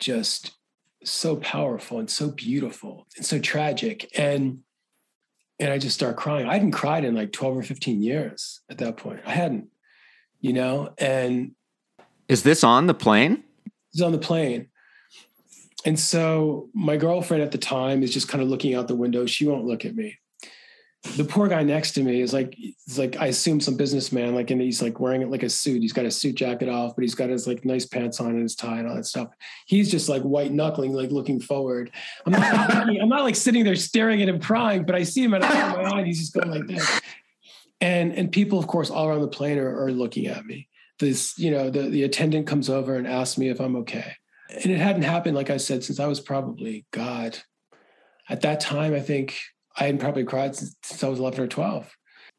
just 0.00 0.52
so 1.04 1.36
powerful 1.36 2.00
and 2.00 2.10
so 2.10 2.30
beautiful 2.30 3.06
and 3.16 3.24
so 3.24 3.38
tragic. 3.38 4.10
And 4.18 4.60
and 5.60 5.72
I 5.72 5.78
just 5.78 5.94
start 5.94 6.16
crying. 6.16 6.48
I 6.48 6.54
hadn't 6.54 6.72
cried 6.72 7.04
in 7.04 7.14
like 7.14 7.30
12 7.30 7.58
or 7.58 7.62
15 7.62 8.02
years 8.02 8.60
at 8.68 8.78
that 8.78 8.96
point. 8.96 9.20
I 9.24 9.30
hadn't, 9.30 9.68
you 10.40 10.52
know, 10.52 10.92
and 10.98 11.52
is 12.28 12.42
this 12.42 12.64
on 12.64 12.88
the 12.88 12.94
plane? 12.94 13.44
It's 13.92 14.02
on 14.02 14.10
the 14.10 14.18
plane. 14.18 14.68
And 15.84 16.00
so 16.00 16.70
my 16.74 16.96
girlfriend 16.96 17.42
at 17.42 17.52
the 17.52 17.58
time 17.58 18.02
is 18.02 18.12
just 18.12 18.28
kind 18.28 18.42
of 18.42 18.48
looking 18.48 18.74
out 18.74 18.88
the 18.88 18.96
window. 18.96 19.26
She 19.26 19.46
won't 19.46 19.64
look 19.64 19.84
at 19.84 19.94
me 19.94 20.18
the 21.16 21.24
poor 21.24 21.48
guy 21.48 21.62
next 21.62 21.92
to 21.92 22.02
me 22.02 22.20
is 22.20 22.32
like 22.32 22.54
he's 22.54 22.98
like 22.98 23.16
I 23.20 23.26
assume 23.26 23.60
some 23.60 23.76
businessman 23.76 24.34
like 24.34 24.50
and 24.50 24.60
he's 24.60 24.82
like 24.82 24.98
wearing 24.98 25.22
it 25.22 25.30
like 25.30 25.42
a 25.42 25.50
suit. 25.50 25.82
He's 25.82 25.92
got 25.92 26.06
a 26.06 26.10
suit 26.10 26.34
jacket 26.34 26.68
off, 26.68 26.96
but 26.96 27.02
he's 27.02 27.14
got 27.14 27.28
his 27.28 27.46
like 27.46 27.64
nice 27.64 27.84
pants 27.84 28.20
on 28.20 28.30
and 28.30 28.42
his 28.42 28.56
tie 28.56 28.78
and 28.78 28.88
all 28.88 28.96
that 28.96 29.06
stuff. 29.06 29.28
He's 29.66 29.90
just 29.90 30.08
like 30.08 30.22
white 30.22 30.50
knuckling, 30.50 30.92
like 30.92 31.10
looking 31.10 31.40
forward. 31.40 31.90
I'm 32.26 32.32
not 32.32 32.42
I'm 32.88 33.08
not 33.08 33.22
like 33.22 33.36
sitting 33.36 33.64
there 33.64 33.76
staring 33.76 34.22
at 34.22 34.28
him 34.28 34.40
crying, 34.40 34.84
but 34.84 34.94
I 34.94 35.02
see 35.02 35.22
him 35.22 35.34
and 35.34 35.44
I 35.44 35.72
my 35.74 36.00
eye 36.00 36.04
he's 36.04 36.20
just 36.20 36.32
going 36.32 36.50
like 36.50 36.66
this. 36.66 37.00
And 37.80 38.12
and 38.14 38.32
people, 38.32 38.58
of 38.58 38.66
course, 38.66 38.90
all 38.90 39.06
around 39.06 39.20
the 39.20 39.28
plane 39.28 39.58
are, 39.58 39.84
are 39.84 39.92
looking 39.92 40.26
at 40.26 40.46
me. 40.46 40.68
This, 41.00 41.38
you 41.38 41.50
know, 41.50 41.70
the, 41.70 41.82
the 41.82 42.04
attendant 42.04 42.46
comes 42.46 42.70
over 42.70 42.96
and 42.96 43.06
asks 43.06 43.36
me 43.36 43.50
if 43.50 43.60
I'm 43.60 43.76
okay. 43.76 44.14
And 44.50 44.72
it 44.72 44.78
hadn't 44.78 45.02
happened, 45.02 45.36
like 45.36 45.50
I 45.50 45.58
said, 45.58 45.84
since 45.84 46.00
I 46.00 46.06
was 46.06 46.20
probably 46.20 46.86
God. 46.92 47.38
At 48.28 48.40
that 48.40 48.60
time, 48.60 48.94
I 48.94 49.00
think 49.00 49.36
I 49.76 49.84
hadn't 49.84 50.00
probably 50.00 50.24
cried 50.24 50.56
since, 50.56 50.76
since 50.82 51.02
I 51.02 51.08
was 51.08 51.18
11 51.18 51.40
or 51.40 51.46
12. 51.46 51.90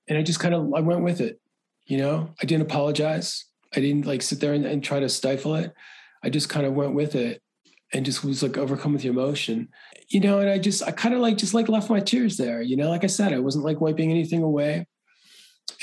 And 0.08 0.18
I 0.18 0.24
just 0.24 0.40
kind 0.40 0.54
of, 0.54 0.74
I 0.74 0.82
went 0.82 1.04
with 1.04 1.22
it. 1.22 1.40
You 1.86 1.98
know, 1.98 2.30
I 2.42 2.46
didn't 2.46 2.64
apologize. 2.64 3.46
I 3.76 3.80
didn't 3.80 4.06
like 4.06 4.22
sit 4.22 4.40
there 4.40 4.54
and, 4.54 4.66
and 4.66 4.84
try 4.84 5.00
to 5.00 5.10
stifle 5.10 5.56
it. 5.56 5.74
I 6.24 6.30
just 6.30 6.50
kind 6.50 6.66
of 6.66 6.74
went 6.74 6.96
with 6.96 7.16
it 7.16 7.42
and 7.94 8.06
just 8.06 8.24
was 8.24 8.42
like 8.42 8.58
overcome 8.58 8.94
with 8.94 9.06
emotion, 9.06 9.70
you 10.10 10.20
know, 10.20 10.40
and 10.40 10.50
I 10.50 10.58
just, 10.58 10.84
I 10.84 10.92
kind 10.92 11.14
of 11.14 11.22
like, 11.22 11.38
just 11.38 11.54
like 11.54 11.70
left 11.70 11.90
my 11.90 12.00
tears 12.00 12.38
there, 12.38 12.62
you 12.62 12.76
know, 12.76 12.90
like 12.90 13.04
I 13.04 13.08
said, 13.08 13.32
I 13.32 13.40
wasn't 13.40 13.66
like 13.66 13.80
wiping 13.80 14.12
anything 14.12 14.42
away. 14.42 14.88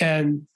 And 0.01 0.47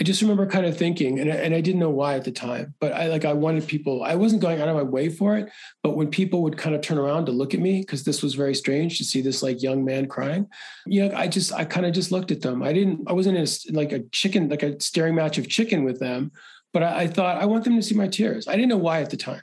I 0.00 0.04
just 0.04 0.22
remember 0.22 0.46
kind 0.46 0.64
of 0.64 0.74
thinking, 0.74 1.20
and 1.20 1.30
I, 1.30 1.36
and 1.36 1.54
I 1.54 1.60
didn't 1.60 1.78
know 1.78 1.90
why 1.90 2.14
at 2.14 2.24
the 2.24 2.32
time, 2.32 2.74
but 2.80 2.92
I 2.92 3.08
like 3.08 3.26
I 3.26 3.34
wanted 3.34 3.68
people. 3.68 4.02
I 4.02 4.14
wasn't 4.14 4.40
going 4.40 4.58
out 4.58 4.68
of 4.68 4.74
my 4.74 4.82
way 4.82 5.10
for 5.10 5.36
it, 5.36 5.50
but 5.82 5.94
when 5.94 6.08
people 6.08 6.42
would 6.42 6.56
kind 6.56 6.74
of 6.74 6.80
turn 6.80 6.96
around 6.96 7.26
to 7.26 7.32
look 7.32 7.52
at 7.52 7.60
me, 7.60 7.80
because 7.80 8.04
this 8.04 8.22
was 8.22 8.34
very 8.34 8.54
strange 8.54 8.96
to 8.96 9.04
see 9.04 9.20
this 9.20 9.42
like 9.42 9.62
young 9.62 9.84
man 9.84 10.08
crying, 10.08 10.48
you 10.86 11.06
know, 11.06 11.14
I 11.14 11.28
just 11.28 11.52
I 11.52 11.66
kind 11.66 11.84
of 11.84 11.92
just 11.92 12.12
looked 12.12 12.30
at 12.30 12.40
them. 12.40 12.62
I 12.62 12.72
didn't. 12.72 13.02
I 13.08 13.12
wasn't 13.12 13.36
in 13.36 13.44
a, 13.44 13.78
like 13.78 13.92
a 13.92 14.00
chicken, 14.08 14.48
like 14.48 14.62
a 14.62 14.80
staring 14.80 15.14
match 15.14 15.36
of 15.36 15.50
chicken 15.50 15.84
with 15.84 16.00
them, 16.00 16.32
but 16.72 16.82
I, 16.82 17.00
I 17.00 17.06
thought 17.06 17.36
I 17.36 17.44
want 17.44 17.64
them 17.64 17.76
to 17.76 17.82
see 17.82 17.94
my 17.94 18.08
tears. 18.08 18.48
I 18.48 18.52
didn't 18.52 18.70
know 18.70 18.78
why 18.78 19.02
at 19.02 19.10
the 19.10 19.18
time, 19.18 19.42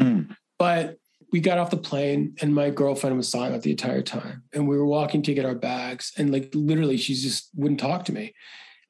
mm. 0.00 0.34
but 0.58 0.98
we 1.30 1.38
got 1.38 1.58
off 1.58 1.70
the 1.70 1.76
plane 1.76 2.34
and 2.40 2.52
my 2.52 2.70
girlfriend 2.70 3.16
was 3.16 3.28
silent 3.28 3.62
the 3.62 3.70
entire 3.70 4.02
time 4.02 4.42
and 4.52 4.68
we 4.68 4.76
were 4.76 4.86
walking 4.86 5.22
to 5.22 5.34
get 5.34 5.44
our 5.44 5.54
bags 5.54 6.12
and 6.16 6.32
like 6.32 6.50
literally 6.54 6.96
she 6.96 7.12
just 7.12 7.50
wouldn't 7.56 7.80
talk 7.80 8.04
to 8.04 8.12
me 8.12 8.32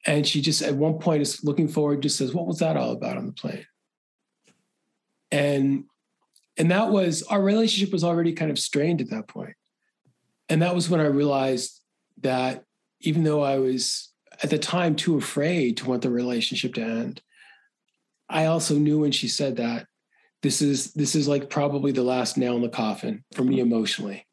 and 0.05 0.25
she 0.25 0.41
just 0.41 0.61
at 0.61 0.75
one 0.75 0.99
point 0.99 1.21
is 1.21 1.43
looking 1.43 1.67
forward, 1.67 2.01
just 2.01 2.17
says, 2.17 2.33
What 2.33 2.47
was 2.47 2.59
that 2.59 2.77
all 2.77 2.91
about 2.91 3.17
on 3.17 3.25
the 3.25 3.33
plane? 3.33 3.65
And 5.31 5.85
and 6.57 6.71
that 6.71 6.89
was 6.89 7.23
our 7.23 7.41
relationship 7.41 7.91
was 7.91 8.03
already 8.03 8.33
kind 8.33 8.51
of 8.51 8.59
strained 8.59 9.01
at 9.01 9.09
that 9.09 9.27
point. 9.27 9.55
And 10.47 10.61
that 10.61 10.75
was 10.75 10.89
when 10.89 11.01
I 11.01 11.05
realized 11.05 11.81
that 12.21 12.63
even 13.01 13.23
though 13.23 13.41
I 13.41 13.57
was 13.57 14.11
at 14.43 14.49
the 14.49 14.59
time 14.59 14.95
too 14.95 15.17
afraid 15.17 15.77
to 15.77 15.89
want 15.89 16.01
the 16.01 16.09
relationship 16.09 16.75
to 16.75 16.81
end, 16.81 17.21
I 18.29 18.45
also 18.45 18.75
knew 18.75 18.99
when 18.99 19.11
she 19.11 19.27
said 19.27 19.57
that 19.57 19.87
this 20.43 20.61
is 20.61 20.93
this 20.93 21.15
is 21.15 21.27
like 21.27 21.49
probably 21.49 21.91
the 21.91 22.03
last 22.03 22.37
nail 22.37 22.55
in 22.55 22.61
the 22.61 22.69
coffin 22.69 23.23
for 23.33 23.43
me 23.43 23.59
emotionally 23.59 24.25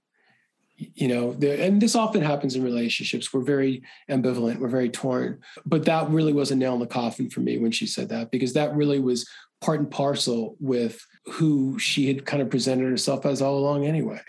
you 0.94 1.08
know 1.08 1.32
and 1.40 1.80
this 1.80 1.94
often 1.94 2.22
happens 2.22 2.56
in 2.56 2.62
relationships. 2.62 3.32
We're 3.32 3.42
very 3.42 3.82
ambivalent. 4.10 4.58
We're 4.58 4.68
very 4.68 4.90
torn. 4.90 5.40
But 5.64 5.84
that 5.84 6.08
really 6.10 6.32
was 6.32 6.50
a 6.50 6.56
nail 6.56 6.74
in 6.74 6.80
the 6.80 6.86
coffin 6.86 7.30
for 7.30 7.40
me 7.40 7.58
when 7.58 7.72
she 7.72 7.86
said 7.86 8.08
that 8.10 8.30
because 8.30 8.52
that 8.54 8.74
really 8.74 8.98
was 8.98 9.28
part 9.60 9.80
and 9.80 9.90
parcel 9.90 10.56
with 10.58 11.04
who 11.26 11.78
she 11.78 12.08
had 12.08 12.26
kind 12.26 12.42
of 12.42 12.50
presented 12.50 12.88
herself 12.88 13.24
as 13.26 13.40
all 13.40 13.58
along 13.58 13.84
anyway. 13.86 14.20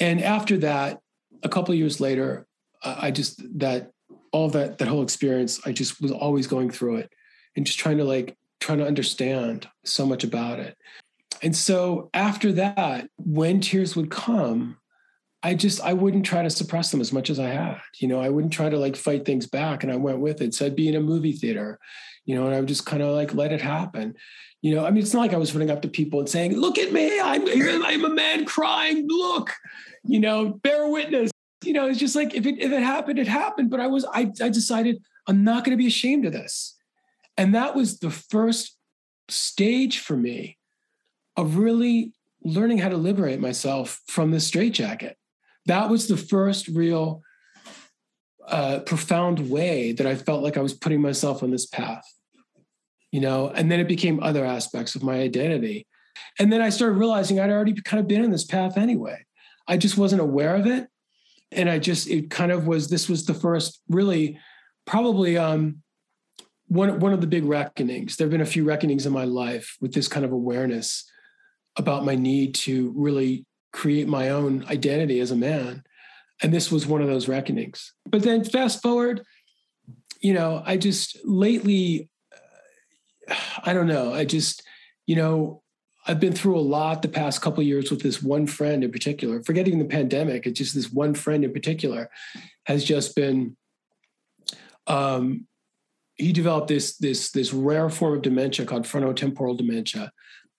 And 0.00 0.22
after 0.22 0.58
that 0.58 1.00
a 1.42 1.48
couple 1.48 1.74
years 1.74 2.00
later 2.00 2.46
i 2.84 3.10
just 3.10 3.42
that 3.58 3.90
all 4.30 4.48
that 4.48 4.78
that 4.78 4.86
whole 4.86 5.02
experience 5.02 5.60
i 5.66 5.72
just 5.72 6.00
was 6.00 6.12
always 6.12 6.46
going 6.46 6.70
through 6.70 6.96
it 6.96 7.12
and 7.56 7.66
just 7.66 7.78
trying 7.78 7.98
to 7.98 8.04
like 8.04 8.36
trying 8.62 8.78
to 8.78 8.86
understand 8.86 9.68
so 9.84 10.06
much 10.06 10.24
about 10.24 10.60
it. 10.60 10.76
And 11.42 11.54
so 11.54 12.10
after 12.14 12.52
that 12.52 13.08
when 13.16 13.60
tears 13.60 13.96
would 13.96 14.10
come 14.10 14.78
I 15.42 15.54
just 15.54 15.80
I 15.80 15.92
wouldn't 15.92 16.24
try 16.24 16.42
to 16.42 16.50
suppress 16.50 16.90
them 16.90 17.00
as 17.00 17.12
much 17.12 17.28
as 17.28 17.40
I 17.40 17.48
had. 17.48 17.80
You 17.98 18.08
know, 18.08 18.20
I 18.20 18.28
wouldn't 18.28 18.52
try 18.52 18.68
to 18.68 18.78
like 18.78 18.96
fight 18.96 19.24
things 19.24 19.46
back, 19.46 19.82
and 19.82 19.92
I 19.92 19.96
went 19.96 20.20
with 20.20 20.40
it. 20.40 20.54
So 20.54 20.66
I'd 20.66 20.76
be 20.76 20.88
in 20.88 20.94
a 20.94 21.00
movie 21.00 21.32
theater, 21.32 21.80
you 22.24 22.34
know, 22.34 22.46
and 22.46 22.54
I 22.54 22.60
would 22.60 22.68
just 22.68 22.86
kind 22.86 23.02
of 23.02 23.14
like 23.14 23.34
let 23.34 23.52
it 23.52 23.60
happen. 23.60 24.14
You 24.60 24.76
know, 24.76 24.86
I 24.86 24.90
mean, 24.90 25.02
it's 25.02 25.12
not 25.12 25.20
like 25.20 25.34
I 25.34 25.38
was 25.38 25.54
running 25.54 25.70
up 25.70 25.82
to 25.82 25.88
people 25.88 26.20
and 26.20 26.28
saying, 26.28 26.56
"Look 26.56 26.78
at 26.78 26.92
me, 26.92 27.20
I'm 27.20 27.46
I'm 27.84 28.04
a 28.04 28.14
man 28.14 28.44
crying. 28.44 29.06
Look, 29.08 29.50
you 30.04 30.20
know, 30.20 30.50
bear 30.50 30.88
witness." 30.88 31.32
You 31.64 31.72
know, 31.72 31.88
it's 31.88 31.98
just 31.98 32.14
like 32.14 32.34
if 32.34 32.46
it 32.46 32.60
if 32.60 32.70
it 32.70 32.82
happened, 32.82 33.18
it 33.18 33.26
happened. 33.28 33.70
But 33.70 33.80
I 33.80 33.88
was 33.88 34.04
I 34.04 34.30
I 34.40 34.48
decided 34.48 35.02
I'm 35.26 35.42
not 35.42 35.64
going 35.64 35.76
to 35.76 35.82
be 35.82 35.88
ashamed 35.88 36.24
of 36.24 36.32
this, 36.32 36.76
and 37.36 37.54
that 37.56 37.74
was 37.74 37.98
the 37.98 38.10
first 38.10 38.76
stage 39.28 39.98
for 39.98 40.16
me 40.16 40.58
of 41.36 41.56
really 41.56 42.12
learning 42.44 42.78
how 42.78 42.88
to 42.88 42.96
liberate 42.96 43.40
myself 43.40 44.00
from 44.06 44.30
this 44.30 44.46
straitjacket 44.46 45.16
that 45.66 45.88
was 45.90 46.08
the 46.08 46.16
first 46.16 46.68
real 46.68 47.22
uh, 48.48 48.80
profound 48.80 49.50
way 49.50 49.92
that 49.92 50.06
I 50.06 50.14
felt 50.14 50.42
like 50.42 50.56
I 50.56 50.60
was 50.62 50.74
putting 50.74 51.00
myself 51.00 51.42
on 51.42 51.50
this 51.50 51.66
path, 51.66 52.04
you 53.10 53.20
know, 53.20 53.48
and 53.48 53.70
then 53.70 53.80
it 53.80 53.88
became 53.88 54.22
other 54.22 54.44
aspects 54.44 54.94
of 54.94 55.02
my 55.02 55.20
identity. 55.20 55.86
And 56.38 56.52
then 56.52 56.60
I 56.60 56.70
started 56.70 56.96
realizing 56.96 57.38
I'd 57.38 57.50
already 57.50 57.74
kind 57.74 58.00
of 58.00 58.08
been 58.08 58.24
in 58.24 58.30
this 58.30 58.44
path 58.44 58.76
anyway. 58.76 59.24
I 59.68 59.76
just 59.76 59.96
wasn't 59.96 60.22
aware 60.22 60.56
of 60.56 60.66
it. 60.66 60.88
And 61.52 61.68
I 61.68 61.78
just, 61.78 62.08
it 62.08 62.30
kind 62.30 62.50
of 62.50 62.66
was, 62.66 62.88
this 62.88 63.08
was 63.08 63.26
the 63.26 63.34
first 63.34 63.80
really 63.88 64.38
probably 64.86 65.36
um, 65.36 65.82
one, 66.66 66.98
one 66.98 67.12
of 67.12 67.20
the 67.20 67.26
big 67.26 67.44
reckonings. 67.44 68.16
There 68.16 68.26
have 68.26 68.32
been 68.32 68.40
a 68.40 68.46
few 68.46 68.64
reckonings 68.64 69.06
in 69.06 69.12
my 69.12 69.24
life 69.24 69.76
with 69.80 69.92
this 69.92 70.08
kind 70.08 70.24
of 70.24 70.32
awareness 70.32 71.04
about 71.76 72.04
my 72.04 72.14
need 72.14 72.54
to 72.54 72.92
really 72.96 73.46
create 73.72 74.08
my 74.08 74.28
own 74.28 74.64
identity 74.68 75.20
as 75.20 75.30
a 75.30 75.36
man. 75.36 75.82
And 76.42 76.52
this 76.52 76.70
was 76.70 76.86
one 76.86 77.00
of 77.00 77.08
those 77.08 77.28
reckonings. 77.28 77.92
But 78.06 78.22
then 78.22 78.44
fast 78.44 78.82
forward, 78.82 79.22
you 80.20 80.34
know, 80.34 80.62
I 80.64 80.76
just 80.76 81.18
lately, 81.24 82.10
uh, 83.28 83.34
I 83.64 83.72
don't 83.72 83.86
know, 83.86 84.12
I 84.12 84.24
just, 84.24 84.62
you 85.06 85.16
know, 85.16 85.62
I've 86.06 86.20
been 86.20 86.32
through 86.32 86.58
a 86.58 86.60
lot 86.60 87.02
the 87.02 87.08
past 87.08 87.42
couple 87.42 87.62
years 87.62 87.90
with 87.90 88.02
this 88.02 88.22
one 88.22 88.48
friend 88.48 88.82
in 88.82 88.90
particular, 88.90 89.42
forgetting 89.44 89.78
the 89.78 89.84
pandemic, 89.84 90.46
it's 90.46 90.58
just 90.58 90.74
this 90.74 90.90
one 90.90 91.14
friend 91.14 91.44
in 91.44 91.52
particular 91.52 92.10
has 92.66 92.84
just 92.84 93.14
been 93.14 93.56
um, 94.88 95.46
he 96.14 96.32
developed 96.32 96.68
this 96.68 96.96
this 96.98 97.30
this 97.30 97.52
rare 97.52 97.88
form 97.88 98.14
of 98.14 98.22
dementia 98.22 98.66
called 98.66 98.84
frontotemporal 98.84 99.56
dementia 99.56 100.12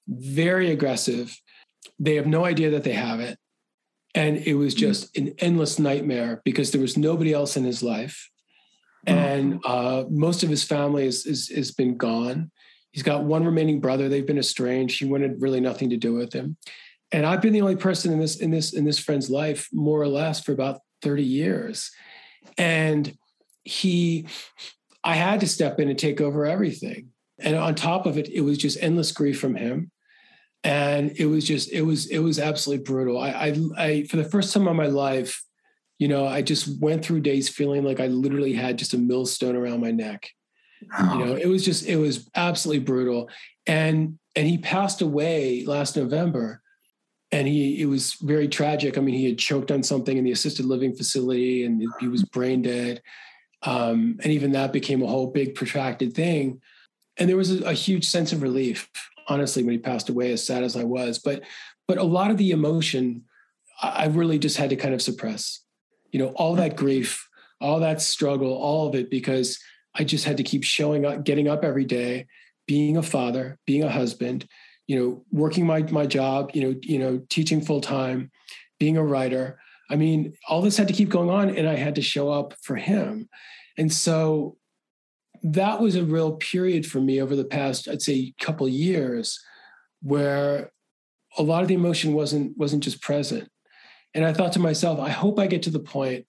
very 0.07 0.72
aggressive 0.72 1.39
they 2.00 2.16
have 2.16 2.28
no 2.28 2.46
idea 2.46 2.72
that 2.72 2.84
they 2.84 2.94
have 2.94 3.20
it. 3.20 3.38
And 4.16 4.38
it 4.38 4.56
was 4.56 4.76
just 4.76 5.16
an 5.18 5.34
endless 5.39 5.80
nightmare 5.80 6.41
because 6.46 6.72
there 6.72 6.82
was 6.82 6.98
nobody 6.98 7.34
else 7.34 7.58
in 7.58 7.64
his 7.64 7.82
life. 7.82 8.30
And 9.06 9.60
uh, 9.66 10.06
most 10.10 10.44
of 10.44 10.50
his 10.50 10.64
family 10.64 11.06
is, 11.06 11.26
is, 11.26 11.50
has 11.50 11.72
been 11.72 11.98
gone. 11.98 12.52
He's 12.91 13.04
got 13.04 13.24
one 13.24 13.44
remaining 13.44 13.82
brother. 13.82 14.08
They've 14.08 14.26
been 14.26 14.38
estranged. 14.38 15.00
He 15.00 15.06
wanted 15.06 15.41
really 15.41 15.60
nothing 15.60 15.89
to 15.89 15.98
do 15.98 16.14
with 16.14 16.32
him. 16.32 16.58
And 17.12 17.26
I've 17.26 17.41
been 17.41 17.54
the 17.54 17.62
only 17.62 17.76
person 17.76 18.14
in 18.14 18.20
this 18.20 18.38
in 18.38 18.50
this 18.50 18.74
in 18.74 18.86
this 18.86 19.00
friend's 19.00 19.30
life, 19.30 19.68
more 19.72 20.02
or 20.02 20.08
less, 20.08 20.41
for 20.41 20.52
about 20.52 20.80
30 21.02 21.24
years. 21.24 21.91
And 22.58 23.16
he, 23.64 24.28
I 25.04 25.16
had 25.16 25.39
to 25.41 25.48
step 25.48 25.80
in 25.80 25.89
and 25.89 25.98
take 25.98 26.22
over 26.22 26.46
everything. 26.46 27.10
And 27.39 27.56
on 27.56 27.76
top 27.76 28.06
of 28.06 28.18
it, 28.18 28.30
it 28.30 28.41
was 28.41 28.58
just 28.58 28.82
endless 28.82 29.12
grief 29.12 29.39
from 29.39 29.56
him. 29.56 29.91
And 30.64 31.11
it 31.18 31.26
was 31.26 31.45
just, 31.45 31.72
it 31.72 31.82
was, 31.82 32.07
it 32.07 32.20
was 32.20 32.39
absolutely 32.39 32.86
brutal. 32.86 33.20
I, 33.20 33.30
I, 33.30 33.57
I 33.78 34.03
for 34.03 34.18
the 34.18 34.24
first 34.24 34.53
time 34.53 34.68
in 34.68 34.76
my 34.76 34.88
life, 34.88 35.43
you 35.99 36.07
know, 36.07 36.26
I 36.26 36.41
just 36.41 36.82
went 36.82 37.03
through 37.03 37.22
days 37.22 37.49
feeling 37.49 37.84
like 37.84 37.99
I 37.99 38.07
literally 38.07 38.53
had 38.53 38.78
just 38.78 38.93
a 38.93 38.97
millstone 38.97 39.55
around 39.55 39.82
my 39.82 39.91
neck. 39.91 40.30
You 40.82 41.26
know, 41.26 41.36
it 41.36 41.47
was 41.47 41.64
just, 41.64 41.86
it 41.86 41.95
was 41.95 42.30
absolutely 42.36 42.84
brutal. 42.84 43.30
And, 43.68 44.20
and 44.36 44.47
he 44.47 44.57
passed 44.57 45.01
away 45.01 45.64
last 45.66 45.95
November 45.95 46.61
and 47.34 47.47
he 47.47 47.82
it 47.82 47.88
was 47.88 48.14
very 48.22 48.47
tragic. 48.47 48.97
I 48.97 49.01
mean, 49.01 49.16
he 49.16 49.26
had 49.26 49.39
choked 49.39 49.72
on 49.72 49.82
something 49.82 50.16
in 50.16 50.24
the 50.24 50.32
assisted 50.32 50.66
living 50.66 50.95
facility, 50.95 51.66
and 51.66 51.84
he 51.99 52.07
was 52.07 52.24
brain 52.24 52.61
dead. 52.61 53.01
Um, 53.64 54.18
and 54.22 54.32
even 54.32 54.51
that 54.51 54.72
became 54.72 55.01
a 55.01 55.07
whole 55.07 55.28
big 55.28 55.55
protracted 55.55 56.14
thing. 56.14 56.61
And 57.18 57.28
there 57.28 57.38
was 57.38 57.51
a, 57.51 57.64
a, 57.64 57.74
huge 57.74 58.05
sense 58.05 58.34
of 58.34 58.41
relief, 58.41 58.89
honestly, 59.28 59.63
when 59.63 59.74
he 59.74 59.80
passed 59.80 60.09
away. 60.09 60.32
As 60.32 60.45
sad 60.45 60.63
as 60.63 60.76
I 60.76 60.84
was, 60.84 61.19
but 61.19 61.41
but 61.88 61.97
a 61.97 62.03
lot 62.03 62.32
of 62.32 62.38
the 62.38 62.51
emotion, 62.51 63.24
I, 63.82 64.05
really 64.07 64.39
just 64.39 64.57
had 64.57 64.69
to 64.69 64.76
kind 64.76 64.93
of 64.93 65.01
suppress. 65.01 65.59
You 66.11 66.19
know, 66.19 66.28
all 66.30 66.55
that 66.55 66.78
grief, 66.78 67.28
all 67.59 67.80
that 67.82 68.01
struggle, 68.01 68.53
all 68.53 68.88
of 68.88 68.95
it, 68.95 69.09
because 69.09 69.59
I 69.95 70.03
just 70.03 70.26
had 70.26 70.38
to 70.38 70.43
keep 70.43 70.63
showing 70.63 71.05
up, 71.05 71.24
getting 71.24 71.47
up 71.47 71.63
every 71.63 71.86
day, 71.86 72.28
being 72.67 72.97
a 72.97 73.03
father, 73.03 73.59
being 73.65 73.84
a 73.84 73.91
husband, 73.91 74.47
you 74.88 74.99
know, 74.99 75.26
working 75.32 75.65
my 75.65 75.82
my 75.84 76.05
job, 76.05 76.51
you 76.53 76.61
know, 76.61 76.80
you 76.82 76.99
know, 76.99 77.21
teaching 77.30 77.61
full 77.61 77.82
time, 77.82 78.32
being 78.80 78.97
a 78.97 79.03
writer. 79.03 79.59
I 79.89 79.95
mean, 79.95 80.34
all 80.47 80.61
this 80.61 80.78
had 80.78 80.88
to 80.88 80.93
keep 80.93 81.09
going 81.09 81.30
on, 81.30 81.49
and 81.49 81.67
I 81.67 81.76
had 81.76 81.95
to 81.95 82.01
show 82.01 82.30
up 82.30 82.53
for 82.61 82.76
him. 82.76 83.30
And 83.78 83.91
so 83.91 84.57
that 85.44 85.82
was 85.82 85.96
a 85.96 86.04
real 86.04 86.34
period 86.34 86.86
for 86.86 87.00
me 87.02 87.22
over 87.22 87.36
the 87.36 87.46
past, 87.46 87.88
I'd 87.88 88.02
say, 88.02 88.34
couple 88.39 88.68
years, 88.68 89.39
where 90.02 90.72
a 91.38 91.44
lot 91.44 91.62
of 91.62 91.68
the 91.68 91.74
emotion 91.74 92.14
wasn't 92.14 92.58
wasn't 92.58 92.84
just 92.84 93.02
present. 93.02 93.50
And 94.14 94.26
I 94.26 94.34
thought 94.34 94.54
to 94.54 94.60
myself, 94.60 95.00
I 95.00 95.10
hope 95.10 95.39
I 95.39 95.48
get 95.48 95.64
to 95.64 95.72
the 95.72 95.80
point 95.80 96.26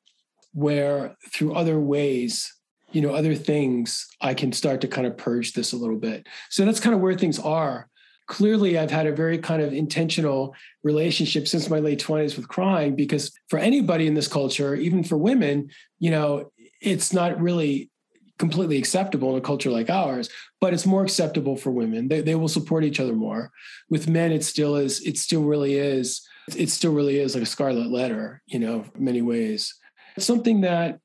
where 0.53 1.17
through 1.33 1.55
other 1.55 1.79
ways, 1.79 2.53
you 2.93 3.03
know, 3.03 3.13
other 3.15 3.35
things, 3.35 4.07
I 4.21 4.35
can 4.35 4.53
start 4.53 4.81
to 4.81 4.89
kind 4.89 5.07
of 5.07 5.17
purge 5.17 5.53
this 5.53 5.73
a 5.73 5.77
little 5.77 5.99
bit. 5.99 6.27
So 6.49 6.65
that's 6.65 6.81
kind 6.81 6.95
of 6.95 7.01
where 7.01 7.15
things 7.15 7.39
are 7.39 7.89
clearly 8.27 8.79
I've 8.79 8.91
had 8.91 9.07
a 9.07 9.13
very 9.13 9.39
kind 9.39 9.63
of 9.63 9.73
intentional 9.73 10.55
relationship 10.83 11.47
since 11.47 11.69
my 11.69 11.79
late 11.79 12.03
20s 12.03 12.37
with 12.37 12.49
crying 12.49 12.97
because 12.97 13.33
for 13.49 13.59
anybody 13.59 14.07
in 14.07 14.15
this 14.15 14.29
culture, 14.29 14.75
even 14.75 15.05
for 15.05 15.17
women, 15.17 15.71
you 15.99 16.11
know, 16.11 16.51
it's 16.81 17.13
not 17.13 17.41
really 17.41 17.91
completely 18.39 18.77
acceptable 18.79 19.31
in 19.31 19.39
a 19.39 19.41
culture 19.41 19.71
like 19.71 19.91
ours, 19.91 20.29
but 20.61 20.75
it's 20.75 20.87
more 20.87 21.03
acceptable 21.03 21.57
for 21.57 21.71
women. 21.71 22.09
They, 22.09 22.21
they 22.21 22.35
will 22.35 22.49
support 22.49 22.85
each 22.85 23.01
other 23.01 23.15
more. 23.15 23.51
With 23.91 24.09
men, 24.09 24.33
it 24.33 24.45
still 24.45 24.77
is, 24.77 25.01
it 25.03 25.19
still 25.19 25.45
really 25.45 25.75
is, 25.75 26.27
it 26.57 26.69
still 26.71 26.93
really 26.93 27.19
is 27.19 27.35
like 27.35 27.45
a 27.45 27.47
scarlet 27.47 27.91
letter, 27.91 28.43
you 28.47 28.59
know, 28.59 28.85
many 28.99 29.23
ways. 29.23 29.75
It's 30.17 30.27
something 30.27 30.63
that 30.63 30.99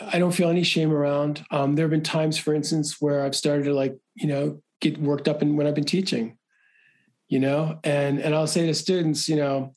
I 0.00 0.18
don't 0.18 0.32
feel 0.32 0.48
any 0.48 0.62
shame 0.62 0.92
around. 0.92 1.44
Um, 1.50 1.74
there 1.74 1.84
have 1.84 1.90
been 1.90 2.02
times, 2.02 2.38
for 2.38 2.54
instance, 2.54 3.00
where 3.00 3.24
I've 3.24 3.36
started 3.36 3.64
to 3.64 3.74
like, 3.74 3.96
you 4.14 4.28
know, 4.28 4.62
get 4.80 4.98
worked 4.98 5.28
up 5.28 5.42
in 5.42 5.56
when 5.56 5.66
I've 5.66 5.74
been 5.74 5.84
teaching, 5.84 6.38
you 7.28 7.40
know, 7.40 7.78
and 7.84 8.18
and 8.18 8.34
I'll 8.34 8.46
say 8.46 8.66
to 8.66 8.74
students, 8.74 9.28
you 9.28 9.36
know, 9.36 9.74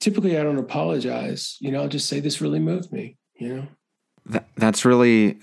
typically 0.00 0.38
I 0.38 0.42
don't 0.42 0.58
apologize, 0.58 1.56
you 1.60 1.70
know, 1.70 1.82
I'll 1.82 1.88
just 1.88 2.08
say 2.08 2.20
this 2.20 2.40
really 2.40 2.58
moved 2.58 2.92
me, 2.92 3.16
you 3.34 3.56
know. 3.56 3.66
That, 4.26 4.46
that's 4.56 4.84
really, 4.84 5.38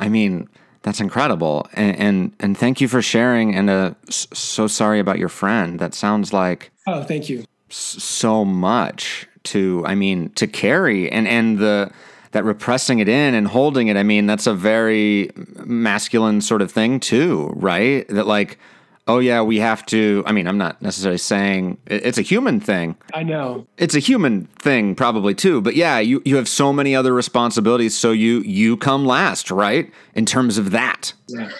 I 0.00 0.08
mean, 0.08 0.48
that's 0.82 1.00
incredible, 1.00 1.68
and 1.74 1.96
and, 1.96 2.32
and 2.40 2.58
thank 2.58 2.80
you 2.80 2.88
for 2.88 3.02
sharing. 3.02 3.54
And 3.54 3.70
uh, 3.70 3.94
so 4.08 4.66
sorry 4.66 4.98
about 4.98 5.18
your 5.18 5.28
friend. 5.28 5.78
That 5.78 5.94
sounds 5.94 6.32
like 6.32 6.72
oh, 6.86 7.04
thank 7.04 7.28
you 7.28 7.44
so 7.68 8.44
much 8.44 9.28
to, 9.42 9.84
I 9.86 9.94
mean, 9.94 10.30
to 10.30 10.46
carry, 10.46 11.10
and 11.12 11.28
and 11.28 11.58
the 11.58 11.92
that 12.32 12.44
repressing 12.44 13.00
it 13.00 13.08
in 13.08 13.34
and 13.34 13.48
holding 13.48 13.88
it, 13.88 13.96
I 13.96 14.02
mean, 14.02 14.26
that's 14.26 14.46
a 14.46 14.54
very 14.54 15.30
masculine 15.64 16.40
sort 16.40 16.62
of 16.62 16.70
thing 16.70 17.00
too, 17.00 17.52
right? 17.56 18.06
That 18.08 18.26
like, 18.26 18.58
oh 19.06 19.18
yeah, 19.18 19.42
we 19.42 19.58
have 19.58 19.84
to. 19.86 20.22
I 20.26 20.32
mean, 20.32 20.46
I'm 20.46 20.58
not 20.58 20.80
necessarily 20.80 21.18
saying 21.18 21.78
it's 21.86 22.18
a 22.18 22.22
human 22.22 22.60
thing. 22.60 22.96
I 23.14 23.22
know 23.22 23.66
it's 23.76 23.94
a 23.94 23.98
human 23.98 24.46
thing 24.58 24.94
probably 24.94 25.34
too, 25.34 25.60
but 25.60 25.74
yeah, 25.74 25.98
you 25.98 26.22
you 26.24 26.36
have 26.36 26.48
so 26.48 26.72
many 26.72 26.94
other 26.94 27.12
responsibilities, 27.12 27.96
so 27.96 28.12
you 28.12 28.40
you 28.40 28.76
come 28.76 29.04
last, 29.06 29.50
right? 29.50 29.92
In 30.14 30.26
terms 30.26 30.58
of 30.58 30.70
that, 30.70 31.12
yeah. 31.28 31.50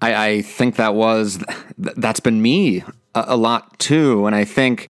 I, 0.00 0.26
I 0.28 0.42
think 0.42 0.76
that 0.76 0.94
was 0.94 1.42
that's 1.76 2.20
been 2.20 2.42
me 2.42 2.82
a, 3.14 3.24
a 3.28 3.36
lot 3.36 3.78
too, 3.78 4.26
and 4.26 4.34
I 4.34 4.44
think 4.44 4.88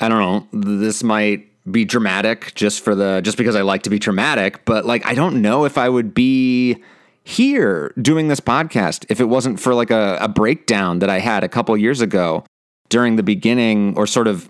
I 0.00 0.08
don't 0.08 0.20
know. 0.52 0.76
This 0.76 1.02
might 1.02 1.48
be 1.70 1.84
dramatic 1.84 2.54
just 2.54 2.82
for 2.82 2.94
the 2.94 3.20
just 3.22 3.36
because 3.36 3.56
I 3.56 3.62
like 3.62 3.82
to 3.84 3.90
be 3.90 3.98
dramatic, 3.98 4.64
but 4.64 4.84
like 4.84 5.04
I 5.06 5.14
don't 5.14 5.42
know 5.42 5.64
if 5.64 5.78
I 5.78 5.88
would 5.88 6.14
be 6.14 6.82
here 7.26 7.92
doing 8.00 8.28
this 8.28 8.38
podcast 8.38 9.04
if 9.08 9.20
it 9.20 9.24
wasn't 9.24 9.58
for 9.58 9.74
like 9.74 9.90
a, 9.90 10.16
a 10.20 10.28
breakdown 10.28 11.00
that 11.00 11.10
I 11.10 11.18
had 11.18 11.42
a 11.42 11.48
couple 11.48 11.76
years 11.76 12.00
ago 12.00 12.44
during 12.88 13.16
the 13.16 13.24
beginning 13.24 13.96
or 13.96 14.06
sort 14.06 14.28
of 14.28 14.48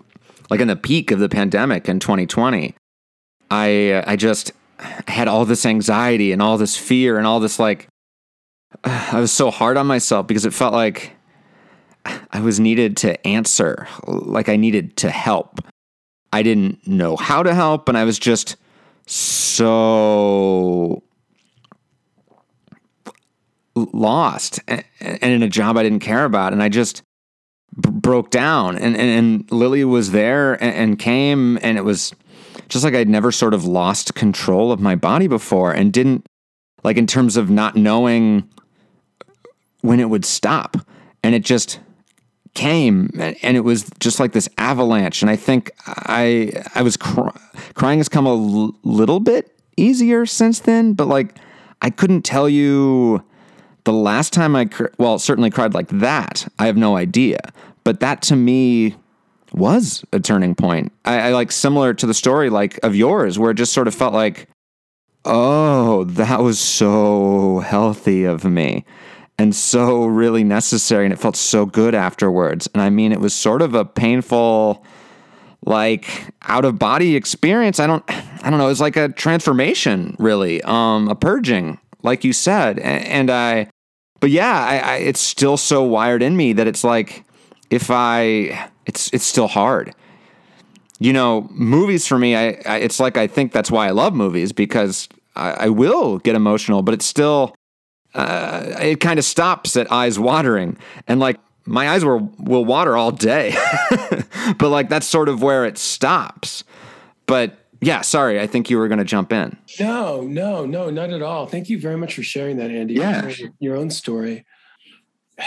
like 0.51 0.59
in 0.59 0.67
the 0.67 0.75
peak 0.75 1.09
of 1.09 1.17
the 1.17 1.27
pandemic 1.27 1.89
in 1.89 1.99
2020. 1.99 2.75
I 3.49 4.03
I 4.05 4.15
just 4.15 4.51
had 5.07 5.27
all 5.27 5.43
this 5.43 5.65
anxiety 5.65 6.31
and 6.31 6.39
all 6.39 6.59
this 6.59 6.77
fear 6.77 7.17
and 7.17 7.25
all 7.25 7.39
this 7.39 7.57
like 7.57 7.87
I 8.83 9.19
was 9.19 9.31
so 9.31 9.49
hard 9.49 9.75
on 9.75 9.87
myself 9.87 10.27
because 10.27 10.45
it 10.45 10.53
felt 10.53 10.73
like 10.73 11.13
I 12.31 12.41
was 12.41 12.59
needed 12.59 12.95
to 12.97 13.27
answer, 13.27 13.87
like 14.05 14.49
I 14.49 14.55
needed 14.55 14.97
to 14.97 15.09
help. 15.09 15.59
I 16.31 16.43
didn't 16.43 16.85
know 16.87 17.15
how 17.15 17.41
to 17.41 17.55
help, 17.55 17.89
and 17.89 17.97
I 17.97 18.03
was 18.03 18.19
just 18.19 18.55
so 19.07 21.03
lost 23.93 24.59
and, 24.67 24.83
in 24.99 25.43
a 25.43 25.49
job 25.49 25.77
I 25.77 25.83
didn't 25.83 25.99
care 25.99 26.25
about. 26.25 26.53
And 26.53 26.61
I 26.61 26.69
just 26.69 27.01
b- 27.79 27.89
broke 27.91 28.29
down. 28.29 28.77
And, 28.77 28.95
and, 28.95 29.09
and, 29.09 29.51
Lily 29.51 29.83
was 29.83 30.11
there 30.11 30.53
and, 30.63 30.75
and 30.75 30.99
came, 30.99 31.57
and 31.61 31.77
it 31.77 31.83
was 31.83 32.13
just 32.69 32.83
like 32.83 32.93
I'd 32.93 33.09
never 33.09 33.31
sort 33.31 33.53
of 33.53 33.65
lost 33.65 34.15
control 34.15 34.71
of 34.71 34.79
my 34.79 34.95
body 34.95 35.27
before 35.27 35.71
and 35.71 35.93
didn't, 35.93 36.25
like, 36.83 36.97
in 36.97 37.07
terms 37.07 37.37
of 37.37 37.49
not 37.49 37.75
knowing 37.75 38.49
when 39.81 39.99
it 39.99 40.09
would 40.09 40.25
stop. 40.25 40.77
And 41.23 41.33
it 41.33 41.43
just, 41.43 41.79
came 42.57 43.11
and 43.19 43.55
it 43.55 43.59
was 43.59 43.87
just 43.99 44.19
like 44.19 44.31
this 44.31 44.49
avalanche 44.57 45.21
and 45.21 45.29
i 45.29 45.35
think 45.35 45.69
i 45.85 46.51
i 46.73 46.81
was 46.81 46.97
cry- 46.97 47.39
crying 47.75 47.99
has 47.99 48.09
come 48.09 48.25
a 48.25 48.31
l- 48.31 48.75
little 48.81 49.19
bit 49.19 49.55
easier 49.77 50.25
since 50.25 50.61
then 50.61 50.93
but 50.93 51.07
like 51.07 51.35
i 51.83 51.89
couldn't 51.91 52.23
tell 52.23 52.49
you 52.49 53.23
the 53.87 53.93
last 53.93 54.33
time 54.33 54.55
i 54.55 54.65
cr- 54.65 54.87
well 54.97 55.17
certainly 55.17 55.49
cried 55.49 55.73
like 55.73 55.87
that 55.87 56.47
i 56.59 56.65
have 56.65 56.77
no 56.77 56.95
idea. 56.97 57.39
But 57.87 58.01
that 58.01 58.21
to 58.23 58.35
me 58.35 58.97
was 59.53 60.03
a 60.11 60.19
turning 60.19 60.55
point. 60.55 60.91
I, 61.05 61.29
I 61.29 61.31
like 61.31 61.53
similar 61.53 61.93
to 61.93 62.05
the 62.05 62.13
story 62.13 62.49
like 62.49 62.77
of 62.83 62.97
yours 62.97 63.39
where 63.39 63.51
it 63.51 63.53
just 63.53 63.71
sort 63.71 63.87
of 63.87 63.95
felt 63.95 64.13
like 64.13 64.49
oh 65.23 66.03
that 66.03 66.41
was 66.41 66.59
so 66.59 67.59
healthy 67.59 68.25
of 68.25 68.43
me 68.43 68.83
and 69.37 69.55
so 69.55 70.05
really 70.05 70.43
necessary 70.43 71.05
and 71.05 71.13
it 71.13 71.17
felt 71.17 71.37
so 71.37 71.65
good 71.65 71.95
afterwards. 71.95 72.67
And 72.73 72.81
i 72.81 72.89
mean 72.89 73.13
it 73.13 73.21
was 73.21 73.33
sort 73.33 73.61
of 73.61 73.73
a 73.73 73.85
painful 73.85 74.83
like 75.65 76.33
out 76.41 76.65
of 76.65 76.77
body 76.77 77.15
experience. 77.15 77.79
I 77.79 77.87
don't 77.87 78.03
i 78.43 78.49
don't 78.49 78.59
know 78.59 78.65
it 78.65 78.75
was 78.77 78.81
like 78.81 78.97
a 78.97 79.07
transformation 79.07 80.17
really 80.19 80.61
um 80.63 81.07
a 81.07 81.15
purging 81.15 81.79
like 82.03 82.25
you 82.25 82.33
said. 82.33 82.79
And, 82.79 83.05
and 83.05 83.31
i 83.31 83.69
but 84.19 84.29
yeah 84.29 84.65
I, 84.65 84.77
I 84.77 84.95
it's 84.97 85.19
still 85.19 85.57
so 85.57 85.83
wired 85.83 86.21
in 86.21 86.35
me 86.37 86.53
that 86.53 86.67
it's 86.67 86.83
like 86.83 87.23
if 87.69 87.89
i 87.91 88.69
it's 88.85 89.11
it's 89.13 89.25
still 89.25 89.47
hard 89.47 89.93
you 90.99 91.13
know 91.13 91.47
movies 91.51 92.07
for 92.07 92.17
me 92.17 92.35
I, 92.35 92.61
I 92.65 92.77
it's 92.77 92.99
like 92.99 93.17
i 93.17 93.27
think 93.27 93.51
that's 93.51 93.71
why 93.71 93.87
i 93.87 93.91
love 93.91 94.13
movies 94.13 94.51
because 94.51 95.09
I, 95.35 95.69
will 95.69 96.17
get 96.17 96.35
emotional 96.35 96.81
but 96.81 96.95
it's 96.95 97.05
still 97.05 97.53
uh, 98.17 98.75
it 98.81 98.99
kind 98.99 99.19
of 99.19 99.25
stops 99.25 99.77
at 99.77 99.91
eyes 99.91 100.19
watering. 100.19 100.77
And 101.07 101.19
like 101.19 101.39
my 101.65 101.89
eyes 101.89 102.03
will 102.03 102.33
will 102.39 102.65
water 102.65 102.97
all 102.97 103.11
day. 103.11 103.55
but 104.57 104.69
like 104.69 104.89
that's 104.89 105.07
sort 105.07 105.29
of 105.29 105.41
where 105.41 105.65
it 105.65 105.77
stops. 105.77 106.63
But 107.27 107.57
yeah, 107.81 108.01
sorry, 108.01 108.39
I 108.39 108.47
think 108.47 108.69
you 108.69 108.77
were 108.77 108.87
going 108.87 108.99
to 108.99 109.05
jump 109.05 109.31
in. 109.31 109.57
No, 109.79 110.21
no, 110.21 110.65
no, 110.65 110.89
not 110.89 111.09
at 111.09 111.21
all. 111.21 111.45
Thank 111.45 111.69
you 111.69 111.79
very 111.79 111.97
much 111.97 112.15
for 112.15 112.23
sharing 112.23 112.57
that, 112.57 112.71
Andy. 112.71 112.95
Yeah, 112.95 113.31
your 113.59 113.75
own 113.75 113.89
story. 113.89 114.45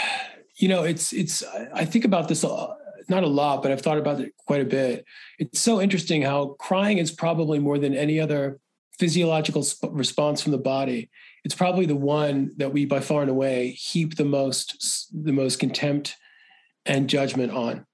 You 0.57 0.67
know, 0.67 0.83
it's 0.83 1.11
it's. 1.11 1.43
I 1.73 1.85
think 1.85 2.05
about 2.05 2.27
this 2.27 2.43
not 2.43 3.23
a 3.23 3.27
lot, 3.27 3.63
but 3.63 3.71
I've 3.71 3.81
thought 3.81 3.97
about 3.97 4.19
it 4.21 4.33
quite 4.45 4.61
a 4.61 4.65
bit. 4.65 5.05
It's 5.39 5.59
so 5.59 5.81
interesting 5.81 6.21
how 6.21 6.55
crying 6.59 6.99
is 6.99 7.11
probably 7.11 7.57
more 7.57 7.79
than 7.79 7.95
any 7.95 8.19
other 8.19 8.59
physiological 8.97 9.65
response 9.89 10.41
from 10.41 10.51
the 10.51 10.59
body. 10.59 11.09
It's 11.43 11.55
probably 11.55 11.87
the 11.87 11.95
one 11.95 12.51
that 12.57 12.71
we, 12.71 12.85
by 12.85 12.99
far 12.99 13.21
and 13.21 13.31
away, 13.31 13.71
heap 13.71 14.15
the 14.15 14.25
most 14.25 15.07
the 15.11 15.33
most 15.33 15.59
contempt 15.59 16.15
and 16.85 17.09
judgment 17.09 17.51
on. 17.51 17.85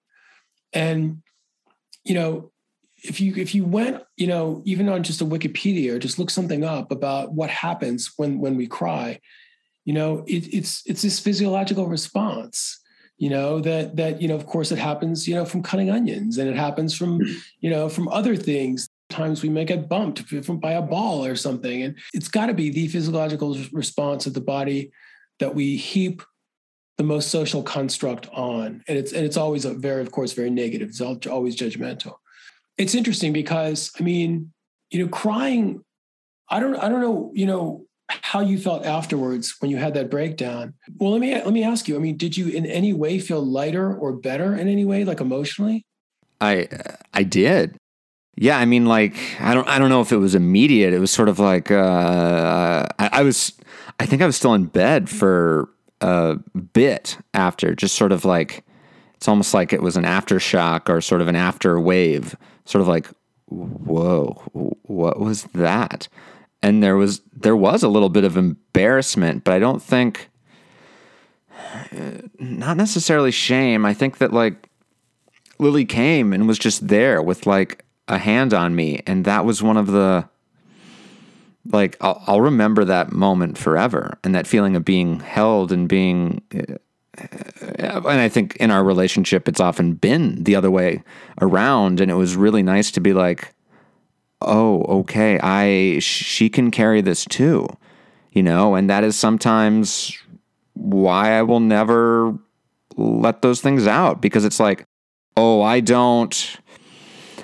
And 0.73 1.23
you 2.03 2.14
know, 2.14 2.51
if 3.08 3.22
you 3.22 3.34
if 3.36 3.56
you 3.56 3.66
went, 3.66 4.04
you 4.16 4.28
know, 4.28 4.62
even 4.66 4.90
on 4.90 5.04
just 5.04 5.22
a 5.22 5.26
Wikipedia 5.26 5.94
or 5.94 6.00
just 6.00 6.20
look 6.20 6.30
something 6.30 6.64
up 6.64 6.92
about 6.92 7.34
what 7.34 7.50
happens 7.50 8.12
when 8.18 8.40
when 8.40 8.58
we 8.58 8.68
cry, 8.68 9.20
you 9.86 9.94
know, 9.94 10.24
it, 10.28 10.54
it's 10.54 10.84
it's 10.86 11.02
this 11.02 11.20
physiological 11.20 11.88
response 11.88 12.80
you 13.18 13.30
know 13.30 13.60
that 13.60 13.96
that 13.96 14.22
you 14.22 14.28
know 14.28 14.36
of 14.36 14.46
course 14.46 14.72
it 14.72 14.78
happens 14.78 15.28
you 15.28 15.34
know 15.34 15.44
from 15.44 15.64
cutting 15.64 15.90
onions 15.90 16.38
and 16.38 16.48
it 16.48 16.56
happens 16.56 16.96
from 16.96 17.20
you 17.60 17.70
know 17.70 17.90
from 17.90 18.08
other 18.10 18.36
things. 18.36 18.90
Times 19.10 19.42
we 19.42 19.48
may 19.48 19.64
get 19.64 19.88
bumped 19.88 20.20
from 20.20 20.60
by 20.60 20.74
a 20.74 20.82
ball 20.82 21.26
or 21.26 21.36
something 21.36 21.82
and 21.82 21.96
it's 22.14 22.28
got 22.28 22.48
to 22.48 22.54
be 22.54 22.70
the 22.70 22.90
physiological 22.90 23.58
response 23.72 24.28
of 24.28 24.34
the 24.34 24.42
body 24.42 24.92
that 25.40 25.56
we 25.56 25.78
heap 25.78 26.22
the 26.98 27.06
most 27.06 27.30
social 27.30 27.64
construct 27.64 28.28
on. 28.34 28.84
And 28.86 28.98
it's 28.98 29.14
and 29.14 29.26
it's 29.26 29.38
always 29.38 29.64
a 29.64 29.74
very 29.74 30.02
of 30.02 30.12
course 30.12 30.34
very 30.34 30.50
negative 30.50 30.90
it's 30.90 31.02
always 31.02 31.56
judgmental 31.56 32.16
it's 32.78 32.95
interesting 32.95 33.34
because 33.34 33.91
i 33.99 34.04
mean 34.04 34.52
you 34.90 35.04
know 35.04 35.10
crying 35.10 35.84
i 36.49 36.60
don't 36.60 36.76
i 36.78 36.90
don't 36.90 37.02
know 37.02 37.32
you 37.34 37.45
know 37.45 37.88
how 38.10 38.40
you 38.40 38.58
felt 38.58 38.86
afterwards 38.86 39.56
when 39.60 39.70
you 39.70 39.78
had 39.78 39.94
that 39.95 40.10
breakdown. 40.10 40.74
Well, 40.98 41.12
let 41.12 41.22
me 41.22 41.34
let 41.34 41.52
me 41.52 41.64
ask 41.64 41.88
you. 41.88 41.95
I 41.95 41.99
mean, 41.99 42.18
did 42.18 42.38
you 42.38 42.48
in 42.48 42.66
any 42.66 42.94
way 42.94 43.20
feel 43.20 43.45
lighter 43.45 43.94
or 43.94 44.14
better 44.14 44.56
in 44.56 44.68
any 44.68 44.86
way, 44.86 45.04
like 45.04 45.20
emotionally? 45.20 45.86
I 46.40 46.68
I 47.14 47.24
did. 47.24 47.78
Yeah, 48.36 48.60
I 48.60 48.66
mean, 48.66 48.86
like 48.86 49.18
I 49.40 49.54
don't 49.54 49.68
I 49.68 49.80
don't 49.80 49.90
know 49.90 50.02
if 50.02 50.12
it 50.12 50.18
was 50.18 50.36
immediate. 50.36 50.94
It 50.94 50.99
was 50.99 51.12
sort 51.12 51.28
of 51.28 51.40
like 51.40 51.72
uh, 51.72 52.86
I, 52.99 53.10
I 53.12 53.24
was. 53.24 53.54
I 53.99 54.06
think 54.06 54.22
I 54.22 54.28
was 54.28 54.36
still 54.36 54.54
in 54.54 54.66
bed 54.66 55.10
for 55.10 55.70
a 56.02 56.36
bit 56.74 57.18
after, 57.34 57.74
just 57.74 57.95
sort 57.95 58.12
of 58.12 58.26
like 58.26 58.64
it's 59.16 59.28
almost 59.28 59.54
like 59.56 59.74
it 59.74 59.82
was 59.82 59.98
an 59.98 60.04
aftershock 60.04 60.88
or 60.88 61.02
sort 61.02 61.22
of 61.22 61.28
an 61.28 61.36
after 61.36 61.80
wave, 61.80 62.36
sort 62.68 62.81
of 62.81 62.88
like, 62.88 63.07
whoa, 63.48 64.41
what 64.84 65.19
was 65.19 65.44
that? 65.53 66.07
and 66.61 66.81
there 66.81 66.98
was 66.98 67.22
there 67.34 67.56
was 67.56 67.84
a 67.84 67.88
little 67.88 68.10
bit 68.10 68.23
of 68.23 68.38
embarrassment, 68.38 69.44
but 69.44 69.53
I 69.53 69.60
don't 69.60 69.81
think 69.81 70.30
uh, 71.91 72.22
not 72.39 72.77
necessarily 72.77 73.31
shame. 73.31 73.85
I 73.85 73.94
think 73.94 74.18
that 74.18 74.34
like 74.34 74.69
Lily 75.60 75.85
came 75.85 76.34
and 76.34 76.48
was 76.48 76.60
just 76.60 76.88
there 76.88 77.22
with 77.22 77.45
like 77.45 77.85
a 78.07 78.18
hand 78.18 78.53
on 78.53 78.76
me, 78.76 79.02
and 79.06 79.26
that 79.26 79.45
was 79.45 79.61
one 79.61 79.77
of 79.77 79.88
the 79.88 80.27
like 81.72 81.98
I'll, 82.02 82.23
I'll 82.27 82.41
remember 82.41 82.85
that 82.85 83.11
moment 83.11 83.57
forever, 83.57 84.18
and 84.23 84.34
that 84.34 84.48
feeling 84.48 84.76
of 84.76 84.85
being 84.85 85.19
held 85.19 85.72
and 85.72 85.88
being. 85.88 86.41
Uh, 86.53 86.76
Uh, 87.19 88.02
and 88.07 88.22
I 88.22 88.30
think 88.30 88.56
in 88.57 88.72
our 88.72 88.84
relationship, 88.84 89.48
it's 89.48 89.60
often 89.60 89.94
been 89.94 90.44
the 90.44 90.56
other 90.56 90.72
way 90.72 91.03
around, 91.41 91.99
and 91.99 92.11
it 92.11 92.15
was 92.15 92.35
really 92.35 92.64
nice 92.64 92.91
to 92.91 92.99
be 92.99 93.14
like, 93.14 93.53
oh, 94.41 94.84
okay, 94.99 95.39
I 95.41 95.99
she 95.99 96.49
can 96.49 96.72
carry 96.72 97.02
this 97.02 97.26
too, 97.26 97.68
you 98.31 98.44
know, 98.44 98.76
and 98.76 98.89
that 98.89 99.03
is 99.03 99.18
sometimes 99.18 100.18
why 100.73 101.38
I 101.38 101.41
will 101.41 101.60
never 101.60 102.38
let 102.95 103.41
those 103.41 103.61
things 103.61 103.88
out 103.88 104.22
because 104.22 104.45
it's 104.45 104.60
like, 104.60 104.85
oh, 105.35 105.61
I 105.61 105.80
don't 105.80 106.57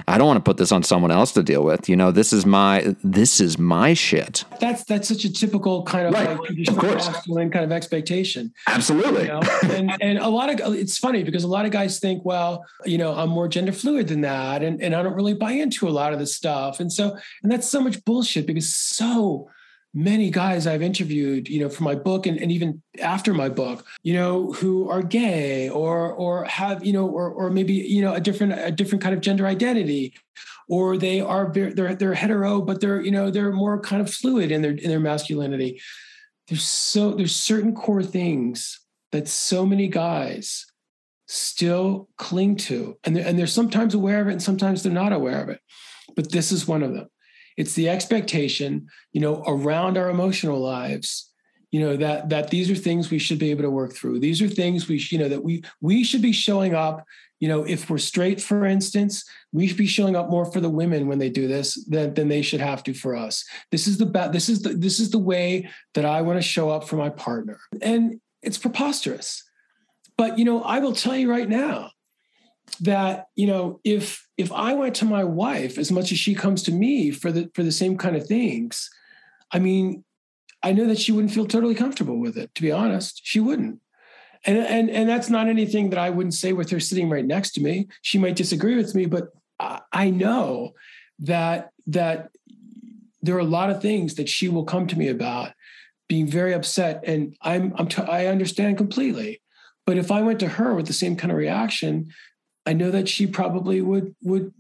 I 0.07 0.17
don't 0.17 0.27
want 0.27 0.37
to 0.37 0.43
put 0.43 0.57
this 0.57 0.71
on 0.71 0.83
someone 0.83 1.11
else 1.11 1.31
to 1.33 1.43
deal 1.43 1.63
with. 1.63 1.89
You 1.89 1.95
know, 1.95 2.11
this 2.11 2.33
is 2.33 2.45
my 2.45 2.95
this 3.03 3.39
is 3.39 3.57
my 3.57 3.93
shit. 3.93 4.45
That's 4.59 4.83
that's 4.83 5.07
such 5.07 5.25
a 5.25 5.31
typical 5.31 5.83
kind 5.83 6.07
of 6.07 6.13
right. 6.13 6.39
like 6.39 6.67
of 6.67 6.77
course. 6.77 7.07
masculine 7.07 7.51
kind 7.51 7.65
of 7.65 7.71
expectation. 7.71 8.53
Absolutely. 8.67 9.23
You 9.23 9.27
know? 9.27 9.41
and 9.63 9.97
and 10.01 10.17
a 10.19 10.29
lot 10.29 10.49
of 10.49 10.75
it's 10.75 10.97
funny 10.97 11.23
because 11.23 11.43
a 11.43 11.47
lot 11.47 11.65
of 11.65 11.71
guys 11.71 11.99
think, 11.99 12.23
well, 12.25 12.65
you 12.85 12.97
know, 12.97 13.15
I'm 13.15 13.29
more 13.29 13.47
gender 13.47 13.71
fluid 13.71 14.07
than 14.07 14.21
that, 14.21 14.63
and 14.63 14.81
and 14.81 14.95
I 14.95 15.03
don't 15.03 15.15
really 15.15 15.33
buy 15.33 15.51
into 15.51 15.87
a 15.87 15.91
lot 15.91 16.13
of 16.13 16.19
this 16.19 16.35
stuff. 16.35 16.79
And 16.79 16.91
so 16.91 17.17
and 17.41 17.51
that's 17.51 17.67
so 17.67 17.81
much 17.81 18.03
bullshit 18.05 18.45
because 18.45 18.73
so 18.73 19.49
many 19.93 20.29
guys 20.29 20.65
I've 20.65 20.81
interviewed, 20.81 21.47
you 21.47 21.59
know, 21.59 21.69
for 21.69 21.83
my 21.83 21.95
book 21.95 22.25
and, 22.25 22.39
and 22.39 22.51
even 22.51 22.81
after 23.01 23.33
my 23.33 23.49
book, 23.49 23.85
you 24.01 24.13
know, 24.13 24.51
who 24.53 24.89
are 24.89 25.03
gay 25.03 25.69
or 25.69 26.11
or 26.11 26.45
have, 26.45 26.83
you 26.83 26.93
know, 26.93 27.07
or 27.07 27.29
or 27.29 27.49
maybe, 27.49 27.73
you 27.73 28.01
know, 28.01 28.13
a 28.13 28.19
different 28.19 28.53
a 28.53 28.71
different 28.71 29.03
kind 29.03 29.13
of 29.13 29.21
gender 29.21 29.45
identity, 29.45 30.13
or 30.67 30.97
they 30.97 31.21
are 31.21 31.51
they're 31.53 31.95
they're 31.95 32.13
hetero, 32.13 32.61
but 32.61 32.81
they're, 32.81 33.01
you 33.01 33.11
know, 33.11 33.29
they're 33.29 33.51
more 33.51 33.79
kind 33.79 34.01
of 34.01 34.11
fluid 34.11 34.51
in 34.51 34.61
their 34.61 34.71
in 34.71 34.89
their 34.89 34.99
masculinity. 34.99 35.79
There's 36.47 36.63
so 36.63 37.11
there's 37.11 37.35
certain 37.35 37.73
core 37.73 38.03
things 38.03 38.79
that 39.11 39.27
so 39.27 39.65
many 39.65 39.87
guys 39.87 40.65
still 41.27 42.09
cling 42.17 42.55
to. 42.55 42.97
And 43.03 43.15
they're, 43.15 43.25
and 43.25 43.39
they're 43.39 43.47
sometimes 43.47 43.93
aware 43.93 44.21
of 44.21 44.27
it 44.27 44.33
and 44.33 44.43
sometimes 44.43 44.83
they're 44.83 44.91
not 44.91 45.13
aware 45.13 45.41
of 45.41 45.49
it. 45.49 45.59
But 46.15 46.31
this 46.31 46.51
is 46.51 46.67
one 46.67 46.83
of 46.83 46.93
them 46.93 47.07
it's 47.57 47.73
the 47.73 47.89
expectation 47.89 48.87
you 49.11 49.21
know 49.21 49.43
around 49.47 49.97
our 49.97 50.09
emotional 50.09 50.59
lives 50.59 51.33
you 51.73 51.79
know 51.79 51.97
that 51.97 52.29
that 52.29 52.51
these 52.51 52.69
are 52.69 52.75
things 52.75 53.09
we 53.09 53.17
should 53.17 53.39
be 53.39 53.49
able 53.49 53.63
to 53.63 53.69
work 53.71 53.93
through. 53.93 54.19
These 54.19 54.43
are 54.43 54.47
things 54.47 54.87
we 54.87 55.03
you 55.09 55.17
know 55.17 55.27
that 55.27 55.43
we 55.43 55.63
we 55.81 56.03
should 56.03 56.21
be 56.21 56.31
showing 56.31 56.75
up 56.75 57.03
you 57.39 57.47
know 57.47 57.63
if 57.63 57.89
we're 57.89 57.97
straight 57.97 58.39
for 58.39 58.63
instance 58.63 59.25
we 59.51 59.67
should 59.67 59.77
be 59.77 59.87
showing 59.87 60.15
up 60.15 60.29
more 60.29 60.45
for 60.45 60.59
the 60.59 60.69
women 60.69 61.07
when 61.07 61.17
they 61.17 61.31
do 61.31 61.47
this 61.47 61.83
than, 61.85 62.13
than 62.13 62.27
they 62.27 62.43
should 62.43 62.59
have 62.61 62.83
to 62.83 62.93
for 62.93 63.15
us. 63.15 63.43
This 63.71 63.87
is 63.87 63.97
the 63.97 64.05
this 64.31 64.49
is 64.49 64.61
the 64.61 64.69
this 64.69 64.99
is 64.99 65.09
the 65.09 65.17
way 65.17 65.67
that 65.95 66.05
i 66.05 66.21
want 66.21 66.37
to 66.37 66.47
show 66.47 66.69
up 66.69 66.87
for 66.87 66.95
my 66.95 67.09
partner. 67.09 67.59
And 67.81 68.21
it's 68.43 68.59
preposterous. 68.59 69.43
But 70.15 70.37
you 70.37 70.45
know 70.45 70.61
i 70.61 70.77
will 70.77 70.93
tell 70.93 71.17
you 71.17 71.27
right 71.27 71.49
now 71.49 71.89
that 72.79 73.27
you 73.35 73.45
know 73.45 73.79
if 73.83 74.27
if 74.37 74.51
i 74.51 74.73
went 74.73 74.95
to 74.95 75.05
my 75.05 75.23
wife 75.23 75.77
as 75.77 75.91
much 75.91 76.11
as 76.11 76.17
she 76.17 76.33
comes 76.33 76.63
to 76.63 76.71
me 76.71 77.11
for 77.11 77.31
the 77.31 77.49
for 77.53 77.63
the 77.63 77.71
same 77.71 77.97
kind 77.97 78.15
of 78.15 78.25
things 78.25 78.89
i 79.51 79.59
mean 79.59 80.03
i 80.63 80.71
know 80.71 80.87
that 80.87 80.99
she 80.99 81.11
wouldn't 81.11 81.33
feel 81.33 81.45
totally 81.45 81.75
comfortable 81.75 82.19
with 82.19 82.37
it 82.37 82.53
to 82.55 82.61
be 82.61 82.71
honest. 82.71 83.21
She 83.23 83.39
wouldn't. 83.39 83.79
And 84.45 84.57
and 84.57 84.89
and 84.89 85.07
that's 85.07 85.29
not 85.29 85.47
anything 85.47 85.89
that 85.91 85.99
i 85.99 86.09
wouldn't 86.09 86.33
say 86.33 86.53
with 86.53 86.69
her 86.71 86.79
sitting 86.79 87.09
right 87.09 87.25
next 87.25 87.51
to 87.51 87.61
me. 87.61 87.87
She 88.01 88.17
might 88.17 88.35
disagree 88.35 88.75
with 88.75 88.95
me 88.95 89.05
but 89.05 89.29
i, 89.59 89.79
I 89.91 90.09
know 90.09 90.73
that 91.19 91.71
that 91.87 92.31
there 93.21 93.35
are 93.35 93.39
a 93.39 93.45
lot 93.45 93.69
of 93.69 93.81
things 93.81 94.15
that 94.15 94.27
she 94.27 94.49
will 94.49 94.65
come 94.65 94.87
to 94.87 94.97
me 94.97 95.07
about 95.09 95.53
being 96.09 96.27
very 96.27 96.53
upset 96.53 97.03
and 97.05 97.35
i'm 97.41 97.73
i'm 97.77 97.87
t- 97.87 98.01
i 98.01 98.25
understand 98.25 98.77
completely. 98.77 99.41
But 99.85 99.97
if 99.97 100.11
i 100.11 100.21
went 100.21 100.39
to 100.39 100.47
her 100.47 100.73
with 100.73 100.87
the 100.87 100.93
same 100.93 101.15
kind 101.15 101.31
of 101.31 101.37
reaction 101.37 102.11
I 102.65 102.73
know 102.73 102.91
that 102.91 103.09
she 103.09 103.27
probably 103.27 103.81
would 103.81 104.15
would 104.23 104.53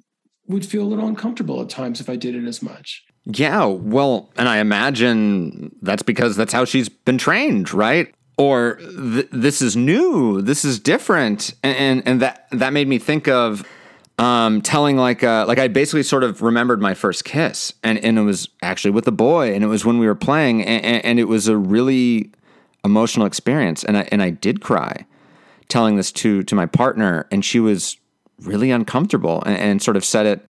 would 0.47 0.65
feel 0.65 0.83
a 0.83 0.89
little 0.89 1.07
uncomfortable 1.07 1.61
at 1.61 1.69
times 1.69 2.01
if 2.01 2.09
I 2.09 2.15
did 2.15 2.35
it 2.35 2.45
as 2.45 2.61
much. 2.61 3.03
Yeah, 3.25 3.65
well, 3.65 4.31
and 4.37 4.49
I 4.49 4.57
imagine 4.57 5.73
that's 5.81 6.03
because 6.03 6.35
that's 6.35 6.51
how 6.51 6.65
she's 6.65 6.89
been 6.89 7.17
trained, 7.17 7.73
right? 7.73 8.13
Or 8.37 8.75
th- 8.75 9.29
this 9.31 9.61
is 9.61 9.77
new, 9.77 10.41
this 10.41 10.65
is 10.65 10.79
different, 10.79 11.53
and, 11.63 11.77
and 11.77 12.07
and, 12.07 12.21
that 12.21 12.47
that 12.51 12.73
made 12.73 12.87
me 12.87 12.99
think 12.99 13.27
of 13.27 13.65
um, 14.19 14.61
telling 14.61 14.97
like 14.97 15.23
uh, 15.23 15.45
like 15.47 15.59
I 15.59 15.69
basically 15.69 16.03
sort 16.03 16.23
of 16.23 16.41
remembered 16.41 16.81
my 16.81 16.93
first 16.93 17.23
kiss, 17.23 17.73
and 17.83 17.97
and 17.99 18.17
it 18.17 18.23
was 18.23 18.49
actually 18.61 18.91
with 18.91 19.07
a 19.07 19.11
boy, 19.11 19.53
and 19.53 19.63
it 19.63 19.67
was 19.67 19.85
when 19.85 19.99
we 19.99 20.07
were 20.07 20.15
playing, 20.15 20.63
and, 20.63 21.05
and 21.05 21.19
it 21.19 21.25
was 21.25 21.47
a 21.47 21.55
really 21.55 22.31
emotional 22.83 23.25
experience, 23.25 23.85
and 23.85 23.97
I 23.97 24.09
and 24.11 24.21
I 24.21 24.31
did 24.31 24.59
cry 24.59 25.05
telling 25.69 25.95
this 25.95 26.11
to 26.13 26.43
to 26.43 26.55
my 26.55 26.65
partner, 26.65 27.27
and 27.31 27.43
she 27.43 27.59
was 27.59 27.97
really 28.41 28.71
uncomfortable 28.71 29.41
and, 29.45 29.57
and 29.57 29.81
sort 29.81 29.97
of 29.97 30.03
said 30.03 30.25
it. 30.25 30.45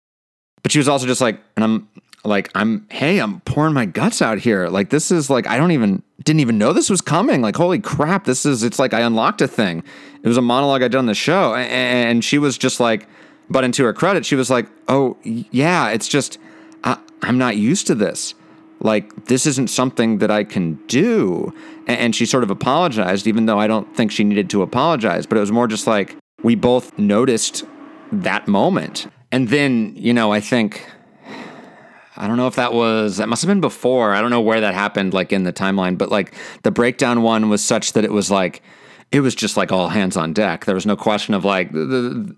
But 0.63 0.73
she 0.73 0.79
was 0.79 0.89
also 0.89 1.07
just 1.07 1.21
like, 1.21 1.41
and 1.57 1.65
I'm 1.65 1.89
like, 2.25 2.51
I'm 2.55 2.87
hey, 2.91 3.19
I'm 3.19 3.41
pouring 3.41 3.73
my 3.73 3.87
guts 3.87 4.21
out 4.21 4.39
here. 4.39 4.69
Like 4.69 4.91
this 4.91 5.11
is 5.11 5.31
like 5.31 5.47
I 5.47 5.57
don't 5.57 5.71
even 5.71 6.03
didn't 6.23 6.41
even 6.41 6.59
know 6.59 6.73
this 6.75 6.91
was 6.91 7.01
coming. 7.01 7.41
Like 7.41 7.57
holy 7.57 7.79
crap, 7.79 8.25
this 8.25 8.45
is 8.45 8.63
it's 8.63 8.79
like 8.79 8.93
I 8.93 9.01
unlocked 9.01 9.41
a 9.41 9.49
thing. 9.49 9.83
It 10.23 10.29
was 10.29 10.37
a 10.37 10.43
monologue 10.43 10.83
I 10.83 10.89
did 10.89 10.99
on 10.99 11.07
the 11.07 11.15
show, 11.15 11.55
and, 11.55 11.71
and 11.71 12.25
she 12.25 12.37
was 12.37 12.59
just 12.59 12.79
like, 12.79 13.09
but 13.49 13.65
into 13.65 13.85
her 13.85 13.95
credit, 13.95 14.27
she 14.27 14.35
was 14.37 14.51
like, 14.51 14.67
oh 14.89 15.17
yeah, 15.23 15.89
it's 15.89 16.09
just 16.09 16.39
I, 16.85 16.99
I'm 17.23 17.39
not 17.39 17.57
used 17.57 17.87
to 17.87 17.95
this. 17.95 18.35
like 18.81 19.27
this 19.27 19.47
isn't 19.47 19.69
something 19.69 20.19
that 20.19 20.31
I 20.31 20.45
can 20.45 20.75
do. 20.87 21.55
And 21.99 22.15
she 22.15 22.27
sort 22.27 22.45
of 22.45 22.51
apologized, 22.51 23.27
even 23.27 23.47
though 23.47 23.59
I 23.59 23.67
don't 23.67 23.95
think 23.97 24.13
she 24.13 24.25
needed 24.25 24.51
to 24.51 24.63
apologize. 24.63 25.27
But 25.27 25.39
it 25.39 25.41
was 25.41 25.53
more 25.53 25.67
just 25.67 25.87
like 25.87 26.17
we 26.43 26.55
both 26.55 26.97
noticed 26.99 27.65
that 28.13 28.49
moment. 28.49 29.07
And 29.33 29.49
then, 29.49 29.95
you 29.97 30.13
know, 30.13 30.33
I 30.33 30.41
think 30.41 30.87
I 32.17 32.27
don't 32.27 32.37
know 32.37 32.47
if 32.47 32.57
that 32.57 32.75
was 32.75 33.17
that 33.17 33.29
must 33.29 33.43
have 33.43 33.49
been 33.49 33.61
before. 33.61 34.13
I 34.13 34.21
don't 34.21 34.31
know 34.31 34.41
where 34.41 34.61
that 34.61 34.75
happened 34.75 35.15
like 35.15 35.33
in 35.33 35.45
the 35.45 35.53
timeline, 35.53 35.97
but 35.97 36.11
like 36.11 36.35
the 36.63 36.71
breakdown 36.71 37.23
one 37.23 37.49
was 37.49 37.65
such 37.65 37.95
that 37.95 38.05
it 38.05 38.13
was 38.13 38.31
like 38.31 38.63
it 39.13 39.21
was 39.21 39.35
just 39.35 39.57
like 39.57 39.73
all 39.73 39.89
hands 39.89 40.17
on 40.17 40.33
deck. 40.33 40.67
There 40.67 40.75
was 40.75 40.87
no 40.87 40.97
question 40.97 41.35
of 41.35 41.45
like 41.45 41.73
the, 41.73 41.85
the, 41.85 42.37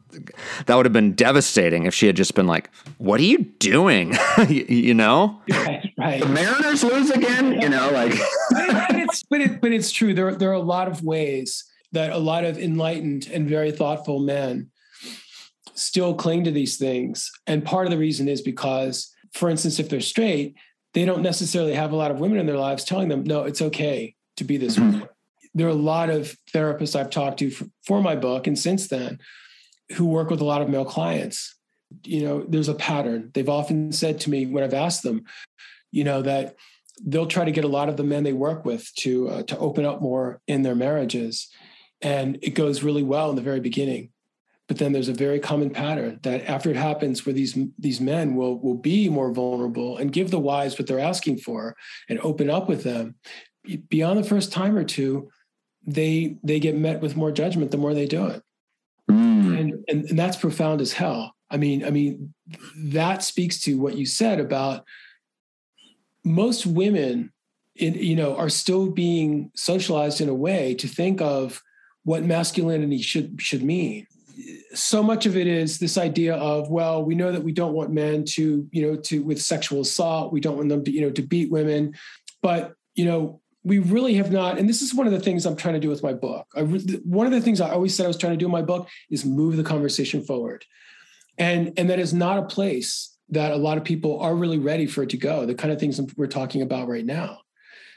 that 0.67 0.75
would 0.75 0.87
have 0.87 0.93
been 0.93 1.13
devastating 1.13 1.85
if 1.85 1.95
she 1.95 2.07
had 2.07 2.17
just 2.17 2.35
been 2.35 2.47
like, 2.47 2.71
"What 2.99 3.21
are 3.21 3.25
you 3.25 3.39
doing?" 3.59 4.17
you, 4.49 4.95
know? 4.95 5.41
Right, 5.51 5.93
right. 5.99 6.23
The 6.23 6.29
Mariners 6.29 6.83
lose 6.83 7.11
again. 7.11 7.61
You 7.61 7.69
know, 7.69 7.91
like. 7.91 8.13
but 8.51 8.97
it's 8.97 9.23
but 9.25 9.41
it 9.41 9.61
but 9.61 9.73
it's 9.73 9.91
true. 9.91 10.15
There 10.15 10.35
there 10.35 10.51
are 10.51 10.55
a 10.55 10.61
lot 10.61 10.89
of 10.89 11.03
ways 11.03 11.65
that 11.93 12.11
a 12.11 12.19
lot 12.19 12.45
of 12.45 12.59
enlightened 12.59 13.29
and 13.31 13.47
very 13.47 13.71
thoughtful 13.71 14.19
men 14.19 14.71
still 15.75 16.15
cling 16.15 16.45
to 16.45 16.51
these 16.51 16.79
things, 16.79 17.31
and 17.47 17.65
part 17.65 17.87
of 17.87 17.91
the 17.91 17.99
reason 17.99 18.29
is 18.29 18.41
because, 18.41 19.15
for 19.35 19.51
instance, 19.51 19.79
if 19.79 19.91
they're 19.91 20.01
straight, 20.01 20.55
they 20.95 21.05
don't 21.05 21.23
necessarily 21.23 21.75
have 21.75 21.93
a 21.93 21.97
lot 21.97 22.11
of 22.11 22.19
women 22.19 22.39
in 22.39 22.47
their 22.47 22.57
lives 22.57 22.85
telling 22.85 23.09
them, 23.09 23.25
"No, 23.25 23.45
it's 23.45 23.61
okay 23.61 24.15
to 24.39 24.45
be 24.45 24.57
this 24.57 24.79
mm-hmm. 24.79 25.01
way." 25.01 25.09
There 25.55 25.67
are 25.67 25.71
a 25.71 25.75
lot 25.75 26.11
of 26.11 26.37
therapists 26.55 26.99
I've 26.99 27.11
talked 27.11 27.39
to 27.41 27.51
for, 27.51 27.67
for 27.87 28.03
my 28.03 28.17
book 28.17 28.47
and 28.47 28.59
since 28.59 28.89
then 28.89 29.19
who 29.93 30.07
work 30.07 30.31
with 30.31 30.41
a 30.41 30.45
lot 30.45 30.63
of 30.63 30.69
male 30.69 30.85
clients. 30.85 31.57
You 32.05 32.25
know, 32.25 32.45
there's 32.49 32.69
a 32.69 32.75
pattern. 32.75 33.31
They've 33.35 33.49
often 33.49 33.93
said 33.93 34.21
to 34.21 34.31
me 34.31 34.47
when 34.47 34.65
I've 34.65 34.75
asked 34.75 35.03
them, 35.03 35.25
you 35.91 36.05
know, 36.05 36.23
that 36.23 36.57
they'll 37.05 37.27
try 37.27 37.45
to 37.45 37.53
get 37.53 37.65
a 37.65 37.69
lot 37.69 37.89
of 37.89 37.97
the 37.97 38.05
men 38.05 38.25
they 38.25 38.33
work 38.33 38.65
with 38.65 38.93
to 38.97 39.29
uh, 39.29 39.43
to 39.45 39.59
open 39.59 39.85
up 39.85 40.01
more 40.01 40.41
in 40.47 40.63
their 40.63 40.75
marriages, 40.75 41.49
and 42.01 42.39
it 42.43 42.51
goes 42.51 42.83
really 42.83 43.03
well 43.03 43.31
in 43.31 43.37
the 43.37 43.43
very 43.43 43.61
beginning. 43.61 44.11
But 44.69 44.79
then 44.79 44.93
there's 44.93 45.09
a 45.09 45.15
very 45.15 45.39
common 45.39 45.71
pattern 45.71 46.21
that 46.23 46.49
after 46.49 46.71
it 46.71 46.77
happens, 46.77 47.27
where 47.27 47.35
these 47.35 47.59
these 47.79 48.01
men 48.01 48.37
will 48.37 48.59
will 48.59 48.79
be 48.79 49.11
more 49.11 49.33
vulnerable 49.33 49.99
and 49.99 50.13
give 50.13 50.31
the 50.31 50.39
wives 50.39 50.79
what 50.79 50.87
they're 50.87 50.99
asking 50.99 51.39
for 51.39 51.77
and 52.09 52.19
open 52.21 52.49
up 52.49 52.69
with 52.69 52.85
them. 52.85 53.17
Beyond 53.89 54.19
the 54.19 54.29
first 54.29 54.51
time 54.51 54.77
or 54.77 54.85
two, 54.85 55.31
they 55.87 56.37
they 56.43 56.61
get 56.61 56.77
met 56.77 57.01
with 57.01 57.17
more 57.17 57.33
judgment 57.33 57.71
the 57.71 57.79
more 57.79 57.95
they 57.95 58.07
do 58.07 58.27
it. 58.27 58.43
Mm. 59.11 59.59
and, 59.59 59.85
and 59.89 60.05
and 60.11 60.19
that's 60.19 60.37
profound 60.37 60.81
as 60.81 60.93
hell. 60.93 61.35
I 61.51 61.59
mean 61.59 61.85
i 61.85 61.91
mean 61.91 62.33
that 62.77 63.23
speaks 63.23 63.61
to 63.63 63.79
what 63.79 63.97
you 63.97 64.07
said 64.07 64.41
about 64.41 64.85
most 66.25 66.65
women 66.65 67.33
in 67.77 67.95
you 67.95 68.17
know 68.17 68.37
are 68.37 68.49
still 68.49 68.89
being 68.89 69.51
socialized 69.55 70.21
in 70.21 70.29
a 70.29 70.35
way 70.35 70.75
to 70.75 70.89
think 70.89 71.21
of 71.21 71.63
what 72.05 72.25
masculinity 72.25 72.99
should 72.99 73.41
should 73.41 73.63
mean. 73.63 74.07
So 74.75 75.03
much 75.03 75.27
of 75.27 75.37
it 75.37 75.47
is 75.47 75.79
this 75.79 75.99
idea 75.99 76.35
of 76.35 76.71
well 76.71 77.05
we 77.05 77.15
know 77.15 77.33
that 77.33 77.45
we 77.45 77.53
don't 77.53 77.75
want 77.75 77.93
men 77.93 78.25
to 78.37 78.69
you 78.71 78.83
know 78.83 78.97
to 78.97 79.23
with 79.23 79.41
sexual 79.41 79.83
assault 79.83 80.33
we 80.33 80.41
don't 80.41 80.57
want 80.57 80.69
them 80.69 80.85
to 80.85 80.91
you 80.91 81.03
know 81.03 81.11
to 81.11 81.23
beat 81.23 81.51
women. 81.51 81.95
But 82.43 82.75
you 82.95 83.05
know 83.05 83.41
we 83.65 83.79
really 83.79 84.15
have 84.15 84.33
not 84.33 84.59
and 84.59 84.69
this 84.69 84.83
is 84.83 84.95
one 84.95 85.07
of 85.07 85.13
the 85.13 85.21
things 85.21 85.47
i'm 85.47 85.57
trying 85.57 85.75
to 85.75 85.81
do 85.81 85.89
with 85.89 86.03
my 86.03 86.13
book. 86.13 86.47
One 86.55 87.27
of 87.27 87.33
the 87.33 87.41
things 87.41 87.61
i 87.61 87.71
always 87.71 87.97
said 87.97 88.05
i 88.05 88.09
was 88.09 88.19
trying 88.19 88.33
to 88.33 88.39
do 88.39 88.47
in 88.47 88.53
my 88.53 88.63
book 88.63 88.89
is 89.11 89.25
move 89.25 89.57
the 89.57 89.63
conversation 89.63 90.23
forward. 90.23 90.65
And 91.39 91.73
and 91.77 91.89
that 91.91 91.99
is 91.99 92.13
not 92.13 92.39
a 92.39 92.47
place 92.47 93.17
that 93.29 93.53
a 93.53 93.57
lot 93.57 93.79
of 93.79 93.85
people 93.85 94.21
are 94.21 94.35
really 94.35 94.59
ready 94.59 94.87
for 94.87 95.03
it 95.03 95.11
to 95.11 95.17
go 95.17 95.47
the 95.47 95.55
kind 95.55 95.73
of 95.73 95.81
things 95.81 96.01
we're 96.17 96.27
talking 96.27 96.63
about 96.63 96.89
right 96.89 97.07
now. 97.07 97.41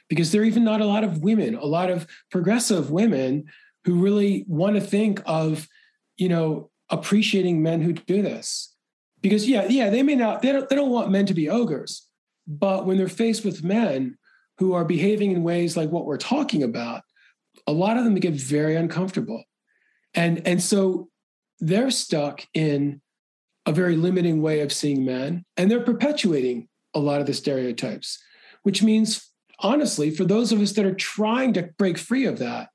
Because 0.08 0.32
there 0.32 0.42
are 0.42 0.46
even 0.46 0.64
not 0.64 0.82
a 0.82 0.86
lot 0.86 1.04
of 1.04 1.24
women 1.24 1.56
a 1.56 1.66
lot 1.66 1.90
of 1.90 2.08
progressive 2.32 2.92
women 2.92 3.46
who 3.86 3.96
really 3.96 4.46
want 4.48 4.76
to 4.76 4.82
think 4.82 5.22
of 5.26 5.68
you 6.18 6.30
know 6.30 6.70
appreciating 6.90 7.64
men 7.64 7.82
who 7.82 7.94
do 7.94 8.22
this. 8.22 8.76
Because 9.22 9.50
yeah 9.50 9.66
yeah 9.68 9.90
they 9.90 10.04
may 10.04 10.16
not 10.16 10.42
they 10.42 10.52
don't, 10.52 10.70
they 10.70 10.76
don't 10.76 10.92
want 10.92 11.12
men 11.12 11.26
to 11.26 11.34
be 11.34 11.50
ogres 11.50 12.08
but 12.48 12.86
when 12.86 12.98
they're 12.98 13.08
faced 13.08 13.44
with 13.44 13.64
men 13.64 14.18
who 14.58 14.74
are 14.74 14.86
behaving 14.86 15.32
in 15.32 15.44
ways 15.44 15.76
like 15.76 15.90
what 15.90 16.06
we're 16.06 16.18
talking 16.18 16.64
about, 16.64 17.02
a 17.68 17.72
lot 17.72 17.98
of 17.98 18.04
them 18.04 18.16
get 18.16 18.34
very 18.34 18.76
uncomfortable. 18.76 19.44
And, 20.14 20.48
and 20.48 20.62
so 20.62 21.10
they're 21.60 21.92
stuck 21.92 22.46
in 22.54 23.02
a 23.66 23.72
very 23.72 23.96
limiting 23.96 24.42
way 24.42 24.62
of 24.62 24.72
seeing 24.72 25.04
men, 25.04 25.44
and 25.58 25.70
they're 25.70 25.84
perpetuating 25.84 26.68
a 26.94 27.00
lot 27.00 27.20
of 27.20 27.28
the 27.28 27.34
stereotypes, 27.34 28.24
which 28.64 28.84
means, 28.84 29.32
honestly, 29.60 30.12
for 30.12 30.24
those 30.24 30.52
of 30.52 30.62
us 30.62 30.74
that 30.74 30.86
are 30.86 30.94
trying 30.94 31.54
to 31.54 31.70
break 31.78 31.98
free 31.98 32.26
of 32.26 32.38
that, 32.40 32.70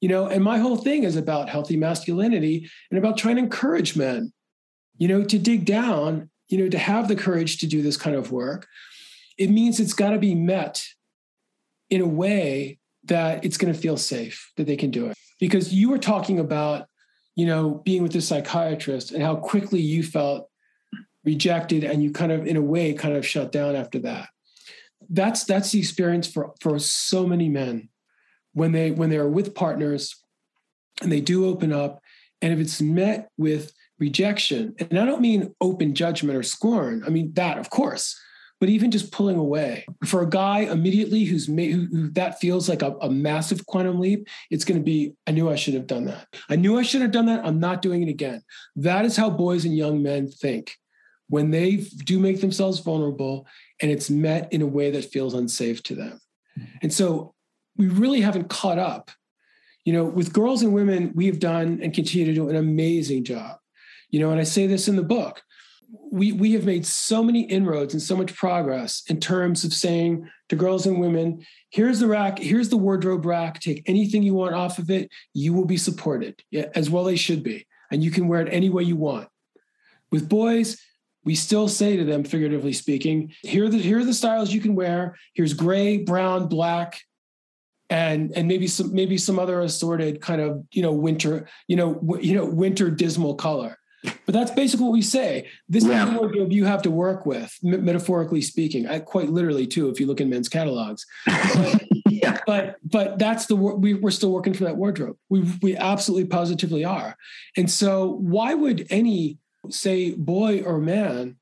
you 0.00 0.08
know, 0.08 0.26
and 0.26 0.42
my 0.42 0.58
whole 0.58 0.76
thing 0.76 1.04
is 1.04 1.14
about 1.14 1.48
healthy 1.48 1.76
masculinity 1.76 2.68
and 2.90 2.98
about 2.98 3.16
trying 3.16 3.36
to 3.36 3.42
encourage 3.42 3.96
men, 3.96 4.32
you 4.98 5.06
know, 5.06 5.22
to 5.22 5.38
dig 5.38 5.64
down, 5.64 6.28
you 6.48 6.58
know, 6.58 6.68
to 6.68 6.78
have 6.78 7.06
the 7.06 7.16
courage 7.16 7.58
to 7.58 7.68
do 7.68 7.82
this 7.82 7.96
kind 7.96 8.16
of 8.16 8.32
work. 8.32 8.66
It 9.38 9.48
means 9.48 9.78
it's 9.78 9.94
got 9.94 10.10
to 10.10 10.18
be 10.18 10.34
met 10.34 10.84
in 11.92 12.00
a 12.00 12.06
way 12.06 12.78
that 13.04 13.44
it's 13.44 13.58
going 13.58 13.72
to 13.72 13.78
feel 13.78 13.98
safe 13.98 14.50
that 14.56 14.66
they 14.66 14.76
can 14.76 14.90
do 14.90 15.06
it. 15.06 15.16
Because 15.38 15.74
you 15.74 15.90
were 15.90 15.98
talking 15.98 16.38
about 16.38 16.86
you 17.36 17.46
know 17.46 17.82
being 17.84 18.02
with 18.02 18.16
a 18.16 18.20
psychiatrist 18.22 19.12
and 19.12 19.22
how 19.22 19.36
quickly 19.36 19.80
you 19.80 20.02
felt 20.02 20.48
rejected 21.24 21.84
and 21.84 22.02
you 22.02 22.10
kind 22.10 22.32
of 22.32 22.46
in 22.46 22.56
a 22.56 22.62
way 22.62 22.94
kind 22.94 23.14
of 23.14 23.26
shut 23.26 23.52
down 23.52 23.76
after 23.76 23.98
that. 23.98 24.28
That's 25.10 25.44
that's 25.44 25.70
the 25.70 25.80
experience 25.80 26.26
for 26.26 26.54
for 26.60 26.78
so 26.78 27.26
many 27.26 27.50
men 27.50 27.90
when 28.54 28.72
they 28.72 28.90
when 28.90 29.10
they're 29.10 29.28
with 29.28 29.54
partners 29.54 30.16
and 31.02 31.12
they 31.12 31.20
do 31.20 31.44
open 31.46 31.72
up 31.72 32.00
and 32.40 32.54
if 32.54 32.58
it's 32.58 32.80
met 32.80 33.28
with 33.36 33.72
rejection 33.98 34.74
and 34.78 34.98
i 34.98 35.04
don't 35.04 35.20
mean 35.20 35.54
open 35.60 35.94
judgment 35.94 36.36
or 36.36 36.42
scorn 36.42 37.02
i 37.06 37.08
mean 37.08 37.32
that 37.34 37.56
of 37.56 37.70
course 37.70 38.18
but 38.62 38.68
even 38.68 38.92
just 38.92 39.10
pulling 39.10 39.38
away. 39.38 39.84
For 40.04 40.22
a 40.22 40.30
guy 40.30 40.60
immediately 40.60 41.24
who's 41.24 41.48
made 41.48 41.72
who, 41.72 41.86
who 41.86 42.10
that 42.10 42.38
feels 42.38 42.68
like 42.68 42.82
a, 42.82 42.92
a 43.00 43.10
massive 43.10 43.66
quantum 43.66 43.98
leap 43.98 44.28
it's 44.52 44.64
going 44.64 44.78
to 44.78 44.84
be 44.84 45.14
i 45.26 45.32
knew 45.32 45.50
i 45.50 45.56
should 45.56 45.74
have 45.74 45.88
done 45.88 46.04
that. 46.04 46.28
I 46.48 46.54
knew 46.54 46.78
i 46.78 46.84
should 46.84 47.02
have 47.02 47.10
done 47.10 47.26
that. 47.26 47.44
I'm 47.44 47.58
not 47.58 47.82
doing 47.82 48.04
it 48.04 48.08
again. 48.08 48.40
That 48.76 49.04
is 49.04 49.16
how 49.16 49.30
boys 49.30 49.64
and 49.64 49.76
young 49.76 50.00
men 50.00 50.28
think 50.28 50.76
when 51.28 51.50
they 51.50 51.78
do 52.04 52.20
make 52.20 52.40
themselves 52.40 52.78
vulnerable 52.78 53.48
and 53.80 53.90
it's 53.90 54.08
met 54.08 54.52
in 54.52 54.62
a 54.62 54.66
way 54.66 54.92
that 54.92 55.06
feels 55.06 55.34
unsafe 55.34 55.82
to 55.82 55.96
them. 55.96 56.20
And 56.82 56.92
so 56.92 57.34
we 57.76 57.88
really 57.88 58.20
haven't 58.20 58.48
caught 58.48 58.78
up. 58.78 59.10
You 59.84 59.92
know 59.92 60.04
with 60.04 60.32
girls 60.32 60.62
and 60.62 60.72
women 60.72 61.10
we 61.16 61.26
have 61.26 61.40
done 61.40 61.80
and 61.82 61.92
continue 61.92 62.26
to 62.26 62.32
do 62.32 62.48
an 62.48 62.54
amazing 62.54 63.24
job. 63.24 63.56
You 64.10 64.20
know 64.20 64.30
and 64.30 64.38
i 64.38 64.44
say 64.44 64.68
this 64.68 64.86
in 64.86 64.94
the 64.94 65.02
book 65.02 65.42
we 66.10 66.32
we 66.32 66.52
have 66.52 66.64
made 66.64 66.86
so 66.86 67.22
many 67.22 67.42
inroads 67.42 67.92
and 67.92 68.02
so 68.02 68.16
much 68.16 68.34
progress 68.34 69.02
in 69.08 69.20
terms 69.20 69.64
of 69.64 69.74
saying 69.74 70.28
to 70.48 70.56
girls 70.56 70.86
and 70.86 70.98
women 70.98 71.44
here's 71.70 71.98
the 71.98 72.06
rack 72.06 72.38
here's 72.38 72.70
the 72.70 72.76
wardrobe 72.76 73.26
rack 73.26 73.60
take 73.60 73.82
anything 73.86 74.22
you 74.22 74.34
want 74.34 74.54
off 74.54 74.78
of 74.78 74.90
it 74.90 75.10
you 75.34 75.52
will 75.52 75.66
be 75.66 75.76
supported 75.76 76.42
yeah, 76.50 76.66
as 76.74 76.88
well 76.88 77.04
they 77.04 77.16
should 77.16 77.42
be 77.42 77.66
and 77.90 78.02
you 78.02 78.10
can 78.10 78.26
wear 78.26 78.40
it 78.40 78.48
any 78.50 78.70
way 78.70 78.82
you 78.82 78.96
want. 78.96 79.28
With 80.10 80.28
boys 80.28 80.80
we 81.24 81.34
still 81.34 81.68
say 81.68 81.96
to 81.96 82.04
them 82.04 82.24
figuratively 82.24 82.72
speaking 82.72 83.32
here 83.42 83.66
are 83.66 83.68
the 83.68 83.78
here 83.78 83.98
are 83.98 84.04
the 84.04 84.14
styles 84.14 84.52
you 84.52 84.60
can 84.60 84.74
wear 84.74 85.16
here's 85.34 85.54
gray 85.54 85.98
brown 85.98 86.48
black 86.48 87.00
and 87.90 88.32
and 88.34 88.48
maybe 88.48 88.66
some 88.66 88.92
maybe 88.94 89.18
some 89.18 89.38
other 89.38 89.60
assorted 89.60 90.20
kind 90.20 90.40
of 90.40 90.64
you 90.72 90.82
know 90.82 90.92
winter 90.92 91.48
you 91.68 91.76
know 91.76 91.94
w- 91.94 92.26
you 92.26 92.34
know 92.34 92.44
winter 92.44 92.90
dismal 92.90 93.34
color 93.34 93.78
but 94.02 94.32
that's 94.32 94.50
basically 94.50 94.84
what 94.84 94.92
we 94.92 95.02
say. 95.02 95.48
This 95.68 95.84
yeah. 95.84 96.04
is 96.04 96.10
the 96.10 96.18
wardrobe 96.18 96.52
you 96.52 96.64
have 96.64 96.82
to 96.82 96.90
work 96.90 97.24
with, 97.24 97.56
metaphorically 97.62 98.42
speaking. 98.42 98.88
I, 98.88 98.98
quite 98.98 99.30
literally 99.30 99.66
too, 99.66 99.88
if 99.90 100.00
you 100.00 100.06
look 100.06 100.20
in 100.20 100.28
men's 100.28 100.48
catalogs. 100.48 101.06
But, 102.04 102.28
yeah. 102.28 102.38
but 102.46 102.76
but 102.84 103.18
that's 103.18 103.46
the 103.46 103.56
we, 103.56 103.94
we're 103.94 104.10
still 104.10 104.30
working 104.30 104.52
for 104.54 104.64
that 104.64 104.76
wardrobe. 104.76 105.16
We 105.28 105.40
we 105.60 105.76
absolutely 105.76 106.26
positively 106.26 106.84
are. 106.84 107.16
And 107.56 107.70
so 107.70 108.18
why 108.20 108.54
would 108.54 108.86
any 108.90 109.38
say 109.70 110.12
boy 110.12 110.62
or 110.62 110.78
man 110.78 111.36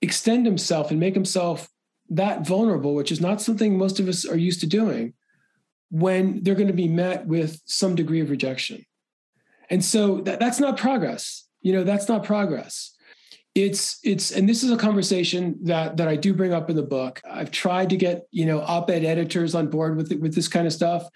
extend 0.00 0.46
himself 0.46 0.90
and 0.90 1.00
make 1.00 1.14
himself 1.14 1.68
that 2.10 2.46
vulnerable, 2.46 2.94
which 2.94 3.10
is 3.10 3.20
not 3.20 3.40
something 3.40 3.76
most 3.76 3.98
of 3.98 4.08
us 4.08 4.24
are 4.24 4.36
used 4.36 4.60
to 4.60 4.66
doing, 4.66 5.14
when 5.90 6.42
they're 6.42 6.54
going 6.54 6.68
to 6.68 6.72
be 6.72 6.88
met 6.88 7.26
with 7.26 7.60
some 7.64 7.94
degree 7.94 8.20
of 8.20 8.30
rejection? 8.30 8.84
And 9.70 9.84
so 9.84 10.20
that, 10.22 10.38
that's 10.38 10.60
not 10.60 10.76
progress 10.76 11.47
you 11.60 11.72
know 11.72 11.84
that's 11.84 12.08
not 12.08 12.24
progress 12.24 12.94
it's 13.54 13.98
it's 14.04 14.30
and 14.30 14.48
this 14.48 14.62
is 14.62 14.70
a 14.70 14.76
conversation 14.76 15.58
that 15.62 15.96
that 15.96 16.06
I 16.06 16.16
do 16.16 16.32
bring 16.32 16.52
up 16.52 16.70
in 16.70 16.76
the 16.76 16.82
book. 16.82 17.20
I've 17.28 17.50
tried 17.50 17.90
to 17.90 17.96
get 17.96 18.26
you 18.30 18.46
know 18.46 18.60
op-ed 18.60 19.04
editors 19.04 19.54
on 19.54 19.68
board 19.68 19.96
with 19.96 20.12
with 20.20 20.34
this 20.34 20.46
kind 20.48 20.66
of 20.66 20.72
stuff, 20.72 21.08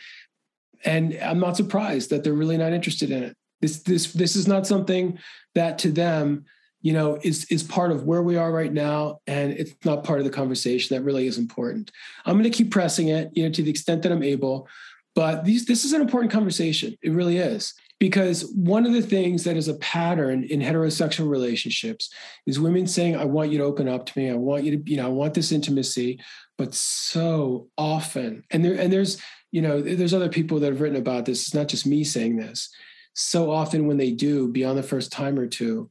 and 0.85 1.17
I'm 1.23 1.39
not 1.39 1.57
surprised 1.57 2.11
that 2.11 2.25
they're 2.25 2.33
really 2.33 2.57
not 2.57 2.73
interested 2.73 3.11
in 3.11 3.23
it. 3.23 3.37
This 3.61 3.83
this 3.83 4.13
this 4.13 4.35
is 4.35 4.49
not 4.49 4.67
something 4.67 5.19
that 5.55 5.79
to 5.81 5.93
them 5.93 6.45
you 6.83 6.93
know, 6.93 7.17
is 7.23 7.45
is 7.45 7.63
part 7.63 7.93
of 7.93 8.03
where 8.05 8.23
we 8.23 8.37
are 8.37 8.51
right 8.51 8.73
now, 8.73 9.21
and 9.29 9.53
it's 9.53 9.73
not 9.85 10.03
part 10.03 10.19
of 10.19 10.25
the 10.25 10.33
conversation. 10.33 10.95
That 10.95 11.05
really 11.05 11.29
is 11.29 11.39
important. 11.39 11.93
I'm 12.27 12.35
going 12.35 12.43
to 12.43 12.51
keep 12.51 12.73
pressing 12.73 13.09
it, 13.09 13.31
you 13.35 13.45
know, 13.45 13.53
to 13.53 13.63
the 13.63 13.71
extent 13.71 14.03
that 14.03 14.11
I'm 14.11 14.25
able. 14.25 14.69
But 15.15 15.45
these, 15.45 15.67
this 15.67 15.85
is 15.85 15.93
an 15.93 16.01
important 16.01 16.33
conversation. 16.33 16.97
It 17.01 17.13
really 17.13 17.37
is 17.37 17.73
because 18.03 18.53
one 18.57 18.85
of 18.85 18.93
the 18.93 19.01
things 19.01 19.45
that 19.45 19.57
is 19.57 19.69
a 19.69 19.75
pattern 19.75 20.43
in 20.43 20.59
heterosexual 20.59 21.29
relationships 21.29 22.11
is 22.47 22.59
women 22.59 22.85
saying, 22.85 23.15
"I 23.15 23.25
want 23.25 23.53
you 23.53 23.59
to 23.59 23.65
open 23.65 23.87
up 23.87 24.07
to 24.07 24.19
me. 24.19 24.29
I 24.29 24.35
want 24.35 24.65
you 24.65 24.77
to, 24.77 24.91
you 24.91 24.97
know, 24.97 25.07
I 25.07 25.09
want 25.09 25.35
this 25.35 25.53
intimacy." 25.53 26.19
But 26.59 26.75
so 26.75 27.69
often, 27.79 28.43
and 28.51 28.65
there, 28.65 28.75
and 28.75 28.93
there's, 28.93 29.23
you 29.53 29.63
know, 29.63 29.81
there's 29.81 30.13
other 30.13 30.29
people 30.29 30.59
that 30.59 30.73
have 30.73 30.81
written 30.81 30.99
about 30.99 31.27
this. 31.27 31.43
It's 31.43 31.55
not 31.55 31.69
just 31.69 31.87
me 31.87 32.03
saying 32.03 32.39
this. 32.39 32.71
So 33.15 33.53
often, 33.53 33.87
when 33.87 33.99
they 33.99 34.11
do, 34.11 34.49
beyond 34.49 34.77
the 34.77 34.83
first 34.83 35.13
time 35.13 35.39
or 35.39 35.47
two, 35.47 35.89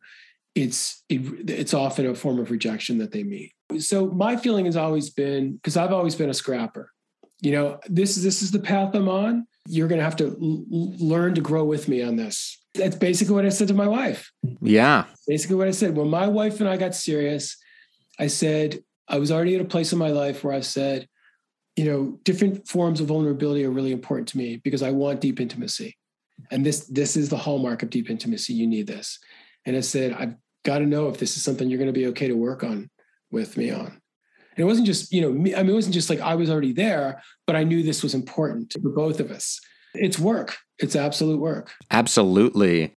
it's 0.54 1.06
it, 1.08 1.50
it's 1.50 1.74
often 1.74 2.08
a 2.08 2.14
form 2.14 2.40
of 2.40 2.52
rejection 2.52 2.98
that 2.98 3.14
they 3.14 3.24
meet. 3.24 3.54
So 3.80 4.08
my 4.08 4.36
feeling 4.36 4.66
has 4.66 4.76
always 4.76 5.10
been 5.10 5.54
because 5.54 5.78
I've 5.78 5.94
always 5.94 6.16
been 6.16 6.30
a 6.30 6.34
scrapper. 6.34 6.92
You 7.40 7.54
know, 7.54 7.80
this 7.88 8.18
is 8.18 8.24
this 8.26 8.42
is 8.42 8.52
the 8.52 8.60
path 8.60 8.94
I'm 8.96 9.08
on. 9.08 9.48
You're 9.68 9.88
going 9.88 10.00
to 10.00 10.06
have 10.06 10.16
to 10.18 10.26
l- 10.26 10.66
learn 10.72 11.36
to 11.36 11.42
grow 11.42 11.64
with 11.64 11.88
me 11.88 12.02
on 12.02 12.16
this. 12.16 12.62
That's 12.74 12.96
basically 12.96 13.36
what 13.36 13.46
I 13.46 13.50
said 13.50 13.68
to 13.68 13.74
my 13.74 13.88
wife. 13.88 14.32
Yeah. 14.62 15.06
Basically 15.28 15.56
what 15.56 15.68
I 15.68 15.72
said 15.72 15.96
when 15.96 16.10
my 16.10 16.28
wife 16.28 16.60
and 16.60 16.70
I 16.70 16.78
got 16.78 16.96
serious, 16.96 17.58
I 18.20 18.28
said 18.28 18.80
I 19.08 19.20
was 19.20 19.32
already 19.32 19.56
at 19.56 19.62
a 19.62 19.66
place 19.66 19.92
in 19.92 20.00
my 20.00 20.10
life 20.10 20.44
where 20.44 20.54
I 20.54 20.62
said, 20.62 21.08
you 21.76 21.86
know, 21.86 22.20
different 22.24 22.68
forms 22.68 23.02
of 23.02 23.08
vulnerability 23.08 23.66
are 23.66 23.72
really 23.72 23.92
important 23.92 24.30
to 24.30 24.38
me 24.38 24.58
because 24.58 24.84
I 24.84 24.92
want 24.92 25.22
deep 25.22 25.40
intimacy. 25.40 25.98
And 26.50 26.66
this 26.66 26.86
this 26.88 27.16
is 27.16 27.30
the 27.30 27.38
hallmark 27.38 27.84
of 27.84 27.90
deep 27.90 28.10
intimacy. 28.10 28.54
You 28.54 28.68
need 28.68 28.88
this. 28.88 29.20
And 29.66 29.76
I 29.76 29.82
said, 29.82 30.14
I've 30.14 30.36
got 30.64 30.80
to 30.80 30.86
know 30.86 31.08
if 31.10 31.18
this 31.18 31.38
is 31.38 31.44
something 31.44 31.70
you're 31.70 31.78
going 31.78 31.94
to 31.94 32.00
be 32.00 32.08
okay 32.08 32.28
to 32.28 32.34
work 32.34 32.64
on 32.64 32.90
with 33.32 33.58
me 33.58 33.70
on. 33.72 34.01
And 34.56 34.64
it 34.64 34.65
wasn't 34.65 34.88
just, 34.88 35.11
you 35.11 35.22
know, 35.22 35.32
me, 35.32 35.56
I 35.56 35.64
mean, 35.64 35.72
it 35.72 35.76
wasn't 35.76 35.94
just 35.94 36.10
like 36.10 36.19
I 36.19 36.36
was 36.36 36.49
already 36.49 36.73
there, 36.73 37.22
but 37.48 37.56
I 37.56 37.64
knew 37.64 37.84
this 37.84 38.03
was 38.03 38.14
important 38.14 38.73
for 38.73 38.90
both 38.90 39.19
of 39.19 39.32
us. 39.32 39.60
It's 39.94 40.19
work. 40.19 40.57
It's 40.80 40.95
absolute 40.95 41.40
work. 41.40 41.72
Absolutely. 41.90 42.94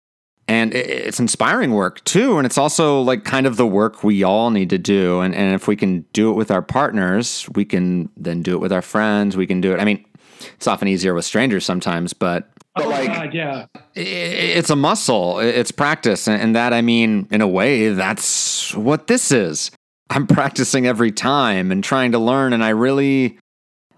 And 0.48 0.74
it's 0.74 1.20
inspiring 1.20 1.72
work 1.72 2.04
too. 2.04 2.38
And 2.38 2.46
it's 2.46 2.58
also 2.58 3.02
like 3.02 3.24
kind 3.24 3.48
of 3.48 3.56
the 3.56 3.66
work 3.66 4.04
we 4.04 4.24
all 4.24 4.50
need 4.50 4.70
to 4.72 4.78
do. 4.78 5.22
And, 5.22 5.34
and 5.34 5.56
if 5.56 5.68
we 5.68 5.76
can 5.76 6.02
do 6.12 6.30
it 6.32 6.34
with 6.34 6.52
our 6.52 6.62
partners, 6.62 7.48
we 7.56 7.66
can 7.66 8.10
then 8.18 8.42
do 8.42 8.54
it 8.54 8.60
with 8.60 8.74
our 8.74 8.82
friends. 8.82 9.38
We 9.38 9.48
can 9.48 9.62
do 9.62 9.74
it. 9.74 9.80
I 9.80 9.86
mean, 9.86 10.04
it's 10.56 10.68
often 10.68 10.88
easier 10.88 11.14
with 11.14 11.24
strangers 11.26 11.66
sometimes, 11.66 12.14
but 12.14 12.50
but 12.76 12.86
oh 12.86 12.90
like, 12.90 13.08
God, 13.08 13.34
yeah, 13.34 13.68
it's 13.94 14.72
a 14.72 14.76
muscle. 14.76 15.40
It's 15.40 15.72
practice, 15.72 16.28
and 16.28 16.56
that 16.56 16.74
I 16.74 16.82
mean, 16.82 17.28
in 17.30 17.42
a 17.42 17.48
way, 17.48 17.90
that's 17.90 18.74
what 18.76 19.06
this 19.06 19.32
is. 19.32 19.70
I'm 20.14 20.28
practicing 20.28 20.86
every 20.86 21.12
time 21.12 21.72
and 21.72 21.84
trying 21.84 22.12
to 22.12 22.20
learn, 22.20 22.54
and 22.54 22.64
I 22.64 22.70
really, 22.70 23.40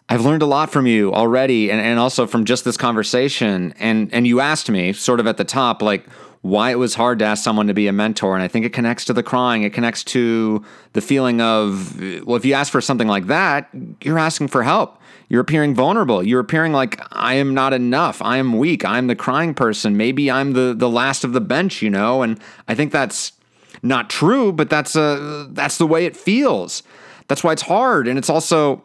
I've 0.07 0.23
learned 0.23 0.43
a 0.43 0.45
lot 0.45 0.71
from 0.71 0.87
you 0.87 1.13
already, 1.13 1.69
and, 1.69 1.81
and 1.81 1.99
also 1.99 2.25
from 2.25 2.45
just 2.45 2.63
this 2.63 2.77
conversation. 2.77 3.73
And 3.79 4.13
and 4.13 4.25
you 4.25 4.39
asked 4.39 4.69
me, 4.69 4.93
sort 4.93 5.19
of 5.19 5.27
at 5.27 5.37
the 5.37 5.43
top, 5.43 5.81
like 5.81 6.07
why 6.41 6.71
it 6.71 6.75
was 6.75 6.95
hard 6.95 7.19
to 7.19 7.25
ask 7.25 7.43
someone 7.43 7.67
to 7.67 7.73
be 7.73 7.87
a 7.87 7.91
mentor, 7.91 8.33
and 8.33 8.43
I 8.43 8.47
think 8.47 8.65
it 8.65 8.71
connects 8.71 9.03
to 9.05 9.13
the 9.13 9.23
crying. 9.23 9.63
It 9.63 9.73
connects 9.73 10.03
to 10.05 10.63
the 10.93 11.01
feeling 11.01 11.41
of, 11.41 11.99
well, 12.25 12.37
if 12.37 12.45
you 12.45 12.53
ask 12.53 12.71
for 12.71 12.81
something 12.81 13.07
like 13.07 13.27
that, 13.27 13.69
you're 14.01 14.19
asking 14.19 14.47
for 14.47 14.63
help 14.63 15.01
you're 15.27 15.41
appearing 15.41 15.73
vulnerable. 15.73 16.21
You're 16.21 16.39
appearing 16.39 16.71
like 16.71 17.01
I 17.11 17.35
am 17.35 17.53
not 17.53 17.73
enough. 17.73 18.21
I 18.21 18.37
am 18.37 18.57
weak. 18.57 18.85
I'm 18.85 19.07
the 19.07 19.15
crying 19.15 19.53
person. 19.53 19.97
Maybe 19.97 20.29
I'm 20.29 20.53
the 20.53 20.73
the 20.77 20.89
last 20.89 21.23
of 21.23 21.33
the 21.33 21.41
bench, 21.41 21.81
you 21.81 21.89
know? 21.89 22.21
And 22.21 22.39
I 22.67 22.75
think 22.75 22.91
that's 22.91 23.31
not 23.85 24.09
true, 24.09 24.51
but 24.51 24.69
that's 24.69 24.95
a 24.95 25.47
that's 25.51 25.77
the 25.77 25.87
way 25.87 26.05
it 26.05 26.17
feels. 26.17 26.83
That's 27.27 27.43
why 27.43 27.53
it's 27.53 27.61
hard. 27.61 28.07
And 28.07 28.17
it's 28.17 28.29
also 28.29 28.83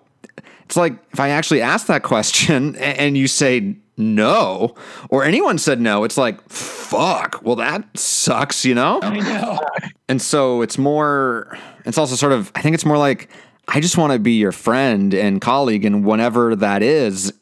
it's 0.64 0.77
like 0.77 0.94
if 1.12 1.18
I 1.18 1.31
actually 1.31 1.62
ask 1.62 1.86
that 1.89 2.02
question 2.02 2.77
and 2.77 3.16
you 3.16 3.27
say 3.27 3.77
no, 3.97 4.74
or 5.10 5.24
anyone 5.24 5.59
said 5.59 5.81
no, 5.81 6.05
it's 6.05 6.16
like, 6.16 6.40
fuck, 6.48 7.40
well, 7.43 7.56
that 7.56 7.85
sucks, 7.98 8.64
you 8.64 8.74
know? 8.74 9.01
I 9.02 9.18
know. 9.20 9.60
And 10.09 10.20
so 10.20 10.60
it's 10.60 10.77
more, 10.77 11.56
it's 11.85 11.97
also 11.97 12.16
sort 12.16 12.32
of, 12.32 12.51
I 12.56 12.62
think 12.62 12.74
it's 12.74 12.85
more 12.85 12.98
like, 12.98 13.31
I 13.68 13.78
just 13.78 13.97
want 13.97 14.12
to 14.12 14.18
be 14.18 14.32
your 14.32 14.51
friend 14.51 15.14
and 15.14 15.40
colleague 15.40 15.85
and 15.85 16.05
whenever 16.05 16.56
that 16.56 16.82
is. 16.82 17.32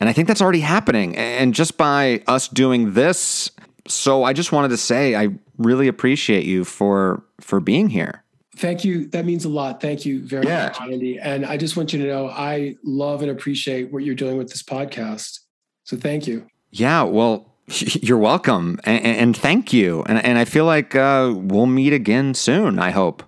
And 0.00 0.08
I 0.08 0.12
think 0.12 0.26
that's 0.26 0.42
already 0.42 0.58
happening. 0.58 1.16
And 1.16 1.54
just 1.54 1.76
by 1.76 2.24
us 2.26 2.48
doing 2.48 2.94
this, 2.94 3.52
so 3.86 4.24
I 4.24 4.32
just 4.32 4.50
wanted 4.50 4.70
to 4.70 4.76
say 4.76 5.14
I 5.14 5.28
really 5.58 5.88
appreciate 5.88 6.44
you 6.44 6.64
for 6.64 7.24
for 7.40 7.60
being 7.60 7.90
here. 7.90 8.22
Thank 8.56 8.84
you. 8.84 9.06
That 9.08 9.26
means 9.26 9.44
a 9.44 9.50
lot. 9.50 9.82
Thank 9.82 10.06
you 10.06 10.22
very 10.22 10.46
yeah. 10.46 10.66
much, 10.66 10.80
Andy. 10.80 11.18
And 11.18 11.44
I 11.44 11.58
just 11.58 11.76
want 11.76 11.92
you 11.92 12.00
to 12.00 12.06
know 12.06 12.28
I 12.28 12.76
love 12.82 13.20
and 13.20 13.30
appreciate 13.30 13.92
what 13.92 14.02
you're 14.02 14.14
doing 14.14 14.38
with 14.38 14.48
this 14.48 14.62
podcast. 14.62 15.40
So 15.84 15.96
thank 15.96 16.26
you. 16.26 16.46
Yeah, 16.70 17.02
well, 17.02 17.52
you're 17.68 18.18
welcome, 18.18 18.80
and, 18.84 19.04
and 19.04 19.36
thank 19.36 19.72
you. 19.72 20.02
And, 20.04 20.24
and 20.24 20.38
I 20.38 20.44
feel 20.44 20.64
like 20.64 20.94
uh, 20.94 21.34
we'll 21.36 21.66
meet 21.66 21.92
again 21.92 22.34
soon. 22.34 22.78
I 22.78 22.90
hope. 22.90 23.22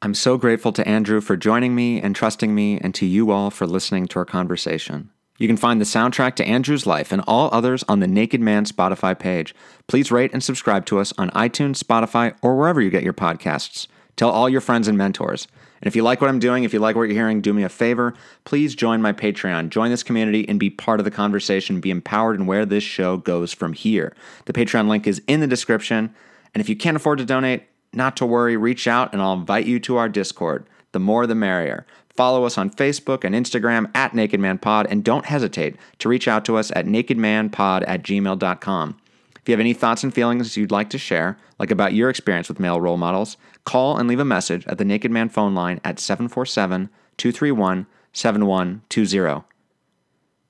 I'm 0.00 0.14
so 0.14 0.38
grateful 0.38 0.72
to 0.74 0.86
Andrew 0.86 1.20
for 1.20 1.36
joining 1.36 1.74
me 1.74 2.00
and 2.00 2.14
trusting 2.14 2.54
me, 2.54 2.78
and 2.78 2.94
to 2.94 3.04
you 3.04 3.32
all 3.32 3.50
for 3.50 3.66
listening 3.66 4.06
to 4.08 4.20
our 4.20 4.24
conversation. 4.24 5.10
You 5.38 5.48
can 5.48 5.56
find 5.56 5.80
the 5.80 5.84
soundtrack 5.84 6.36
to 6.36 6.46
Andrew's 6.46 6.86
life 6.86 7.10
and 7.10 7.22
all 7.26 7.48
others 7.52 7.84
on 7.88 7.98
the 7.98 8.06
Naked 8.06 8.40
Man 8.40 8.64
Spotify 8.64 9.18
page. 9.18 9.56
Please 9.88 10.12
rate 10.12 10.32
and 10.32 10.42
subscribe 10.42 10.86
to 10.86 11.00
us 11.00 11.12
on 11.18 11.30
iTunes, 11.30 11.82
Spotify, 11.82 12.36
or 12.42 12.56
wherever 12.56 12.80
you 12.80 12.90
get 12.90 13.02
your 13.02 13.12
podcasts. 13.12 13.88
Tell 14.14 14.30
all 14.30 14.48
your 14.48 14.60
friends 14.60 14.86
and 14.86 14.96
mentors. 14.96 15.48
And 15.80 15.88
if 15.88 15.96
you 15.96 16.02
like 16.02 16.20
what 16.20 16.30
I'm 16.30 16.40
doing, 16.40 16.62
if 16.62 16.72
you 16.72 16.78
like 16.78 16.94
what 16.94 17.02
you're 17.02 17.14
hearing, 17.14 17.40
do 17.40 17.52
me 17.52 17.64
a 17.64 17.68
favor. 17.68 18.14
Please 18.44 18.76
join 18.76 19.02
my 19.02 19.12
Patreon. 19.12 19.70
Join 19.70 19.90
this 19.90 20.04
community 20.04 20.48
and 20.48 20.60
be 20.60 20.70
part 20.70 21.00
of 21.00 21.04
the 21.04 21.10
conversation. 21.10 21.80
Be 21.80 21.90
empowered 21.90 22.38
in 22.38 22.46
where 22.46 22.66
this 22.66 22.84
show 22.84 23.16
goes 23.16 23.52
from 23.52 23.72
here. 23.72 24.14
The 24.46 24.52
Patreon 24.52 24.88
link 24.88 25.08
is 25.08 25.22
in 25.26 25.40
the 25.40 25.46
description. 25.48 26.14
And 26.54 26.60
if 26.60 26.68
you 26.68 26.76
can't 26.76 26.96
afford 26.96 27.18
to 27.18 27.24
donate, 27.24 27.64
not 27.92 28.16
to 28.18 28.26
worry, 28.26 28.56
reach 28.56 28.86
out 28.86 29.12
and 29.12 29.22
I'll 29.22 29.32
invite 29.34 29.66
you 29.66 29.80
to 29.80 29.96
our 29.96 30.08
Discord. 30.08 30.66
The 30.92 31.00
more 31.00 31.26
the 31.26 31.34
merrier. 31.34 31.86
Follow 32.18 32.44
us 32.44 32.58
on 32.58 32.70
Facebook 32.70 33.22
and 33.22 33.34
Instagram 33.34 33.90
at 33.94 34.12
NakedManPod 34.12 34.86
and 34.90 35.04
don't 35.04 35.26
hesitate 35.26 35.76
to 36.00 36.08
reach 36.08 36.26
out 36.26 36.44
to 36.46 36.56
us 36.56 36.72
at 36.74 36.84
nakedmanpod 36.84 37.84
at 37.86 38.02
gmail.com. 38.02 38.96
If 39.36 39.48
you 39.48 39.52
have 39.52 39.60
any 39.60 39.72
thoughts 39.72 40.02
and 40.02 40.12
feelings 40.12 40.56
you'd 40.56 40.72
like 40.72 40.90
to 40.90 40.98
share, 40.98 41.38
like 41.58 41.70
about 41.70 41.94
your 41.94 42.10
experience 42.10 42.48
with 42.48 42.58
male 42.58 42.80
role 42.80 42.96
models, 42.96 43.36
call 43.64 43.96
and 43.96 44.08
leave 44.08 44.18
a 44.18 44.24
message 44.24 44.66
at 44.66 44.78
the 44.78 44.84
Naked 44.84 45.10
Man 45.10 45.28
phone 45.28 45.54
line 45.54 45.80
at 45.84 46.00
747 46.00 46.90
231 47.18 47.86
7120. 48.12 49.44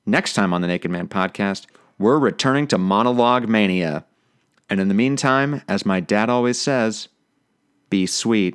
Next 0.07 0.33
time 0.33 0.55
on 0.55 0.63
the 0.63 0.69
Naked 0.69 0.91
Man 0.91 1.07
podcast, 1.07 1.67
we're 1.99 2.19
returning 2.19 2.67
to 2.69 2.79
monologue 2.79 3.47
mania. 3.47 4.07
And 4.71 4.81
in 4.81 4.89
the 4.89 4.95
meantime, 4.95 5.61
as 5.69 5.85
my 5.85 6.01
dad 6.01 6.31
always 6.31 6.59
says, 6.59 7.09
be 7.91 8.07
sweet. 8.07 8.55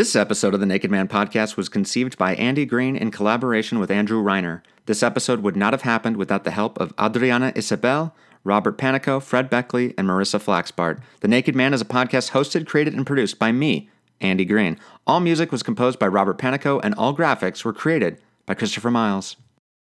This 0.00 0.16
episode 0.16 0.54
of 0.54 0.60
the 0.60 0.66
Naked 0.66 0.90
Man 0.90 1.08
podcast 1.08 1.58
was 1.58 1.68
conceived 1.68 2.16
by 2.16 2.34
Andy 2.36 2.64
Green 2.64 2.96
in 2.96 3.10
collaboration 3.10 3.78
with 3.78 3.90
Andrew 3.90 4.24
Reiner. 4.24 4.62
This 4.86 5.02
episode 5.02 5.42
would 5.42 5.56
not 5.56 5.74
have 5.74 5.82
happened 5.82 6.16
without 6.16 6.44
the 6.44 6.52
help 6.52 6.80
of 6.80 6.94
Adriana 6.98 7.52
Isabel, 7.54 8.14
Robert 8.42 8.78
Panico, 8.78 9.22
Fred 9.22 9.50
Beckley, 9.50 9.92
and 9.98 10.08
Marissa 10.08 10.40
Flaxbart. 10.40 11.02
The 11.20 11.28
Naked 11.28 11.54
Man 11.54 11.74
is 11.74 11.82
a 11.82 11.84
podcast 11.84 12.30
hosted, 12.30 12.66
created, 12.66 12.94
and 12.94 13.06
produced 13.06 13.38
by 13.38 13.52
me, 13.52 13.90
Andy 14.22 14.46
Green. 14.46 14.78
All 15.06 15.20
music 15.20 15.52
was 15.52 15.62
composed 15.62 15.98
by 15.98 16.08
Robert 16.08 16.38
Panico, 16.38 16.80
and 16.82 16.94
all 16.94 17.14
graphics 17.14 17.62
were 17.62 17.74
created 17.74 18.18
by 18.46 18.54
Christopher 18.54 18.90
Miles. 18.90 19.36